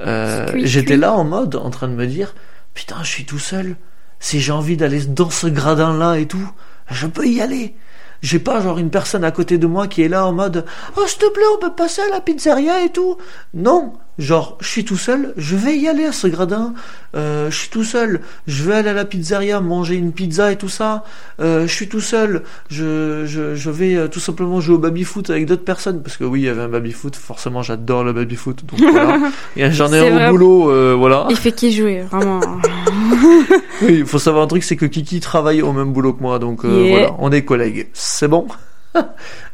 Euh, 0.00 0.46
j'étais 0.64 0.96
là 0.96 1.12
en 1.14 1.24
mode 1.24 1.56
en 1.56 1.70
train 1.70 1.88
de 1.88 1.94
me 1.94 2.06
dire 2.06 2.34
putain 2.74 2.96
je 3.02 3.08
suis 3.08 3.24
tout 3.24 3.38
seul. 3.38 3.76
Si 4.18 4.40
j'ai 4.40 4.52
envie 4.52 4.76
d'aller 4.76 5.04
dans 5.04 5.30
ce 5.30 5.46
gradin 5.46 5.96
là 5.96 6.16
et 6.18 6.26
tout 6.26 6.48
je 6.90 7.06
peux 7.06 7.26
y 7.26 7.40
aller. 7.40 7.74
J'ai 8.22 8.38
pas 8.38 8.60
genre 8.60 8.78
une 8.78 8.90
personne 8.90 9.24
à 9.24 9.30
côté 9.30 9.58
de 9.58 9.66
moi 9.66 9.88
qui 9.88 10.02
est 10.02 10.08
là 10.08 10.26
en 10.26 10.32
mode 10.32 10.64
oh 10.96 11.06
s'il 11.06 11.18
te 11.18 11.30
plaît 11.30 11.44
on 11.54 11.58
peut 11.58 11.74
passer 11.74 12.02
à 12.02 12.08
la 12.08 12.20
pizzeria 12.20 12.84
et 12.84 12.90
tout. 12.90 13.18
Non 13.54 13.94
Genre, 14.18 14.56
je 14.62 14.66
suis 14.66 14.84
tout 14.84 14.96
seul, 14.96 15.34
je 15.36 15.56
vais 15.56 15.76
y 15.76 15.88
aller 15.88 16.06
à 16.06 16.12
ce 16.12 16.26
gradin, 16.26 16.72
euh, 17.14 17.50
je 17.50 17.56
suis 17.56 17.68
tout 17.68 17.84
seul, 17.84 18.22
je 18.46 18.64
vais 18.64 18.74
aller 18.74 18.88
à 18.88 18.94
la 18.94 19.04
pizzeria 19.04 19.60
manger 19.60 19.96
une 19.96 20.12
pizza 20.12 20.50
et 20.52 20.56
tout 20.56 20.70
ça, 20.70 21.04
euh, 21.38 21.66
je 21.66 21.72
suis 21.72 21.86
tout 21.86 22.00
seul, 22.00 22.42
je, 22.70 23.26
je, 23.26 23.54
je 23.54 23.70
vais 23.70 23.94
euh, 23.94 24.08
tout 24.08 24.18
simplement 24.20 24.58
jouer 24.62 24.76
au 24.76 24.78
baby-foot 24.78 25.28
avec 25.28 25.44
d'autres 25.44 25.64
personnes, 25.64 26.02
parce 26.02 26.16
que 26.16 26.24
oui, 26.24 26.40
il 26.40 26.44
y 26.46 26.48
avait 26.48 26.62
un 26.62 26.68
baby-foot, 26.68 27.14
forcément 27.14 27.60
j'adore 27.60 28.04
le 28.04 28.14
baby-foot, 28.14 28.64
donc 28.64 28.80
voilà. 28.90 29.18
J'en 29.70 29.92
ai 29.92 30.08
un 30.08 30.28
au 30.28 30.30
boulot, 30.30 30.70
euh, 30.70 30.94
voilà. 30.98 31.26
Il 31.28 31.36
fait 31.36 31.52
qui 31.52 31.70
jouer, 31.70 32.00
vraiment. 32.10 32.40
oui, 33.82 33.96
il 33.98 34.06
faut 34.06 34.18
savoir 34.18 34.44
un 34.44 34.46
truc, 34.46 34.64
c'est 34.64 34.76
que 34.76 34.86
Kiki 34.86 35.20
travaille 35.20 35.60
au 35.60 35.74
même 35.74 35.92
boulot 35.92 36.14
que 36.14 36.22
moi, 36.22 36.38
donc 36.38 36.64
euh, 36.64 36.86
voilà, 36.88 37.14
on 37.18 37.30
est 37.32 37.44
collègues, 37.44 37.88
c'est 37.92 38.28
bon. 38.28 38.46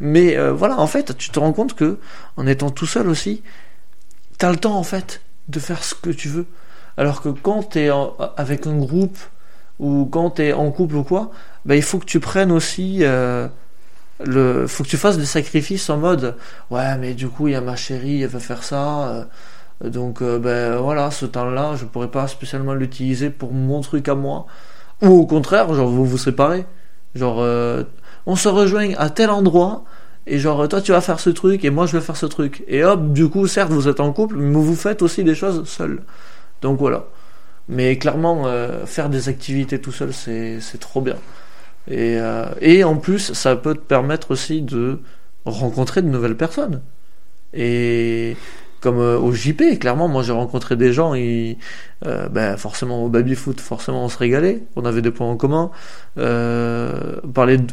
Mais 0.01 0.37
voilà, 0.53 0.79
en 0.79 0.87
fait, 0.87 1.19
tu 1.19 1.31
te 1.31 1.41
rends 1.41 1.53
compte 1.53 1.75
que 1.75 1.99
en 2.37 2.47
étant 2.47 2.71
tout 2.71 2.87
seul 2.87 3.09
aussi, 3.09 3.43
le 4.51 4.57
temps 4.57 4.77
en 4.77 4.83
fait 4.83 5.21
de 5.49 5.59
faire 5.59 5.83
ce 5.85 5.95
que 5.95 6.11
tu 6.11 6.29
veux. 6.29 6.47
Alors 6.97 7.23
que 7.23 7.29
quand 7.29 7.63
t'es 7.63 7.91
avec 8.37 8.67
un 8.67 8.77
groupe 8.77 9.19
ou 9.79 10.09
quand 10.11 10.31
t'es 10.31 10.53
en 10.53 10.71
couple 10.71 10.97
ou 10.97 11.05
quoi, 11.05 11.31
bah, 11.65 11.77
il 11.77 11.83
faut 11.83 11.99
que 11.99 12.05
tu 12.05 12.21
prennes 12.21 12.53
aussi 12.53 12.99
euh, 13.03 13.49
le, 14.25 14.67
faut 14.67 14.85
que 14.85 14.89
tu 14.89 14.97
fasses 14.97 15.19
des 15.19 15.25
sacrifices 15.25 15.89
en 15.91 15.97
mode 15.97 16.37
ouais 16.71 16.97
mais 16.99 17.15
du 17.15 17.29
coup 17.29 17.49
il 17.49 17.53
y 17.53 17.57
a 17.57 17.61
ma 17.61 17.77
chérie, 17.77 18.23
elle 18.23 18.29
veut 18.29 18.39
faire 18.39 18.63
ça, 18.63 19.09
euh, 19.83 19.89
donc 19.89 20.23
euh, 20.23 20.39
ben 20.39 20.77
voilà 20.77 21.11
ce 21.11 21.27
temps-là 21.27 21.77
je 21.77 21.85
pourrais 21.85 22.11
pas 22.11 22.29
spécialement 22.29 22.75
l'utiliser 22.75 23.31
pour 23.31 23.53
mon 23.53 23.81
truc 23.81 24.09
à 24.09 24.15
moi. 24.15 24.47
Ou 25.01 25.09
au 25.09 25.27
contraire 25.27 25.73
genre 25.75 25.89
vous 25.89 26.05
vous 26.05 26.19
séparez, 26.19 26.67
genre 27.15 27.45
on 28.27 28.37
se 28.37 28.49
rejoint 28.49 28.91
à 28.99 29.11
tel 29.11 29.31
endroit 29.31 29.85
et 30.27 30.39
genre 30.39 30.69
toi 30.69 30.81
tu 30.81 30.93
vas 30.93 31.01
faire 31.01 31.21
ce 31.21 31.31
truc 31.31 31.65
et 31.65 31.71
moi 31.71 31.87
je 31.87 31.97
vais 31.97 32.03
faire 32.03 32.17
ce 32.17 32.27
truc 32.27 32.65
et 32.69 32.85
hop 32.85 33.13
du 33.13 33.29
coup 33.29 33.47
certes 33.47 33.73
vous 33.73 33.89
êtes 33.89 34.01
en 34.01 34.13
couple 34.13 34.37
mais 34.37 34.55
vous 34.55 34.77
faites 34.77 35.03
aussi 35.03 35.25
des 35.25 35.35
choses 35.35 35.69
seuls 35.69 36.03
donc 36.63 36.79
voilà 36.79 37.05
Mais 37.69 37.99
clairement, 37.99 38.47
euh, 38.47 38.87
faire 38.87 39.09
des 39.09 39.29
activités 39.29 39.81
tout 39.81 39.93
seul, 39.93 40.13
c'est 40.13 40.61
c'est 40.61 40.79
trop 40.79 41.01
bien. 41.01 41.17
Et, 41.89 42.19
euh, 42.21 42.47
et 42.61 42.85
en 42.85 42.97
plus, 42.97 43.33
ça 43.35 43.57
peut 43.57 43.75
te 43.75 43.81
permettre 43.81 44.33
aussi 44.33 44.63
de 44.63 45.01
rencontrer 45.47 46.03
de 46.03 46.09
nouvelles 46.09 46.37
personnes. 46.37 46.83
Et 47.55 48.37
comme 48.83 48.99
euh, 48.99 49.17
au 49.17 49.33
JP, 49.33 49.79
clairement, 49.79 50.09
moi 50.09 50.23
j'ai 50.23 50.33
rencontré 50.33 50.77
des 50.77 50.93
gens, 50.93 51.15
et, 51.15 51.57
euh, 52.05 52.29
ben, 52.29 52.57
forcément 52.57 53.05
au 53.05 53.09
baby-foot, 53.09 53.61
forcément 53.61 54.05
on 54.05 54.09
se 54.09 54.19
régalait, 54.19 54.63
on 54.77 54.85
avait 54.85 55.03
des 55.03 55.13
points 55.13 55.31
en 55.31 55.37
commun. 55.37 55.71
Euh, 56.19 57.17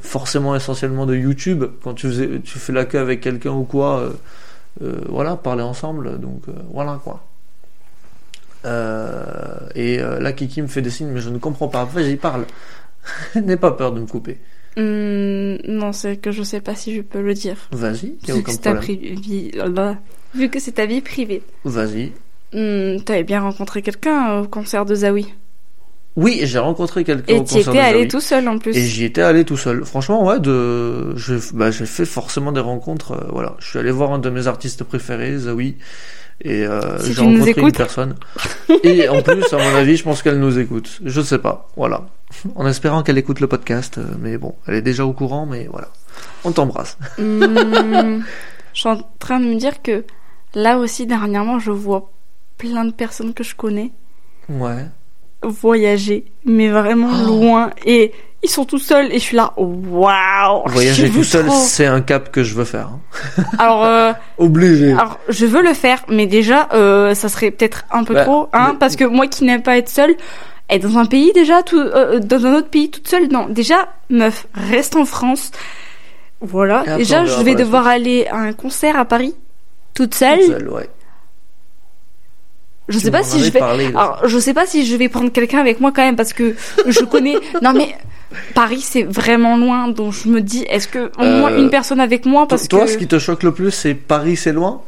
forcément 0.02 0.56
essentiellement 0.56 1.06
de 1.08 1.16
YouTube, 1.16 1.66
quand 1.84 1.96
tu, 1.96 2.08
faisais, 2.08 2.40
tu 2.44 2.60
fais 2.60 2.74
la 2.74 2.86
queue 2.86 3.00
avec 3.00 3.22
quelqu'un 3.22 3.52
ou 3.52 3.64
quoi, 3.64 4.12
euh, 4.84 5.02
voilà, 5.10 5.36
parler 5.36 5.64
ensemble, 5.64 6.20
donc 6.20 6.44
voilà 6.72 7.00
quoi. 7.04 7.24
Et 9.76 9.98
là, 9.98 10.32
Kiki 10.34 10.62
me 10.62 10.68
fait 10.68 10.82
des 10.82 10.90
signes, 10.90 11.10
mais 11.10 11.22
je 11.22 11.30
ne 11.30 11.38
comprends 11.38 11.70
pas. 11.70 11.86
Vas-y, 11.86 12.18
parle. 12.18 12.46
N'aie 13.36 13.58
pas 13.58 13.72
peur 13.72 13.94
de 13.94 14.02
me 14.02 14.06
couper. 14.06 14.38
Hum, 14.80 15.58
non, 15.68 15.92
c'est 15.92 16.16
que 16.18 16.32
je 16.32 16.42
sais 16.42 16.62
pas 16.62 16.74
si 16.76 16.96
je 16.96 17.02
peux 17.02 17.22
le 17.22 17.34
dire. 17.34 17.58
Vas-y, 17.72 18.16
y 18.28 18.32
a 18.32 18.36
Vu 18.36 18.44
que 18.44 18.52
problème. 18.78 18.82
vie, 19.20 19.52
vu 20.34 20.50
que 20.50 20.60
c'est 20.60 20.72
ta 20.72 20.86
vie 20.86 21.02
privée. 21.02 21.42
Vas-y. 21.66 22.14
Hum, 22.54 23.02
T'avais 23.04 23.24
bien 23.26 23.42
rencontré 23.42 23.82
quelqu'un 23.82 24.40
au 24.40 24.48
concert 24.48 24.86
de 24.86 24.96
Zawi. 24.96 25.28
Oui, 26.16 26.42
j'ai 26.44 26.60
rencontré 26.60 27.04
quelqu'un 27.04 27.34
Et 27.34 27.38
concert 27.38 27.60
étais 27.70 27.80
allé 27.80 28.08
tout 28.08 28.20
seul 28.20 28.48
en 28.50 28.58
plus. 28.58 28.76
Et 28.76 28.82
j'y 28.82 29.06
étais 29.06 29.22
allé 29.22 29.46
tout 29.46 29.56
seul. 29.58 29.86
Franchement, 29.86 30.26
ouais, 30.26 30.40
de, 30.40 31.16
je, 31.16 31.36
bah, 31.54 31.72
j'ai 31.72 31.86
fait 31.86 32.06
forcément 32.06 32.52
des 32.52 32.60
rencontres. 32.60 33.14
euh, 33.14 33.28
voilà, 33.32 33.56
je 33.60 33.68
suis 33.70 33.80
allé 33.80 33.92
voir 33.92 34.12
un 34.12 34.20
de 34.20 34.30
mes 34.30 34.48
artistes 34.48 34.84
préférés, 34.84 35.38
Zawi, 35.38 35.78
et 36.42 36.66
euh, 36.66 36.98
Si 37.00 37.10
j'ai 37.10 37.14
tu 37.16 37.20
rencontré 37.22 37.62
une 37.62 37.72
personne. 37.72 38.16
Et 38.84 39.08
en 39.08 39.22
plus, 39.22 39.54
à 39.54 39.58
mon 39.58 39.76
avis, 39.76 39.96
je 39.98 40.04
pense 40.04 40.22
qu'elle 40.22 40.40
nous 40.40 40.58
écoute. 40.60 41.00
Je 41.06 41.22
sais 41.22 41.38
pas. 41.40 41.70
Voilà, 41.78 42.08
en 42.56 42.68
espérant 42.68 43.04
qu'elle 43.04 43.18
écoute 43.18 43.40
le 43.40 43.48
podcast. 43.48 43.98
euh, 43.98 44.04
Mais 44.20 44.38
bon, 44.38 44.56
elle 44.68 44.76
est 44.76 44.82
déjà 44.82 45.06
au 45.06 45.14
courant. 45.14 45.46
Mais 45.46 45.68
voilà, 45.72 45.90
on 46.44 46.52
t'embrasse. 46.52 46.98
Hum, 47.20 48.24
je 48.74 48.80
suis 48.80 48.90
en 48.90 49.00
train 49.20 49.40
de 49.40 49.46
me 49.46 49.56
dire 49.56 49.82
que 49.82 50.04
là 50.54 50.78
aussi, 50.80 51.06
dernièrement, 51.08 51.60
je 51.60 51.72
vois 51.72 52.12
plein 52.58 52.84
de 52.84 52.92
personnes 52.92 53.34
que 53.34 53.44
je 53.44 53.56
connais 53.56 53.92
Ouais. 54.50 54.86
Voyager, 55.44 56.26
mais 56.46 56.68
vraiment 56.70 57.10
Oh. 57.24 57.28
loin. 57.28 57.70
Et 57.86 58.12
ils 58.44 58.50
sont 58.50 58.66
tout 58.66 58.80
seuls 58.80 59.08
et 59.12 59.16
je 59.16 59.24
suis 59.24 59.36
là, 59.38 59.54
waouh 59.58 60.64
Voyager 60.68 61.10
tout 61.10 61.24
seul, 61.24 61.50
c'est 61.52 61.86
un 61.86 62.02
cap 62.02 62.32
que 62.32 62.44
je 62.44 62.56
veux 62.56 62.64
faire. 62.66 62.88
hein. 62.88 63.44
Alors, 63.60 63.84
euh, 63.86 64.14
Obligé. 64.38 64.92
alors, 64.94 65.20
je 65.30 65.46
veux 65.46 65.62
le 65.62 65.74
faire, 65.74 66.04
mais 66.10 66.26
déjà, 66.28 66.70
euh, 66.74 67.14
ça 67.16 67.30
serait 67.30 67.52
peut-être 67.52 67.86
un 67.92 68.04
peu 68.04 68.14
Bah, 68.14 68.24
trop, 68.24 68.48
hein, 68.54 68.70
mais- 68.74 68.78
parce 68.80 68.96
que 68.96 69.04
moi 69.06 69.28
qui 69.28 69.44
n'aime 69.44 69.62
pas 69.64 69.78
être 69.78 69.90
seule, 69.90 70.16
être 70.70 70.84
dans 70.84 70.98
un 71.00 71.06
pays 71.06 71.32
déjà, 71.34 71.64
tout, 71.64 71.80
euh, 71.80 72.20
dans 72.20 72.46
un 72.46 72.54
autre 72.56 72.70
pays 72.70 72.90
toute 72.92 73.08
seule, 73.08 73.28
non. 73.30 73.48
Déjà, 73.50 73.90
meuf, 74.10 74.46
reste 74.54 74.96
en 74.96 75.06
France. 75.06 75.52
Voilà. 76.42 76.84
Déjà, 76.96 77.24
verra 77.24 77.38
je 77.40 77.44
vais 77.44 77.56
devoir 77.56 77.88
aller 77.88 78.26
à 78.28 78.38
un 78.38 78.54
concert 78.54 78.98
à 78.98 79.04
Paris, 79.06 79.34
toute 79.94 80.14
seule. 80.16 80.40
Toute 80.40 80.48
seule, 80.54 80.70
ouais. 80.70 80.90
Je 82.90 82.98
Tu 82.98 83.06
sais 83.06 83.12
pas 83.12 83.24
si 83.24 83.44
je 83.44 83.52
vais. 83.52 83.60
parlé. 83.60 83.86
Alors, 83.88 84.20
je 84.28 84.38
sais 84.40 84.54
pas 84.54 84.66
si 84.66 84.86
je 84.86 84.96
vais 84.96 85.08
prendre 85.10 85.32
quelqu'un 85.32 85.60
avec 85.60 85.80
moi 85.80 85.92
quand 85.96 86.02
même 86.02 86.16
parce 86.18 86.34
que 86.34 86.56
je 86.88 87.00
connais. 87.06 87.36
non 87.62 87.72
mais 87.74 87.96
Paris 88.54 88.82
c'est 88.82 89.04
vraiment 89.04 89.58
loin, 89.58 89.88
donc 89.88 90.14
je 90.14 90.28
me 90.28 90.42
dis 90.42 90.64
est-ce 90.70 90.88
que 90.88 91.12
au 91.18 91.24
moins 91.24 91.52
Euh, 91.52 91.60
une 91.60 91.70
personne 91.70 92.00
avec 92.00 92.26
moi 92.26 92.48
parce 92.48 92.68
Toi, 92.68 92.86
que. 92.86 92.92
ce 92.92 92.98
qui 92.98 93.08
te 93.08 93.18
choque 93.20 93.44
le 93.44 93.54
plus, 93.54 93.72
c'est 93.72 93.94
Paris, 93.96 94.36
c'est 94.36 94.52
loin? 94.54 94.82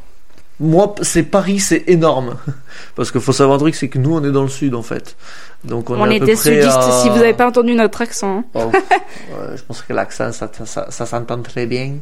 Moi, 0.59 0.93
c'est 1.01 1.23
Paris, 1.23 1.59
c'est 1.59 1.85
énorme. 1.87 2.35
Parce 2.95 3.09
qu'il 3.11 3.19
faut 3.19 3.31
savoir 3.31 3.55
un 3.55 3.59
truc, 3.59 3.73
c'est 3.73 3.87
que 3.87 3.97
nous, 3.97 4.13
on 4.15 4.23
est 4.23 4.31
dans 4.31 4.43
le 4.43 4.47
sud, 4.49 4.75
en 4.75 4.83
fait. 4.83 5.15
Donc, 5.63 5.89
on, 5.89 5.99
On 5.99 6.05
est 6.07 6.19
près 6.19 6.35
sudistes 6.35 6.67
à- 6.77 6.99
si 7.01 7.09
vous 7.09 7.15
avez 7.17 7.33
pas 7.33 7.47
entendu 7.47 7.73
notre 7.73 7.99
accent. 8.03 8.39
hein. 8.39 8.43
Oh, 8.53 8.71
je 9.55 9.61
pense 9.63 9.81
que 9.81 9.91
l'accent, 9.91 10.31
ça, 10.31 10.51
ça, 10.55 10.65
ça, 10.67 10.85
ça 10.91 11.05
s'entend 11.07 11.41
très 11.41 11.65
bien. 11.65 11.95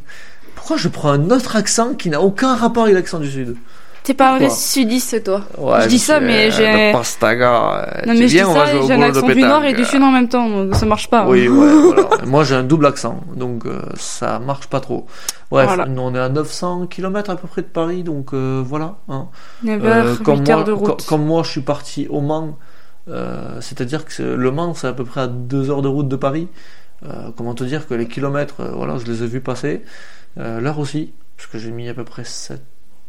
Pourquoi 0.56 0.76
je 0.76 0.88
prends 0.88 1.08
un 1.12 1.30
autre 1.30 1.56
accent 1.56 1.94
qui 1.94 2.10
n'a 2.10 2.20
aucun 2.20 2.54
rapport 2.54 2.82
avec 2.82 2.96
l'accent 2.96 3.18
du 3.18 3.30
sud? 3.30 3.56
T'es 4.02 4.14
pas 4.14 4.32
un 4.34 4.38
vrai 4.38 4.48
sudiste 4.50 5.22
toi. 5.24 5.42
Ouais, 5.58 5.82
Je 5.82 5.88
dis 5.88 5.98
ça, 5.98 6.20
mais 6.20 6.48
euh, 6.48 6.50
j'ai- 6.50 6.92
pastaga. 6.92 7.52
euh, 7.52 8.06
Non 8.06 8.14
mais 8.14 8.28
je 8.28 8.38
dis 8.38 8.38
ça, 8.38 8.64
j'ai 8.66 8.92
un 8.94 9.02
accent 9.02 9.26
du 9.28 9.42
nord 9.42 9.62
et 9.64 9.74
du 9.74 9.84
sud 9.84 10.02
en 10.02 10.10
même 10.10 10.28
temps, 10.28 10.48
donc 10.48 10.74
ça 10.74 10.86
marche 10.86 11.08
pas. 11.10 11.20
hein. 11.20 11.26
Oui, 11.28 11.48
ouais, 11.48 11.68
voilà. 11.92 12.08
Moi, 12.24 12.42
j'ai 12.44 12.54
un 12.54 12.62
double 12.62 12.86
accent, 12.86 13.20
donc 13.36 13.66
euh, 13.66 13.82
ça 13.96 14.38
marche 14.38 14.68
pas 14.68 14.80
trop. 14.80 15.06
Bref, 15.50 15.66
Voilà. 15.66 15.86
nous, 15.86 16.00
on 16.00 16.14
est 16.14 16.18
à 16.18 16.28
900 16.28 16.86
km 16.86 17.30
à 17.30 17.36
peu 17.36 17.46
près 17.46 17.60
de 17.62 17.66
Paris, 17.66 18.02
donc 18.02 18.32
euh, 18.32 18.62
voilà. 18.64 18.96
Hein. 19.08 19.28
9 19.64 19.82
Euh, 19.84 19.86
heures, 19.88 20.16
8 20.18 20.22
comme, 20.24 20.44
moi, 20.44 20.62
de 20.64 20.72
route. 20.72 21.06
comme 21.06 21.24
moi, 21.26 21.42
je 21.42 21.50
suis 21.50 21.60
parti 21.60 22.06
au 22.08 22.20
Mans, 22.22 22.56
euh, 23.08 23.60
c'est-à-dire 23.60 24.04
que 24.06 24.22
le 24.22 24.50
Mans, 24.50 24.72
c'est 24.74 24.86
à 24.86 24.92
peu 24.92 25.04
près 25.04 25.22
à 25.22 25.26
2 25.26 25.70
heures 25.70 25.82
de 25.82 25.88
route 25.88 26.08
de 26.08 26.16
Paris. 26.16 26.48
Euh, 27.04 27.30
comment 27.36 27.54
te 27.54 27.64
dire 27.64 27.86
que 27.86 27.94
les 27.94 28.06
kilomètres, 28.08 28.60
euh, 28.60 28.70
voilà, 28.74 28.96
je 28.98 29.04
les 29.10 29.22
ai 29.22 29.26
vus 29.26 29.40
passer. 29.40 29.82
Euh, 30.38 30.60
L'heure 30.60 30.78
aussi, 30.78 31.12
parce 31.36 31.48
que 31.48 31.58
j'ai 31.58 31.70
mis 31.70 31.88
à 31.88 31.94
peu 31.94 32.04
près 32.04 32.24
7 32.24 32.62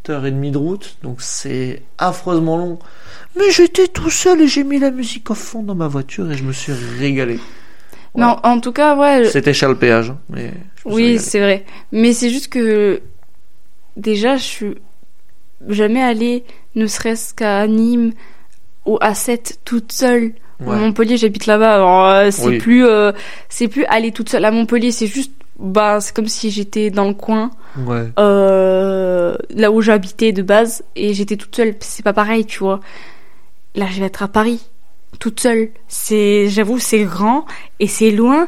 heures 0.10 0.26
et 0.26 0.32
demie 0.32 0.52
de 0.52 0.58
route, 0.58 0.98
donc 1.04 1.22
c'est 1.22 1.82
affreusement 1.98 2.58
long. 2.58 2.80
Mais 3.38 3.52
j'étais 3.52 3.88
tout 3.88 4.10
seul 4.10 4.42
et 4.42 4.48
j'ai 4.48 4.64
mis 4.64 4.80
la 4.80 4.92
musique 4.92 5.30
au 5.30 5.36
fond 5.36 5.62
dans 5.64 5.76
ma 5.76 5.88
voiture 5.88 6.30
et 6.32 6.38
je 6.38 6.44
me 6.44 6.52
suis 6.54 6.74
régalé. 7.00 7.40
Mais 8.16 8.26
en, 8.26 8.40
en 8.44 8.60
tout 8.60 8.72
cas, 8.74 8.96
ouais. 8.98 9.30
C'était 9.30 9.54
cher 9.54 9.70
le 9.70 9.76
péage, 9.76 10.10
hein, 10.10 10.18
mais 10.30 10.52
Oui, 10.84 11.18
c'est 11.20 11.40
vrai. 11.40 11.66
Mais 11.94 12.12
c'est 12.14 12.30
juste 12.30 12.50
que 12.50 13.02
déjà, 13.96 14.36
je 14.36 14.44
suis 14.44 14.76
jamais 15.70 16.02
allée, 16.02 16.44
ne 16.76 16.88
serait-ce 16.88 17.34
qu'à 17.34 17.66
Nîmes 17.68 18.12
ou 18.86 18.98
à 19.00 19.14
Sète 19.14 19.60
toute 19.64 19.92
seule. 19.94 20.34
Ouais. 20.60 20.76
À 20.76 20.80
Montpellier, 20.80 21.18
j'habite 21.18 21.46
là-bas. 21.46 21.76
Alors 21.76 22.06
euh, 22.06 22.32
c'est 22.32 22.48
Oui. 22.48 22.58
plus, 22.58 22.86
euh, 22.86 23.12
c'est 23.50 23.68
plus 23.68 23.86
aller 23.86 24.12
toute 24.12 24.30
seule 24.30 24.44
à 24.46 24.52
Montpellier. 24.52 24.92
C'est 24.92 25.08
juste, 25.08 25.32
bah, 25.62 26.00
c'est 26.02 26.14
comme 26.16 26.28
si 26.28 26.50
j'étais 26.52 26.90
dans 26.90 27.08
le 27.08 27.14
coin, 27.14 27.52
Ouais. 27.78 28.08
euh, 28.20 29.36
là 29.52 29.72
où 29.72 29.82
j'habitais 29.82 30.32
de 30.32 30.42
base, 30.42 30.84
et 30.96 31.14
j'étais 31.14 31.38
toute 31.38 31.56
seule. 31.56 31.76
C'est 31.80 32.04
pas 32.04 32.14
pareil, 32.14 32.46
tu 32.46 32.60
vois. 32.60 32.80
Là, 33.76 33.86
je 33.90 34.00
vais 34.00 34.08
être 34.08 34.24
à 34.24 34.28
Paris, 34.28 34.60
toute 35.20 35.40
seule. 35.40 35.70
C'est, 35.88 36.50
j'avoue, 36.50 36.80
c'est 36.80 37.04
grand 37.04 37.46
et 37.80 37.88
c'est 37.88 38.12
loin. 38.12 38.48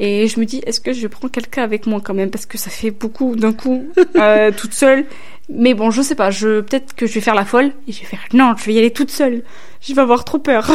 Et 0.00 0.26
je 0.26 0.40
me 0.40 0.44
dis, 0.44 0.60
est-ce 0.66 0.80
que 0.80 0.92
je 0.92 1.06
prends 1.06 1.28
quelqu'un 1.28 1.62
avec 1.62 1.86
moi 1.86 2.00
quand 2.02 2.14
même? 2.14 2.30
Parce 2.30 2.46
que 2.46 2.58
ça 2.58 2.70
fait 2.70 2.90
beaucoup 2.90 3.36
d'un 3.36 3.52
coup, 3.52 3.86
euh, 4.16 4.50
toute 4.50 4.72
seule. 4.74 5.04
Mais 5.48 5.74
bon, 5.74 5.90
je 5.92 6.02
sais 6.02 6.14
pas. 6.16 6.30
Je 6.32 6.62
peut-être 6.62 6.94
que 6.94 7.06
je 7.06 7.12
vais 7.14 7.20
faire 7.20 7.34
la 7.36 7.44
folle 7.44 7.70
et 7.86 7.92
je 7.92 8.00
vais 8.00 8.06
faire 8.06 8.20
non, 8.32 8.54
je 8.58 8.64
vais 8.64 8.72
y 8.72 8.78
aller 8.78 8.90
toute 8.92 9.10
seule. 9.10 9.42
Je 9.80 9.94
vais 9.94 10.00
avoir 10.02 10.24
trop 10.24 10.38
peur. 10.38 10.68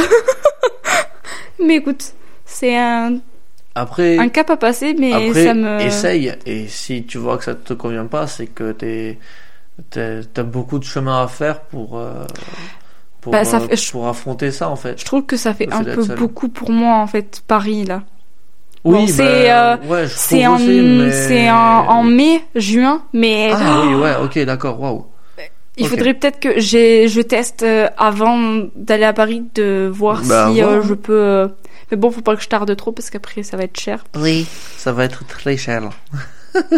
mais 1.60 1.76
écoute, 1.78 2.14
c'est 2.46 2.78
un, 2.78 3.18
Après, 3.76 4.18
un 4.18 4.30
cap 4.30 4.50
à 4.50 4.58
passer, 4.58 4.96
mais 4.98 5.14
Après, 5.14 5.46
ça 5.46 5.54
me. 5.54 5.80
essaye. 5.82 6.34
Et 6.46 6.68
si 6.68 7.04
tu 7.06 7.18
vois 7.18 7.38
que 7.38 7.44
ça 7.46 7.56
te 7.56 7.74
convient 7.74 8.06
pas, 8.08 8.28
c'est 8.28 8.48
que 8.48 8.72
t'es- 8.72 9.18
t'as 9.92 10.44
beaucoup 10.44 10.80
de 10.80 10.84
chemin 10.84 11.24
à 11.24 11.28
faire 11.28 11.62
pour, 11.62 11.98
euh, 11.98 12.26
pour, 13.22 13.32
Bah, 13.34 13.46
ça 13.46 13.58
euh, 13.58 13.68
fait- 13.68 13.92
pour 13.92 14.08
affronter 14.08 14.52
ça, 14.52 14.70
en 14.70 14.76
fait. 14.76 15.00
Je 15.00 15.06
trouve 15.06 15.26
que 15.26 15.38
ça 15.38 15.54
fait 15.54 15.72
un 15.72 15.84
fait 15.84 15.96
peu 15.96 16.04
seul. 16.04 16.18
beaucoup 16.18 16.50
pour 16.50 16.72
moi 16.72 16.96
en 16.98 17.08
fait 17.08 17.42
Paris 17.48 17.86
là. 17.86 18.04
Oui, 18.86 18.94
Bon, 18.94 19.08
c'est, 19.08 19.54
ouais, 19.88 20.08
je 20.08 20.14
C'est 20.16 20.38
trouve 20.46 20.50
en, 20.52 20.56
aussi, 20.56 20.82
mais- 20.82 21.12
c'est 21.12 21.52
en, 21.52 21.56
en 21.90 22.04
mai, 22.04 22.42
juin, 22.56 23.04
mais 23.14 23.50
Ah 23.54 23.82
oui, 23.86 23.96
ouais, 23.96 24.16
ok, 24.24 24.40
d'accord, 24.46 24.80
waouh. 24.80 25.06
Il 25.80 25.88
faudrait 25.88 26.14
peut-être 26.14 26.40
que 26.40 26.60
je 26.60 27.22
teste 27.22 27.64
euh, 27.64 27.88
avant 27.98 28.64
d'aller 28.76 29.06
à 29.06 29.14
Paris 29.14 29.44
de 29.56 29.90
voir 29.92 30.22
Bah, 30.26 30.50
si 30.54 30.62
euh, 30.62 30.82
je 30.82 30.94
peux. 30.94 31.14
euh, 31.14 31.48
Mais 31.92 31.98
bon, 31.98 32.12
faut 32.12 32.22
pas 32.22 32.36
que 32.36 32.42
je 32.44 32.48
tarde 32.50 32.76
trop 32.76 32.92
parce 32.92 33.10
qu'après 33.10 33.44
ça 33.44 33.58
va 33.58 33.64
être 33.64 33.80
cher. 33.80 34.04
Oui, 34.18 34.46
ça 34.78 34.92
va 34.92 35.04
être 35.06 35.26
très 35.28 35.58
cher. 35.58 35.90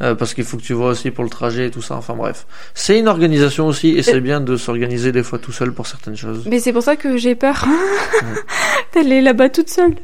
Euh, 0.00 0.14
parce 0.14 0.32
qu'il 0.32 0.44
faut 0.44 0.56
que 0.56 0.62
tu 0.62 0.74
vois 0.74 0.90
aussi 0.90 1.10
pour 1.10 1.24
le 1.24 1.30
trajet 1.30 1.66
et 1.66 1.70
tout 1.72 1.82
ça. 1.82 1.96
Enfin 1.96 2.14
bref, 2.14 2.46
c'est 2.72 3.00
une 3.00 3.08
organisation 3.08 3.66
aussi 3.66 3.88
et 3.98 4.04
c'est 4.04 4.20
bien 4.20 4.40
de 4.40 4.56
s'organiser 4.56 5.10
des 5.10 5.24
fois 5.24 5.40
tout 5.40 5.50
seul 5.50 5.72
pour 5.72 5.88
certaines 5.88 6.16
choses. 6.16 6.44
Mais 6.46 6.60
c'est 6.60 6.72
pour 6.72 6.84
ça 6.84 6.94
que 6.94 7.16
j'ai 7.16 7.34
peur 7.34 7.64
d'aller 8.94 9.20
là-bas 9.20 9.48
toute 9.48 9.68
seule. 9.68 9.96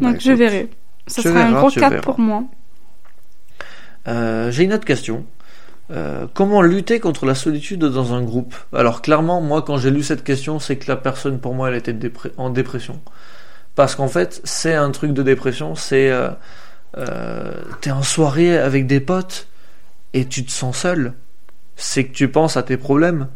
Bah, 0.00 0.12
Donc 0.12 0.20
je 0.22 0.32
verrai. 0.32 0.70
Ça 1.06 1.20
sera 1.20 1.40
un 1.40 1.52
gros 1.52 1.68
cap 1.70 1.90
verras. 1.90 2.00
pour 2.02 2.18
moi. 2.18 2.44
Euh, 4.08 4.50
J'ai 4.50 4.64
une 4.64 4.72
autre 4.72 4.86
question. 4.86 5.26
Euh, 5.90 6.26
comment 6.32 6.62
lutter 6.62 7.00
contre 7.00 7.26
la 7.26 7.34
solitude 7.34 7.80
dans 7.80 8.14
un 8.14 8.22
groupe? 8.22 8.54
Alors 8.72 9.02
clairement, 9.02 9.40
moi, 9.40 9.62
quand 9.62 9.76
j'ai 9.76 9.90
lu 9.90 10.02
cette 10.02 10.24
question, 10.24 10.58
c'est 10.58 10.76
que 10.76 10.88
la 10.88 10.96
personne, 10.96 11.38
pour 11.38 11.54
moi, 11.54 11.68
elle 11.68 11.76
était 11.76 11.96
en 12.36 12.50
dépression. 12.50 13.00
Parce 13.74 13.94
qu'en 13.94 14.08
fait, 14.08 14.40
c'est 14.44 14.74
un 14.74 14.90
truc 14.90 15.12
de 15.12 15.22
dépression. 15.22 15.74
C'est 15.74 16.10
euh, 16.10 16.28
euh, 16.98 17.52
t'es 17.80 17.90
en 17.90 18.02
soirée 18.02 18.58
avec 18.58 18.86
des 18.86 19.00
potes 19.00 19.48
et 20.12 20.26
tu 20.26 20.44
te 20.44 20.50
sens 20.50 20.78
seul. 20.78 21.14
C'est 21.76 22.04
que 22.04 22.12
tu 22.12 22.28
penses 22.28 22.56
à 22.56 22.62
tes 22.62 22.76
problèmes. 22.76 23.28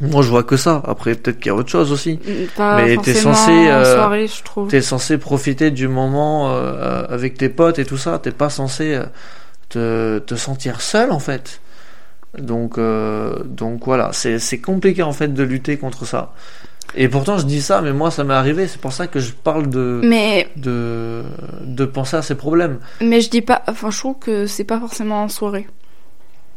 Moi, 0.00 0.22
je 0.22 0.28
vois 0.28 0.42
que 0.42 0.56
ça. 0.56 0.82
Après, 0.86 1.14
peut-être 1.14 1.38
qu'il 1.38 1.46
y 1.46 1.50
a 1.50 1.54
autre 1.54 1.70
chose 1.70 1.92
aussi. 1.92 2.18
Pas 2.56 2.82
Mais 2.82 2.96
t'es 2.96 3.14
censé, 3.14 3.50
en 3.50 3.70
euh, 3.70 3.94
soirée, 3.94 4.26
je 4.26 4.42
trouve. 4.42 4.68
T'es 4.68 4.82
censé 4.82 5.18
profiter 5.18 5.70
du 5.70 5.88
moment 5.88 6.52
euh, 6.52 7.04
avec 7.08 7.38
tes 7.38 7.48
potes 7.48 7.78
et 7.78 7.84
tout 7.84 7.96
ça. 7.96 8.18
T'es 8.18 8.32
pas 8.32 8.50
censé 8.50 8.98
te, 9.74 10.18
te 10.20 10.34
sentir 10.34 10.80
seul 10.80 11.10
en 11.12 11.18
fait. 11.18 11.60
Donc, 12.38 12.78
euh, 12.78 13.44
donc 13.44 13.84
voilà, 13.84 14.10
c'est 14.12 14.60
compliqué 14.60 15.02
en 15.02 15.12
fait 15.12 15.28
de 15.32 15.42
lutter 15.44 15.76
contre 15.76 16.04
ça. 16.04 16.32
Et 16.96 17.08
pourtant, 17.08 17.38
je 17.38 17.44
dis 17.46 17.60
ça, 17.62 17.80
mais 17.80 17.92
moi, 17.92 18.10
ça 18.10 18.22
m'est 18.24 18.34
arrivé. 18.34 18.66
C'est 18.68 18.80
pour 18.80 18.92
ça 18.92 19.06
que 19.06 19.18
je 19.20 19.32
parle 19.32 19.68
de, 19.68 20.00
Mais, 20.04 20.48
de, 20.56 21.22
de 21.62 21.84
penser 21.84 22.16
à 22.16 22.22
ces 22.22 22.34
problèmes. 22.36 22.78
mais 23.00 23.20
je 23.20 23.30
dis 23.30 23.40
pas, 23.42 23.62
enfin, 23.68 23.90
je 23.90 23.98
trouve 23.98 24.16
que 24.20 24.46
c'est 24.46 24.64
pas 24.64 24.78
forcément 24.80 25.22
en 25.24 25.28
soirée. 25.28 25.66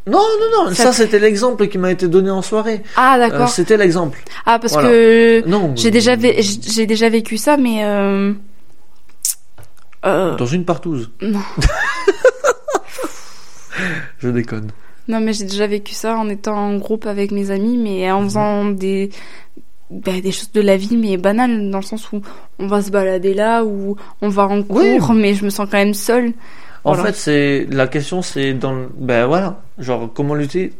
Non, 0.07 0.20
non, 0.39 0.65
non. 0.65 0.74
Ça 0.74 0.93
c'était 0.93 1.20
l'exemple 1.20 1.68
qui 1.68 1.78
m'a 1.78 1.91
été 1.91 2.07
donné 2.07 2.30
en 2.32 2.41
soirée. 2.41 2.82
Ah, 2.95 3.15
Euh, 3.15 3.20
d'accord. 3.30 3.49
c'était 3.49 3.78
l'exemple. 3.78 4.20
ah, 4.45 4.57
parce 4.59 4.74
voilà. 4.74 4.89
que 4.89 5.43
Non. 5.47 5.74
j'ai 5.76 5.89
euh, 5.89 5.91
déjà, 5.91 6.15
vé- 6.15 6.41
j'ai 6.74 6.86
déjà 6.86 7.09
vécu 7.09 7.38
ça, 7.38 7.57
mais, 7.57 7.84
euh, 7.84 8.34
euh, 10.05 10.36
Dans 10.38 10.45
une 10.45 10.65
partouze. 10.65 11.09
non. 11.22 11.41
Je 14.20 14.30
déconne. 14.30 14.72
Non, 15.08 15.20
mais 15.20 15.34
j'ai 15.34 15.46
déjà 15.46 15.68
vécu 15.68 15.94
ça 15.94 16.18
en 16.18 16.28
étant 16.30 16.56
en 16.58 16.78
groupe 16.78 17.06
avec 17.06 17.32
mes 17.32 17.52
amis, 17.52 17.78
mais 17.78 18.12
en 18.12 18.24
faisant 18.24 18.66
des, 18.66 19.10
ben, 19.90 20.20
des 20.20 20.32
choses 20.32 20.52
de 20.52 20.62
la 20.62 20.76
vie, 20.76 20.98
mais 20.98 21.16
banales, 21.18 21.70
dans 21.70 21.78
le 21.80 21.84
sens 21.84 22.12
où 22.12 22.22
on 22.60 22.68
va 22.68 22.82
se 22.82 22.92
balader 22.92 23.34
là, 23.34 23.64
ou 23.64 23.96
on 24.22 24.30
va 24.30 24.48
en 24.48 24.64
cours, 24.64 24.78
Oui. 24.80 25.00
mais 25.16 25.34
je 25.34 25.46
me 25.46 25.50
sens 25.50 25.68
quand 25.72 25.78
même 25.78 25.94
seule. 25.94 26.34
En 26.84 26.94
Voilà. 26.94 27.06
fait, 27.12 27.16
c'est 27.16 27.68
la 27.74 27.88
question, 27.88 28.22
c'est 28.22 28.54
dans 28.54 28.88
ben 28.98 29.26
voilà, 29.28 29.62
genre 29.78 30.10
comment 30.14 30.36
lutter 30.36 30.74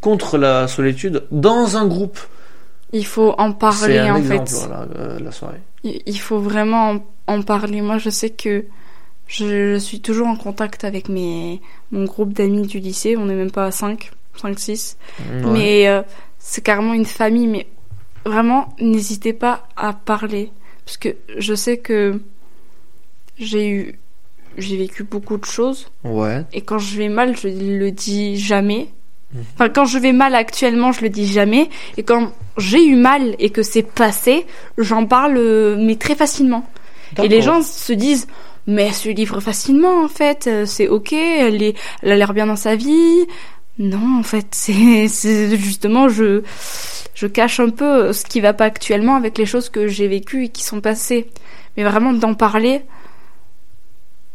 contre 0.00 0.38
la 0.38 0.66
solitude 0.66 1.24
dans 1.30 1.76
un 1.76 1.86
groupe. 1.86 2.18
Il 2.92 3.06
faut 3.06 3.34
en 3.38 3.52
parler, 3.52 3.98
un 3.98 4.14
en 4.14 4.16
exemple, 4.16 4.48
fait. 4.48 4.66
voilà, 4.66 4.86
euh, 4.96 5.18
la 5.20 5.30
soirée. 5.30 5.60
Il 5.84 6.00
il 6.06 6.18
faut 6.18 6.38
vraiment 6.40 6.90
en, 7.26 7.34
en 7.34 7.42
parler. 7.42 7.80
Moi, 7.82 7.98
je 7.98 8.10
sais 8.10 8.30
que 8.30 8.64
je, 9.30 9.74
je 9.74 9.78
suis 9.78 10.00
toujours 10.00 10.26
en 10.26 10.34
contact 10.34 10.82
avec 10.82 11.08
mes, 11.08 11.60
mon 11.92 12.04
groupe 12.04 12.32
d'amis 12.32 12.66
du 12.66 12.80
lycée. 12.80 13.16
On 13.16 13.26
n'est 13.26 13.34
même 13.34 13.52
pas 13.52 13.66
à 13.66 13.70
5, 13.70 14.10
5, 14.36 14.58
6. 14.58 14.96
Ouais. 15.18 15.50
Mais 15.52 15.88
euh, 15.88 16.02
c'est 16.40 16.62
carrément 16.62 16.94
une 16.94 17.06
famille. 17.06 17.46
Mais 17.46 17.68
vraiment, 18.26 18.74
n'hésitez 18.80 19.32
pas 19.32 19.68
à 19.76 19.92
parler. 19.92 20.50
Parce 20.84 20.96
que 20.96 21.10
je 21.38 21.54
sais 21.54 21.78
que 21.78 22.20
j'ai 23.38 23.68
eu. 23.68 23.98
J'ai 24.58 24.76
vécu 24.76 25.04
beaucoup 25.04 25.36
de 25.36 25.44
choses. 25.44 25.86
Ouais. 26.02 26.44
Et 26.52 26.62
quand 26.62 26.80
je 26.80 26.98
vais 26.98 27.08
mal, 27.08 27.36
je 27.36 27.46
le 27.46 27.92
dis 27.92 28.36
jamais. 28.36 28.88
Mhm. 29.32 29.44
Enfin, 29.54 29.68
quand 29.68 29.84
je 29.84 30.00
vais 30.00 30.12
mal 30.12 30.34
actuellement, 30.34 30.90
je 30.90 31.02
le 31.02 31.08
dis 31.08 31.28
jamais. 31.28 31.70
Et 31.96 32.02
quand 32.02 32.32
j'ai 32.58 32.84
eu 32.84 32.96
mal 32.96 33.36
et 33.38 33.50
que 33.50 33.62
c'est 33.62 33.84
passé, 33.84 34.44
j'en 34.76 35.06
parle, 35.06 35.36
euh, 35.36 35.76
mais 35.78 35.94
très 35.94 36.16
facilement. 36.16 36.68
Et 37.22 37.28
les 37.28 37.42
gens 37.42 37.62
se 37.62 37.92
disent, 37.92 38.26
mais 38.66 38.82
elle 38.88 38.94
se 38.94 39.08
livre 39.08 39.40
facilement, 39.40 40.04
en 40.04 40.08
fait. 40.08 40.46
euh, 40.46 40.66
C'est 40.66 40.88
ok, 40.88 41.12
elle, 41.12 41.62
est, 41.62 41.76
elle 42.02 42.12
a 42.12 42.16
l'air 42.16 42.32
bien 42.34 42.46
dans 42.46 42.56
sa 42.56 42.76
vie. 42.76 43.26
Non, 43.78 44.18
en 44.18 44.22
fait, 44.22 44.48
c'est 44.52 45.56
justement, 45.56 46.08
je, 46.08 46.42
je 47.14 47.26
cache 47.26 47.60
un 47.60 47.70
peu 47.70 48.12
ce 48.12 48.24
qui 48.24 48.40
va 48.40 48.52
pas 48.52 48.64
actuellement 48.66 49.16
avec 49.16 49.38
les 49.38 49.46
choses 49.46 49.68
que 49.70 49.86
j'ai 49.88 50.08
vécues 50.08 50.44
et 50.44 50.48
qui 50.48 50.62
sont 50.64 50.80
passées. 50.80 51.28
Mais 51.76 51.84
vraiment, 51.84 52.12
d'en 52.12 52.34
parler, 52.34 52.82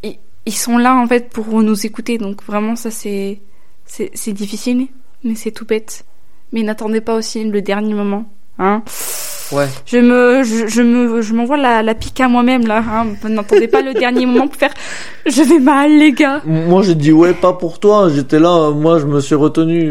ils, 0.04 0.18
ils 0.46 0.56
sont 0.56 0.78
là, 0.78 0.96
en 0.96 1.08
fait, 1.08 1.30
pour 1.30 1.62
nous 1.62 1.86
écouter. 1.86 2.18
Donc, 2.18 2.44
vraiment, 2.44 2.76
ça, 2.76 2.92
c'est, 2.92 3.42
c'est 3.86 4.34
difficile, 4.34 4.88
mais 5.24 5.36
c'est 5.36 5.52
tout 5.52 5.66
bête. 5.66 6.06
Mais 6.52 6.64
n'attendez 6.64 7.02
pas 7.02 7.16
aussi 7.16 7.44
le 7.44 7.62
dernier 7.62 7.94
moment. 7.94 8.26
Hein 8.58 8.84
Ouais. 9.52 9.68
je 9.86 9.98
me, 9.98 10.44
je, 10.44 10.68
je 10.68 10.82
me, 10.82 11.22
je 11.22 11.34
m'envoie 11.34 11.58
la, 11.58 11.84
la 11.84 11.94
pique 11.94 12.20
à 12.20 12.28
moi-même 12.28 12.66
là. 12.66 12.84
Hein. 12.88 13.08
N'entendez 13.30 13.68
pas 13.68 13.82
le 13.82 13.94
dernier 14.04 14.26
moment 14.26 14.48
pour 14.48 14.56
faire. 14.58 14.74
Je 15.26 15.42
vais 15.44 15.60
mal, 15.60 15.92
les 15.98 16.14
gars. 16.14 16.42
Moi, 16.46 16.82
j'ai 16.84 16.96
dit 16.96 17.12
ouais, 17.12 17.34
pas 17.34 17.54
pour 17.54 17.80
toi. 17.80 18.10
J'étais 18.14 18.40
là. 18.40 18.72
Moi, 18.72 19.00
je 19.00 19.06
me 19.06 19.20
suis 19.20 19.36
retenu. 19.36 19.82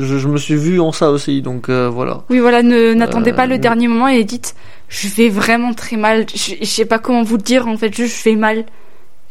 Je, 0.00 0.18
je 0.18 0.28
me 0.28 0.36
suis 0.36 0.56
vu 0.56 0.80
en 0.80 0.90
ça 0.92 1.10
aussi. 1.10 1.42
Donc 1.42 1.68
euh, 1.68 1.88
voilà. 1.92 2.22
Oui, 2.30 2.38
voilà. 2.40 2.62
Ne 2.62 2.94
n'attendez 2.94 3.30
Euh, 3.30 3.34
pas 3.34 3.46
le 3.46 3.54
mais- 3.54 3.58
dernier 3.58 3.88
moment 3.88 4.08
et 4.08 4.24
dites. 4.24 4.54
Je 4.88 5.08
vais 5.08 5.28
vraiment 5.28 5.72
très 5.74 5.96
mal. 5.96 6.26
Je, 6.34 6.54
je 6.60 6.66
sais 6.66 6.84
pas 6.84 6.98
comment 6.98 7.22
vous 7.22 7.36
le 7.36 7.42
dire. 7.42 7.66
En 7.68 7.76
fait, 7.76 7.94
juste 7.94 8.18
je 8.24 8.30
vais 8.30 8.36
mal. 8.36 8.64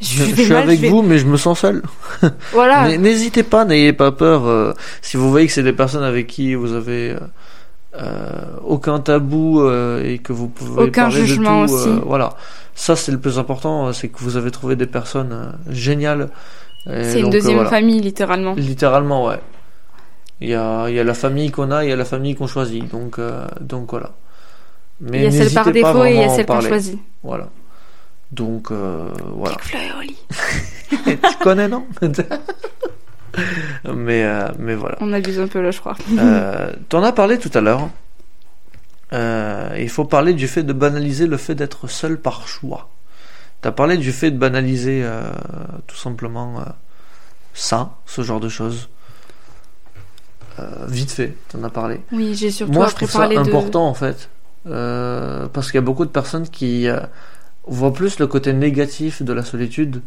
Je, 0.02 0.24
Je, 0.24 0.36
suis 0.44 0.52
mal. 0.52 0.64
avec 0.64 0.78
je 0.78 0.82
vais- 0.84 0.90
vous, 0.90 1.02
mais 1.02 1.18
je 1.18 1.26
me 1.26 1.38
sens 1.38 1.60
seul. 1.60 1.84
Voilà. 2.52 2.98
N'hésitez 2.98 3.44
pas, 3.44 3.64
n'ayez 3.64 3.94
pas 3.94 4.12
peur. 4.12 4.48
euh, 4.48 4.74
si 5.02 5.18
vous 5.18 5.30
voyez 5.30 5.48
que 5.48 5.54
c'est 5.54 5.64
des 5.64 5.72
personnes 5.74 6.04
avec 6.04 6.28
qui 6.28 6.56
vous 6.56 6.74
avez 6.74 7.12
euh, 7.12 7.20
aucun 8.66 9.00
tabou 9.00 9.62
euh, 9.62 10.04
et 10.04 10.18
que 10.20 10.34
vous 10.34 10.48
pouvez 10.48 10.84
Aucun 10.84 11.04
parler 11.04 11.26
jugement 11.26 11.64
de 11.64 11.68
tout, 11.68 11.74
aussi. 11.74 11.90
euh, 11.90 12.00
voilà, 12.06 12.36
ça 12.76 12.96
c'est 12.96 13.12
le 13.12 13.20
plus 13.20 13.38
important, 13.38 13.88
euh, 13.88 13.94
c'est 13.94 14.10
que 14.10 14.18
vous 14.20 14.36
avez 14.38 14.52
trouvé 14.52 14.76
des 14.76 14.88
personnes 14.88 15.32
euh, 15.32 15.52
géniales. 15.72 16.30
C'est 16.86 17.20
une 17.20 17.28
euh, 17.28 17.30
deuxième 17.30 17.56
voilà. 17.56 17.70
famille, 17.70 18.02
littéralement. 18.02 18.56
Littéralement, 18.56 19.26
ouais. 19.26 19.40
Il 20.42 20.50
y 20.50 20.56
a, 20.56 20.90
il 20.90 20.96
y 20.96 21.00
a 21.00 21.04
la 21.04 21.14
famille 21.14 21.50
qu'on 21.52 21.72
a, 21.72 21.86
il 21.86 21.90
y 21.90 21.94
a 21.94 21.96
la 21.96 22.04
famille 22.04 22.36
qu'on 22.36 22.48
choisit. 22.48 22.90
Donc, 22.92 23.20
euh, 23.20 23.46
donc 23.62 23.92
voilà. 23.92 24.12
Mais 25.00 25.20
il 25.20 25.24
y 25.24 25.28
a 25.28 25.32
celle 25.32 25.54
par 25.54 25.72
défaut 25.72 26.04
et 26.04 26.12
il 26.16 26.20
y 26.20 26.24
a 26.24 26.30
celle 26.30 26.46
qu'on 26.46 26.60
choisit. 26.62 27.00
Voilà. 27.24 27.48
Donc 28.32 28.72
euh, 28.72 29.10
voilà. 29.36 29.56
Fly 29.60 29.92
Oli. 30.00 30.18
tu 31.06 31.38
connais 31.42 31.68
non? 31.70 31.86
Mais 33.94 34.24
euh, 34.24 34.48
mais 34.60 34.76
voilà. 34.76 34.98
On 35.02 35.12
abuse 35.14 35.40
un 35.40 35.48
peu 35.48 35.62
là, 35.62 35.72
je 35.72 35.80
crois. 35.80 35.96
Euh, 36.18 36.72
T'en 36.90 37.04
as 37.04 37.12
parlé 37.12 37.38
tout 37.38 37.52
à 37.54 37.62
l'heure. 37.62 37.90
Euh, 39.12 39.76
il 39.80 39.90
faut 39.90 40.06
parler 40.06 40.34
du 40.34 40.48
fait 40.48 40.64
de 40.64 40.74
banaliser 40.74 41.28
le 41.28 41.38
fait 41.38 41.56
d'être 41.56 41.88
seul 41.88 42.20
par 42.20 42.48
choix. 42.48 42.90
T'as 43.62 43.72
parlé 43.72 43.98
du 43.98 44.12
fait 44.12 44.32
de 44.32 44.38
banaliser 44.38 45.06
tout 45.88 45.96
simplement 45.96 46.66
ça, 47.54 47.96
ce 48.06 48.22
genre 48.22 48.40
de 48.42 48.50
choses. 48.50 48.90
Vite 50.88 51.12
fait, 51.12 51.38
t'en 51.50 51.64
as 51.64 51.70
parlé. 51.70 52.02
Oui, 52.12 52.36
j'ai 52.36 52.52
surtout 52.52 52.74
Moi, 52.74 52.88
je 52.90 52.96
trouve 52.96 53.10
ça 53.10 53.28
de. 53.28 53.38
important 53.38 53.88
en 53.88 53.94
fait, 53.94 54.30
parce 54.66 55.68
qu'il 55.68 55.76
y 55.76 55.78
a 55.78 55.82
beaucoup 55.82 56.06
de 56.06 56.12
personnes 56.12 56.50
qui 56.50 56.88
voient 57.66 57.94
plus 57.94 58.20
le 58.20 58.28
côté 58.28 58.52
négatif 58.52 59.22
de 59.22 59.32
la 59.32 59.44
solitude 59.44 60.02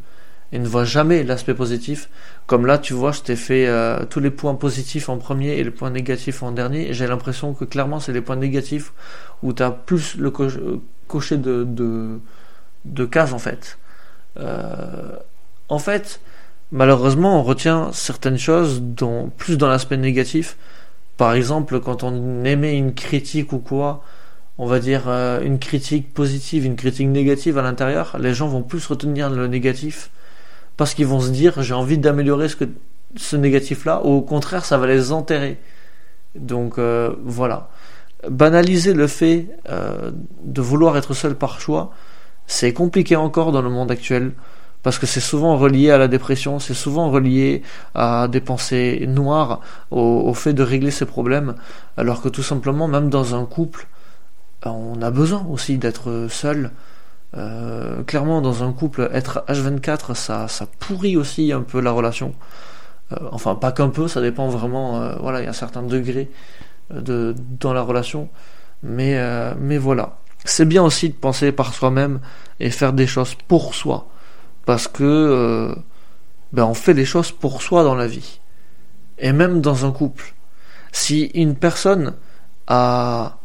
et 0.53 0.59
ne 0.59 0.67
voient 0.67 0.85
jamais 0.85 1.25
l'aspect 1.25 1.55
positif. 1.55 2.09
Comme 2.47 2.67
là, 2.67 2.79
tu 2.79 2.95
vois, 2.95 3.13
je 3.13 3.21
t'ai 3.21 3.37
fait 3.37 3.67
euh, 3.67 4.05
tous 4.09 4.21
les 4.21 4.31
points 4.31 4.55
positifs 4.55 5.09
en 5.09 5.19
premier 5.19 5.57
et 5.59 5.65
les 5.65 5.71
points 5.71 5.91
négatifs 5.91 6.43
en 6.43 6.53
dernier. 6.53 6.93
J'ai 6.93 7.07
l'impression 7.07 7.53
que 7.55 7.65
clairement, 7.65 8.01
c'est 8.01 8.13
les 8.13 8.21
points 8.21 8.37
négatifs 8.37 8.93
où 9.43 9.53
tu 9.53 9.63
as 9.63 9.71
plus 9.71 10.17
le 10.17 10.31
co- 10.31 10.45
euh, 10.45 10.81
coché 11.09 11.37
de, 11.37 11.67
de, 12.85 13.05
cases 13.07 13.33
en 13.33 13.39
fait. 13.39 13.79
Euh, 14.39 15.17
en 15.69 15.79
fait, 15.79 16.21
malheureusement, 16.71 17.41
on 17.41 17.43
retient 17.43 17.91
certaines 17.93 18.39
choses 18.39 18.83
dont, 18.83 19.31
plus 19.37 19.59
dans 19.59 19.69
l'aspect 19.69 19.97
négatif. 19.97 20.57
Par 21.17 21.33
exemple, 21.35 21.81
quand 21.81 22.05
on 22.05 22.45
émet 22.45 22.77
une 22.77 22.95
critique 22.95 23.53
ou 23.53 23.59
quoi, 23.59 24.05
on 24.59 24.67
va 24.67 24.79
dire 24.79 25.09
une 25.09 25.59
critique 25.59 26.15
positive, 26.15 26.65
une 26.65 26.77
critique 26.77 27.09
négative 27.09 27.59
à 27.59 27.63
l'intérieur, 27.63 28.17
les 28.19 28.35
gens 28.35 28.49
vont 28.49 28.63
plus 28.63 28.87
retenir 28.87 29.31
le 29.31 29.47
négatif 29.49 30.11
parce 30.77 30.95
qu'ils 30.95 31.07
vont 31.07 31.21
se 31.21 31.31
dire 31.31 31.63
j'ai 31.63 31.75
envie 31.75 31.99
d'améliorer 31.99 32.49
ce, 32.49 32.57
ce 33.17 33.37
négatif-là, 33.37 34.03
ou 34.05 34.11
au 34.11 34.23
contraire, 34.23 34.65
ça 34.65 34.79
va 34.79 34.87
les 34.87 35.13
enterrer. 35.13 35.59
Donc 36.35 36.79
euh, 36.79 37.15
voilà. 37.25 37.69
Banaliser 38.29 38.95
le 38.95 39.07
fait 39.07 39.49
euh, 39.69 40.11
de 40.43 40.61
vouloir 40.61 40.97
être 40.97 41.15
seul 41.15 41.35
par 41.35 41.61
choix, 41.61 41.93
c'est 42.47 42.73
compliqué 42.73 43.17
encore 43.17 43.53
dans 43.53 43.63
le 43.63 43.71
monde 43.71 43.91
actuel 43.91 44.33
parce 44.83 44.99
que 44.99 45.07
c'est 45.07 45.21
souvent 45.21 45.57
relié 45.57 45.91
à 45.91 45.99
la 45.99 46.07
dépression, 46.07 46.61
c'est 46.61 46.75
souvent 46.75 47.11
relié 47.11 47.63
à 47.95 48.29
des 48.29 48.41
pensées 48.41 49.05
noires, 49.09 49.61
au, 49.91 50.01
au 50.01 50.33
fait 50.33 50.53
de 50.53 50.63
régler 50.63 50.93
ses 50.93 51.07
problèmes, 51.07 51.57
alors 51.97 52.23
que 52.23 52.29
tout 52.29 52.45
simplement, 52.45 52.87
même 52.87 53.11
dans 53.11 53.35
un 53.35 53.45
couple, 53.47 53.89
on 54.65 55.03
a 55.03 55.11
besoin 55.11 55.45
aussi 55.51 55.79
d'être 55.79 56.29
seul. 56.31 56.71
Euh, 57.37 58.03
clairement, 58.05 58.41
dans 58.41 58.63
un 58.63 58.73
couple, 58.73 59.11
être 59.13 59.45
H24, 59.49 60.15
ça, 60.15 60.49
ça 60.49 60.67
pourrit 60.79 61.17
aussi 61.17 61.53
un 61.53 61.63
peu 61.63 61.81
la 61.81 61.93
relation. 61.93 62.35
Euh, 63.13 63.17
enfin, 63.33 63.55
pas 63.55 63.73
qu'un 63.73 63.89
peu, 63.91 64.09
ça 64.09 64.21
dépend 64.21 64.49
vraiment. 64.49 65.03
euh, 65.03 65.17
voilà, 65.21 65.41
il 65.41 65.45
y 65.45 65.47
a 65.47 65.51
un 65.51 65.53
certain 65.53 65.83
degré 65.83 66.31
de, 66.91 67.35
dans 67.61 67.73
la 67.73 67.83
relation. 67.83 68.29
Mais, 68.83 69.19
mais 69.59 69.79
voilà. 69.79 70.19
C'est 70.45 70.67
bien 70.67 70.83
aussi 70.83 71.09
de 71.09 71.15
penser 71.15 71.51
par 71.51 71.75
soi-même 71.75 72.21
et 72.61 72.71
faire 72.71 72.93
des 72.93 73.07
choses 73.07 73.35
pour 73.49 73.75
soi. 73.75 74.07
Parce 74.65 74.87
que 74.89 75.75
ben 76.53 76.65
on 76.65 76.75
fait 76.75 76.95
des 76.95 77.05
choses 77.05 77.33
pour 77.33 77.63
soi 77.63 77.83
dans 77.85 77.95
la 77.95 78.07
vie. 78.07 78.41
Et 79.19 79.33
même 79.33 79.61
dans 79.61 79.87
un 79.87 79.93
couple. 79.93 80.35
Si 80.93 81.25
une 81.35 81.57
personne 81.57 82.15
a 82.69 83.39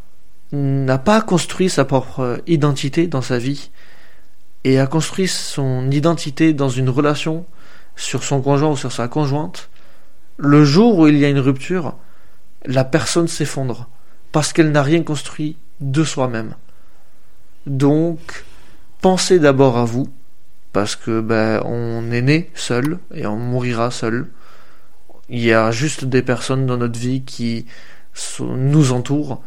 n'a 0.52 0.97
pas 0.97 1.22
construit 1.22 1.70
sa 1.70 1.86
propre 1.86 2.41
identité 2.47 3.08
dans 3.08 3.22
sa 3.22 3.38
vie 3.38 3.72
et 4.64 4.80
a 4.80 4.88
construit 4.88 5.28
son 5.28 5.89
identité 5.91 6.54
dans 6.54 6.70
une 6.70 6.89
relation 6.89 7.45
sur 7.95 8.24
son 8.24 8.41
conjoint 8.41 8.72
ou 8.72 8.78
sur 8.78 8.91
sa 8.91 9.08
conjointe, 9.08 9.70
le 10.38 10.64
jour 10.64 10.99
où 10.99 11.08
il 11.08 11.18
y 11.18 11.26
a 11.26 11.30
une 11.30 11.39
rupture, 11.39 11.95
la 12.66 12.84
personne 12.84 13.28
s'effondre 13.28 13.89
parce 14.32 14.54
qu'elle 14.54 14.72
n'a 14.72 14.84
rien 14.84 15.04
construit 15.04 15.58
de 15.80 16.04
soi-même. 16.04 16.56
Donc, 17.66 18.43
pensez 19.02 19.39
d'abord 19.39 19.78
à 19.78 19.86
vous 19.86 20.08
parce 20.74 20.95
que 20.95 21.20
ben 21.20 21.62
on 21.66 22.12
est 22.12 22.22
né 22.22 22.49
seul 22.56 22.99
et 23.14 23.26
on 23.26 23.38
mourira 23.38 23.91
seul. 23.91 24.28
Il 25.30 25.39
y 25.39 25.54
a 25.54 25.72
juste 25.72 26.06
des 26.06 26.22
personnes 26.22 26.66
dans 26.66 26.78
notre 26.78 26.99
vie 26.99 27.24
qui 27.24 27.66
nous 28.39 28.91
entourent 28.91 29.41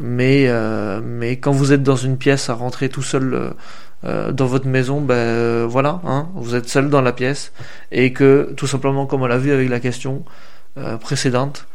Mais, 0.00 0.46
euh, 0.48 1.00
mais 1.02 1.38
quand 1.38 1.52
vous 1.52 1.72
êtes 1.72 1.82
dans 1.82 1.96
une 1.96 2.18
pièce 2.18 2.50
à 2.50 2.54
rentrer 2.54 2.88
tout 2.88 3.02
seul 3.02 3.34
euh, 3.34 3.50
euh, 4.04 4.32
dans 4.32 4.46
votre 4.46 4.66
maison, 4.66 5.00
ben 5.00 5.66
voilà, 5.66 6.00
hein, 6.04 6.28
vous 6.34 6.54
êtes 6.54 6.68
seul 6.68 6.90
dans 6.90 7.00
la 7.00 7.12
pièce 7.12 7.52
et 7.92 8.12
que 8.12 8.52
tout 8.56 8.66
simplement, 8.66 9.06
comme 9.06 9.22
on 9.22 9.26
l'a 9.26 9.38
vu 9.38 9.52
avec 9.52 9.68
la 9.68 9.80
question 9.80 10.24
précédente, 11.00 11.66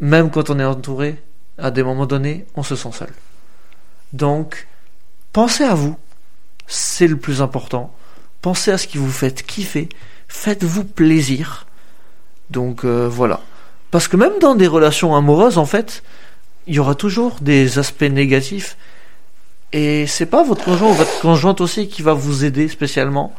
même 0.00 0.30
quand 0.30 0.50
on 0.50 0.58
est 0.58 0.64
entouré, 0.64 1.16
à 1.56 1.70
des 1.70 1.82
moments 1.82 2.04
donnés, 2.04 2.44
on 2.56 2.62
se 2.62 2.76
sent 2.76 2.90
seul. 2.92 3.08
Donc, 4.12 4.68
pensez 5.32 5.64
à 5.64 5.72
vous, 5.74 5.96
c'est 6.66 7.06
le 7.06 7.16
plus 7.16 7.40
important. 7.40 7.94
Pensez 8.42 8.70
à 8.70 8.76
ce 8.76 8.86
qui 8.86 8.98
vous 8.98 9.10
fait 9.10 9.46
kiffer, 9.46 9.88
faites-vous 10.28 10.84
plaisir. 10.84 11.66
Donc 12.50 12.84
voilà. 12.84 13.40
Parce 13.90 14.08
que 14.08 14.18
même 14.18 14.38
dans 14.42 14.54
des 14.54 14.66
relations 14.66 15.16
amoureuses, 15.16 15.56
en 15.56 15.64
fait, 15.64 16.02
il 16.66 16.74
y 16.74 16.78
aura 16.78 16.94
toujours 16.94 17.36
des 17.40 17.78
aspects 17.78 18.02
négatifs. 18.02 18.76
Et 19.72 20.06
c'est 20.06 20.26
pas 20.26 20.44
votre 20.44 20.64
conjoint 20.64 20.90
ou 20.90 20.94
votre 20.94 21.20
conjointe 21.20 21.60
aussi 21.60 21.88
qui 21.88 22.02
va 22.02 22.14
vous 22.14 22.44
aider 22.44 22.68
spécialement. 22.68 23.34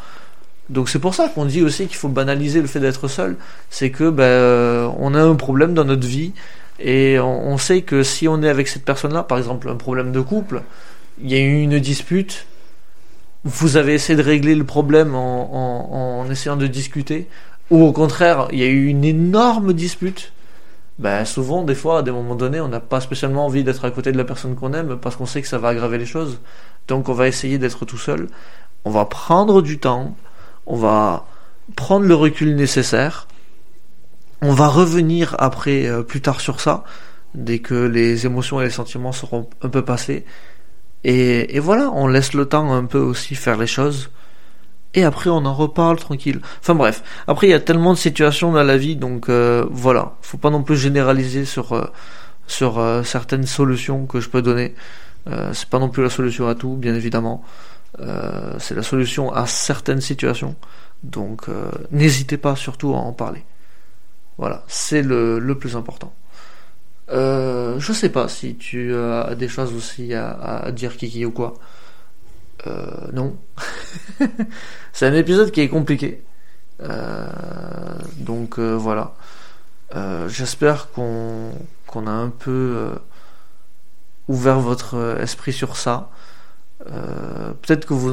Donc 0.70 0.90
c'est 0.90 1.00
pour 1.00 1.14
ça 1.14 1.30
qu'on 1.30 1.46
dit 1.46 1.64
aussi 1.64 1.88
qu'il 1.88 1.96
faut 1.96 2.10
banaliser 2.10 2.62
le 2.62 2.68
fait 2.68 2.80
d'être 2.80 3.08
seul. 3.08 3.38
C'est 3.70 3.90
que 3.90 4.10
ben, 4.10 4.24
euh, 4.24 4.90
on 4.98 5.14
a 5.14 5.22
un 5.22 5.36
problème 5.36 5.74
dans 5.74 5.86
notre 5.86 6.08
vie 6.08 6.34
et 6.80 7.20
on, 7.20 7.58
sait 7.58 7.84
que 7.84 8.04
si 8.04 8.28
on 8.28 8.44
est 8.44 8.50
avec 8.50 8.68
cette 8.68 8.84
personne-là, 8.84 9.24
par 9.24 9.38
exemple 9.38 9.70
un 9.70 9.76
problème 9.76 10.12
de 10.12 10.20
couple, 10.20 10.64
il 11.24 11.32
y 11.32 11.36
a 11.36 11.40
eu 11.40 11.62
une 11.62 11.80
dispute, 11.80 12.48
vous 13.46 13.78
avez 13.78 13.94
essayé 13.94 14.18
de 14.18 14.24
régler 14.24 14.56
le 14.56 14.66
problème 14.66 15.16
en, 15.16 16.20
en 16.20 16.30
essayant 16.30 16.58
de 16.58 16.68
discuter, 16.68 17.30
ou 17.70 17.82
au 17.82 17.94
contraire, 17.94 18.50
il 18.52 18.60
y 18.60 18.64
a 18.64 18.68
eu 18.68 18.88
une 18.88 19.06
énorme 19.06 19.72
dispute, 19.72 20.34
ben 20.98 21.26
souvent, 21.26 21.64
des 21.64 21.76
fois, 21.76 22.00
à 22.00 22.02
des 22.04 22.12
moments 22.12 22.36
donnés, 22.36 22.62
on 22.62 22.70
n'a 22.70 22.80
pas 22.80 23.02
spécialement 23.02 23.46
envie 23.46 23.64
d'être 23.64 23.84
à 23.84 23.92
côté 23.92 24.12
de 24.12 24.18
la 24.18 24.24
personne 24.24 24.56
qu'on 24.56 24.74
aime 24.74 24.98
parce 24.98 25.18
qu'on 25.18 25.26
sait 25.26 25.42
que 25.42 25.48
ça 25.48 25.58
va 25.58 25.70
aggraver 25.70 25.98
les 25.98 26.06
choses. 26.06 26.40
Donc 26.88 27.10
on 27.10 27.14
va 27.14 27.28
essayer 27.28 27.58
d'être 27.58 27.86
tout 27.86 27.98
seul. 27.98 28.28
On 28.86 28.92
va 28.92 29.06
prendre 29.06 29.62
du 29.62 29.78
temps, 29.80 30.16
on 30.66 30.78
va 30.78 31.26
prendre 31.76 32.06
le 32.06 32.16
recul 32.16 32.56
nécessaire. 32.56 33.28
On 34.42 34.54
va 34.54 34.68
revenir 34.68 35.36
après, 35.40 35.88
euh, 35.88 36.04
plus 36.04 36.22
tard 36.22 36.40
sur 36.40 36.62
ça, 36.62 36.84
dès 37.34 37.60
que 37.60 37.74
les 37.74 38.26
émotions 38.26 38.62
et 38.62 38.66
les 38.66 38.70
sentiments 38.70 39.12
seront 39.12 39.50
un 39.62 39.70
peu 39.70 39.84
passés. 39.84 40.26
Et, 41.04 41.56
et 41.56 41.60
voilà, 41.60 41.92
on 41.94 42.08
laisse 42.08 42.34
le 42.34 42.46
temps 42.46 42.72
un 42.74 42.86
peu 42.86 43.00
aussi 43.00 43.36
faire 43.36 43.58
les 43.58 43.68
choses. 43.68 44.12
Et 44.96 45.04
après, 45.04 45.30
on 45.30 45.46
en 45.46 45.54
reparle 45.54 45.98
tranquille. 45.98 46.40
Enfin 46.62 46.74
bref, 46.74 47.04
après, 47.28 47.48
il 47.48 47.50
y 47.50 47.54
a 47.54 47.60
tellement 47.60 47.94
de 47.94 47.98
situations 47.98 48.54
dans 48.54 48.64
la 48.64 48.78
vie, 48.78 48.96
donc 48.96 49.28
euh, 49.28 49.66
voilà. 49.70 50.16
Faut 50.22 50.38
pas 50.38 50.50
non 50.50 50.64
plus 50.64 50.78
généraliser 50.78 51.44
sur, 51.44 51.74
euh, 51.74 51.86
sur 52.48 52.80
euh, 52.80 53.04
certaines 53.04 53.46
solutions 53.46 54.06
que 54.06 54.22
je 54.22 54.30
peux 54.30 54.42
donner. 54.42 54.74
Euh, 55.28 55.52
c'est 55.54 55.68
pas 55.68 55.80
non 55.80 55.90
plus 55.90 56.02
la 56.02 56.10
solution 56.10 56.48
à 56.48 56.56
tout, 56.56 56.76
bien 56.76 56.96
évidemment. 56.96 57.44
C'est 58.60 58.76
la 58.76 58.84
solution 58.84 59.32
à 59.32 59.48
certaines 59.48 60.02
situations. 60.02 60.56
Donc, 61.04 61.44
n'hésitez 61.92 62.36
pas 62.38 62.58
surtout 62.58 62.94
à 62.94 62.98
en 62.98 63.14
parler. 63.14 63.46
Voilà, 64.38 64.66
c'est 64.68 65.02
le, 65.02 65.40
le 65.40 65.58
plus 65.58 65.78
important. 65.78 66.14
Je 67.08 67.92
sais 67.94 68.10
pas 68.10 68.28
si 68.28 68.58
tu 68.58 68.94
as 68.94 69.34
des 69.36 69.48
choses 69.48 69.74
aussi 69.74 70.14
à 70.14 70.70
dire, 70.74 70.98
Kiki, 70.98 71.26
ou 71.26 71.32
quoi. 71.32 71.54
Euh, 72.68 73.12
non. 73.14 73.38
c'est 74.94 75.06
un 75.06 75.14
épisode 75.14 75.52
qui 75.52 75.62
est 75.62 75.70
compliqué. 75.70 76.24
Euh, 76.82 77.28
donc 78.18 78.60
euh, 78.60 78.76
voilà. 78.76 79.14
Euh, 79.96 80.28
J'espère 80.28 80.92
qu'on 80.92 81.52
a 81.96 82.12
un 82.12 82.30
peu 82.30 82.90
ouvert 84.28 84.60
votre 84.60 85.18
esprit 85.22 85.54
sur 85.54 85.78
ça. 85.78 86.10
Peut-être 87.62 87.86
que 87.88 87.94
vous, 87.94 88.12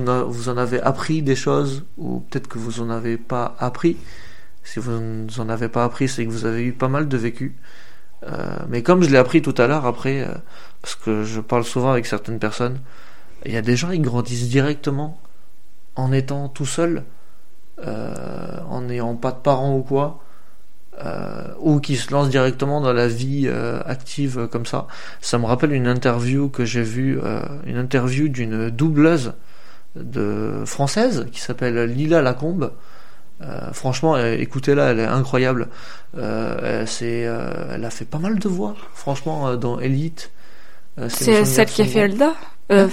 en 0.48 0.56
avez 0.56 0.80
appris 0.80 1.22
des 1.22 1.36
choses 1.36 1.84
ou 1.98 2.20
peut-être 2.20 2.48
que 2.48 2.58
vous 2.58 2.80
en 2.80 2.90
avez 2.90 3.16
pas 3.18 3.56
appris. 3.58 3.96
Si 4.64 4.78
vous 4.78 4.92
en 5.38 5.48
avez 5.48 5.68
pas 5.68 5.84
appris, 5.84 6.08
c'est 6.08 6.24
que 6.24 6.30
vous 6.30 6.46
avez 6.46 6.62
eu 6.62 6.72
pas 6.72 6.88
mal 6.88 7.08
de 7.08 7.16
vécu. 7.16 7.56
Mais 8.68 8.82
comme 8.82 9.02
je 9.02 9.10
l'ai 9.10 9.18
appris 9.18 9.42
tout 9.42 9.54
à 9.58 9.66
l'heure, 9.66 9.86
après, 9.86 10.26
parce 10.80 10.94
que 10.94 11.24
je 11.24 11.40
parle 11.40 11.64
souvent 11.64 11.90
avec 11.90 12.06
certaines 12.06 12.38
personnes, 12.38 12.78
il 13.44 13.52
y 13.52 13.56
a 13.56 13.62
des 13.62 13.76
gens 13.76 13.90
qui 13.90 13.98
grandissent 13.98 14.48
directement 14.48 15.18
en 15.96 16.12
étant 16.12 16.48
tout 16.48 16.66
seul, 16.66 17.04
euh, 17.84 18.58
en 18.68 18.82
n'ayant 18.82 19.14
pas 19.14 19.32
de 19.32 19.38
parents 19.38 19.76
ou 19.76 19.82
quoi, 19.82 20.20
euh, 21.04 21.48
ou 21.58 21.80
qui 21.80 21.96
se 21.96 22.12
lancent 22.12 22.28
directement 22.28 22.80
dans 22.80 22.92
la 22.92 23.08
vie 23.08 23.44
euh, 23.46 23.80
active 23.86 24.48
comme 24.50 24.66
ça. 24.66 24.86
Ça 25.20 25.38
me 25.38 25.46
rappelle 25.46 25.72
une 25.72 25.86
interview 25.86 26.48
que 26.48 26.64
j'ai 26.64 26.82
vue, 26.82 27.18
euh, 27.22 27.42
une 27.66 27.76
interview 27.76 28.28
d'une 28.28 28.70
doubleuse 28.70 29.32
de 29.96 30.62
française 30.64 31.26
qui 31.32 31.40
s'appelle 31.40 31.84
Lila 31.84 32.22
Lacombe. 32.22 32.72
Euh, 33.42 33.72
franchement, 33.72 34.14
euh, 34.14 34.36
écoutez-la, 34.38 34.90
elle 34.90 35.00
est 35.00 35.06
incroyable. 35.06 35.68
Euh, 36.16 36.80
elle, 36.80 36.88
c'est, 36.88 37.26
euh, 37.26 37.74
elle 37.74 37.84
a 37.84 37.90
fait 37.90 38.04
pas 38.04 38.18
mal 38.18 38.38
de 38.38 38.48
voix, 38.48 38.76
franchement, 38.94 39.56
dans 39.56 39.80
Elite. 39.80 40.30
C'est 41.08 41.44
celle 41.44 41.66
qui 41.66 41.82
a 41.82 41.84
fait. 41.86 42.00
Elda 42.00 42.34
euh, 42.70 42.88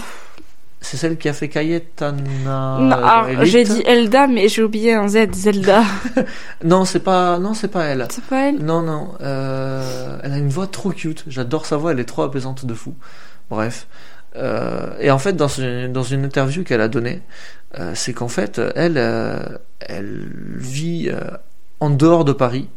C'est 0.81 0.95
celle 0.97 1.17
qui 1.17 1.27
a 1.27 1.33
fait 1.33 1.49
Cayetana. 1.49 2.77
non. 2.79 3.43
J'ai 3.43 3.63
dit 3.65 3.81
Elda, 3.85 4.27
mais 4.27 4.47
j'ai 4.47 4.63
oublié 4.63 4.93
un 4.93 5.07
Z, 5.09 5.33
Zelda. 5.33 5.83
Non, 6.63 6.85
c'est 6.85 7.01
pas, 7.01 7.37
non, 7.39 7.53
c'est 7.53 7.67
pas 7.67 7.83
elle. 7.85 8.07
C'est 8.09 8.23
pas 8.23 8.47
elle 8.49 8.59
Non, 8.59 8.81
non. 8.81 9.13
euh, 9.21 10.17
elle 10.23 10.31
a 10.33 10.37
une 10.37 10.49
voix 10.49 10.67
trop 10.67 10.91
cute. 10.91 11.25
J'adore 11.27 11.65
sa 11.65 11.75
voix. 11.77 11.91
Elle 11.91 11.99
est 11.99 12.05
trop 12.05 12.23
apaisante 12.23 12.65
de 12.65 12.73
fou. 12.73 12.95
Bref. 13.49 13.87
Euh, 14.35 14.93
et 14.99 15.11
en 15.11 15.17
fait, 15.19 15.33
dans 15.33 15.47
une, 15.49 15.91
dans 15.91 16.03
une 16.03 16.23
interview 16.23 16.63
qu'elle 16.63 16.81
a 16.81 16.87
donnée, 16.87 17.21
euh, 17.77 17.91
c'est 17.93 18.13
qu'en 18.13 18.27
fait, 18.29 18.61
elle, 18.75 18.97
elle 19.81 20.27
vit 20.55 21.11
en 21.81 21.89
dehors 21.89 22.23
de 22.25 22.31
Paris. 22.33 22.69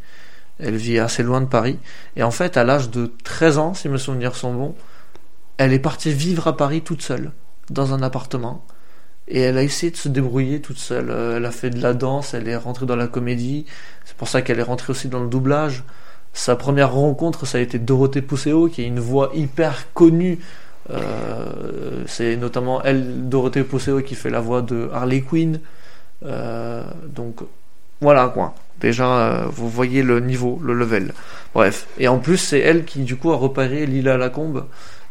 Elle 0.59 0.75
vit 0.75 0.99
assez 0.99 1.23
loin 1.23 1.39
de 1.41 1.45
Paris. 1.47 1.79
Et 2.15 2.23
en 2.23 2.31
fait, 2.31 2.57
à 2.57 2.63
l'âge 2.63 2.89
de 2.89 3.11
13 3.23 3.57
ans, 3.57 3.73
si 3.73 3.87
mes 3.89 3.97
souvenirs 3.97 4.35
sont 4.35 4.53
bons, 4.53 4.75
elle 5.57 5.71
est 5.73 5.79
partie 5.79 6.11
vivre 6.11 6.47
à 6.47 6.57
Paris 6.57 6.81
toute 6.81 7.01
seule, 7.01 7.31
dans 7.69 7.93
un 7.93 8.01
appartement. 8.01 8.65
Et 9.27 9.39
elle 9.39 9.57
a 9.57 9.63
essayé 9.63 9.91
de 9.91 9.97
se 9.97 10.09
débrouiller 10.09 10.59
toute 10.59 10.77
seule. 10.79 11.09
Euh, 11.09 11.37
Elle 11.37 11.45
a 11.45 11.51
fait 11.51 11.69
de 11.69 11.81
la 11.81 11.93
danse, 11.93 12.33
elle 12.33 12.47
est 12.47 12.57
rentrée 12.57 12.85
dans 12.85 12.95
la 12.95 13.07
comédie. 13.07 13.65
C'est 14.05 14.15
pour 14.17 14.27
ça 14.27 14.41
qu'elle 14.41 14.59
est 14.59 14.63
rentrée 14.63 14.91
aussi 14.91 15.07
dans 15.07 15.21
le 15.21 15.29
doublage. 15.29 15.83
Sa 16.33 16.55
première 16.55 16.93
rencontre, 16.93 17.45
ça 17.45 17.59
a 17.59 17.61
été 17.61 17.79
Dorothée 17.79 18.21
Pousseau, 18.21 18.67
qui 18.67 18.81
est 18.81 18.87
une 18.87 18.99
voix 18.99 19.31
hyper 19.33 19.93
connue. 19.93 20.39
Euh, 20.89 22.03
c'est 22.07 22.35
notamment 22.35 22.81
elle, 22.83 23.29
Dorothée 23.29 23.63
Pousseau, 23.63 24.01
qui 24.01 24.15
fait 24.15 24.29
la 24.29 24.41
voix 24.41 24.61
de 24.61 24.89
Harley 24.93 25.21
Quinn. 25.21 25.59
Euh, 26.25 26.83
donc 27.07 27.41
voilà 28.01 28.27
quoi. 28.27 28.55
Déjà, 28.81 29.45
vous 29.49 29.69
voyez 29.69 30.03
le 30.03 30.19
niveau, 30.19 30.59
le 30.61 30.73
level. 30.73 31.13
Bref. 31.53 31.87
Et 31.99 32.09
en 32.09 32.17
plus, 32.19 32.37
c'est 32.37 32.59
elle 32.59 32.83
qui 32.83 33.03
du 33.03 33.15
coup 33.15 33.31
a 33.31 33.37
repéré 33.37 33.85
Lila 33.85 34.17
Lacombe. 34.17 34.65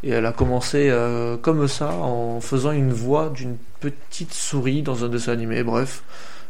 Et 0.04 0.10
elle 0.10 0.26
a 0.26 0.32
commencé 0.32 0.88
euh, 0.90 1.36
comme 1.36 1.68
ça, 1.68 1.92
en 1.92 2.40
faisant 2.40 2.72
une 2.72 2.92
voix 2.92 3.30
d'une 3.34 3.56
petite 3.80 4.34
souris 4.34 4.82
dans 4.82 5.04
un 5.04 5.08
dessin 5.08 5.32
animé. 5.32 5.62
Bref, 5.62 6.02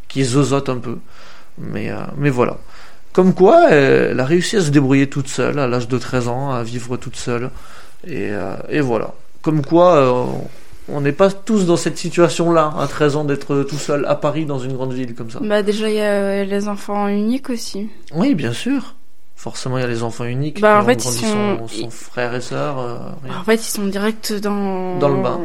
qui 0.09 0.25
zozote 0.25 0.69
un 0.69 0.79
peu. 0.79 0.99
Mais, 1.59 1.91
euh, 1.91 1.97
mais 2.17 2.31
voilà. 2.31 2.59
Comme 3.13 3.35
quoi, 3.35 3.71
elle 3.71 4.19
a 4.19 4.25
réussi 4.25 4.57
à 4.57 4.63
se 4.63 4.71
débrouiller 4.71 5.09
toute 5.09 5.29
seule 5.29 5.59
à 5.59 5.67
l'âge 5.67 5.87
de 5.87 5.99
13 5.99 6.29
ans, 6.29 6.51
à 6.51 6.63
vivre 6.63 6.97
toute 6.97 7.17
seule. 7.17 7.51
Et, 8.07 8.31
euh, 8.31 8.57
et 8.71 8.81
voilà. 8.81 9.13
Comme 9.43 9.63
quoi, 9.65 10.25
on 10.89 11.01
n'est 11.03 11.13
pas 11.13 11.31
tous 11.31 11.67
dans 11.67 11.77
cette 11.77 11.99
situation-là, 11.99 12.73
à 12.79 12.87
13 12.87 13.17
ans, 13.17 13.25
d'être 13.25 13.65
tout 13.65 13.77
seul 13.77 14.07
à 14.07 14.15
Paris 14.15 14.47
dans 14.47 14.59
une 14.59 14.73
grande 14.73 14.95
ville 14.95 15.15
comme 15.15 15.31
ça. 15.31 15.41
Bah 15.43 15.63
déjà, 15.63 15.91
il 15.91 15.97
y 15.97 16.01
a 16.01 16.45
les 16.45 16.69
enfants 16.69 17.07
uniques 17.09 17.51
aussi. 17.51 17.91
Oui, 18.15 18.35
bien 18.35 18.53
sûr. 18.53 18.95
Forcément, 19.43 19.77
il 19.77 19.81
y 19.81 19.85
a 19.85 19.89
les 19.89 20.05
enfants 20.05 20.23
uniques 20.25 20.61
Bah, 20.61 20.79
en 20.79 20.81
qui 20.83 20.87
fait, 20.87 21.07
ont 21.09 21.11
ils 21.11 21.21
grandi 21.21 21.67
sont- 21.67 21.69
son, 21.69 21.83
son 21.83 21.91
frère 21.91 22.33
et 22.33 22.41
sœur. 22.41 22.79
euh. 22.79 22.97
En 23.41 23.43
fait, 23.43 23.57
ils 23.57 23.59
sont 23.65 23.87
direct 23.87 24.33
dans... 24.35 24.99
Dans 24.99 25.09
le 25.09 25.21
bain. 25.21 25.41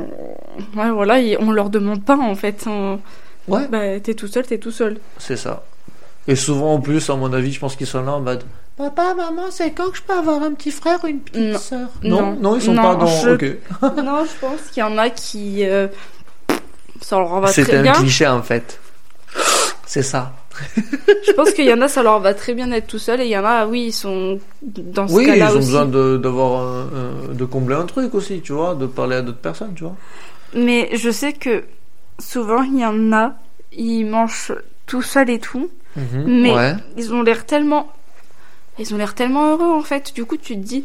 Ouais, 0.76 0.92
voilà, 0.92 1.20
et 1.20 1.36
on 1.40 1.50
leur 1.50 1.72
demande 1.72 2.04
pas, 2.06 2.16
en 2.16 2.36
fait. 2.36 2.66
On- 2.68 3.00
Ouais, 3.48 3.68
Bah, 3.68 4.00
t'es 4.04 4.14
tout 4.14 4.28
seul, 4.28 4.46
t'es 4.46 4.60
tout 4.60 4.70
seul. 4.72 5.00
c'est 5.18 5.36
ça. 5.38 5.64
Et 6.28 6.36
souvent, 6.36 6.76
en 6.76 6.80
plus, 6.80 7.10
à 7.10 7.16
mon 7.16 7.34
avis, 7.34 7.52
je 7.54 7.60
pense 7.60 7.76
qu'ils 7.76 7.88
sont 7.88 8.04
là 8.04 8.12
en 8.14 8.20
mode 8.22 8.44
Papa, 8.78 9.16
maman, 9.16 9.44
c'est 9.50 9.72
quand 9.72 9.90
que 9.90 9.98
je 9.98 10.04
peux 10.04 10.14
avoir 10.14 10.44
un 10.44 10.54
petit 10.54 10.70
frère 10.70 11.00
ou 11.04 11.08
une 11.08 11.20
petite 11.22 11.54
Non. 11.54 11.58
sœur? 11.58 11.88
Non. 12.04 12.36
non, 12.40 12.56
ils 12.58 12.62
sont 12.62 12.74
Non, 12.74 12.84
pas 12.84 12.96
dans. 12.98 13.08
je- 13.08 13.30
Ok. 13.32 13.46
non, 14.04 14.24
je 14.26 14.40
pense 14.40 14.62
qu'il 14.72 14.82
y 14.82 14.84
en 14.84 14.96
a 15.00 15.10
qui... 15.10 15.66
euh, 15.66 15.88
Ça 17.02 17.18
leur 17.18 17.40
va 17.40 17.48
C'était 17.48 17.70
très 17.70 17.78
un 17.78 17.82
bien. 17.84 17.94
cliché 17.94 18.28
en 18.28 18.44
fait. 18.44 18.80
C'est 19.90 20.04
ça. 20.04 20.34
Je 21.26 21.32
pense 21.32 21.52
qu'il 21.54 21.64
y 21.66 21.72
en 21.74 21.82
a, 21.82 21.88
ça 21.88 22.04
leur 22.04 22.20
va 22.20 22.34
très 22.34 22.54
bien 22.54 22.68
d'être 22.68 22.88
tout 22.88 23.00
seul. 23.00 23.22
Et 23.22 23.26
il 23.26 23.30
y 23.32 23.38
en 23.38 23.46
a, 23.46 23.66
oui, 23.66 23.86
ils 23.88 23.94
sont 23.94 24.38
dans 24.62 25.08
ce 25.08 25.14
Oui, 25.14 25.24
ils 25.24 25.28
cas-là 25.28 25.46
ont 25.46 25.50
aussi. 25.52 25.58
besoin 25.60 25.86
de, 25.86 26.18
d'avoir 26.18 26.88
de 27.34 27.46
combler 27.46 27.76
un 27.76 27.86
truc 27.86 28.14
aussi, 28.14 28.42
tu 28.42 28.52
vois, 28.52 28.76
de 28.76 28.86
parler 28.86 29.16
à 29.16 29.22
d'autres 29.22 29.38
personnes, 29.40 29.74
tu 29.76 29.84
vois. 29.84 29.96
Mais 30.54 30.90
je 30.94 31.10
sais 31.10 31.32
que 31.32 31.64
souvent, 32.20 32.64
il 32.64 32.80
y 32.80 32.86
en 32.86 33.14
a, 33.14 33.36
ils 33.72 34.04
mangent 34.06 34.54
tout 34.88 35.02
seul 35.02 35.30
et 35.30 35.40
tout. 35.40 35.70
Mhm, 35.96 36.42
Mais 36.42 36.54
Ouais. 36.54 36.76
ils 36.98 37.14
ont 37.14 37.24
l'air 37.24 37.46
tellement... 37.46 37.92
Ils 38.80 38.94
ont 38.94 38.98
l'air 38.98 39.16
tellement 39.16 39.52
heureux, 39.54 39.72
en 39.72 39.82
fait. 39.82 40.14
Du 40.14 40.26
coup, 40.26 40.36
tu 40.38 40.54
te 40.56 40.60
dis... 40.60 40.84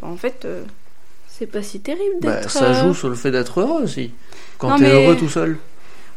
Bah, 0.00 0.08
en 0.08 0.16
fait, 0.16 0.44
euh, 0.44 0.62
C'est 1.28 1.46
pas 1.46 1.62
si 1.62 1.80
terrible 1.80 2.16
Bah, 2.20 2.36
d'être. 2.36 2.50
ça 2.50 2.66
euh, 2.66 2.74
joue 2.74 2.94
sur 2.94 3.08
le 3.08 3.14
fait 3.16 3.30
d'être 3.30 3.60
heureux 3.60 3.82
aussi. 3.84 4.12
Quand 4.58 4.68
Non, 4.68 4.76
t'es 4.76 4.82
mais- 4.84 4.90
heureux 5.04 5.16
tout 5.16 5.28
seul. 5.30 5.56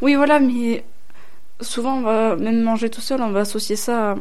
Oui, 0.02 0.16
voilà, 0.16 0.40
mais 0.40 0.84
souvent, 1.62 1.98
on 1.98 2.02
va 2.02 2.36
même 2.36 2.62
manger 2.62 2.90
tout 2.90 3.02
seul, 3.02 3.22
on 3.22 3.32
va 3.32 3.42
associer 3.42 3.76
ça 3.76 4.12
à. 4.12 4.16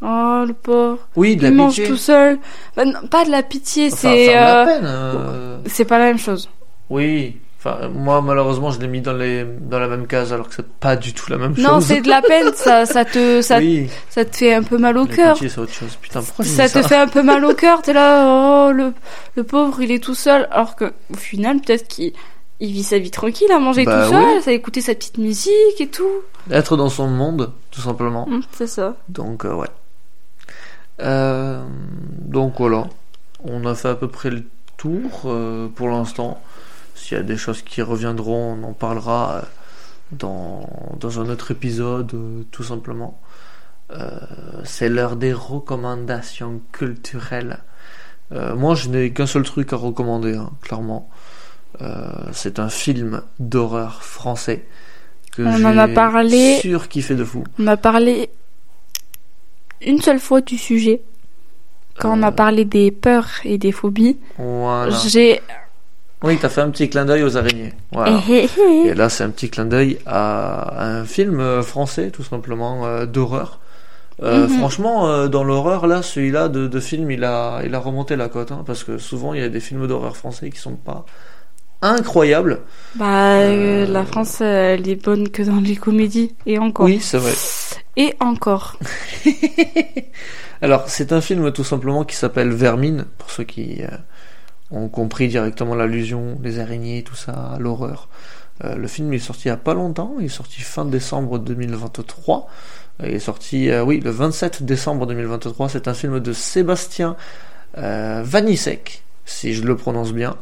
Oh, 0.00 0.44
le 0.46 0.52
pauvre. 0.54 0.98
Oui, 1.16 1.34
de 1.36 1.42
la 1.42 1.48
Il 1.48 1.54
mange 1.56 1.70
pitié. 1.74 1.88
tout 1.88 1.96
seul. 1.96 2.38
Bah, 2.76 2.84
non, 2.84 3.00
pas 3.10 3.24
de 3.24 3.30
la 3.30 3.42
pitié, 3.42 3.88
Enfin, 3.88 3.96
c'est. 3.96 4.36
euh, 4.36 4.64
euh, 4.84 5.58
C'est 5.66 5.84
pas 5.84 5.98
la 5.98 6.04
même 6.04 6.18
chose. 6.20 6.48
Oui. 6.88 7.36
Enfin, 7.58 7.88
moi, 7.88 8.22
malheureusement, 8.22 8.70
je 8.70 8.78
l'ai 8.78 8.86
mis 8.86 9.00
dans, 9.00 9.12
les... 9.14 9.44
dans 9.44 9.80
la 9.80 9.88
même 9.88 10.06
case 10.06 10.32
alors 10.32 10.48
que 10.48 10.54
c'est 10.54 10.68
pas 10.78 10.94
du 10.94 11.12
tout 11.12 11.28
la 11.32 11.38
même 11.38 11.56
chose. 11.56 11.64
Non, 11.64 11.80
c'est 11.80 12.00
de 12.00 12.08
la 12.08 12.22
peine, 12.22 12.52
ça, 12.54 12.86
ça, 12.86 13.04
te, 13.04 13.42
ça, 13.42 13.58
Oui. 13.58 13.88
ça 14.08 14.24
te 14.24 14.36
fait 14.36 14.54
un 14.54 14.62
peu 14.62 14.78
mal 14.78 14.96
au 14.96 15.06
cœur. 15.06 15.36
c'est 15.36 15.58
autre 15.58 15.72
chose. 15.72 15.96
Putain, 16.00 16.22
pourquoi 16.22 16.44
j'ai 16.44 16.52
Ça 16.52 16.64
mis 16.66 16.70
te 16.70 16.82
fait 16.88 16.94
un 16.96 17.08
peu 17.08 17.24
mal 17.24 17.44
au 17.44 17.54
cœur, 17.54 17.82
t'es 17.82 17.92
là, 17.92 18.66
oh, 18.68 18.70
le, 18.70 18.92
le 19.34 19.42
pauvre, 19.42 19.80
il 19.82 19.90
est 19.90 19.98
tout 20.02 20.14
seul. 20.14 20.46
Alors 20.52 20.76
que, 20.76 20.84
au 21.12 21.16
final, 21.16 21.58
peut-être 21.60 21.88
qu'il 21.88 22.12
il 22.60 22.72
vit 22.72 22.82
sa 22.82 22.98
vie 22.98 23.10
tranquille 23.10 23.50
à 23.52 23.60
manger 23.60 23.84
Bah 23.84 24.04
tout 24.04 24.12
seul, 24.12 24.48
à 24.48 24.52
écouter 24.52 24.80
sa 24.80 24.94
petite 24.94 25.18
musique 25.18 25.80
et 25.80 25.88
tout. 25.88 26.22
Être 26.50 26.76
dans 26.76 26.88
son 26.88 27.06
monde, 27.06 27.52
tout 27.70 27.80
simplement. 27.80 28.26
Hum, 28.28 28.42
c'est 28.52 28.66
ça. 28.66 28.96
Donc, 29.08 29.44
euh, 29.44 29.54
ouais. 29.54 29.68
Euh, 31.00 31.64
donc, 32.20 32.54
voilà. 32.58 32.88
On 33.44 33.64
a 33.64 33.74
fait 33.74 33.88
à 33.88 33.94
peu 33.94 34.08
près 34.08 34.30
le 34.30 34.44
tour 34.76 35.22
euh, 35.26 35.68
pour 35.68 35.88
l'instant. 35.88 36.42
S'il 36.96 37.16
y 37.16 37.20
a 37.20 37.22
des 37.22 37.36
choses 37.36 37.62
qui 37.62 37.80
reviendront, 37.80 38.58
on 38.60 38.64
en 38.64 38.72
parlera 38.72 39.42
dans, 40.10 40.68
dans 40.98 41.20
un 41.20 41.28
autre 41.28 41.52
épisode, 41.52 42.12
tout 42.50 42.64
simplement. 42.64 43.20
C'est 44.64 44.88
l'heure 44.88 45.14
des 45.14 45.32
recommandations 45.32 46.60
culturelles. 46.72 47.60
Moi, 48.32 48.74
je 48.74 48.88
n'ai 48.88 49.12
qu'un 49.12 49.26
seul 49.26 49.44
truc 49.44 49.72
à 49.72 49.76
recommander, 49.76 50.34
hein, 50.34 50.50
clairement. 50.60 51.08
Euh, 51.80 52.08
c'est 52.32 52.58
un 52.58 52.68
film 52.68 53.22
d'horreur 53.38 54.02
français 54.02 54.64
que 55.36 55.42
On 55.42 55.64
en 55.64 55.78
a 55.78 55.86
parlé. 55.88 56.58
surkiffé 56.60 57.14
de 57.14 57.24
fou. 57.24 57.44
On 57.58 57.66
a 57.68 57.76
parlé 57.76 58.30
une 59.80 60.00
seule 60.00 60.18
fois 60.18 60.40
du 60.40 60.58
sujet. 60.58 61.00
Quand 62.00 62.16
on 62.18 62.22
Euh, 62.22 62.26
a 62.26 62.32
parlé 62.32 62.64
des 62.64 62.90
peurs 62.90 63.28
et 63.44 63.58
des 63.58 63.72
phobies, 63.72 64.16
Voilà. 64.38 64.96
j'ai. 65.06 65.40
Oui, 66.22 66.36
t'as 66.40 66.48
fait 66.48 66.60
un 66.62 66.70
petit 66.70 66.88
clin 66.90 67.04
d'œil 67.04 67.22
aux 67.22 67.36
araignées. 67.36 67.72
Voilà. 67.92 68.20
Eh, 68.28 68.44
eh, 68.44 68.48
eh. 68.60 68.88
Et 68.88 68.94
là, 68.94 69.08
c'est 69.08 69.22
un 69.22 69.30
petit 69.30 69.50
clin 69.50 69.64
d'œil 69.66 69.98
à 70.04 70.84
un 70.84 71.04
film 71.04 71.38
euh, 71.38 71.62
français, 71.62 72.10
tout 72.10 72.24
simplement, 72.24 72.86
euh, 72.86 73.06
d'horreur. 73.06 73.60
Euh, 74.20 74.48
Mhm. 74.48 74.58
Franchement, 74.58 75.08
euh, 75.08 75.28
dans 75.28 75.44
l'horreur, 75.44 75.86
là, 75.86 76.02
celui-là 76.02 76.48
de, 76.48 76.66
de 76.66 76.80
film, 76.80 77.08
il 77.12 77.22
a, 77.22 77.60
il 77.64 77.72
a 77.72 77.78
remonté 77.78 78.16
la 78.16 78.28
cote, 78.28 78.50
hein, 78.50 78.64
parce 78.66 78.82
que 78.82 78.98
souvent, 78.98 79.32
il 79.32 79.40
y 79.40 79.44
a 79.44 79.48
des 79.48 79.60
films 79.60 79.86
d'horreur 79.86 80.16
français 80.16 80.50
qui 80.50 80.58
sont 80.58 80.74
pas 80.74 81.06
incroyables. 81.82 82.60
Bah, 82.96 83.34
euh, 83.34 83.86
la 83.86 84.04
France, 84.04 84.38
euh, 84.40 84.74
elle 84.74 84.88
est 84.88 85.02
bonne 85.02 85.28
que 85.28 85.42
dans 85.42 85.60
les 85.60 85.76
comédies. 85.76 86.34
Et 86.46 86.58
encore. 86.58 86.86
Oui, 86.86 86.98
c'est 87.00 87.18
vrai. 87.18 87.32
Et 87.96 88.14
encore. 88.20 88.78
Alors, 90.60 90.88
c'est 90.88 91.12
un 91.12 91.20
film 91.20 91.52
tout 91.52 91.62
simplement 91.64 92.04
qui 92.04 92.16
s'appelle 92.16 92.50
Vermine, 92.50 93.04
pour 93.18 93.30
ceux 93.30 93.44
qui 93.44 93.82
euh, 93.82 93.88
ont 94.72 94.88
compris 94.88 95.28
directement 95.28 95.76
l'allusion, 95.76 96.38
les 96.42 96.58
araignées, 96.58 97.02
tout 97.04 97.14
ça, 97.14 97.56
l'horreur. 97.60 98.08
Euh, 98.64 98.74
le 98.74 98.88
film 98.88 99.12
est 99.12 99.20
sorti 99.20 99.42
il 99.44 99.48
y 99.48 99.52
a 99.52 99.56
pas 99.56 99.74
longtemps, 99.74 100.16
il 100.18 100.26
est 100.26 100.28
sorti 100.28 100.60
fin 100.62 100.84
décembre 100.84 101.38
2023. 101.38 102.48
Euh, 103.02 103.08
Il 103.08 103.14
est 103.14 103.20
sorti, 103.20 103.70
oui, 103.84 104.00
le 104.00 104.10
27 104.10 104.64
décembre 104.64 105.06
2023. 105.06 105.68
C'est 105.68 105.86
un 105.86 105.94
film 105.94 106.18
de 106.18 106.32
Sébastien 106.32 107.16
Vanissek, 107.74 109.04
si 109.24 109.54
je 109.54 109.62
le 109.62 109.76
prononce 109.76 110.12
bien, 110.12 110.36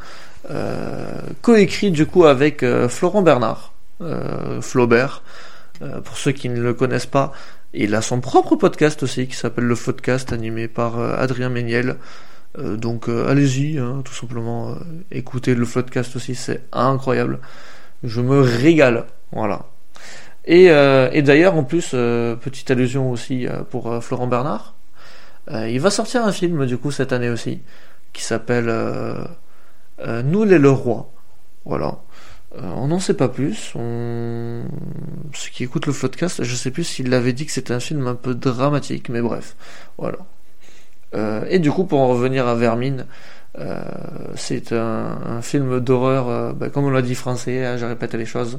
coécrit 1.42 1.90
du 1.90 2.06
coup 2.06 2.24
avec 2.24 2.62
euh, 2.62 2.88
Florent 2.88 3.22
Bernard, 3.22 3.72
euh, 4.00 4.60
Flaubert. 4.60 5.22
Euh, 5.82 6.00
pour 6.00 6.16
ceux 6.16 6.32
qui 6.32 6.48
ne 6.48 6.60
le 6.60 6.72
connaissent 6.72 7.06
pas, 7.06 7.32
il 7.74 7.94
a 7.94 8.00
son 8.00 8.20
propre 8.20 8.56
podcast 8.56 9.02
aussi 9.02 9.26
qui 9.26 9.36
s'appelle 9.36 9.64
Le 9.64 9.76
Podcast, 9.76 10.32
animé 10.32 10.68
par 10.68 10.98
euh, 10.98 11.14
Adrien 11.18 11.50
Méniel. 11.50 11.96
Euh, 12.58 12.76
donc 12.76 13.08
euh, 13.08 13.28
allez-y, 13.28 13.78
hein, 13.78 14.00
tout 14.04 14.14
simplement, 14.14 14.70
euh, 14.70 14.74
écoutez 15.10 15.54
le 15.54 15.66
podcast 15.66 16.16
aussi, 16.16 16.34
c'est 16.34 16.62
incroyable. 16.72 17.40
Je 18.02 18.20
me 18.20 18.40
régale, 18.40 19.04
voilà. 19.32 19.66
Et, 20.46 20.70
euh, 20.70 21.10
d'ailleurs, 21.22 21.56
en 21.56 21.64
plus, 21.64 21.90
euh, 21.92 22.36
petite 22.36 22.70
allusion 22.70 23.10
aussi 23.10 23.46
euh, 23.46 23.62
pour 23.68 23.92
euh, 23.92 24.00
Florent 24.00 24.28
Bernard, 24.28 24.74
euh, 25.50 25.68
il 25.68 25.80
va 25.80 25.90
sortir 25.90 26.24
un 26.24 26.32
film 26.32 26.66
du 26.66 26.78
coup 26.78 26.90
cette 26.90 27.12
année 27.12 27.28
aussi, 27.28 27.60
qui 28.12 28.22
s'appelle 28.22 28.72
euh, 30.00 30.22
Nous 30.22 30.44
les 30.44 30.58
le 30.58 30.70
roi. 30.70 31.10
Voilà. 31.64 31.98
Euh, 32.56 32.70
on 32.76 32.88
n'en 32.88 33.00
sait 33.00 33.14
pas 33.14 33.28
plus. 33.28 33.72
On... 33.74 34.62
Ceux 35.34 35.50
qui 35.50 35.64
écoutent 35.64 35.86
le 35.86 35.92
podcast, 35.92 36.42
je 36.42 36.54
sais 36.54 36.70
plus 36.70 36.84
s'il 36.84 37.12
avait 37.12 37.32
dit 37.32 37.46
que 37.46 37.52
c'était 37.52 37.74
un 37.74 37.80
film 37.80 38.06
un 38.06 38.14
peu 38.14 38.34
dramatique, 38.34 39.08
mais 39.08 39.20
bref, 39.20 39.56
voilà. 39.98 40.18
Euh, 41.14 41.44
et 41.48 41.58
du 41.58 41.70
coup, 41.70 41.84
pour 41.84 42.00
en 42.00 42.08
revenir 42.08 42.46
à 42.46 42.54
Vermine, 42.54 43.06
euh, 43.58 43.82
c'est 44.34 44.72
un, 44.72 45.40
film 45.42 45.80
d'horreur, 45.80 46.28
euh, 46.28 46.52
bah, 46.52 46.68
comme 46.68 46.84
on 46.84 46.90
l'a 46.90 47.02
dit 47.02 47.14
français, 47.14 47.64
hein, 47.64 47.76
j'ai 47.76 47.86
répété 47.86 48.16
les 48.16 48.26
choses. 48.26 48.58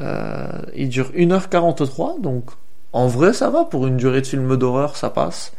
Euh, 0.00 0.48
il 0.74 0.88
dure 0.88 1.10
1h43, 1.14 2.20
donc 2.20 2.50
en 2.92 3.06
vrai 3.06 3.32
ça 3.32 3.50
va, 3.50 3.64
pour 3.64 3.86
une 3.86 3.96
durée 3.96 4.20
de 4.22 4.26
film 4.26 4.56
d'horreur, 4.56 4.96
ça 4.96 5.10
passe. 5.10 5.52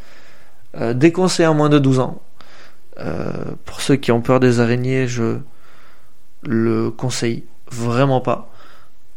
Euh, 0.75 0.93
déconseillé 0.93 1.47
à 1.47 1.53
moins 1.53 1.69
de 1.69 1.79
12 1.79 1.99
ans. 1.99 2.21
Euh, 2.97 3.31
pour 3.65 3.81
ceux 3.81 3.95
qui 3.95 4.11
ont 4.11 4.21
peur 4.21 4.39
des 4.39 4.59
araignées, 4.59 5.07
je 5.07 5.37
le 6.43 6.91
conseille 6.91 7.43
vraiment 7.71 8.21
pas. 8.21 8.49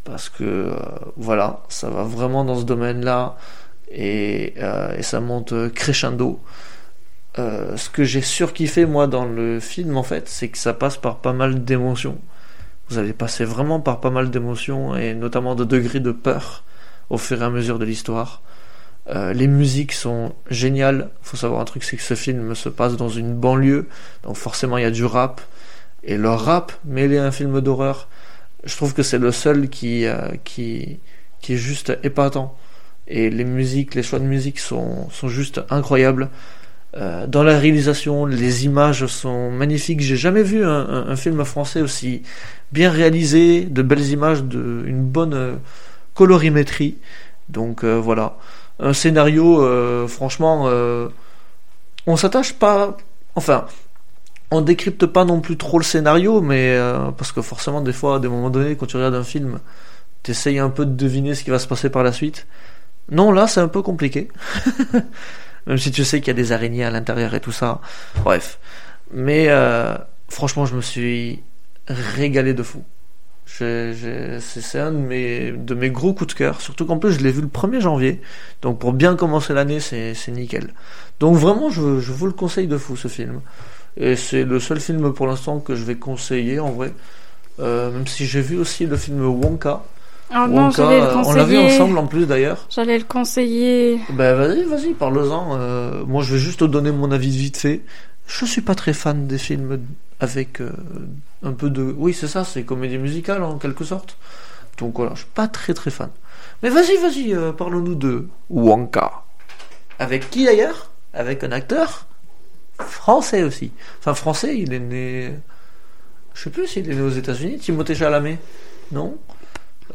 Parce 0.05 0.29
que 0.29 0.45
euh, 0.45 0.75
voilà, 1.17 1.63
ça 1.69 1.91
va 1.91 2.03
vraiment 2.03 2.45
dans 2.45 2.57
ce 2.59 2.65
domaine-là 2.65 3.37
et, 3.91 4.55
euh, 4.59 4.97
et 4.97 5.03
ça 5.03 5.21
monte 5.21 5.73
crescendo. 5.75 6.41
Ce 7.37 7.89
que 7.89 8.03
j'ai 8.03 8.21
surkiffé 8.21 8.85
moi 8.85 9.07
dans 9.07 9.25
le 9.25 9.61
film 9.61 9.97
en 9.97 10.03
fait, 10.03 10.29
c'est 10.29 10.49
que 10.49 10.59
ça 10.59 10.75
passe 10.75 10.97
par 10.97 11.19
pas 11.19 11.33
mal 11.33 11.65
d'émotions. 11.65 12.19
Vous 12.89 12.99
allez 12.99 13.13
passer 13.13 13.45
vraiment 13.45 13.79
par 13.79 14.01
pas 14.01 14.11
mal 14.11 14.31
d'émotions 14.31 14.97
et 14.97 15.15
notamment 15.15 15.55
de 15.55 15.63
degrés 15.63 16.01
de 16.01 16.11
peur 16.11 16.65
au 17.11 17.17
fur 17.17 17.41
et 17.41 17.45
à 17.45 17.51
mesure 17.51 17.79
de 17.79 17.85
l'histoire. 17.85 18.43
Euh, 19.11 19.33
les 19.33 19.47
musiques 19.47 19.93
sont 19.93 20.35
géniales. 20.51 21.09
Faut 21.23 21.37
savoir 21.37 21.61
un 21.61 21.65
truc, 21.65 21.83
c'est 21.83 21.97
que 21.97 22.03
ce 22.03 22.15
film 22.15 22.55
se 22.55 22.69
passe 22.69 22.97
dans 22.97 23.09
une 23.09 23.35
banlieue, 23.35 23.89
donc 24.23 24.37
forcément 24.37 24.77
il 24.77 24.83
y 24.83 24.87
a 24.87 24.91
du 24.91 25.05
rap. 25.05 25.41
Et 26.05 26.17
le 26.17 26.31
rap 26.31 26.73
mêlé 26.85 27.19
à 27.19 27.25
un 27.25 27.31
film 27.31 27.61
d'horreur, 27.61 28.09
je 28.65 28.77
trouve 28.77 28.95
que 28.95 29.03
c'est 29.03 29.19
le 29.19 29.33
seul 29.33 29.69
qui, 29.69 30.05
euh, 30.05 30.29
qui, 30.45 30.99
qui 31.41 31.55
est 31.55 31.59
juste 31.59 31.97
épatant. 32.03 32.57
Et 33.07 33.31
les 33.31 33.45
musiques, 33.45 33.95
les 33.95 34.03
choix 34.03 34.19
de 34.19 34.25
musique 34.25 34.59
sont, 34.59 35.09
sont 35.11 35.29
juste 35.29 35.63
incroyables. 35.71 36.29
Euh, 36.97 37.27
dans 37.27 37.43
la 37.43 37.59
réalisation, 37.59 38.27
les 38.27 38.67
images 38.67 39.07
sont 39.07 39.51
magnifiques. 39.51 40.01
J'ai 40.01 40.17
jamais 40.17 40.43
vu 40.43 40.65
un, 40.65 41.17
film 41.17 41.43
français 41.45 41.81
aussi 41.81 42.23
bien 42.73 42.91
réalisé, 42.91 43.63
de 43.63 43.81
belles 43.83 44.09
images, 44.11 44.45
de 44.45 44.85
une 44.87 45.05
bonne 45.05 45.59
colorimétrie. 46.13 46.99
Donc 47.49 47.85
voilà, 47.85 48.37
un 48.81 48.93
scénario, 48.93 49.63
euh, 49.63 50.07
franchement, 50.07 50.65
euh, 50.67 51.09
on 52.07 52.17
s'attache 52.17 52.55
pas. 52.55 52.97
Enfin, 53.35 53.67
on 54.51 54.61
décrypte 54.61 55.07
pas 55.07 55.25
non 55.25 55.41
plus 55.41 55.57
trop 55.57 55.79
le 55.79 55.85
scénario, 55.85 56.41
mais 56.41 56.75
euh, 56.77 57.11
parce 57.11 57.33
que 57.33 57.43
forcément, 57.43 57.81
des 57.81 57.93
fois, 57.93 58.17
à 58.17 58.19
des 58.19 58.29
moments 58.29 58.51
donnés, 58.51 58.77
quand 58.77 58.87
tu 58.87 58.97
regardes 58.97 59.15
un 59.15 59.25
film, 59.25 59.61
t'essayes 60.23 60.59
un 60.59 60.71
peu 60.71 60.87
de 60.87 60.93
deviner 60.93 61.35
ce 61.35 61.45
qui 61.45 61.51
va 61.51 61.59
se 61.59 61.67
passer 61.67 61.91
par 61.91 62.03
la 62.03 62.13
suite. 62.13 62.47
Non, 63.11 63.33
là, 63.33 63.47
c'est 63.47 63.61
un 63.61 63.69
peu 63.69 63.83
compliqué. 63.83 64.29
Même 65.67 65.79
si 65.79 65.91
tu 65.91 66.05
sais 66.05 66.21
qu'il 66.21 66.29
y 66.29 66.31
a 66.31 66.35
des 66.35 66.53
araignées 66.53 66.85
à 66.85 66.91
l'intérieur 66.91 67.35
et 67.35 67.41
tout 67.41 67.53
ça. 67.53 67.81
Bref. 68.25 68.59
Mais 69.13 69.47
euh, 69.49 69.97
franchement, 70.29 70.67
je 70.67 70.75
me 70.75 70.81
suis 70.81 71.43
régalé 71.89 72.55
de 72.55 72.63
fou. 72.63 72.83
C'est 73.51 74.79
un 74.79 74.93
de 74.93 74.97
mes, 74.97 75.53
de 75.53 75.75
mes 75.75 75.91
gros 75.91 76.13
coups 76.13 76.35
de 76.35 76.39
cœur. 76.39 76.61
Surtout 76.61 76.85
qu'en 76.85 76.99
plus, 76.99 77.13
je 77.13 77.21
l'ai 77.21 77.33
vu 77.33 77.41
le 77.41 77.49
1er 77.49 77.81
janvier. 77.81 78.21
Donc 78.63 78.79
pour 78.79 78.93
bien 78.93 79.17
commencer 79.17 79.55
l'année, 79.55 79.81
c'est 79.81 80.15
nickel. 80.29 80.75
Donc 81.19 81.37
vraiment, 81.37 81.71
je, 81.71 81.99
je 81.99 82.13
vous 82.13 82.27
le 82.27 82.33
conseille 82.33 82.67
de 82.67 82.77
fou, 82.77 82.97
ce 82.97 83.09
film. 83.09 83.41
Et 83.97 84.15
c'est 84.17 84.45
le 84.45 84.61
seul 84.61 84.81
film 84.81 85.13
pour 85.13 85.27
l'instant 85.27 85.59
que 85.59 85.75
je 85.75 85.83
vais 85.85 85.97
conseiller, 85.97 86.61
en 86.61 86.71
vrai. 86.71 86.93
Euh, 87.61 87.91
même 87.91 88.07
si 88.07 88.27
j'ai 88.27 88.41
vu 88.41 88.59
aussi 88.59 88.87
le 88.87 88.97
film 88.97 89.25
Wonka. 89.27 89.83
Ah 90.31 90.47
non, 90.47 90.67
Wonka, 90.67 90.83
j'allais 90.83 91.01
le 91.01 91.07
euh, 91.07 91.23
on 91.25 91.33
l'a 91.33 91.45
vu 91.45 91.59
ensemble 91.59 91.99
en 91.99 92.07
plus 92.07 92.27
d'ailleurs. 92.27 92.67
J'allais 92.71 92.99
le 92.99 93.05
conseiller. 93.05 93.99
Ben 94.11 94.35
vas-y, 94.35 94.63
vas-y, 94.65 94.95
parle-en. 94.95 95.57
Euh, 95.59 96.05
moi, 96.07 96.23
je 96.23 96.35
vais 96.35 96.39
juste 96.39 96.61
te 96.61 96.65
donner 96.65 96.93
mon 96.93 97.11
avis 97.11 97.37
vite 97.37 97.57
fait. 97.57 97.81
Je 98.29 98.45
suis 98.45 98.61
pas 98.61 98.75
très 98.77 98.93
fan 98.93 99.27
des 99.27 99.39
films 99.39 99.81
avec 100.21 100.61
euh, 100.61 100.71
un 101.43 101.53
peu 101.53 101.71
de... 101.71 101.83
Oui, 101.97 102.13
c'est 102.13 102.29
ça, 102.29 102.45
c'est 102.45 102.63
comédie 102.63 102.99
musicale 102.99 103.43
en 103.43 103.59
quelque 103.59 103.85
sorte. 103.85 104.17
Donc 104.79 104.97
voilà, 104.97 105.13
je 105.15 105.21
suis 105.21 105.29
pas 105.35 105.49
très 105.49 105.75
très 105.75 105.91
fan. 105.91 106.11
Mais 106.63 106.69
vas-y, 106.69 106.97
vas-y, 106.99 107.35
euh, 107.35 107.53
parlons-nous 107.53 107.95
de 107.97 108.29
Wonka. 108.51 109.13
Avec 109.99 110.31
qui 110.31 110.45
d'ailleurs? 110.45 110.91
Avec 111.15 111.43
un 111.43 111.53
acteur 111.53 112.07
français 112.79 113.43
aussi. 113.43 113.73
Enfin, 113.99 114.15
français, 114.15 114.57
il 114.57 114.73
est 114.73 114.79
né 114.79 115.33
Je 116.35 116.43
sais 116.45 116.51
plus 116.51 116.67
s'il 116.69 116.89
est 116.89 116.95
né 116.95 117.01
aux 117.01 117.09
États-Unis, 117.11 117.59
Timothée 117.59 117.95
Chalamet. 117.95 118.39
Non? 118.93 119.17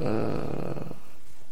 Euh... 0.01 0.41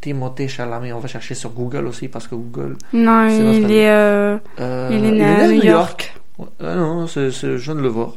Timothée 0.02 0.48
Chalamet, 0.48 0.92
on 0.94 1.00
va 1.00 1.08
chercher 1.08 1.36
sur 1.36 1.52
Google 1.52 1.86
aussi 1.86 2.08
parce 2.08 2.28
que 2.28 2.34
Google. 2.34 2.76
Non, 2.92 3.30
C'est 3.30 3.62
il 3.62 3.72
est, 3.72 3.90
euh, 3.90 4.38
Euh, 4.60 4.90
il 4.92 5.06
est 5.06 5.12
né 5.12 5.24
à 5.24 5.48
New 5.48 5.62
York. 5.64 6.16
Ah 6.40 6.76
non, 6.76 7.08
c'est, 7.08 7.32
je 7.32 7.48
viens 7.50 7.76
de 7.76 7.82
le 7.82 7.88
voir. 7.88 8.14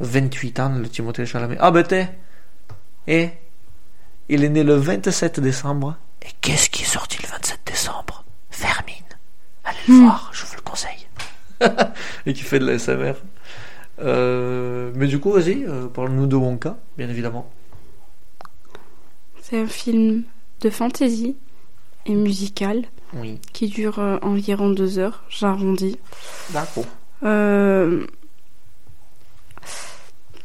28 0.00 0.60
ans, 0.60 0.74
le 0.76 0.88
Timothée 0.88 1.26
Chalamet. 1.26 1.56
Ah 1.60 1.70
ben 1.70 1.82
t'es. 1.82 2.08
Et 3.06 3.30
il 4.28 4.44
est 4.44 4.48
né 4.48 4.62
le 4.62 4.74
27 4.74 5.40
décembre. 5.40 5.96
Et 6.22 6.28
qu'est-ce 6.40 6.70
qui 6.70 6.82
est 6.82 6.86
sorti 6.86 7.18
le 7.22 7.28
27 7.28 7.60
décembre? 7.66 8.24
Vermine. 8.52 8.94
Allez 9.64 9.78
le 9.88 9.94
Hmm. 9.94 10.04
voir, 10.04 10.30
je 10.32 10.44
vous 10.44 10.54
le 10.56 10.60
conseille. 10.62 11.06
Et 12.26 12.32
qui 12.34 12.42
fait 12.42 12.58
de 12.58 12.66
la 12.66 12.74
SMR. 12.78 13.14
Euh, 14.00 14.92
mais 14.94 15.06
du 15.08 15.18
coup, 15.18 15.32
vas-y, 15.32 15.64
euh, 15.64 15.88
parle-nous 15.88 16.26
de 16.26 16.36
Wonka, 16.36 16.76
bien 16.96 17.08
évidemment. 17.08 17.50
C'est 19.42 19.58
un 19.60 19.66
film 19.66 20.24
de 20.60 20.70
fantasy 20.70 21.36
et 22.06 22.14
musical 22.14 22.84
Oui, 23.14 23.40
qui 23.52 23.68
dure 23.68 23.98
euh, 23.98 24.18
environ 24.22 24.70
deux 24.70 24.98
heures, 24.98 25.24
j'arrondis. 25.28 25.98
d'accord. 26.50 26.97
Euh... 27.24 28.06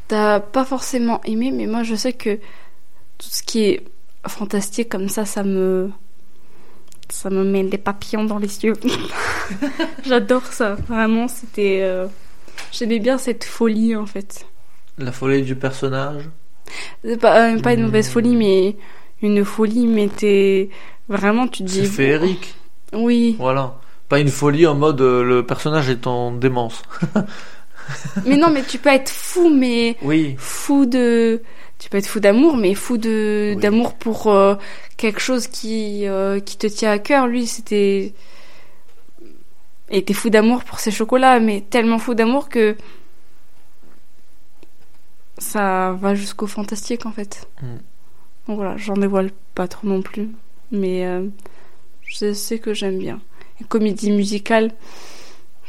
T'as 0.08 0.40
pas 0.40 0.64
forcément 0.64 1.20
aimé, 1.24 1.50
mais 1.50 1.66
moi 1.66 1.82
je 1.82 1.94
sais 1.94 2.12
que 2.12 2.36
tout 2.36 3.28
ce 3.30 3.42
qui 3.42 3.64
est 3.64 3.84
fantastique 4.26 4.88
comme 4.90 5.08
ça, 5.08 5.24
ça 5.24 5.42
me. 5.42 5.90
Ça 7.10 7.30
me 7.30 7.44
met 7.44 7.62
des 7.64 7.78
papillons 7.78 8.24
dans 8.24 8.38
les 8.38 8.64
yeux. 8.64 8.74
J'adore 10.04 10.46
ça, 10.46 10.74
vraiment, 10.74 11.28
c'était. 11.28 11.80
euh, 11.82 12.06
J'aimais 12.72 12.98
bien 12.98 13.18
cette 13.18 13.44
folie 13.44 13.96
en 13.96 14.06
fait. 14.06 14.46
La 14.98 15.12
folie 15.12 15.42
du 15.42 15.56
personnage? 15.56 16.28
Pas, 17.20 17.50
euh, 17.52 17.60
pas 17.60 17.74
une 17.74 17.80
Hmm. 17.82 17.84
mauvaise 17.86 18.08
folie, 18.08 18.36
mais 18.36 18.76
une 19.22 19.44
folie, 19.44 19.86
mais 19.86 20.08
t'es. 20.08 20.70
Vraiment, 21.08 21.46
tu 21.48 21.62
te 21.62 21.68
dis. 21.68 21.80
C'est 21.86 21.92
féerique. 21.92 22.54
Oui, 22.92 23.36
Voilà. 23.38 23.74
Pas 24.08 24.20
une 24.20 24.28
folie 24.28 24.66
en 24.66 24.74
mode 24.74 25.00
euh, 25.00 25.22
le 25.24 25.44
personnage 25.46 25.88
est 25.90 26.06
en 26.06 26.30
démence. 26.32 26.82
mais 28.26 28.36
non, 28.36 28.50
mais 28.50 28.62
tu 28.62 28.78
peux 28.78 28.90
être 28.90 29.10
fou, 29.10 29.50
mais 29.50 29.96
Oui. 30.02 30.34
fou 30.38 30.86
de 30.86 31.42
tu 31.78 31.90
peux 31.90 31.98
être 31.98 32.06
fou 32.06 32.20
d'amour 32.20 32.56
mais 32.56 32.74
fou 32.74 32.96
de 32.96 33.52
Oui. 33.54 33.60
d'amour 33.60 33.94
pour 33.94 34.28
euh, 34.28 34.54
quelque 34.96 35.20
chose 35.20 35.48
qui 35.48 36.06
euh, 36.06 36.38
qui 36.40 36.56
te 36.56 36.66
tient 36.68 36.92
à 36.92 36.98
cœur 36.98 37.26
lui 37.26 37.46
c'était 37.46 38.14
il 39.90 39.98
était 39.98 40.14
fou 40.14 40.30
d'amour 40.30 40.62
pour 40.64 40.78
ses 40.78 40.92
chocolats 40.92 41.40
mais 41.40 41.62
tellement 41.68 41.98
fou 41.98 42.14
d'amour 42.14 42.48
que 42.48 42.76
ça 45.38 45.92
va 46.00 46.14
jusqu'au 46.14 46.46
fantastique 46.46 47.06
en 47.06 47.12
fait 47.12 47.48
Mm. 47.60 47.66
donc 48.48 48.56
voilà 48.56 48.76
j'en 48.76 48.94
dévoile 48.94 49.30
pas 49.54 49.66
trop 49.68 49.86
non 49.86 50.00
plus 50.00 50.28
mais 50.70 51.04
euh, 51.06 51.26
je 52.06 52.32
sais 52.32 52.58
que 52.60 52.72
j'aime 52.72 52.98
bien 52.98 53.20
une 53.60 53.66
comédie 53.66 54.10
musicale 54.10 54.70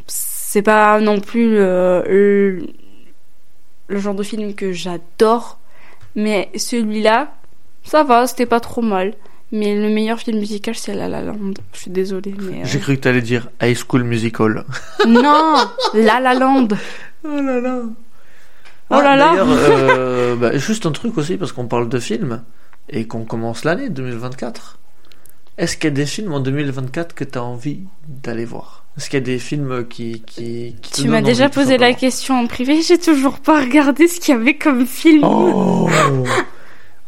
c'est 0.08 0.62
pas 0.62 1.00
non 1.00 1.20
plus 1.20 1.52
le, 1.52 2.04
le, 2.08 2.68
le 3.88 4.00
genre 4.00 4.16
de 4.16 4.24
film 4.24 4.54
que 4.54 4.72
j'adore 4.72 5.60
mais 6.16 6.50
celui-là 6.56 7.34
ça 7.84 8.04
va 8.04 8.26
c'était 8.28 8.46
pas 8.46 8.60
trop 8.60 8.82
mal 8.82 9.14
mais 9.52 9.76
le 9.76 9.90
meilleur 9.90 10.20
film 10.20 10.40
musical 10.40 10.76
c'est 10.76 10.94
La 10.94 11.08
La 11.08 11.22
Land 11.22 11.54
je 11.74 11.80
suis 11.80 11.92
désolée 11.92 12.34
mais 12.40 12.62
euh, 12.62 12.66
J'ai 12.66 12.80
cru 12.80 12.96
que 12.96 13.02
t'allais 13.02 13.22
dire 13.22 13.50
High 13.62 13.78
School 13.78 14.04
Musical. 14.04 14.66
non 15.08 15.56
La 15.94 16.20
La 16.20 16.34
Land 16.34 16.68
Oh 17.24 17.42
là 17.42 17.60
là. 17.60 17.82
Oh 18.92 19.02
là 19.02 19.16
là. 19.16 19.32
d'ailleurs, 19.32 19.48
euh, 19.50 20.36
bah, 20.36 20.58
juste 20.58 20.86
un 20.86 20.92
truc 20.92 21.18
aussi, 21.18 21.38
parce 21.38 21.52
qu'on 21.52 21.66
parle 21.68 21.90
de 21.90 22.00
films 22.00 22.44
et 22.90 23.08
qu'on 23.08 23.26
commence 23.26 23.64
l'année 23.64 23.90
2024. 23.90 24.78
Est-ce 25.58 25.78
qu'il 25.78 25.86
y 25.86 25.88
a 25.88 25.95
des 25.95 26.06
films 26.06 26.34
en 26.34 26.39
2024 26.41 27.16
que 27.16 27.24
tu 27.24 27.38
as 27.38 27.43
envie 27.43 27.82
d'aller 28.08 28.45
voir? 28.45 28.86
Est-ce 28.97 29.10
qu'il 29.10 29.20
y 29.20 29.22
a 29.22 29.26
des 29.26 29.39
films 29.39 29.88
qui. 29.88 30.22
qui, 30.26 30.76
tu 30.93 31.08
m'as 31.08 31.22
déjà 31.22 31.49
posé 31.49 31.78
la 31.78 31.93
question 31.93 32.39
en 32.39 32.47
privé 32.47 32.82
j'ai 32.82 32.97
toujours 32.97 33.39
pas 33.39 33.62
regardé 33.62 34.08
ce 34.08 34.20
qu'il 34.20 34.36
y 34.36 34.38
avait 34.38 34.58
comme 34.58 34.86
film. 34.86 35.24
Oh! 35.24 35.89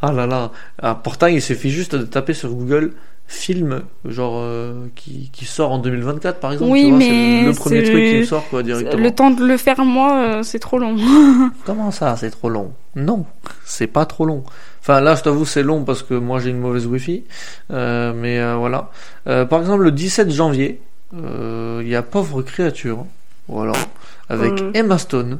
Ah 0.02 0.12
là 0.12 0.28
là. 0.28 0.52
Ah, 0.80 0.96
Pourtant, 0.96 1.28
il 1.28 1.42
suffit 1.42 1.72
juste 1.72 1.96
de 1.96 2.06
taper 2.06 2.34
sur 2.34 2.50
Google 2.54 2.94
film 3.28 3.82
genre 4.06 4.36
euh, 4.38 4.88
qui, 4.96 5.30
qui 5.34 5.46
sort 5.46 5.72
en 5.72 5.80
2024 5.80 6.40
par 6.40 6.54
exemple 6.54 6.72
Oui, 6.72 6.84
tu 6.84 6.90
vois, 6.90 6.98
mais 6.98 7.42
c'est 7.42 7.46
le 7.48 7.54
premier 7.54 7.84
truc 7.84 8.04
qui 8.04 8.26
sort 8.26 8.48
quoi 8.50 8.64
directement 8.64 9.04
le 9.04 9.12
temps 9.12 9.32
de 9.32 9.46
le 9.46 9.58
faire 9.58 9.84
moi 9.84 10.18
euh, 10.18 10.44
c'est 10.44 10.60
trop 10.60 10.80
long 10.80 10.96
Comment 11.66 11.92
ça, 11.92 12.16
c'est 12.16 12.32
trop 12.32 12.50
long? 12.50 12.72
Non, 12.96 13.26
c'est 13.66 13.88
pas 13.88 14.06
trop 14.06 14.26
long. 14.26 14.44
Enfin, 14.80 15.02
là, 15.02 15.16
je 15.16 15.24
t'avoue, 15.24 15.46
c'est 15.46 15.64
long 15.64 15.84
parce 15.84 16.02
que 16.02 16.14
moi 16.14 16.40
j'ai 16.40 16.50
une 16.50 16.60
mauvaise 16.60 16.88
Wi-Fi. 16.88 17.24
Euh, 17.72 18.14
mais 18.16 18.40
voilà. 18.56 18.90
Par 19.26 19.60
exemple, 19.60 19.84
le 19.84 19.92
17 19.92 20.32
janvier, 20.32 20.82
il 21.14 21.88
y 21.88 21.96
a 21.96 22.02
Pauvre 22.02 22.42
créature. 22.42 23.06
Voilà. 23.48 23.74
Avec. 24.30 24.54
Emma 24.74 24.98
Stone. 24.98 25.40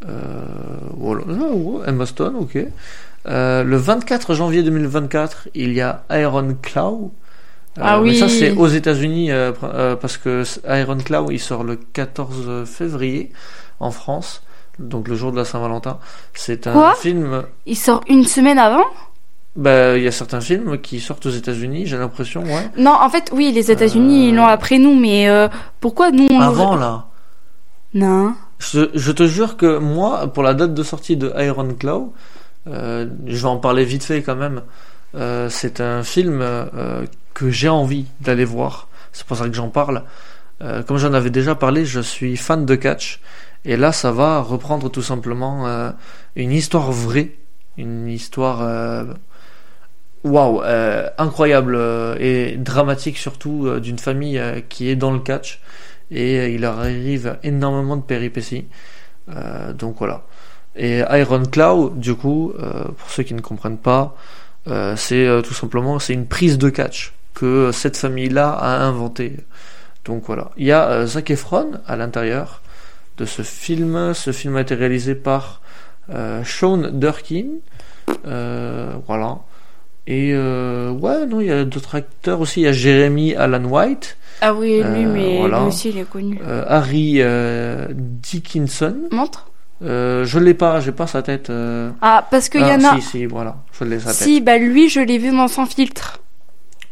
Voilà. 0.00 1.22
Ah, 1.28 1.88
Emma 1.88 2.06
Stone, 2.06 2.36
ok. 2.36 2.58
Euh, 3.28 3.62
le 3.64 3.76
24 3.76 4.34
janvier 4.34 4.62
2024, 4.62 5.48
il 5.54 5.72
y 5.74 5.80
a 5.80 6.02
Iron 6.10 6.56
Claw. 6.62 7.12
Euh, 7.78 7.82
Ah 7.84 8.00
mais 8.00 8.14
ça, 8.14 8.26
oui. 8.26 8.30
c'est 8.32 8.50
aux 8.52 8.66
États-Unis 8.66 9.30
euh, 9.30 9.52
parce 9.96 10.16
que 10.16 10.42
Iron 10.68 10.96
Claw, 10.96 11.30
il 11.30 11.38
sort 11.38 11.62
le 11.64 11.76
14 11.76 12.64
février 12.66 13.30
en 13.80 13.90
France, 13.90 14.42
donc 14.78 15.08
le 15.08 15.14
jour 15.14 15.30
de 15.32 15.36
la 15.36 15.44
Saint-Valentin. 15.44 15.98
C'est 16.34 16.66
un 16.66 16.72
Quoi? 16.72 16.94
film. 16.94 17.42
il 17.66 17.76
sort 17.76 18.00
une 18.08 18.24
semaine 18.24 18.58
avant? 18.58 18.84
Bah, 19.56 19.96
il 19.96 20.04
y 20.04 20.06
a 20.08 20.12
certains 20.12 20.40
films 20.40 20.78
qui 20.78 20.98
sortent 21.00 21.26
aux 21.26 21.30
États-Unis, 21.30 21.86
j'ai 21.86 21.96
l'impression, 21.98 22.42
ouais. 22.44 22.68
non 22.76 22.92
en 23.00 23.08
fait 23.08 23.30
oui 23.32 23.50
les 23.52 23.72
États-Unis 23.72 24.28
ils 24.28 24.34
l'ont 24.36 24.46
après 24.46 24.78
nous 24.78 24.94
mais 24.94 25.26
pourquoi 25.80 26.12
nous 26.12 26.28
on 26.30 26.40
Avant 26.40 26.76
là. 26.76 27.06
non 27.92 28.34
Je, 28.60 28.88
je 28.94 29.10
te 29.12 29.26
jure 29.26 29.56
que 29.56 29.78
moi, 29.78 30.28
pour 30.32 30.42
la 30.44 30.54
date 30.54 30.74
de 30.74 30.82
sortie 30.84 31.16
de 31.16 31.32
Iron 31.38 31.74
Claw, 31.78 32.12
je 32.68 33.36
vais 33.36 33.44
en 33.48 33.58
parler 33.58 33.84
vite 33.84 34.04
fait 34.04 34.22
quand 34.22 34.36
même. 34.36 34.62
euh, 35.14 35.48
c'est 35.48 35.80
un 35.80 36.02
film 36.02 36.40
euh, 36.42 37.06
que 37.34 37.50
j'ai 37.50 37.68
envie 37.68 38.06
d'aller 38.20 38.44
voir. 38.44 38.88
C'est 39.12 39.26
pour 39.26 39.36
ça 39.36 39.48
que 39.48 39.54
j'en 39.54 39.70
parle. 39.70 40.04
Euh, 40.62 40.82
comme 40.82 40.98
j'en 40.98 41.14
avais 41.14 41.30
déjà 41.30 41.54
parlé, 41.54 41.84
je 41.84 42.00
suis 42.00 42.36
fan 42.36 42.66
de 42.66 42.74
catch. 42.74 43.20
Et 43.64 43.76
là, 43.76 43.92
ça 43.92 44.12
va 44.12 44.40
reprendre 44.40 44.88
tout 44.90 45.02
simplement 45.02 45.66
euh, 45.66 45.90
une 46.36 46.52
histoire 46.52 46.92
vraie. 46.92 47.32
Une 47.76 48.08
histoire 48.08 48.60
euh, 48.62 49.04
waouh, 50.24 50.62
euh, 50.62 51.08
incroyable 51.18 51.76
euh, 51.76 52.16
et 52.18 52.56
dramatique 52.56 53.18
surtout 53.18 53.66
euh, 53.66 53.80
d'une 53.80 53.98
famille 53.98 54.38
euh, 54.38 54.60
qui 54.68 54.88
est 54.88 54.96
dans 54.96 55.12
le 55.12 55.20
catch. 55.20 55.60
Et 56.10 56.38
euh, 56.38 56.48
il 56.48 56.60
leur 56.62 56.78
arrive 56.78 57.38
énormément 57.42 57.96
de 57.96 58.02
péripéties. 58.02 58.66
Euh, 59.30 59.72
donc 59.72 59.96
voilà. 59.98 60.24
Et 60.78 61.02
Iron 61.10 61.42
Claw, 61.42 61.90
du 61.90 62.14
coup, 62.14 62.52
euh, 62.58 62.84
pour 62.84 63.10
ceux 63.10 63.24
qui 63.24 63.34
ne 63.34 63.40
comprennent 63.40 63.78
pas, 63.78 64.14
euh, 64.68 64.94
c'est 64.96 65.26
euh, 65.26 65.42
tout 65.42 65.54
simplement 65.54 65.98
c'est 65.98 66.14
une 66.14 66.26
prise 66.26 66.56
de 66.56 66.70
catch 66.70 67.12
que 67.34 67.72
cette 67.72 67.96
famille-là 67.96 68.50
a 68.50 68.78
inventée. 68.84 69.36
Donc 70.04 70.22
voilà. 70.26 70.50
Il 70.56 70.66
y 70.66 70.72
a 70.72 71.04
Zac 71.04 71.30
Efron 71.30 71.72
à 71.86 71.96
l'intérieur 71.96 72.62
de 73.18 73.24
ce 73.24 73.42
film. 73.42 74.14
Ce 74.14 74.30
film 74.30 74.56
a 74.56 74.60
été 74.60 74.74
réalisé 74.74 75.14
par 75.14 75.60
euh, 76.10 76.42
Sean 76.44 76.78
Durkin. 76.92 77.46
Euh, 78.26 78.92
voilà. 79.06 79.38
Et 80.06 80.30
euh, 80.32 80.90
ouais, 80.90 81.26
non, 81.26 81.40
il 81.40 81.48
y 81.48 81.52
a 81.52 81.64
d'autres 81.64 81.96
acteurs 81.96 82.40
aussi. 82.40 82.60
Il 82.60 82.64
y 82.64 82.68
a 82.68 82.72
Jeremy 82.72 83.34
Allen 83.34 83.66
White, 83.66 84.16
ah 84.40 84.54
oui 84.54 84.80
lui 84.82 85.04
mais 85.04 85.38
voilà. 85.38 85.58
lui 85.58 85.66
aussi 85.66 85.88
il 85.90 85.98
est 85.98 86.08
connu 86.08 86.40
Harry 86.68 87.20
Dickinson. 87.90 88.96
montre 89.10 89.48
Euh, 89.82 90.24
je 90.24 90.38
l'ai 90.38 90.54
pas, 90.54 90.80
j'ai 90.80 90.92
pas 90.92 91.06
sa 91.06 91.22
tête. 91.22 91.50
euh. 91.50 91.90
ah 92.02 92.26
parce 92.30 92.48
qu'il 92.48 92.60
y 92.62 92.64
Ah, 92.70 92.74
en 92.76 92.84
a 92.84 92.96
Si, 92.96 93.02
si, 93.02 93.26
voilà, 93.26 93.56
je 93.78 93.84
l'ai 93.84 94.00
sa 94.00 94.06
tête. 94.06 94.14
si 94.16 94.40
bah 94.40 94.58
lui 94.58 94.88
je 94.88 95.00
l'ai 95.00 95.18
vu 95.18 95.30
dans 95.30 95.46
Sans 95.48 95.66
filtre 95.66 96.20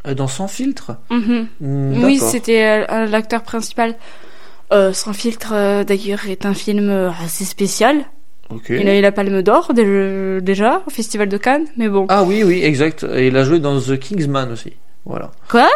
Euh, 0.07 0.15
dans 0.15 0.29
Sans 0.29 0.47
filtre? 0.49 0.93
Mhm. 1.11 1.47
Hmm, 1.61 2.05
Oui, 2.05 2.19
c'était 2.21 2.87
euh, 2.89 3.07
l'acteur 3.07 3.43
principal. 3.43 3.97
Euh, 4.73 4.93
Sans 4.93 5.13
filtre, 5.13 5.51
euh, 5.53 5.85
d'ailleurs, 5.85 6.29
est 6.29 6.47
un 6.47 6.55
film 6.55 6.89
euh, 6.91 7.11
assez 7.25 7.45
spécial. 7.45 8.05
Il 8.71 8.89
a 8.89 8.97
eu 8.97 9.01
la 9.03 9.11
Palme 9.11 9.43
d'Or 9.43 9.73
dé- 9.75 10.39
déjà 10.41 10.83
au 10.87 10.91
Festival 10.91 11.29
de 11.29 11.37
Cannes, 11.37 11.67
mais 11.77 11.89
bon. 11.89 12.07
Ah 12.09 12.23
oui, 12.23 12.45
oui, 12.45 12.63
exact. 12.63 13.05
Et 13.15 13.27
il 13.27 13.37
a 13.37 13.43
joué 13.43 13.59
dans 13.59 13.81
The 13.81 13.99
Kingsman 13.99 14.53
aussi. 14.53 14.73
Voilà. 15.05 15.33
Quoi? 15.51 15.69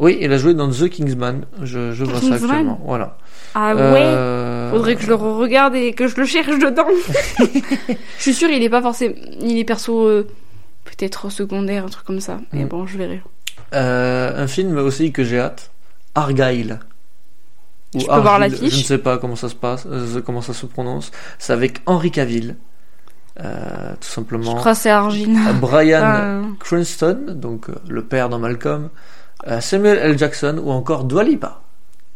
Oui, 0.00 0.18
il 0.20 0.32
a 0.32 0.36
joué 0.38 0.52
dans 0.54 0.68
The 0.68 0.88
Kingsman. 0.88 1.42
Je, 1.62 1.92
je 1.92 2.04
vois 2.04 2.20
ça 2.20 2.34
actuellement. 2.34 2.80
Voilà. 2.84 3.16
Ah 3.54 3.74
ouais. 3.76 3.80
Euh, 4.66 4.70
Faudrait 4.70 4.96
que 4.96 5.02
je 5.02 5.08
le 5.08 5.14
regarde 5.14 5.74
et 5.74 5.92
que 5.92 6.06
je 6.08 6.16
le 6.16 6.26
cherche 6.26 6.58
dedans. 6.58 6.86
je 7.38 8.22
suis 8.22 8.34
sûre, 8.34 8.50
il 8.50 8.62
est 8.62 8.70
pas 8.70 8.82
forcément, 8.82 9.14
il 9.40 9.58
est 9.58 9.64
perso 9.64 10.06
euh, 10.06 10.26
peut-être 10.84 11.30
secondaire, 11.30 11.84
un 11.84 11.88
truc 11.88 12.04
comme 12.06 12.20
ça. 12.20 12.38
Mais 12.52 12.64
Mm. 12.64 12.68
bon, 12.68 12.86
je 12.86 12.98
verrai. 12.98 13.22
euh, 13.74 14.42
un 14.44 14.46
film 14.46 14.76
aussi 14.78 15.12
que 15.12 15.24
j'ai 15.24 15.38
hâte. 15.40 15.70
Argyle. 16.14 16.78
Ou 17.94 18.00
Je 18.00 18.06
peux 18.06 18.12
voir 18.20 18.34
Argyle, 18.34 18.52
l'affiche 18.52 18.74
Je 18.74 18.78
ne 18.80 18.84
sais 18.84 18.98
pas 18.98 19.18
comment 19.18 19.36
ça 19.36 19.48
se 19.48 19.54
passe, 19.54 19.86
euh, 19.90 20.20
comment 20.24 20.42
ça 20.42 20.52
se 20.54 20.66
prononce. 20.66 21.10
C'est 21.38 21.52
avec 21.52 21.80
Henri 21.86 22.10
Cavill. 22.10 22.56
euh, 23.40 23.90
tout 23.92 23.98
Je 24.02 24.06
simplement. 24.08 24.54
crois 24.54 24.72
que 24.72 24.78
c'est. 24.78 24.90
Euh, 24.92 25.52
Brian 25.60 26.00
Euh, 26.02 26.42
Cranston, 26.58 27.18
donc 27.34 27.66
le 27.88 28.02
père 28.02 28.28
dans 28.30 28.38
Malcolm, 28.38 28.88
Samuel 29.60 29.98
L. 29.98 30.18
Jackson 30.18 30.58
ou 30.62 30.70
encore 30.70 31.04
Dua 31.04 31.22
Lipa. 31.22 31.60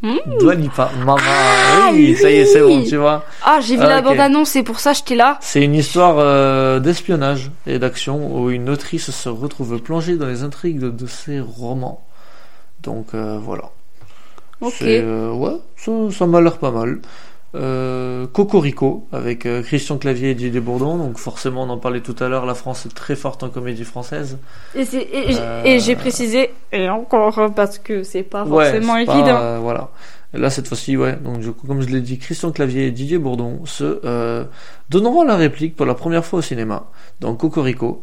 Mm. 0.02 0.16
Dua 0.38 0.54
Lipa, 0.54 0.90
maman, 1.00 1.16
Ah, 1.20 1.90
oui, 1.92 2.16
ça 2.16 2.30
y 2.30 2.36
est, 2.36 2.46
c'est 2.46 2.62
bon, 2.62 2.82
tu 2.82 2.96
vois. 2.96 3.24
Ah, 3.44 3.60
j'ai 3.60 3.76
vu 3.76 3.82
Ah, 3.84 3.88
la 3.88 4.00
bande-annonce, 4.02 4.50
c'est 4.50 4.62
pour 4.62 4.80
ça 4.80 4.92
que 4.92 4.98
j'étais 4.98 5.14
là. 5.14 5.36
C'est 5.42 5.62
une 5.62 5.74
histoire 5.74 6.16
euh, 6.18 6.78
d'espionnage 6.80 7.50
et 7.66 7.78
d'action 7.78 8.34
où 8.40 8.50
une 8.50 8.70
autrice 8.70 9.10
se 9.10 9.28
retrouve 9.28 9.78
plongée 9.80 10.16
dans 10.16 10.26
les 10.26 10.42
intrigues 10.42 10.78
de, 10.78 10.88
de 10.90 11.06
ses 11.06 11.40
romans. 11.40 12.02
Donc 12.82 13.08
euh, 13.14 13.38
voilà. 13.42 13.64
Ok. 14.62 14.74
C'est, 14.78 15.00
euh, 15.02 15.32
ouais, 15.32 15.56
ça, 15.76 15.92
ça 16.10 16.26
m'a 16.26 16.40
l'air 16.40 16.56
pas 16.56 16.70
mal. 16.70 17.00
Euh, 17.56 18.28
Cocorico 18.28 19.08
avec 19.10 19.44
euh, 19.44 19.60
Christian 19.62 19.98
Clavier 19.98 20.30
et 20.30 20.34
Didier 20.34 20.60
Bourdon. 20.60 20.96
Donc 20.98 21.18
forcément, 21.18 21.64
on 21.64 21.70
en 21.70 21.78
parlait 21.78 22.00
tout 22.00 22.14
à 22.20 22.28
l'heure, 22.28 22.46
la 22.46 22.54
France 22.54 22.86
est 22.86 22.94
très 22.94 23.16
forte 23.16 23.42
en 23.42 23.48
comédie 23.48 23.82
française. 23.84 24.38
Et, 24.76 24.84
Euh, 25.40 25.62
et 25.64 25.80
j'ai 25.80 25.96
précisé, 25.96 26.50
et 26.72 26.88
encore, 26.88 27.52
parce 27.56 27.78
que 27.78 28.04
c'est 28.04 28.22
pas 28.22 28.44
forcément 28.46 28.96
évident. 28.96 29.60
voilà. 29.60 29.90
Et 30.32 30.38
là, 30.38 30.48
cette 30.48 30.68
fois-ci, 30.68 30.96
ouais. 30.96 31.16
Donc, 31.16 31.40
du 31.40 31.50
coup, 31.50 31.66
comme 31.66 31.80
je 31.82 31.88
l'ai 31.88 32.00
dit, 32.00 32.18
Christian 32.18 32.52
Clavier 32.52 32.86
et 32.86 32.90
Didier 32.92 33.18
Bourdon 33.18 33.62
se 33.64 34.00
euh, 34.04 34.44
donneront 34.88 35.24
la 35.24 35.34
réplique 35.34 35.74
pour 35.74 35.86
la 35.86 35.94
première 35.94 36.24
fois 36.24 36.38
au 36.38 36.42
cinéma 36.42 36.86
dans 37.18 37.34
Cocorico. 37.34 38.00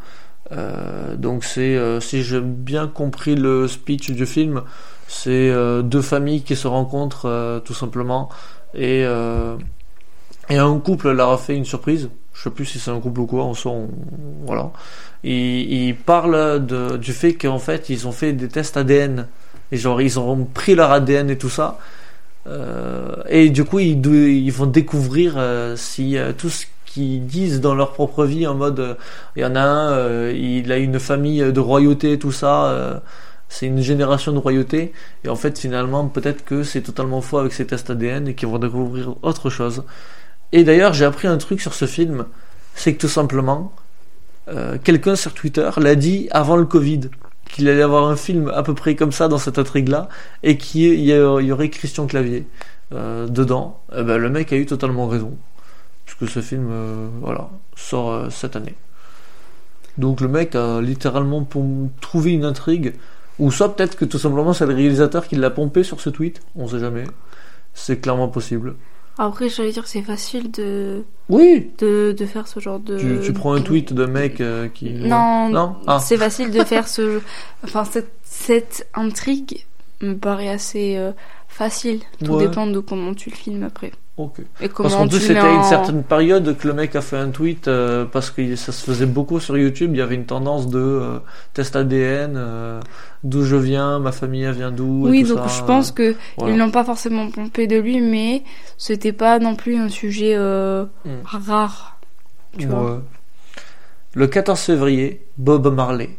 Euh, 0.52 1.16
donc, 1.16 1.46
c'est, 1.46 1.78
euh, 1.78 2.02
si 2.02 2.24
j'ai 2.24 2.42
bien 2.42 2.88
compris 2.88 3.36
le 3.36 3.68
speech 3.70 4.12
du 4.12 4.26
film, 4.26 4.62
c'est 5.08 5.30
euh, 5.50 5.82
deux 5.82 6.02
familles 6.02 6.42
qui 6.42 6.58
se 6.58 6.68
rencontrent 6.68 7.28
euh, 7.28 7.60
tout 7.62 7.74
simplement 7.74 8.28
et 8.78 9.04
euh, 9.06 9.58
et 10.50 10.58
un 10.58 10.80
couple 10.80 11.12
leur 11.12 11.32
a 11.32 11.38
fait 11.38 11.56
une 11.56 11.66
surprise. 11.66 12.10
Je 12.34 12.44
sais 12.44 12.52
plus 12.52 12.66
si 12.66 12.80
c'est 12.80 12.92
un 12.92 13.00
couple 13.00 13.22
ou 13.22 13.26
quoi. 13.26 13.52
Sent, 13.56 13.68
on- 13.68 13.90
voilà. 14.46 14.72
Ils, 15.24 15.96
parlent 15.96 16.66
du 17.00 17.12
fait 17.12 17.34
qu'en 17.34 17.60
fait 17.60 17.90
ils 17.90 18.08
ont 18.08 18.12
fait 18.12 18.34
des 18.34 18.48
tests 18.48 18.78
ADN 18.78 19.28
et 19.72 19.78
genre 19.78 20.00
ils 20.02 20.20
ont 20.20 20.46
pris 20.46 20.76
leur 20.76 20.92
ADN 20.92 21.30
et 21.30 21.38
tout 21.38 21.50
ça. 21.50 21.80
Euh, 22.48 23.16
et 23.28 23.50
du 23.50 23.66
coup 23.66 23.80
ils, 23.80 24.52
vont 24.52 24.68
découvrir 24.68 25.34
euh, 25.38 25.76
si 25.76 26.16
tout 26.38 26.50
ce 26.50 26.66
qu'ils 26.86 27.26
disent 27.26 27.60
dans 27.60 27.76
leur 27.76 27.92
propre 27.92 28.24
vie 28.24 28.48
en 28.48 28.56
mode 28.56 28.96
il 29.36 29.42
y 29.42 29.46
en 29.46 29.56
a 29.56 29.60
un 29.60 30.30
il 30.30 30.72
a 30.72 30.78
une 30.78 30.98
famille 31.00 31.42
de 31.52 31.60
royauté 31.60 32.18
tout 32.18 32.32
ça 32.32 33.02
c'est 33.50 33.68
une 33.68 33.82
génération 33.82 34.34
de 34.34 34.40
royauté 34.40 34.94
et 35.24 35.30
en 35.30 35.36
fait 35.36 35.58
finalement 35.58 36.08
peut-être 36.08 36.44
que 36.44 36.64
c'est 36.64 36.82
totalement 36.82 37.22
faux 37.22 37.38
avec 37.38 37.54
ces 37.54 37.66
tests 37.66 37.90
ADN 37.90 38.28
et 38.28 38.36
qu'ils 38.36 38.50
vont 38.50 38.60
découvrir 38.60 39.16
autre 39.24 39.50
chose. 39.50 39.84
Et 40.52 40.64
d'ailleurs 40.64 40.94
j'ai 40.94 41.06
appris 41.06 41.28
un 41.28 41.38
truc 41.38 41.62
sur 41.62 41.74
ce 41.74 41.86
film. 41.86 42.26
C'est 42.76 42.94
que 42.94 43.02
tout 43.02 43.08
simplement 43.08 43.74
euh, 44.50 44.78
quelqu'un 44.82 45.16
sur 45.16 45.34
Twitter 45.34 45.70
l'a 45.78 45.96
dit 45.96 46.28
avant 46.32 46.56
le 46.56 46.66
Covid 46.66 47.02
qu'il 47.50 47.70
allait 47.70 47.82
avoir 47.82 48.08
un 48.08 48.16
film 48.18 48.52
à 48.54 48.64
peu 48.64 48.74
près 48.74 48.96
comme 48.96 49.12
ça 49.12 49.28
dans 49.28 49.38
cette 49.38 49.58
intrigue 49.58 49.88
là 49.88 50.10
et 50.44 50.58
qu'il 50.58 51.00
y, 51.00 51.14
aurait 51.52 51.70
Christian 51.70 52.06
Clavier 52.06 52.46
euh, 52.94 53.28
dedans. 53.28 53.82
Eh 53.98 54.04
ben, 54.04 54.18
le 54.18 54.30
mec 54.30 54.52
a 54.52 54.58
eu 54.58 54.66
totalement 54.66 55.08
raison. 55.08 55.38
Puisque 56.06 56.32
ce 56.32 56.42
film 56.42 56.68
euh, 56.72 57.08
voilà 57.22 57.50
sort 57.76 58.32
cette 58.32 58.56
année. 58.56 58.76
Donc 59.98 60.22
le 60.22 60.28
mec 60.28 60.56
a 60.56 60.82
littéralement 60.82 61.44
pour 61.44 61.66
trouver 62.02 62.34
une 62.34 62.46
intrigue 62.46 62.94
ou 63.40 63.52
soit 63.52 63.76
peut-être 63.76 63.96
que 63.96 64.06
tout 64.06 64.18
simplement 64.20 64.54
c'est 64.54 64.66
le 64.66 64.74
réalisateur 64.74 65.28
qui 65.28 65.36
l'a 65.36 65.50
pompé 65.50 65.84
sur 65.84 66.00
ce 66.02 66.10
tweet 66.10 66.42
on 66.56 66.68
sait 66.68 66.80
jamais 66.80 67.06
c'est 67.74 68.00
clairement 68.02 68.28
possible 68.28 68.76
Après, 69.20 69.50
j'allais 69.50 69.72
dire, 69.72 69.88
c'est 69.88 70.02
facile 70.02 70.52
de, 70.52 71.04
oui 71.30 71.72
de, 71.78 72.12
de 72.18 72.26
faire 72.26 72.48
ce 72.48 72.60
genre 72.60 72.80
de. 72.80 72.98
tu, 72.98 73.20
tu 73.24 73.34
prends 73.34 73.54
un 73.54 73.62
tweet 73.62 73.94
d'un 73.94 74.08
mec 74.08 74.42
euh, 74.42 74.68
qui 74.68 74.92
Non, 74.92 75.50
non? 75.50 75.76
Ah. 75.86 76.00
c'est 76.00 76.18
facile 76.18 76.52
de 76.52 76.64
faire 76.64 76.88
ce. 76.88 77.22
Enfin, 77.64 77.86
cette, 77.86 78.12
cette 78.24 78.88
intrigue 78.96 79.66
me 80.02 80.16
paraît 80.16 80.50
assez 80.50 80.98
euh, 80.98 81.12
facile. 81.58 82.00
Tout 82.24 82.34
Ouais. 82.34 82.48
dépend 82.48 82.68
de 82.68 82.80
comment 82.80 83.14
tu 83.14 83.30
le 83.32 83.36
filmes 83.36 83.64
après. 83.64 83.92
ok 84.18 84.36
Et 84.62 84.70
Parce 84.70 84.96
qu'en 84.96 85.08
plus, 85.08 85.20
c'était 85.20 85.40
à 85.40 85.50
une 85.52 85.60
en- 85.60 85.64
certaine 85.64 86.04
période 86.04 86.56
que 86.58 86.68
le 86.68 86.74
mec 86.74 86.96
a 86.96 87.02
fait 87.02 87.18
un 87.18 87.30
tweet 87.30 87.68
euh, 87.68 88.06
parce 88.06 88.30
que 88.32 88.56
ça 88.56 88.72
se 88.72 88.84
faisait 88.86 89.06
beaucoup 89.08 89.40
sur 89.40 89.58
YouTube. 89.58 89.92
Il 89.94 89.98
y 89.98 90.02
avait 90.02 90.16
une 90.16 90.26
tendance 90.26 90.68
de 90.68 90.80
euh, 90.80 91.20
test 91.54 91.76
ADN, 91.76 92.34
euh, 92.36 92.80
d'où 93.24 93.44
je 93.44 93.56
viens, 93.56 94.00
ma 94.00 94.12
famille 94.12 94.50
vient 94.52 94.72
d'où. 94.72 95.08
et 95.08 95.12
Oui, 95.12 95.24
tout 95.24 95.36
donc 95.36 95.50
ça, 95.50 95.58
je 95.60 95.64
pense 95.64 95.92
que 95.92 96.16
voilà. 96.38 96.54
ils 96.54 96.58
n'ont 96.58 96.72
pas 96.72 96.84
forcément 96.84 97.30
pompé 97.32 97.66
de 97.68 97.78
lui, 97.78 98.02
mais 98.02 98.44
c'était 98.78 99.14
pas 99.14 99.40
non 99.40 99.56
plus 99.56 99.76
un 99.78 99.90
sujet 99.90 100.34
euh, 100.36 100.86
Mm. 101.06 101.10
rare. 101.24 101.98
Tu 102.58 102.66
Ouais. 102.68 102.74
vois. 102.74 103.02
Le 104.14 104.26
14 104.28 104.60
février, 104.62 105.22
Bob 105.38 105.72
Marley, 105.74 106.10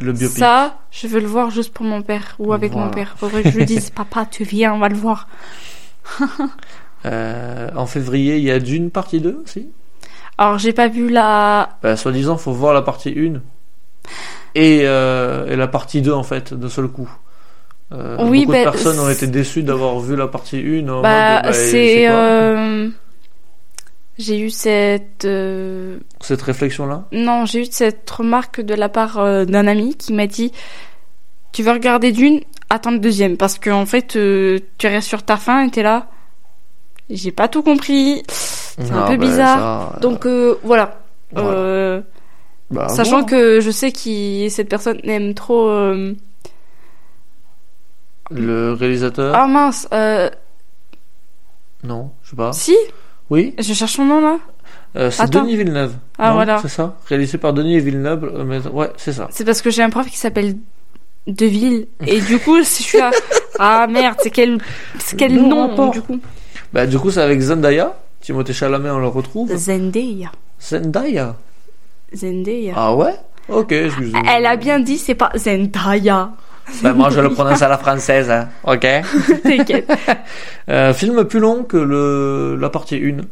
le 0.00 0.12
biopic. 0.12 0.38
Ça, 0.38 0.78
je 0.90 1.06
veux 1.06 1.20
le 1.20 1.26
voir 1.26 1.50
juste 1.50 1.72
pour 1.72 1.84
mon 1.86 2.02
père 2.02 2.34
ou 2.38 2.52
avec 2.52 2.72
Voilà. 2.72 2.86
mon 2.86 2.90
père. 2.92 3.14
Faudrait 3.18 3.42
que 3.42 3.50
je 3.50 3.58
lui 3.58 3.64
dise, 3.66 3.90
papa, 3.94 4.26
tu 4.30 4.44
viens, 4.44 4.72
on 4.74 4.78
va 4.78 4.88
le 4.88 4.96
voir. 4.96 5.28
Euh, 7.04 7.68
en 7.74 7.86
février, 7.86 8.36
il 8.36 8.44
y 8.44 8.50
a 8.52 8.60
Dune 8.60 8.92
partie 8.92 9.20
2 9.20 9.42
aussi? 9.44 9.68
Alors, 10.38 10.58
j'ai 10.58 10.72
pas 10.72 10.86
vu 10.86 11.08
la. 11.08 11.70
Bah, 11.82 11.96
soi-disant, 11.96 12.36
faut 12.36 12.52
voir 12.52 12.72
la 12.74 12.82
partie 12.82 13.08
1 13.16 13.40
et, 14.54 14.82
euh, 14.84 15.48
et 15.48 15.56
la 15.56 15.66
partie 15.66 16.00
2 16.00 16.12
en 16.12 16.22
fait, 16.22 16.54
d'un 16.54 16.68
seul 16.68 16.86
coup. 16.86 17.10
Euh, 17.92 18.18
Oui, 18.20 18.42
beaucoup 18.46 18.52
bah, 18.52 18.58
de 18.58 18.70
personnes 18.70 19.00
ont 19.00 19.08
été 19.10 19.26
déçues 19.26 19.64
d'avoir 19.64 19.98
vu 19.98 20.14
la 20.14 20.28
partie 20.28 20.58
1 20.58 20.88
en 20.88 21.02
Bah, 21.02 21.42
bah, 21.42 21.52
c'est. 21.52 22.08
euh, 22.08 22.88
J'ai 24.22 24.38
eu 24.40 24.50
cette. 24.50 25.24
euh, 25.24 25.98
cette 26.20 26.42
réflexion 26.42 26.86
là 26.86 27.04
Non, 27.12 27.44
j'ai 27.44 27.62
eu 27.62 27.64
cette 27.68 28.08
remarque 28.08 28.60
de 28.60 28.74
la 28.74 28.88
part 28.88 29.18
euh, 29.18 29.44
d'un 29.44 29.66
ami 29.66 29.96
qui 29.96 30.12
m'a 30.12 30.26
dit 30.28 30.52
Tu 31.52 31.62
veux 31.64 31.72
regarder 31.72 32.12
d'une 32.12 32.40
Attends 32.70 32.92
le 32.92 32.98
deuxième. 33.00 33.36
Parce 33.36 33.58
que, 33.58 33.68
en 33.70 33.84
fait, 33.84 34.14
euh, 34.16 34.58
tu 34.78 34.86
restes 34.86 35.08
sur 35.08 35.22
ta 35.24 35.36
fin 35.36 35.66
et 35.66 35.70
t'es 35.70 35.82
là. 35.82 36.06
J'ai 37.10 37.32
pas 37.32 37.48
tout 37.48 37.62
compris. 37.62 38.22
C'est 38.28 38.90
un 38.92 39.06
peu 39.08 39.16
bah, 39.16 39.26
bizarre. 39.26 39.90
ça, 39.94 40.00
Donc, 40.00 40.26
voilà. 40.62 41.00
voilà. 41.32 42.02
Bah, 42.70 42.88
Sachant 42.88 43.20
bon. 43.20 43.26
que 43.26 43.60
je 43.60 43.70
sais 43.70 43.92
que 43.92 44.48
cette 44.48 44.68
personne 44.68 44.98
aime 45.04 45.34
trop. 45.34 45.68
le 48.30 48.72
réalisateur 48.72 49.34
Ah 49.34 49.46
mince, 49.46 49.86
non 51.84 52.12
je 52.22 52.30
sais 52.30 52.36
pas 52.36 52.52
si, 52.52 52.76
oui 53.32 53.54
je 53.58 53.72
cherche 53.78 53.94
son 53.98 54.04
nom 54.04 54.20
là. 54.20 54.36
euh, 54.96 55.10
c'est. 55.10 55.28
Denis 55.30 55.56
Villeneuve 55.56 55.94
Ah, 56.18 56.28
Non, 56.28 56.34
voilà. 56.34 56.56
c'est 56.62 56.68
ça 56.78 56.86
réalisé 57.08 57.36
par 57.38 57.52
Denis 57.52 57.80
Villeneuve 57.80 58.22
euh, 58.24 58.44
mais- 58.44 58.66
ouais 58.78 58.90
c'est 58.96 59.12
ça 59.18 59.26
C'est 59.30 59.44
parce 59.48 59.60
que 59.62 59.70
j'ai 59.70 59.82
un 59.82 59.90
prof 59.90 60.06
qui 60.08 60.18
s'appelle 60.24 60.56
Deville 61.26 61.86
et 62.06 62.20
du 62.20 62.38
coup 62.38 62.56
je 62.58 62.64
suis 62.64 62.98
là. 62.98 63.10
Ah 63.58 63.86
merde, 63.86 64.16
c'est 64.22 64.30
quel, 64.30 64.58
quel 65.16 65.34
Non, 65.34 65.48
nom 65.48 65.68
rapport. 65.68 65.90
du 65.92 66.00
coup? 66.00 66.18
Bah 66.72 66.86
du 66.86 66.98
coup 66.98 67.10
c'est 67.10 67.20
avec 67.20 67.38
Zendaya 67.40 67.94
Timothée 68.20 68.54
Chalamet 68.54 68.90
on 68.90 68.98
le 68.98 69.06
retrouve 69.08 69.54
Zendaya. 69.54 70.30
Zendaya? 70.60 71.36
Zendaya. 72.14 72.72
ah 72.76 72.94
ouais? 72.96 73.14
Ok 73.48 73.72
excusez 73.72 74.16
Elle 74.34 74.46
a 74.46 74.56
bien 74.56 74.78
dit 74.80 74.98
c'est 74.98 75.14
pas 75.14 75.30
Zendaya. 75.36 76.30
Bah, 76.82 76.92
moi 76.92 77.10
je 77.10 77.20
le 77.20 77.30
prononce 77.30 77.62
à 77.62 77.68
la 77.68 77.78
française 77.78 78.30
hein. 78.30 78.48
ok 78.64 78.86
T'inquiète. 79.42 79.92
Euh, 80.68 80.92
film 80.94 81.24
plus 81.24 81.40
long 81.40 81.64
que 81.64 81.76
le, 81.76 82.56
la 82.60 82.70
partie 82.70 82.96
1, 82.96 83.22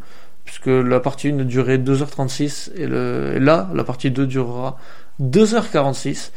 puisque 0.44 0.66
la 0.66 1.00
partie 1.00 1.28
1 1.28 1.44
durait 1.44 1.78
2h36 1.78 2.70
et, 2.76 2.86
le, 2.86 3.34
et 3.36 3.38
là, 3.38 3.68
la 3.74 3.84
partie 3.84 4.10
2 4.10 4.26
durera 4.26 4.76
2h46. 5.22 6.30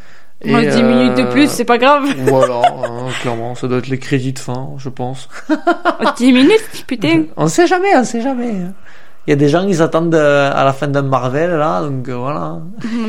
Et, 0.46 0.52
Moi, 0.52 0.66
10 0.66 0.84
minutes 0.84 1.16
de 1.16 1.22
euh, 1.24 1.32
plus, 1.32 1.50
c'est 1.50 1.64
pas 1.66 1.78
grave. 1.78 2.04
Voilà, 2.18 2.62
hein, 2.68 3.08
clairement, 3.22 3.56
ça 3.56 3.68
doit 3.68 3.78
être 3.78 3.88
les 3.88 3.98
crédits 4.00 4.34
de 4.34 4.40
fin, 4.40 4.72
je 4.78 4.90
pense. 4.90 5.30
10 6.18 6.34
minutes, 6.34 6.84
putain. 6.86 7.24
On 7.38 7.48
sait 7.48 7.66
jamais, 7.68 7.96
on 7.96 8.04
sait 8.04 8.22
jamais. 8.22 8.50
hein. 8.50 8.74
Il 9.26 9.30
y 9.30 9.34
a 9.34 9.38
des 9.38 9.48
gens, 9.48 9.66
ils 9.66 9.82
attendent 9.82 10.14
euh, 10.16 10.52
à 10.54 10.66
la 10.66 10.74
fin 10.74 10.88
d'un 10.90 11.02
Marvel, 11.04 11.52
là, 11.52 11.82
donc 11.82 12.10
euh, 12.10 12.16
voilà. 12.16 12.60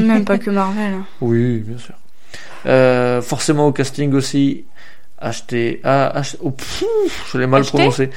Même 0.01 0.25
pas 0.25 0.39
que 0.39 0.49
Marvel. 0.51 0.95
Oui, 1.21 1.59
bien 1.67 1.77
sûr. 1.77 1.95
Euh, 2.67 3.21
forcément 3.23 3.67
au 3.69 3.73
casting 3.73 4.13
aussi, 4.15 4.65
acheté, 5.19 5.81
ah, 5.85 6.11
ach- 6.15 6.37
oh, 6.43 6.53
je 7.33 7.39
l'ai 7.39 7.47
mal 7.47 7.61
Acheté 7.63 7.77
prononcé. 7.79 8.11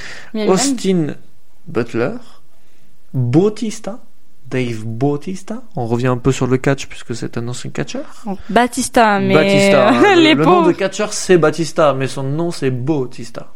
Austin 0.48 1.16
Butler, 1.68 2.14
Bautista, 3.14 4.00
Dave 4.50 4.84
Bautista. 4.86 5.62
On 5.76 5.86
revient 5.88 6.08
un 6.08 6.18
peu 6.18 6.32
sur 6.32 6.48
le 6.48 6.58
catch 6.58 6.88
puisque 6.88 7.16
c'est 7.16 7.38
un 7.38 7.48
ancien 7.48 7.70
catcheur. 7.72 8.06
Bon, 8.26 8.38
Batista, 8.50 9.20
mais 9.20 9.34
Batista. 9.34 9.90
hein. 9.90 10.16
les 10.16 10.34
le, 10.34 10.46
nom 10.46 10.62
de 10.64 10.72
catcheur 10.72 11.14
c'est 11.14 11.38
Batista, 11.38 11.94
mais 11.94 12.08
son 12.08 12.24
nom 12.24 12.52
c'est 12.52 12.72
Bautista. 12.72 13.48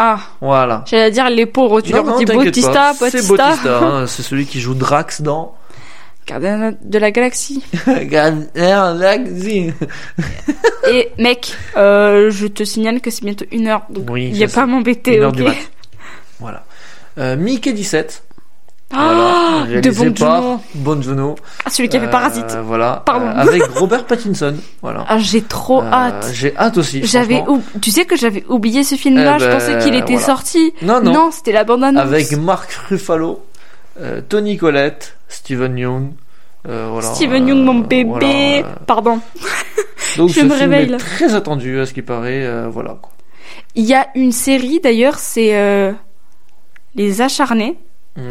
Ah, 0.00 0.20
Voilà. 0.40 0.84
j'allais 0.86 1.10
dire 1.10 1.28
les 1.28 1.46
pauvres. 1.46 1.80
Tu 1.80 1.90
Non, 1.90 1.98
leur 2.04 2.06
non, 2.06 2.18
dis 2.18 2.24
Bautista, 2.24 2.72
pas, 2.72 2.92
Bautista. 2.94 3.18
C'est 3.20 3.26
Bautista, 3.28 3.78
hein, 3.82 4.06
c'est 4.06 4.22
celui 4.22 4.46
qui 4.46 4.60
joue 4.60 4.74
Drax 4.74 5.22
dans 5.22 5.54
Gardien 6.28 6.74
de 6.82 6.98
la 6.98 7.10
galaxie. 7.10 7.62
Galaxy. 8.02 9.72
Et 10.92 11.08
mec, 11.18 11.54
euh, 11.76 12.30
je 12.30 12.46
te 12.46 12.64
signale 12.64 13.00
que 13.00 13.10
c'est 13.10 13.24
bientôt 13.24 13.46
une 13.50 13.66
heure, 13.66 13.82
donc 13.90 14.10
Oui, 14.10 14.26
il 14.26 14.32
n'y 14.34 14.44
a 14.44 14.48
pas 14.48 14.62
à 14.62 14.66
m'embêter, 14.66 15.16
Une 15.16 15.22
heure 15.22 15.28
ok 15.30 15.36
du 15.36 15.42
mat. 15.44 15.54
Voilà. 16.38 16.64
Euh, 17.18 17.36
Mickey 17.36 17.72
17. 17.72 18.22
Ah, 18.90 19.64
de 19.66 19.72
réalisé 19.72 19.90
Bong 20.10 20.18
par 20.18 21.02
Joon-ho. 21.02 21.34
Ah, 21.64 21.68
celui 21.70 21.88
qui 21.90 21.96
a 21.98 22.00
fait 22.00 22.06
Euh, 22.06 22.10
Parasite. 22.10 22.56
Voilà. 22.64 23.02
Pardon. 23.04 23.26
Euh, 23.26 23.32
avec 23.40 23.62
Robert 23.74 24.04
Pattinson. 24.06 24.54
Voilà. 24.80 25.04
Ah, 25.08 25.18
j'ai 25.18 25.42
trop 25.42 25.82
Euh, 25.82 25.90
hâte. 25.92 26.30
J'ai 26.32 26.56
hâte 26.56 26.78
aussi. 26.78 27.04
J'avais, 27.04 27.42
ou- 27.48 27.62
tu 27.82 27.90
sais 27.90 28.06
que 28.06 28.16
j'avais 28.16 28.44
oublié 28.48 28.84
ce 28.84 28.94
film-là. 28.94 29.36
Eh 29.36 29.40
je 29.40 29.44
ben, 29.46 29.52
pensais 29.58 29.78
qu'il 29.78 29.94
était 29.94 30.12
voilà. 30.12 30.26
sorti. 30.26 30.72
Non, 30.80 31.00
non. 31.02 31.30
c'était 31.30 31.52
la 31.52 31.64
bande 31.64 31.84
annonce. 31.84 32.00
Avec 32.02 32.32
Mark 32.32 32.70
Ruffalo, 32.88 33.44
Tony 34.30 34.56
Collette, 34.56 35.17
Steven 35.28 35.76
Yeun. 35.78 36.12
euh, 36.68 36.88
voilà, 36.90 37.14
Steven 37.14 37.46
Yeun, 37.48 37.62
mon 37.64 37.80
euh, 37.80 37.86
bébé. 37.86 38.04
voilà, 38.08 38.26
euh, 38.28 38.62
Pardon. 38.86 39.20
donc 40.16 40.30
Je 40.30 40.40
me 40.40 40.54
réveille, 40.54 40.92
est 40.92 40.96
très 40.96 41.34
attendu 41.34 41.78
à 41.80 41.86
ce 41.86 41.92
qui 41.92 42.02
paraît. 42.02 42.44
euh, 42.44 42.68
voilà. 42.68 42.98
Il 43.74 43.84
y 43.84 43.94
a 43.94 44.08
une 44.14 44.32
série 44.32 44.80
d'ailleurs, 44.80 45.18
c'est 45.18 45.56
euh, 45.56 45.92
Les 46.94 47.20
Acharnés 47.22 47.76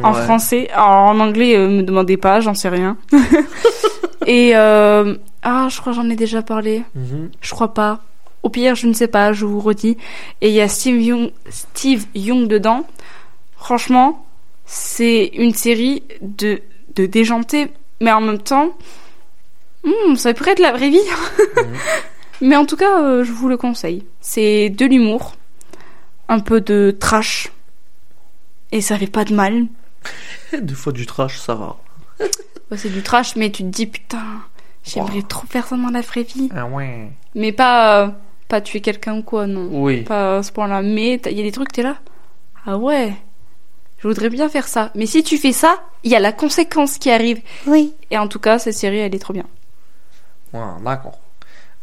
en 0.04 0.14
Ouais. 0.14 0.22
français. 0.24 0.68
En 0.78 1.20
anglais, 1.20 1.56
euh, 1.56 1.70
me 1.70 1.82
demandez 1.84 2.18
pas, 2.18 2.42
j'en 2.42 2.54
sais 2.54 2.70
rien. 2.70 2.98
Et 4.26 4.52
euh, 4.56 5.16
ah, 5.44 5.68
je 5.70 5.80
crois 5.80 5.94
que 5.94 5.98
j'en 5.98 6.10
ai 6.10 6.16
déjà 6.16 6.42
parlé. 6.42 6.84
Mhm. 6.96 7.30
Je 7.40 7.52
crois 7.52 7.74
pas. 7.74 8.02
Au 8.44 8.50
pire, 8.50 8.76
je 8.76 8.88
ne 8.88 8.94
sais 8.94 9.08
pas, 9.08 9.32
je 9.34 9.46
vous 9.46 9.60
redis. 9.62 9.98
Et 10.42 10.50
il 10.50 10.54
y 10.54 10.62
a 10.62 10.68
Steve 10.68 11.02
Young, 11.02 11.32
Steve 11.50 12.06
Young 12.16 12.48
dedans. 12.48 12.86
Franchement, 13.58 14.26
c'est 14.66 15.28
une 15.34 15.54
série 15.54 16.04
de, 16.22 16.62
de 17.02 17.06
déjanté, 17.06 17.68
mais 18.02 18.12
en 18.12 18.22
même 18.22 18.42
temps, 18.42 18.76
hmm, 19.84 20.16
ça 20.16 20.34
pourrait 20.34 20.52
être 20.52 20.60
la 20.60 20.72
vraie 20.74 20.90
vie. 20.90 21.00
mais 22.42 22.56
en 22.56 22.66
tout 22.66 22.76
cas, 22.78 23.02
euh, 23.04 23.24
je 23.24 23.32
vous 23.32 23.48
le 23.50 23.58
conseille. 23.58 24.04
C'est 24.20 24.70
de 24.70 24.86
l'humour, 24.86 25.36
un 26.28 26.40
peu 26.40 26.62
de 26.62 26.96
trash, 27.00 27.52
et 28.72 28.82
ça 28.82 28.98
fait 28.98 29.08
pas 29.08 29.26
de 29.26 29.34
mal. 29.34 29.66
Des 30.60 30.74
fois 30.74 30.94
du 30.94 31.06
trash, 31.06 31.38
ça 31.40 31.56
va. 31.56 31.78
Ouais, 32.70 32.76
c'est 32.78 32.90
du 32.90 33.02
trash, 33.02 33.38
mais 33.38 33.50
tu 33.50 33.64
te 33.64 33.70
dis 33.70 33.86
putain, 33.86 34.42
j'aimerais 34.84 35.20
Wow. 35.20 35.22
trop 35.22 35.48
faire 35.48 35.66
ça 35.68 35.78
dans 35.78 35.90
la 35.90 36.02
vraie 36.02 36.24
vie. 36.24 36.50
Ah 36.54 36.66
ouais. 36.66 37.10
Mais 37.34 37.54
pas, 37.54 38.04
euh, 38.04 38.08
pas 38.50 38.60
tuer 38.60 38.82
quelqu'un 38.82 39.20
ou 39.20 39.22
quoi, 39.24 39.48
non. 39.48 39.70
Oui. 39.72 40.02
pas 40.02 40.40
à 40.40 40.44
ce 40.44 40.52
point-là. 40.52 40.82
Mais 40.82 41.14
il 41.28 41.32
y 41.38 41.40
a 41.40 41.44
des 41.44 41.54
trucs, 41.54 41.72
t'es 41.72 41.82
là. 41.82 41.96
Ah 42.66 42.78
ouais, 42.78 43.14
je 44.00 44.08
voudrais 44.08 44.30
bien 44.30 44.50
faire 44.50 44.68
ça. 44.68 44.92
Mais 44.96 45.06
si 45.06 45.24
tu 45.24 45.38
fais 45.38 45.54
ça, 45.54 45.84
il 46.04 46.12
y 46.12 46.16
a 46.16 46.20
la 46.20 46.32
conséquence 46.32 46.98
qui 46.98 47.10
arrive. 47.10 47.42
Oui. 47.66 47.94
Et 48.12 48.18
en 48.18 48.28
tout 48.28 48.40
cas, 48.40 48.60
cette 48.60 48.76
série, 48.76 49.00
elle 49.00 49.16
est 49.16 49.20
trop 49.20 49.34
bien. 49.34 49.46
Voilà, 50.52 50.78
d'accord. 50.84 51.20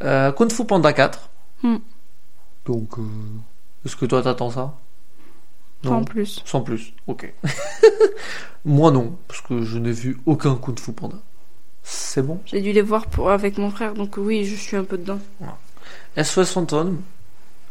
Euh, 0.03 0.33
Kung 0.33 0.51
Fu 0.51 0.65
Panda 0.65 0.93
4. 0.93 1.31
Hmm. 1.63 1.77
Donc, 2.67 2.99
euh, 2.99 3.03
est-ce 3.85 3.97
que 3.97 4.07
toi 4.07 4.23
t'attends 4.23 4.51
ça? 4.51 4.75
Pas 5.83 5.91
en 5.91 6.05
plus. 6.05 6.43
Sans 6.47 6.63
plus, 6.63 6.95
ok. 7.07 7.33
Moi 8.65 8.91
non, 8.91 9.19
parce 9.29 9.43
que 9.43 9.63
je 9.63 9.79
n'ai 9.79 9.93
vu 9.93 10.19
aucun 10.25 10.57
Kung 10.57 10.79
Fu 10.79 10.93
Panda. 10.93 11.19
C'est 11.83 12.23
bon? 12.23 12.41
J'ai 12.47 12.63
dû 12.63 12.73
les 12.73 12.81
voir 12.81 13.07
pour, 13.07 13.31
avec 13.31 13.59
mon 13.59 13.71
frère, 13.71 13.93
donc 13.93 14.15
oui, 14.17 14.47
je 14.47 14.55
suis 14.55 14.77
un 14.77 14.85
peu 14.85 14.97
dedans. 14.97 15.19
SOS 16.17 16.51
Phantom. 16.51 17.03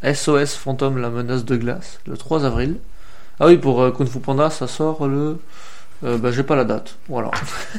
SOS 0.04 0.54
Phantom, 0.54 0.98
la 0.98 1.10
menace 1.10 1.44
de 1.44 1.56
glace, 1.56 1.98
le 2.06 2.16
3 2.16 2.44
avril. 2.44 2.78
Ah 3.40 3.46
oui, 3.46 3.56
pour 3.56 3.82
euh, 3.82 3.90
Kung 3.90 4.06
Fu 4.08 4.18
Panda, 4.20 4.50
ça 4.50 4.66
sort 4.66 5.06
le. 5.06 5.38
Euh, 6.04 6.18
bah, 6.18 6.30
j'ai 6.30 6.42
pas 6.42 6.56
la 6.56 6.64
date. 6.64 6.96
Voilà. 7.08 7.30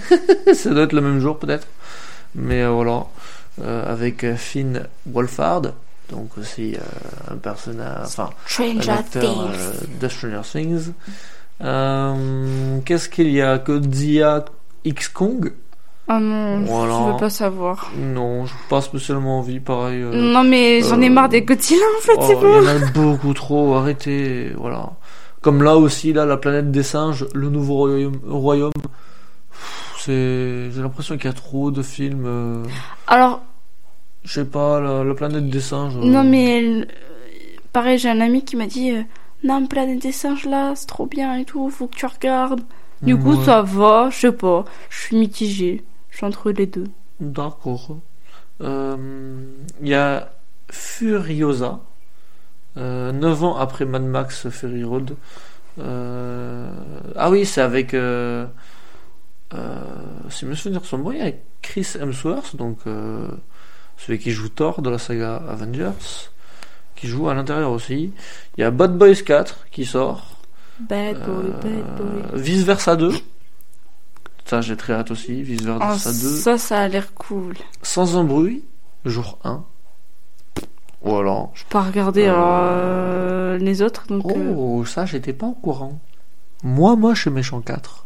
ça 0.54 0.70
doit 0.72 0.84
être 0.84 0.94
le 0.94 1.02
même 1.02 1.20
jour, 1.20 1.38
peut-être. 1.38 1.68
Mais 2.36 2.62
euh, 2.64 2.70
voilà. 2.72 3.06
Euh, 3.62 3.92
avec 3.92 4.26
Finn 4.36 4.84
Wolfhard. 5.06 5.74
Donc 6.12 6.38
aussi 6.38 6.76
euh, 6.76 7.34
un 7.34 7.38
personnage. 7.38 8.06
Enfin, 8.06 8.30
un 8.30 8.48
Stranger 8.50 8.90
acteur 8.92 9.22
Things. 9.24 9.52
euh, 9.60 9.72
de 10.02 10.08
Stranger 10.10 10.42
Things. 10.44 10.92
Euh, 11.64 12.80
Qu'est-ce 12.86 13.10
qu'il 13.10 13.30
y 13.32 13.42
a? 13.42 13.58
Godzilla 13.58 14.46
X 14.84 15.08
Kong? 15.10 15.54
Ah 16.08 16.20
non, 16.20 16.60
Voilà. 16.66 16.94
je 17.08 17.12
veux 17.14 17.18
pas 17.18 17.30
savoir. 17.32 17.92
Non, 17.98 18.46
j'ai 18.46 18.54
pas 18.70 18.82
spécialement 18.82 19.40
envie, 19.40 19.60
pareil. 19.60 20.02
euh, 20.04 20.12
Non, 20.14 20.44
mais 20.44 20.82
j'en 20.82 21.02
ai 21.02 21.08
euh, 21.10 21.12
marre 21.14 21.30
des 21.30 21.42
Godzilla, 21.42 21.82
en 21.98 22.02
fait, 22.02 22.14
Oh, 22.18 22.24
c'est 22.28 22.34
il 22.34 22.40
bon. 22.42 22.62
y 22.62 22.64
en 22.64 22.68
a 22.68 22.92
beaucoup 22.92 23.34
trop, 23.34 23.74
arrêtez, 23.76 24.52
voilà. 24.56 24.92
Comme 25.46 25.62
là 25.62 25.78
aussi, 25.78 26.12
là, 26.12 26.26
la 26.26 26.38
planète 26.38 26.72
des 26.72 26.82
singes, 26.82 27.28
le 27.36 27.50
nouveau 27.50 27.88
royaume, 28.28 28.72
c'est, 30.00 30.72
j'ai 30.72 30.82
l'impression 30.82 31.18
qu'il 31.18 31.26
y 31.26 31.28
a 31.28 31.34
trop 31.34 31.70
de 31.70 31.84
films, 31.84 32.26
euh, 32.26 32.64
Alors, 33.06 33.44
je 34.24 34.34
sais 34.34 34.46
pas, 34.46 34.80
la, 34.82 35.04
la 35.04 35.14
planète 35.14 35.48
des 35.48 35.60
singes. 35.60 35.98
euh, 35.98 36.04
non, 36.04 36.24
mais 36.24 36.64
euh, 36.64 36.86
pareil, 37.74 38.00
j'ai 38.00 38.10
un 38.10 38.22
ami 38.22 38.44
qui 38.44 38.56
m'a 38.56 38.66
dit 38.66 38.90
euh, 38.90 39.04
Non, 39.44 39.68
Planète 39.68 40.02
des 40.02 40.12
singes 40.12 40.46
là, 40.46 40.74
c'est 40.76 40.88
trop 40.88 41.06
bien 41.06 41.36
et 41.36 41.46
tout, 41.46 41.70
faut 41.70 41.86
que 41.86 41.96
tu 41.96 42.08
regardes. 42.08 42.62
Du 43.04 43.16
coup, 43.16 43.36
ouais, 43.38 43.46
ça 43.46 43.62
va, 43.62 44.10
je 44.10 44.18
sais 44.22 44.32
pas, 44.32 44.66
je 44.90 45.00
suis 45.00 45.16
mitigée. 45.16 45.84
Je 46.10 46.18
suis 46.18 46.26
entre 46.26 46.50
les 46.50 46.66
deux. 46.66 46.88
D'accord. 47.20 47.98
Il 48.62 48.68
y 49.84 49.94
a 49.94 50.32
Furiosa, 50.72 51.82
euh, 52.78 53.12
9 53.12 53.44
ans 53.44 53.58
après 53.58 53.86
Mad 53.86 54.04
Max 54.04 54.50
Fury 54.50 54.84
Road. 54.84 55.16
Euh, 55.80 56.70
ah 57.16 57.30
oui, 57.30 57.46
c'est 57.46 57.62
avec. 57.62 57.94
Euh, 57.94 58.46
euh, 59.54 59.80
si 60.30 60.46
mes 60.46 60.56
souvenirs 60.56 60.86
sont 60.86 60.98
bons, 60.98 61.12
il 61.12 61.20
y 61.20 61.22
a 61.22 61.32
Chris 61.62 61.88
Hemsworth, 62.00 62.56
donc 62.56 62.80
euh, 62.88 63.28
celui 63.98 64.20
qui 64.20 64.32
joue 64.32 64.50
Thor 64.50 64.82
de 64.82 64.90
la 64.90 64.98
saga 64.98 65.36
Avengers, 65.50 66.30
qui 66.96 67.08
joue 67.08 67.30
à 67.30 67.34
l'intérieur 67.34 67.72
aussi. 67.72 68.12
Il 68.58 68.62
y 68.62 68.64
a 68.64 68.72
Bad 68.72 68.98
Boys 68.98 69.16
4 69.26 69.68
qui 69.72 69.86
sort. 69.86 70.32
Bad 70.80 71.18
boy, 71.26 71.52
bad 71.62 71.96
boy. 71.98 72.42
Vice 72.42 72.64
Versa 72.64 72.96
2. 72.98 73.14
Ça, 74.46 74.62
j'ai 74.62 74.76
très 74.76 74.94
hâte 74.94 75.12
aussi. 75.12 75.42
Vice 75.42 75.62
Oh, 75.64 75.78
Versa 75.80 76.12
2. 76.12 76.16
ça, 76.18 76.58
ça 76.58 76.82
a 76.82 76.88
l'air 76.88 77.14
cool. 77.14 77.54
Sans 77.82 78.18
un 78.18 78.24
bruit, 78.24 78.64
jour 79.06 79.40
1. 79.44 79.64
Voilà. 81.06 81.48
Je 81.54 81.64
peux 81.64 81.70
pas 81.70 81.84
regarder 81.84 82.26
Euh, 82.28 82.34
euh, 82.36 83.58
les 83.58 83.82
autres, 83.82 84.06
donc. 84.10 84.26
euh, 84.32 84.54
Oh, 84.58 84.84
ça, 84.86 85.06
j'étais 85.06 85.34
pas 85.34 85.46
au 85.48 85.52
courant. 85.54 86.00
Moi, 86.64 86.96
moche 86.96 87.28
et 87.28 87.30
méchant 87.30 87.62
4. 87.62 88.06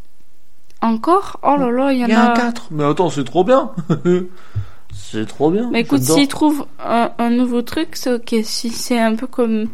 Encore? 0.82 1.40
Oh 1.44 1.56
là 1.58 1.72
là, 1.72 1.92
il 1.94 2.00
y 2.00 2.04
en 2.04 2.08
Il 2.08 2.12
y 2.12 2.16
a 2.16 2.24
a. 2.26 2.32
un 2.32 2.36
4. 2.36 2.68
Mais 2.72 2.84
attends, 2.84 3.10
c'est 3.10 3.24
trop 3.24 3.44
bien. 3.44 3.72
c'est 4.94 5.26
trop 5.28 5.52
bien. 5.52 5.70
Mais 5.72 5.82
écoute, 5.82 6.02
s'ils 6.02 6.28
trouvent 6.28 6.66
un, 6.84 7.12
un 7.18 7.30
nouveau 7.30 7.62
truc, 7.62 7.90
c'est 7.96 8.14
ok. 8.14 8.36
Si 8.44 8.70
c'est 8.70 9.00
un 9.00 9.16
peu 9.16 9.28
comme 9.28 9.68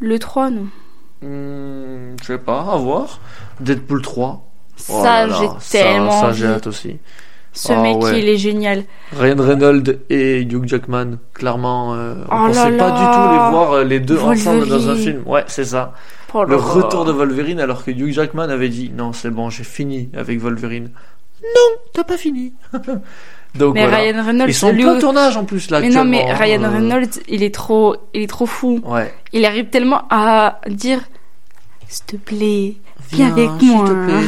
le 0.00 0.18
3, 0.18 0.50
non? 0.50 0.66
Hmm, 1.22 2.16
je 2.20 2.24
sais 2.26 2.38
pas, 2.38 2.60
à 2.72 2.76
voir. 2.76 3.20
Deadpool 3.60 4.02
3. 4.02 4.42
Oh 4.42 5.02
ça, 5.02 5.26
là, 5.26 5.36
j'ai 5.40 5.78
tellement 5.78 6.10
Ça, 6.20 6.32
j'ai 6.32 6.46
hâte 6.46 6.66
aussi. 6.66 6.98
Ce 7.56 7.72
Ah 7.72 7.80
mec, 7.80 8.02
ouais. 8.02 8.18
il 8.18 8.28
est 8.28 8.36
génial. 8.36 8.82
Ryan 9.16 9.36
Reynolds 9.38 9.98
et 10.10 10.40
Hugh 10.42 10.66
Jackman, 10.66 11.18
clairement, 11.32 11.94
euh, 11.94 12.14
on 12.30 12.34
Oh 12.44 12.48
là 12.48 12.48
pensait 12.48 12.76
pas 12.76 12.90
du 12.90 13.04
tout 13.04 13.32
les 13.32 13.50
voir 13.52 13.72
euh, 13.72 13.84
les 13.84 14.00
deux 14.00 14.18
ensemble 14.18 14.66
dans 14.68 14.88
un 14.90 14.96
film. 14.96 15.22
Ouais, 15.24 15.44
c'est 15.46 15.64
ça. 15.64 15.94
Oh 16.34 16.42
Le 16.42 16.56
retour 16.56 17.04
de 17.04 17.12
Wolverine 17.12 17.60
alors 17.60 17.84
que 17.84 17.92
Hugh 17.92 18.10
Jackman 18.12 18.48
avait 18.50 18.68
dit 18.68 18.90
non 18.92 19.12
c'est 19.12 19.30
bon 19.30 19.50
j'ai 19.50 19.62
fini 19.62 20.08
avec 20.16 20.40
Wolverine. 20.40 20.90
Non 21.42 21.76
t'as 21.92 22.02
pas 22.02 22.16
fini. 22.16 22.52
Donc 23.54 23.74
Mais 23.74 23.86
voilà. 23.86 23.98
Ryan 23.98 24.24
Reynolds, 24.26 24.48
Ils 24.48 24.54
sont 24.54 24.72
lui 24.72 24.82
plein 24.82 24.98
tournage 24.98 25.36
en 25.36 25.44
plus 25.44 25.70
là. 25.70 25.78
Mais 25.80 25.90
non, 25.90 26.04
mais 26.04 26.32
Ryan 26.32 26.64
euh, 26.64 26.70
Reynolds, 26.70 27.20
il 27.28 27.44
est 27.44 27.54
trop, 27.54 27.94
il 28.12 28.22
est 28.22 28.26
trop 28.26 28.46
fou. 28.46 28.80
Ouais. 28.84 29.14
Il 29.32 29.44
arrive 29.44 29.66
tellement 29.66 30.02
à 30.10 30.58
dire, 30.66 30.98
s'il 31.86 32.04
te 32.04 32.16
plaît, 32.16 32.74
viens 33.12 33.30
avec 33.30 33.48
s'il 33.60 33.70
moi. 33.70 33.86
te 33.88 33.92
plaît. 34.06 34.26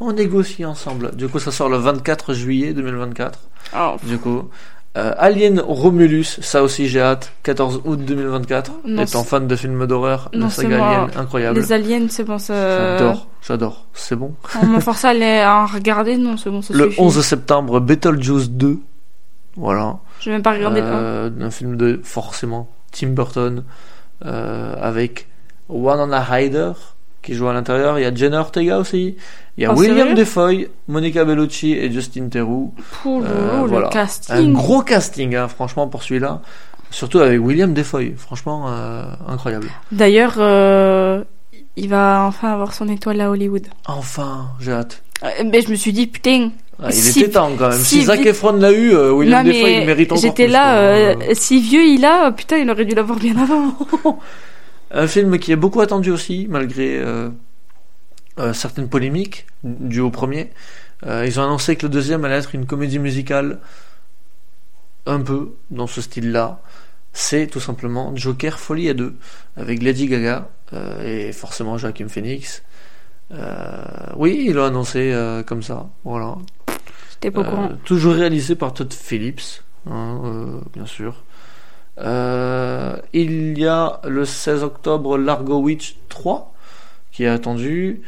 On 0.00 0.12
négocie 0.12 0.64
ensemble. 0.64 1.14
Du 1.16 1.28
coup 1.28 1.38
ça 1.38 1.50
sort 1.52 1.68
le 1.68 1.76
24 1.78 2.34
juillet 2.34 2.72
2024. 2.72 3.38
Oh, 3.76 3.96
Du 4.02 4.18
coup. 4.18 4.48
Euh, 4.96 5.12
Alien 5.18 5.58
Romulus, 5.60 6.38
ça 6.40 6.62
aussi 6.62 6.86
j'ai 6.86 7.00
hâte, 7.00 7.32
14 7.42 7.80
août 7.84 7.96
2024. 8.04 8.70
Non, 8.86 9.02
Étant 9.02 9.24
fan 9.24 9.48
de 9.48 9.56
films 9.56 9.86
d'horreur, 9.88 10.28
la 10.32 10.48
saga. 10.50 10.86
Alien, 10.86 11.10
incroyable. 11.16 11.58
les 11.58 11.72
aliens, 11.72 12.06
c'est 12.08 12.22
bon, 12.22 12.38
ça. 12.38 12.98
J'adore, 12.98 13.26
j'adore, 13.42 13.86
c'est 13.92 14.14
bon. 14.14 14.34
On 14.62 14.66
m'a 14.66 14.80
forcé 14.80 15.08
à 15.08 15.10
aller 15.10 15.44
en 15.44 15.66
regarder, 15.66 16.16
non, 16.16 16.36
c'est 16.36 16.48
bon, 16.48 16.62
ça 16.62 16.74
Le 16.74 16.90
suffit. 16.90 17.00
11 17.00 17.20
septembre, 17.24 17.80
Beetlejuice 17.80 18.50
2. 18.50 18.78
Voilà. 19.56 19.98
Je 20.20 20.26
vais 20.26 20.36
même 20.36 20.42
pas 20.42 20.52
regarder. 20.52 20.80
Euh, 20.80 21.28
un 21.40 21.50
film 21.50 21.76
de 21.76 22.00
forcément 22.04 22.68
Tim 22.92 23.08
Burton 23.08 23.64
euh, 24.24 24.74
avec 24.80 25.26
Wanana 25.68 26.24
Hyder 26.40 26.70
qui 27.24 27.34
joue 27.34 27.48
à 27.48 27.52
l'intérieur. 27.52 27.98
Il 27.98 28.02
y 28.02 28.04
a 28.04 28.14
Jenna 28.14 28.40
Ortega 28.40 28.78
aussi. 28.78 29.16
Il 29.56 29.62
y 29.62 29.66
a 29.66 29.72
Oh, 29.72 29.78
William 29.78 30.14
Defoe, 30.14 30.68
Monica 30.88 31.24
Bellucci 31.24 31.72
et 31.72 31.90
Justin 31.90 32.28
Theroux. 32.28 32.74
Euh, 33.06 33.62
voilà. 33.66 33.90
Un 34.30 34.50
gros 34.52 34.82
casting, 34.82 35.34
hein, 35.34 35.48
franchement, 35.48 35.86
pour 35.88 36.02
celui-là. 36.02 36.40
Surtout 36.90 37.18
avec 37.20 37.40
William 37.40 37.72
Defoe. 37.74 38.14
Franchement, 38.16 38.66
euh, 38.68 39.04
incroyable. 39.28 39.68
D'ailleurs, 39.90 40.34
euh, 40.38 41.24
il 41.76 41.88
va 41.88 42.24
enfin 42.26 42.52
avoir 42.52 42.72
son 42.74 42.88
étoile 42.88 43.20
à 43.20 43.30
Hollywood. 43.30 43.66
Enfin, 43.86 44.46
j'ai 44.60 44.72
hâte. 44.72 45.02
Mais 45.46 45.62
je 45.62 45.70
me 45.70 45.74
suis 45.74 45.92
dit, 45.92 46.06
putain. 46.06 46.50
Ah, 46.82 46.88
il 46.90 46.94
Si- 46.94 47.20
était 47.20 47.30
temps 47.30 47.50
quand 47.56 47.68
même. 47.68 47.78
Si, 47.78 48.00
si 48.00 48.02
Zac 48.04 48.26
Efron 48.26 48.52
l'a 48.54 48.72
eu, 48.72 48.92
euh, 48.94 49.12
William 49.12 49.46
Defoe, 49.46 49.68
il 49.70 49.86
mérite 49.86 50.10
encore 50.12 50.22
j'étais 50.22 50.48
là, 50.48 50.78
euh, 50.78 51.14
si 51.32 51.60
vieux 51.60 51.84
il 51.84 52.04
a, 52.04 52.32
putain, 52.32 52.56
il 52.58 52.68
aurait 52.68 52.84
dû 52.84 52.94
l'avoir 52.96 53.18
bien 53.18 53.36
avant. 53.38 53.72
Un 54.96 55.08
film 55.08 55.40
qui 55.40 55.50
est 55.50 55.56
beaucoup 55.56 55.80
attendu 55.80 56.12
aussi, 56.12 56.46
malgré 56.48 56.98
euh, 56.98 57.28
euh, 58.38 58.52
certaines 58.52 58.88
polémiques 58.88 59.46
dues 59.64 60.00
au 60.00 60.10
premier. 60.10 60.50
Euh, 61.04 61.26
ils 61.26 61.40
ont 61.40 61.42
annoncé 61.42 61.74
que 61.74 61.84
le 61.84 61.90
deuxième 61.90 62.24
allait 62.24 62.36
être 62.36 62.54
une 62.54 62.64
comédie 62.64 63.00
musicale 63.00 63.58
un 65.04 65.20
peu 65.20 65.56
dans 65.72 65.88
ce 65.88 66.00
style-là. 66.00 66.62
C'est 67.12 67.48
tout 67.48 67.58
simplement 67.58 68.14
Joker 68.14 68.60
Folie 68.60 68.88
à 68.88 68.94
deux 68.94 69.16
avec 69.56 69.82
Lady 69.82 70.06
Gaga 70.06 70.48
et 71.04 71.32
forcément 71.32 71.76
Joaquin 71.76 72.08
Phoenix. 72.08 72.62
Oui, 74.16 74.46
ils 74.48 74.54
l'ont 74.54 74.64
annoncé 74.64 75.14
comme 75.46 75.62
ça. 75.62 75.88
Voilà. 76.04 76.36
J'étais 77.12 77.30
pas 77.30 77.70
toujours 77.84 78.14
réalisé 78.14 78.56
par 78.56 78.72
Todd 78.74 78.92
Phillips, 78.92 79.62
hein, 79.88 80.60
bien 80.72 80.86
sûr. 80.86 81.22
Euh, 81.98 82.96
il 83.12 83.58
y 83.58 83.66
a 83.66 84.00
le 84.04 84.24
16 84.24 84.62
octobre 84.64 85.16
Largo 85.16 85.58
Witch 85.58 85.96
3 86.08 86.52
qui 87.12 87.24
est 87.24 87.28
attendu. 87.28 88.02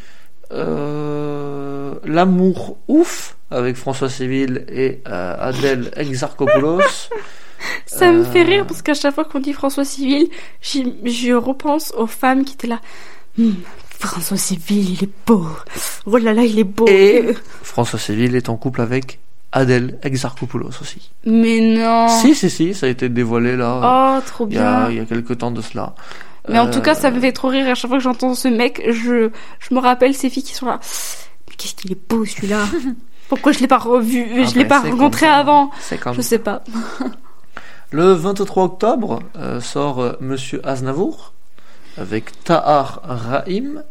Euh, 0.52 1.94
L'amour 2.04 2.78
ouf 2.88 3.36
avec 3.50 3.76
François 3.76 4.08
Civil 4.08 4.64
et 4.68 5.00
euh, 5.06 5.36
Adèle 5.38 5.90
Exarchopoulos. 5.96 6.80
Ça 7.86 8.12
me 8.12 8.24
fait 8.24 8.42
rire 8.42 8.66
parce 8.66 8.82
qu'à 8.82 8.94
chaque 8.94 9.14
fois 9.14 9.24
qu'on 9.24 9.40
dit 9.40 9.52
François 9.52 9.84
Civil, 9.84 10.28
je 10.62 11.32
repense 11.32 11.92
aux 11.96 12.06
femmes 12.06 12.44
qui 12.44 12.54
étaient 12.54 12.66
là. 12.66 12.80
Hmm, 13.38 13.54
François 13.98 14.36
Civil, 14.36 14.90
il 14.90 15.04
est 15.04 15.10
beau. 15.26 15.46
Oh 16.04 16.16
là 16.18 16.34
là, 16.34 16.42
il 16.42 16.58
est 16.58 16.64
beau. 16.64 16.86
Et 16.86 17.34
François 17.62 17.98
Civil 17.98 18.34
est 18.36 18.48
en 18.48 18.56
couple 18.56 18.82
avec 18.82 19.18
Adèle 19.56 19.98
Exarchopoulos 20.02 20.70
aussi. 20.80 21.10
Mais 21.24 21.60
non. 21.60 22.08
Si, 22.08 22.34
si, 22.34 22.50
si, 22.50 22.74
ça 22.74 22.86
a 22.86 22.88
été 22.90 23.08
dévoilé 23.08 23.56
là. 23.56 24.18
Oh, 24.18 24.20
trop 24.26 24.44
a, 24.44 24.46
bien. 24.46 24.90
il 24.90 24.96
y 24.96 25.00
a 25.00 25.04
quelques 25.06 25.38
temps 25.38 25.50
de 25.50 25.62
cela. 25.62 25.94
Mais 26.48 26.58
en 26.58 26.66
Euh, 26.68 26.72
tout 26.72 26.80
cas, 26.82 26.94
ça 26.94 27.10
me 27.10 27.18
fait 27.20 27.32
trop 27.32 27.48
rire 27.48 27.66
à 27.68 27.74
chaque 27.74 27.88
fois 27.88 27.98
que 27.98 28.04
j'entends 28.04 28.34
ce 28.34 28.48
mec. 28.48 28.82
Je, 28.86 29.30
je 29.58 29.74
me 29.74 29.80
rappelle 29.80 30.14
ces 30.14 30.28
filles 30.30 30.42
qui 30.44 30.54
sont 30.54 30.66
là. 30.66 30.78
Mais 31.48 31.54
qu'est-ce 31.56 31.74
qu'il 31.74 31.90
est 31.92 32.08
beau 32.08 32.24
celui-là. 32.24 32.64
Pourquoi 33.28 33.50
je 33.52 33.58
l'ai 33.60 33.66
pas 33.66 33.78
revu, 33.78 34.24
Ah 34.36 34.44
je 34.44 34.54
l'ai 34.54 34.64
ben, 34.64 34.68
pas 34.68 34.88
rencontré 34.88 35.26
avant. 35.26 35.70
C'est 35.80 35.98
comme 35.98 36.14
Je 36.14 36.20
sais 36.20 36.38
pas. 36.38 36.62
Le 37.90 38.12
23 38.12 38.64
octobre 38.64 39.20
euh, 39.38 39.60
sort 39.60 40.00
euh, 40.00 40.12
Monsieur 40.20 40.60
Aznavour 40.68 41.32
avec 41.98 42.44
Tahar 42.44 43.00
Rahim. 43.04 43.82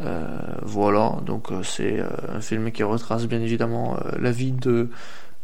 Euh, 0.00 0.38
voilà, 0.62 1.18
donc 1.24 1.52
euh, 1.52 1.62
c'est 1.62 2.00
euh, 2.00 2.06
un 2.34 2.40
film 2.40 2.72
qui 2.72 2.82
retrace 2.82 3.26
bien 3.26 3.40
évidemment 3.40 3.96
euh, 4.04 4.10
la 4.20 4.32
vie 4.32 4.50
de 4.50 4.90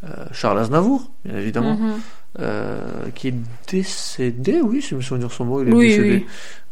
euh, 0.05 0.09
Charles 0.33 0.59
Aznavour, 0.59 1.11
bien 1.25 1.37
évidemment, 1.39 1.75
Mhm. 1.77 1.93
euh, 2.41 2.81
qui 3.15 3.29
est 3.29 3.35
décédé, 3.71 4.61
oui, 4.61 4.83
si 4.83 4.95
mes 4.97 5.03
souvenirs 5.03 5.31
sont 5.31 5.45
bons, 5.45 5.63
il 5.63 5.69
est 5.69 5.73
Oui, 5.73 5.89
décédé. 5.91 6.11
oui. 6.11 6.27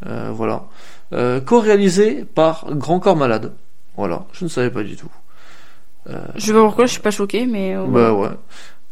Euh, 0.06 0.30
voilà. 0.34 0.64
Euh, 1.12 1.40
Co-réalisé 1.40 2.24
par 2.24 2.66
Grand 2.72 2.98
Corps 3.00 3.16
Malade. 3.16 3.52
Voilà, 3.96 4.26
je 4.32 4.44
ne 4.44 4.48
savais 4.50 4.70
pas 4.70 4.82
du 4.82 4.96
tout. 4.96 5.10
Euh, 6.10 6.18
Je 6.34 6.46
sais 6.46 6.52
pas 6.52 6.62
pourquoi, 6.64 6.86
je 6.86 6.92
suis 6.92 7.00
pas 7.02 7.10
choquée, 7.12 7.46
mais. 7.46 7.76
euh, 7.76 7.84
bah 7.86 8.12
ouais. 8.12 8.30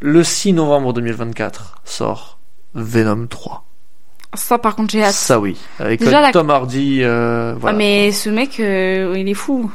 Le 0.00 0.22
6 0.22 0.52
novembre 0.52 0.92
2024 0.92 1.80
sort 1.84 2.38
Venom 2.74 3.26
3. 3.26 3.64
Ça, 4.36 4.58
par 4.58 4.76
contre, 4.76 4.90
j'ai 4.92 5.02
hâte. 5.02 5.12
Ça 5.12 5.38
oui, 5.40 5.56
avec 5.78 6.00
Déjà, 6.00 6.20
la- 6.20 6.30
Tom 6.32 6.50
Hardy. 6.50 7.00
euh, 7.02 7.54
Ah, 7.64 7.72
mais 7.72 8.12
ce 8.12 8.30
mec, 8.30 8.60
euh, 8.60 9.14
il 9.16 9.28
est 9.28 9.34
fou. 9.34 9.70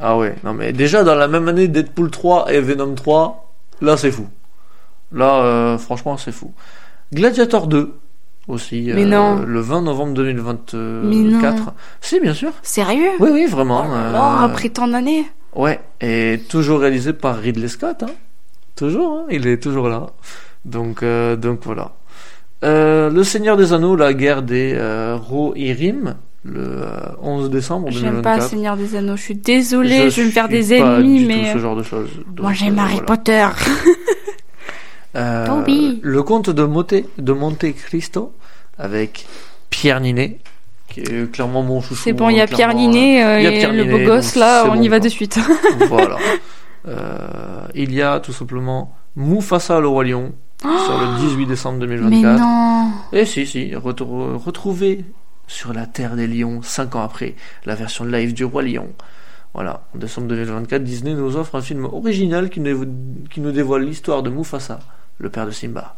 Ah 0.00 0.16
ouais, 0.18 0.34
non 0.44 0.52
mais 0.52 0.72
déjà 0.74 1.04
dans 1.04 1.14
la 1.14 1.26
même 1.26 1.48
année 1.48 1.68
Deadpool 1.68 2.10
3 2.10 2.52
et 2.52 2.60
Venom 2.60 2.94
3, 2.94 3.50
là 3.80 3.96
c'est 3.96 4.10
fou. 4.10 4.26
Là, 5.12 5.36
euh, 5.42 5.78
franchement, 5.78 6.16
c'est 6.18 6.32
fou. 6.32 6.52
Gladiator 7.14 7.66
2 7.66 7.94
aussi, 8.48 8.90
Mais 8.94 9.04
non. 9.06 9.36
le 9.46 9.60
20 9.60 9.82
novembre 9.82 10.12
2024. 10.14 11.04
Mais 11.04 11.16
non. 11.22 11.64
Si, 12.00 12.20
bien 12.20 12.34
sûr. 12.34 12.52
Sérieux? 12.62 13.10
Oui, 13.20 13.30
oui, 13.32 13.46
vraiment. 13.46 13.86
Oh 13.88 14.44
après 14.44 14.68
tant 14.68 14.86
d'années. 14.88 15.24
Ouais, 15.54 15.80
et 16.02 16.40
toujours 16.48 16.80
réalisé 16.80 17.12
par 17.14 17.36
Ridley 17.38 17.68
Scott, 17.68 18.02
hein. 18.02 18.10
Toujours, 18.74 19.20
hein, 19.20 19.24
il 19.30 19.46
est 19.46 19.62
toujours 19.62 19.88
là. 19.88 20.08
Donc, 20.66 21.02
donc 21.02 21.60
voilà. 21.64 21.92
Euh, 22.64 23.10
le 23.10 23.24
Seigneur 23.24 23.56
des 23.56 23.72
Anneaux, 23.72 23.96
la 23.96 24.14
guerre 24.14 24.42
des 24.42 24.72
euh, 24.74 25.18
le 26.48 26.60
euh, 26.60 26.88
11 27.22 27.50
décembre 27.50 27.90
J'aime 27.90 28.22
pas 28.22 28.36
2024. 28.36 28.48
Seigneur 28.48 28.76
des 28.76 28.96
Anneaux. 28.96 29.16
Je 29.16 29.22
suis 29.22 29.34
désolée, 29.34 30.10
je, 30.10 30.20
vais 30.20 30.26
me 30.26 30.30
faire 30.30 30.48
des 30.48 30.74
ennemis, 30.74 31.20
du 31.20 31.26
mais. 31.26 31.52
tout 31.52 31.58
ce 31.58 31.62
genre 31.62 31.76
de 31.76 31.82
choses. 31.82 32.10
Moi, 32.38 32.52
j'aime 32.52 32.78
euh, 32.78 32.82
Harry 32.82 32.92
voilà. 32.94 33.06
Potter. 33.06 33.46
Euh, 35.14 35.46
Toby. 35.46 35.98
Le 36.02 36.22
comte 36.22 36.50
de 36.50 36.62
Monte, 36.62 36.92
de 37.16 37.32
Monte 37.32 37.72
Cristo 37.72 38.34
avec 38.78 39.26
Pierre 39.70 40.00
Ninet, 40.00 40.40
qui 40.88 41.00
est 41.00 41.32
clairement 41.32 41.62
mon 41.62 41.80
chouchou. 41.80 42.02
C'est 42.04 42.12
bon, 42.12 42.28
il 42.28 42.36
y 42.36 42.40
a 42.40 42.42
hein, 42.42 42.46
Pierre 42.46 42.74
Ninet 42.74 43.24
euh, 43.24 43.36
a 43.36 43.40
et 43.40 43.58
Pierre 43.58 43.72
le 43.72 43.84
beau 43.84 43.92
Ninet, 43.92 44.04
gosse 44.04 44.36
là, 44.36 44.64
on 44.66 44.74
bon, 44.74 44.82
y 44.82 44.88
va 44.88 44.98
quoi. 44.98 45.06
de 45.06 45.08
suite. 45.08 45.38
voilà. 45.88 46.18
Euh, 46.86 47.66
il 47.74 47.94
y 47.94 48.02
a 48.02 48.20
tout 48.20 48.34
simplement 48.34 48.94
Mufasa 49.16 49.80
le 49.80 49.88
roi 49.88 50.04
lion 50.04 50.34
sur 50.60 50.98
le 50.98 51.18
18 51.28 51.46
décembre 51.46 51.78
Mais 51.80 51.86
2024. 51.96 52.38
non. 52.40 52.90
Et 53.12 53.24
si, 53.24 53.46
si, 53.46 53.72
retrou- 53.74 54.36
retrouvé 54.36 55.04
sur 55.46 55.72
la 55.72 55.86
terre 55.86 56.16
des 56.16 56.26
lions 56.26 56.60
5 56.62 56.96
ans 56.96 57.02
après 57.02 57.34
la 57.66 57.74
version 57.74 58.04
live 58.04 58.34
du 58.34 58.44
roi 58.44 58.62
lion. 58.62 58.88
Voilà, 59.54 59.84
en 59.94 59.98
décembre 59.98 60.28
2024, 60.28 60.82
Disney 60.84 61.14
nous 61.14 61.36
offre 61.36 61.54
un 61.54 61.62
film 61.62 61.84
original 61.86 62.50
qui 62.50 62.60
nous, 62.60 62.84
qui 63.30 63.40
nous 63.40 63.52
dévoile 63.52 63.84
l'histoire 63.84 64.22
de 64.22 64.28
Mufasa, 64.28 64.80
le 65.18 65.30
père 65.30 65.46
de 65.46 65.50
Simba. 65.50 65.96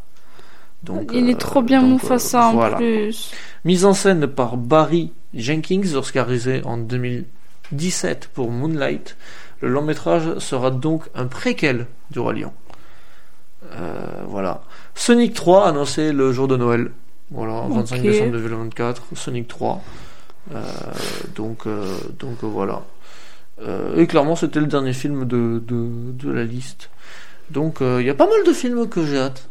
Donc, 0.85 1.11
Il 1.13 1.25
euh, 1.25 1.31
est 1.31 1.41
trop 1.41 1.61
bien 1.63 1.83
donc, 1.83 2.03
Mufasa 2.03 2.51
euh, 2.53 2.73
en 2.73 2.77
plus. 2.77 3.33
Mise 3.65 3.85
en 3.85 3.95
scène 3.95 4.29
par 4.29 4.57
Barry 4.57 5.13
Jenkins, 5.35 5.95
oscarisé 5.97 6.63
en 6.65 6.77
2017 7.73 8.31
pour 8.33 8.51
Moonlight. 8.51 9.17
Le 9.61 9.69
long 9.69 9.83
métrage 9.83 10.39
sera 10.39 10.71
donc 10.71 11.03
un 11.17 11.27
préquel 11.27 11.87
du 12.13 12.21
Roi 12.21 12.35
Lion. 12.35 12.53
Euh, 13.73 14.23
voilà. 14.27 14.63
Sonic 14.95 15.35
3 15.35 15.67
annoncé 15.69 16.13
le 16.13 16.33
jour 16.33 16.49
de 16.49 16.57
Noël. 16.57 16.91
Voilà, 17.31 17.63
25 17.69 17.97
Ok. 17.97 18.03
décembre 18.03 18.33
2024. 18.33 19.03
Sonic 19.15 19.49
3. 19.49 19.83
Euh, 20.55 20.63
donc, 21.35 21.67
euh, 21.67 21.85
donc 22.19 22.39
voilà. 22.43 22.83
Et 23.97 24.07
clairement, 24.07 24.37
c'était 24.37 24.61
le 24.61 24.67
dernier 24.67 24.93
film 24.93 25.25
de, 25.25 25.61
de, 25.67 26.13
de 26.13 26.31
la 26.31 26.45
liste. 26.45 26.91
Donc, 27.51 27.79
il 27.81 28.03
y 28.07 28.11
a 28.11 28.15
pas 28.15 28.29
mal 28.29 28.45
de 28.47 28.53
films 28.53 28.89
que 28.89 29.05
j'ai 29.05 29.19
hâte. 29.19 29.49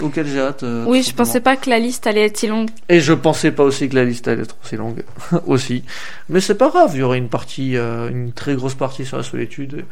Auxquels 0.00 0.26
j'ai 0.26 0.40
hâte. 0.40 0.62
euh, 0.62 0.84
Oui, 0.86 1.02
je 1.02 1.12
pensais 1.14 1.40
pas 1.40 1.56
que 1.56 1.68
la 1.68 1.78
liste 1.78 2.06
allait 2.06 2.26
être 2.26 2.36
si 2.36 2.46
longue. 2.46 2.70
Et 2.88 3.00
je 3.00 3.12
pensais 3.12 3.50
pas 3.50 3.64
aussi 3.64 3.88
que 3.88 3.96
la 3.96 4.04
liste 4.04 4.28
allait 4.28 4.42
être 4.42 4.56
aussi 4.64 4.76
longue 4.76 5.02
aussi. 5.46 5.84
Mais 6.28 6.40
c'est 6.40 6.54
pas 6.54 6.68
grave, 6.68 6.92
il 6.94 7.00
y 7.00 7.02
aurait 7.02 7.18
une 7.18 7.28
partie, 7.28 7.76
euh, 7.76 8.08
une 8.08 8.32
très 8.32 8.54
grosse 8.54 8.74
partie 8.74 9.04
sur 9.04 9.16
la 9.16 9.22
solitude 9.24 9.84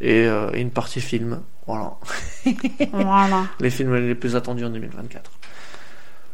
et, 0.00 0.26
euh, 0.26 0.50
et 0.54 0.60
une 0.60 0.70
partie 0.70 1.00
film. 1.00 1.40
Voilà. 1.66 1.92
Voilà. 2.92 3.44
Les 3.60 3.70
films 3.70 3.94
les 3.94 4.14
plus 4.14 4.34
attendus 4.36 4.64
en 4.64 4.70
2024. 4.70 5.30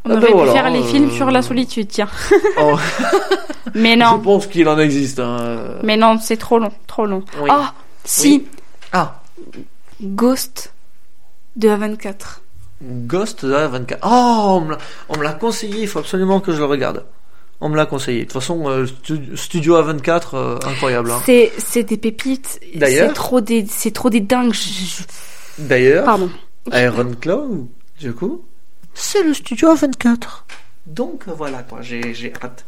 On 0.03 0.09
Ah 0.09 0.15
ben 0.15 0.25
pu 0.27 0.33
voilà, 0.33 0.51
faire 0.53 0.69
les 0.71 0.81
films 0.81 1.11
sur 1.11 1.29
la 1.29 1.43
solitude, 1.43 1.87
tiens. 1.89 2.09
Oh, 2.59 2.75
Mais 3.75 3.93
je 3.93 3.99
non. 3.99 4.19
pense 4.19 4.47
qu'il 4.47 4.67
en 4.67 4.79
existe. 4.79 5.19
Hein. 5.19 5.75
Mais 5.83 5.95
non, 5.95 6.17
c'est 6.19 6.37
trop 6.37 6.57
long, 6.57 6.71
trop 6.87 7.05
long. 7.05 7.23
Oui. 7.39 7.49
Ah, 7.51 7.75
si, 8.03 8.47
Ah, 8.91 9.21
Ghost 10.01 10.73
de 11.55 11.69
A24. 11.69 12.39
Ghost 12.81 13.45
de 13.45 13.51
la 13.51 13.67
24. 13.67 13.99
Oh, 14.03 14.61
on 15.09 15.17
me 15.17 15.23
l'a- 15.23 15.33
conseillé, 15.33 15.81
il 15.83 15.87
faut 15.87 15.99
absolument 15.99 16.39
que 16.39 16.51
je 16.51 16.57
le 16.57 16.65
regarde. 16.65 17.05
On 17.63 17.69
me 17.69 17.75
l'a 17.75 17.85
conseillé. 17.85 18.19
De 18.21 18.23
toute 18.23 18.33
façon, 18.33 18.67
euh, 18.67 18.87
stu- 18.87 19.37
Studio 19.37 19.75
A24, 19.77 20.33
euh, 20.35 20.57
incroyable. 20.65 21.11
hein. 21.11 21.21
C'est 21.59 21.83
des 21.83 21.97
pépites. 21.97 22.59
D'ailleurs- 22.75 23.09
C'est 23.09 23.13
trop 23.13 23.39
des 23.41 23.65
c'est 23.69 23.91
trop 23.91 24.09
des 24.09 24.19
dingues. 24.21 24.53
D'ailleurs, 25.59 26.05
Pardon. 26.05 26.29
Iron 26.73 27.11
Claw, 27.19 27.67
du 27.99 28.13
coup, 28.13 28.43
c'est 28.93 29.23
le 29.23 29.33
studio 29.33 29.69
A24. 29.75 30.45
Donc 30.87 31.23
voilà 31.27 31.63
quoi, 31.63 31.81
j'ai 31.81 32.13
j'ai 32.13 32.33
hâte. 32.41 32.65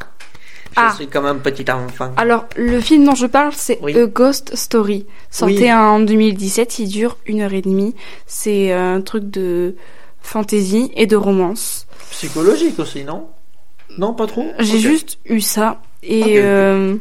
Je 0.76 0.80
Ah. 0.80 0.92
suis 0.96 1.06
comme 1.06 1.26
un 1.26 1.36
petit 1.36 1.70
enfant. 1.70 2.12
Alors, 2.16 2.46
le 2.56 2.80
film 2.80 3.04
dont 3.04 3.14
je 3.14 3.26
parle, 3.26 3.52
c'est 3.54 3.78
Oui. 3.80 3.96
A 3.96 4.06
Ghost 4.06 4.56
Story. 4.56 5.06
Sorti 5.30 5.54
Oui. 5.62 5.72
en 5.72 6.00
2017, 6.00 6.80
il 6.80 6.88
dure 6.88 7.16
une 7.26 7.42
heure 7.42 7.52
et 7.52 7.62
demie. 7.62 7.94
C'est 8.26 8.72
un 8.72 9.00
truc 9.00 9.30
de 9.30 9.76
fantasy 10.24 10.90
et 10.96 11.06
de 11.06 11.16
romance. 11.16 11.86
Psychologique 12.10 12.78
aussi, 12.78 13.04
non? 13.04 13.28
Non, 13.98 14.14
pas 14.14 14.26
trop? 14.26 14.46
J'ai 14.58 14.78
juste 14.78 15.18
eu 15.26 15.40
ça 15.40 15.80
et 16.02 16.38
euh, 16.38 16.96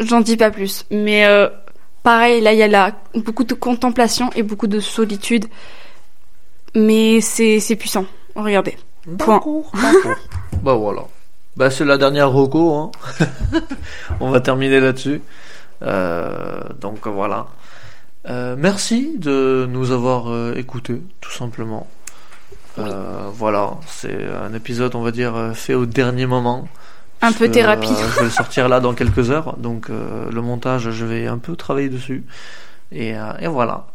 j'en 0.00 0.20
dis 0.20 0.36
pas 0.36 0.50
plus. 0.50 0.84
Mais 0.90 1.26
euh, 1.26 1.48
pareil, 2.02 2.40
là 2.40 2.52
il 2.52 2.58
y 2.58 2.62
a 2.62 2.68
là 2.68 2.96
beaucoup 3.14 3.44
de 3.44 3.54
contemplation 3.54 4.30
et 4.34 4.42
beaucoup 4.42 4.66
de 4.66 4.80
solitude. 4.80 5.44
Mais 6.74 7.20
c'est 7.20 7.60
c'est 7.60 7.76
puissant. 7.76 8.06
Regardez. 8.34 8.76
Point. 9.18 9.40
Bah 10.62 10.74
voilà. 10.74 11.02
Bah 11.56 11.70
c'est 11.70 11.84
la 11.84 11.98
dernière 11.98 12.30
Rocco, 12.30 12.72
hein. 12.74 12.90
On 14.20 14.30
va 14.30 14.40
terminer 14.40 14.80
là-dessus. 14.80 15.20
Euh, 15.82 16.60
donc 16.80 17.06
voilà. 17.06 17.46
Euh, 18.28 18.56
merci 18.58 19.16
de 19.18 19.66
nous 19.70 19.90
avoir 19.90 20.30
euh, 20.32 20.54
écoutés, 20.56 21.02
tout 21.20 21.30
simplement. 21.30 21.86
Euh, 22.78 23.28
voilà, 23.32 23.72
c'est 23.86 24.16
un 24.42 24.52
épisode, 24.54 24.94
on 24.94 25.02
va 25.02 25.10
dire, 25.10 25.34
euh, 25.36 25.52
fait 25.52 25.74
au 25.74 25.86
dernier 25.86 26.26
moment. 26.26 26.66
Un 27.22 27.32
peu 27.32 27.48
thérapie. 27.50 27.88
je 27.88 28.18
vais 28.18 28.24
le 28.24 28.30
sortir 28.30 28.68
là 28.68 28.80
dans 28.80 28.94
quelques 28.94 29.30
heures, 29.30 29.56
donc 29.58 29.88
euh, 29.90 30.30
le 30.30 30.42
montage, 30.42 30.90
je 30.90 31.04
vais 31.04 31.26
un 31.26 31.38
peu 31.38 31.54
travailler 31.56 31.88
dessus. 31.88 32.24
Et, 32.92 33.14
euh, 33.16 33.32
et 33.40 33.46
voilà. 33.46 33.86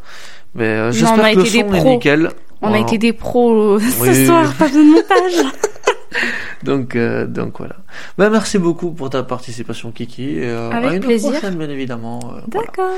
Mais 0.55 0.91
j'espère 0.91 1.31
que 1.33 1.39
le 1.39 1.45
son 1.45 1.73
est 1.73 1.83
nickel. 1.83 2.29
On 2.61 2.73
a 2.73 2.79
été 2.79 2.97
des 2.97 3.13
pros 3.13 3.79
ce 3.79 4.01
Oui. 4.01 4.25
soir, 4.25 4.53
pas 4.55 4.67
de 4.69 4.79
montage. 4.93 5.53
Donc, 6.63 6.95
euh, 6.95 7.27
donc 7.27 7.59
voilà. 7.59 7.75
Ben, 8.17 8.29
merci 8.31 8.57
beaucoup 8.57 8.91
pour 8.91 9.09
ta 9.11 9.21
participation, 9.23 9.91
Kiki. 9.91 10.37
Et, 10.39 10.45
euh, 10.49 10.71
Avec 10.71 10.91
à 10.91 10.95
une 10.95 11.01
plaisir. 11.03 11.31
prochaine, 11.31 11.55
bien 11.55 11.69
évidemment. 11.69 12.19
euh. 12.35 12.39
D'accord. 12.47 12.85
Voilà, 12.87 12.97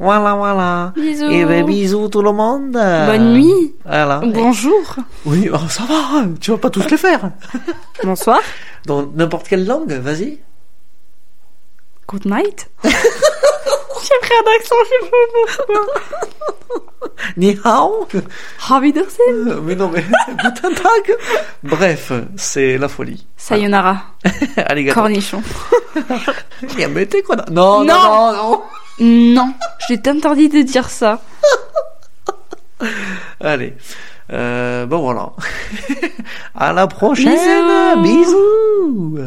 voilà. 0.00 0.92
Bisous. 0.96 1.30
Et 1.30 1.44
ben, 1.44 1.64
bisous 1.66 2.08
tout 2.08 2.22
le 2.22 2.32
monde. 2.32 2.72
Bonne 2.72 3.34
nuit. 3.34 3.74
Voilà. 3.84 4.20
Bonjour. 4.24 4.96
Oui, 5.26 5.50
oh, 5.52 5.58
ça 5.68 5.82
va, 5.84 6.24
tu 6.40 6.50
vas 6.52 6.56
pas 6.58 6.70
tous 6.70 6.88
les 6.90 6.96
faire. 6.96 7.30
Bonsoir. 8.04 8.40
Dans 8.86 9.04
n'importe 9.14 9.46
quelle 9.48 9.66
langue, 9.66 9.92
vas-y. 9.92 10.38
Good 12.08 12.24
night. 12.24 12.70
J'ai 12.82 14.16
pris 14.22 14.32
un 14.32 14.56
accent, 14.58 14.74
je 14.82 15.04
sais 15.04 15.10
pas 15.10 15.16
pourquoi. 15.66 15.86
Ni 17.36 17.58
hao. 17.64 18.08
Euh, 18.14 19.60
Mais 19.62 19.74
non, 19.74 19.90
mais 19.90 20.02
guten 20.42 20.74
Tag. 20.74 21.16
Bref, 21.62 22.12
c'est 22.36 22.78
la 22.78 22.88
folie. 22.88 23.26
Sayonara. 23.36 24.02
Arigato. 24.56 24.98
Cornichon. 25.00 25.42
Yamete, 26.78 27.22
quoi. 27.22 27.36
Non, 27.50 27.84
non, 27.84 27.94
Non. 27.94 27.94
non, 27.94 28.32
non. 28.32 28.62
Non, 29.00 29.54
je 29.88 29.94
t'ai 29.94 30.10
interdit 30.10 30.48
de 30.48 30.62
dire 30.62 30.90
ça. 30.90 31.20
Allez. 33.40 33.74
Euh, 34.32 34.86
bon, 34.86 34.98
voilà. 34.98 35.32
à 36.54 36.72
la 36.72 36.86
prochaine. 36.86 37.34
Bisous. 38.02 39.16
Bisous. 39.16 39.18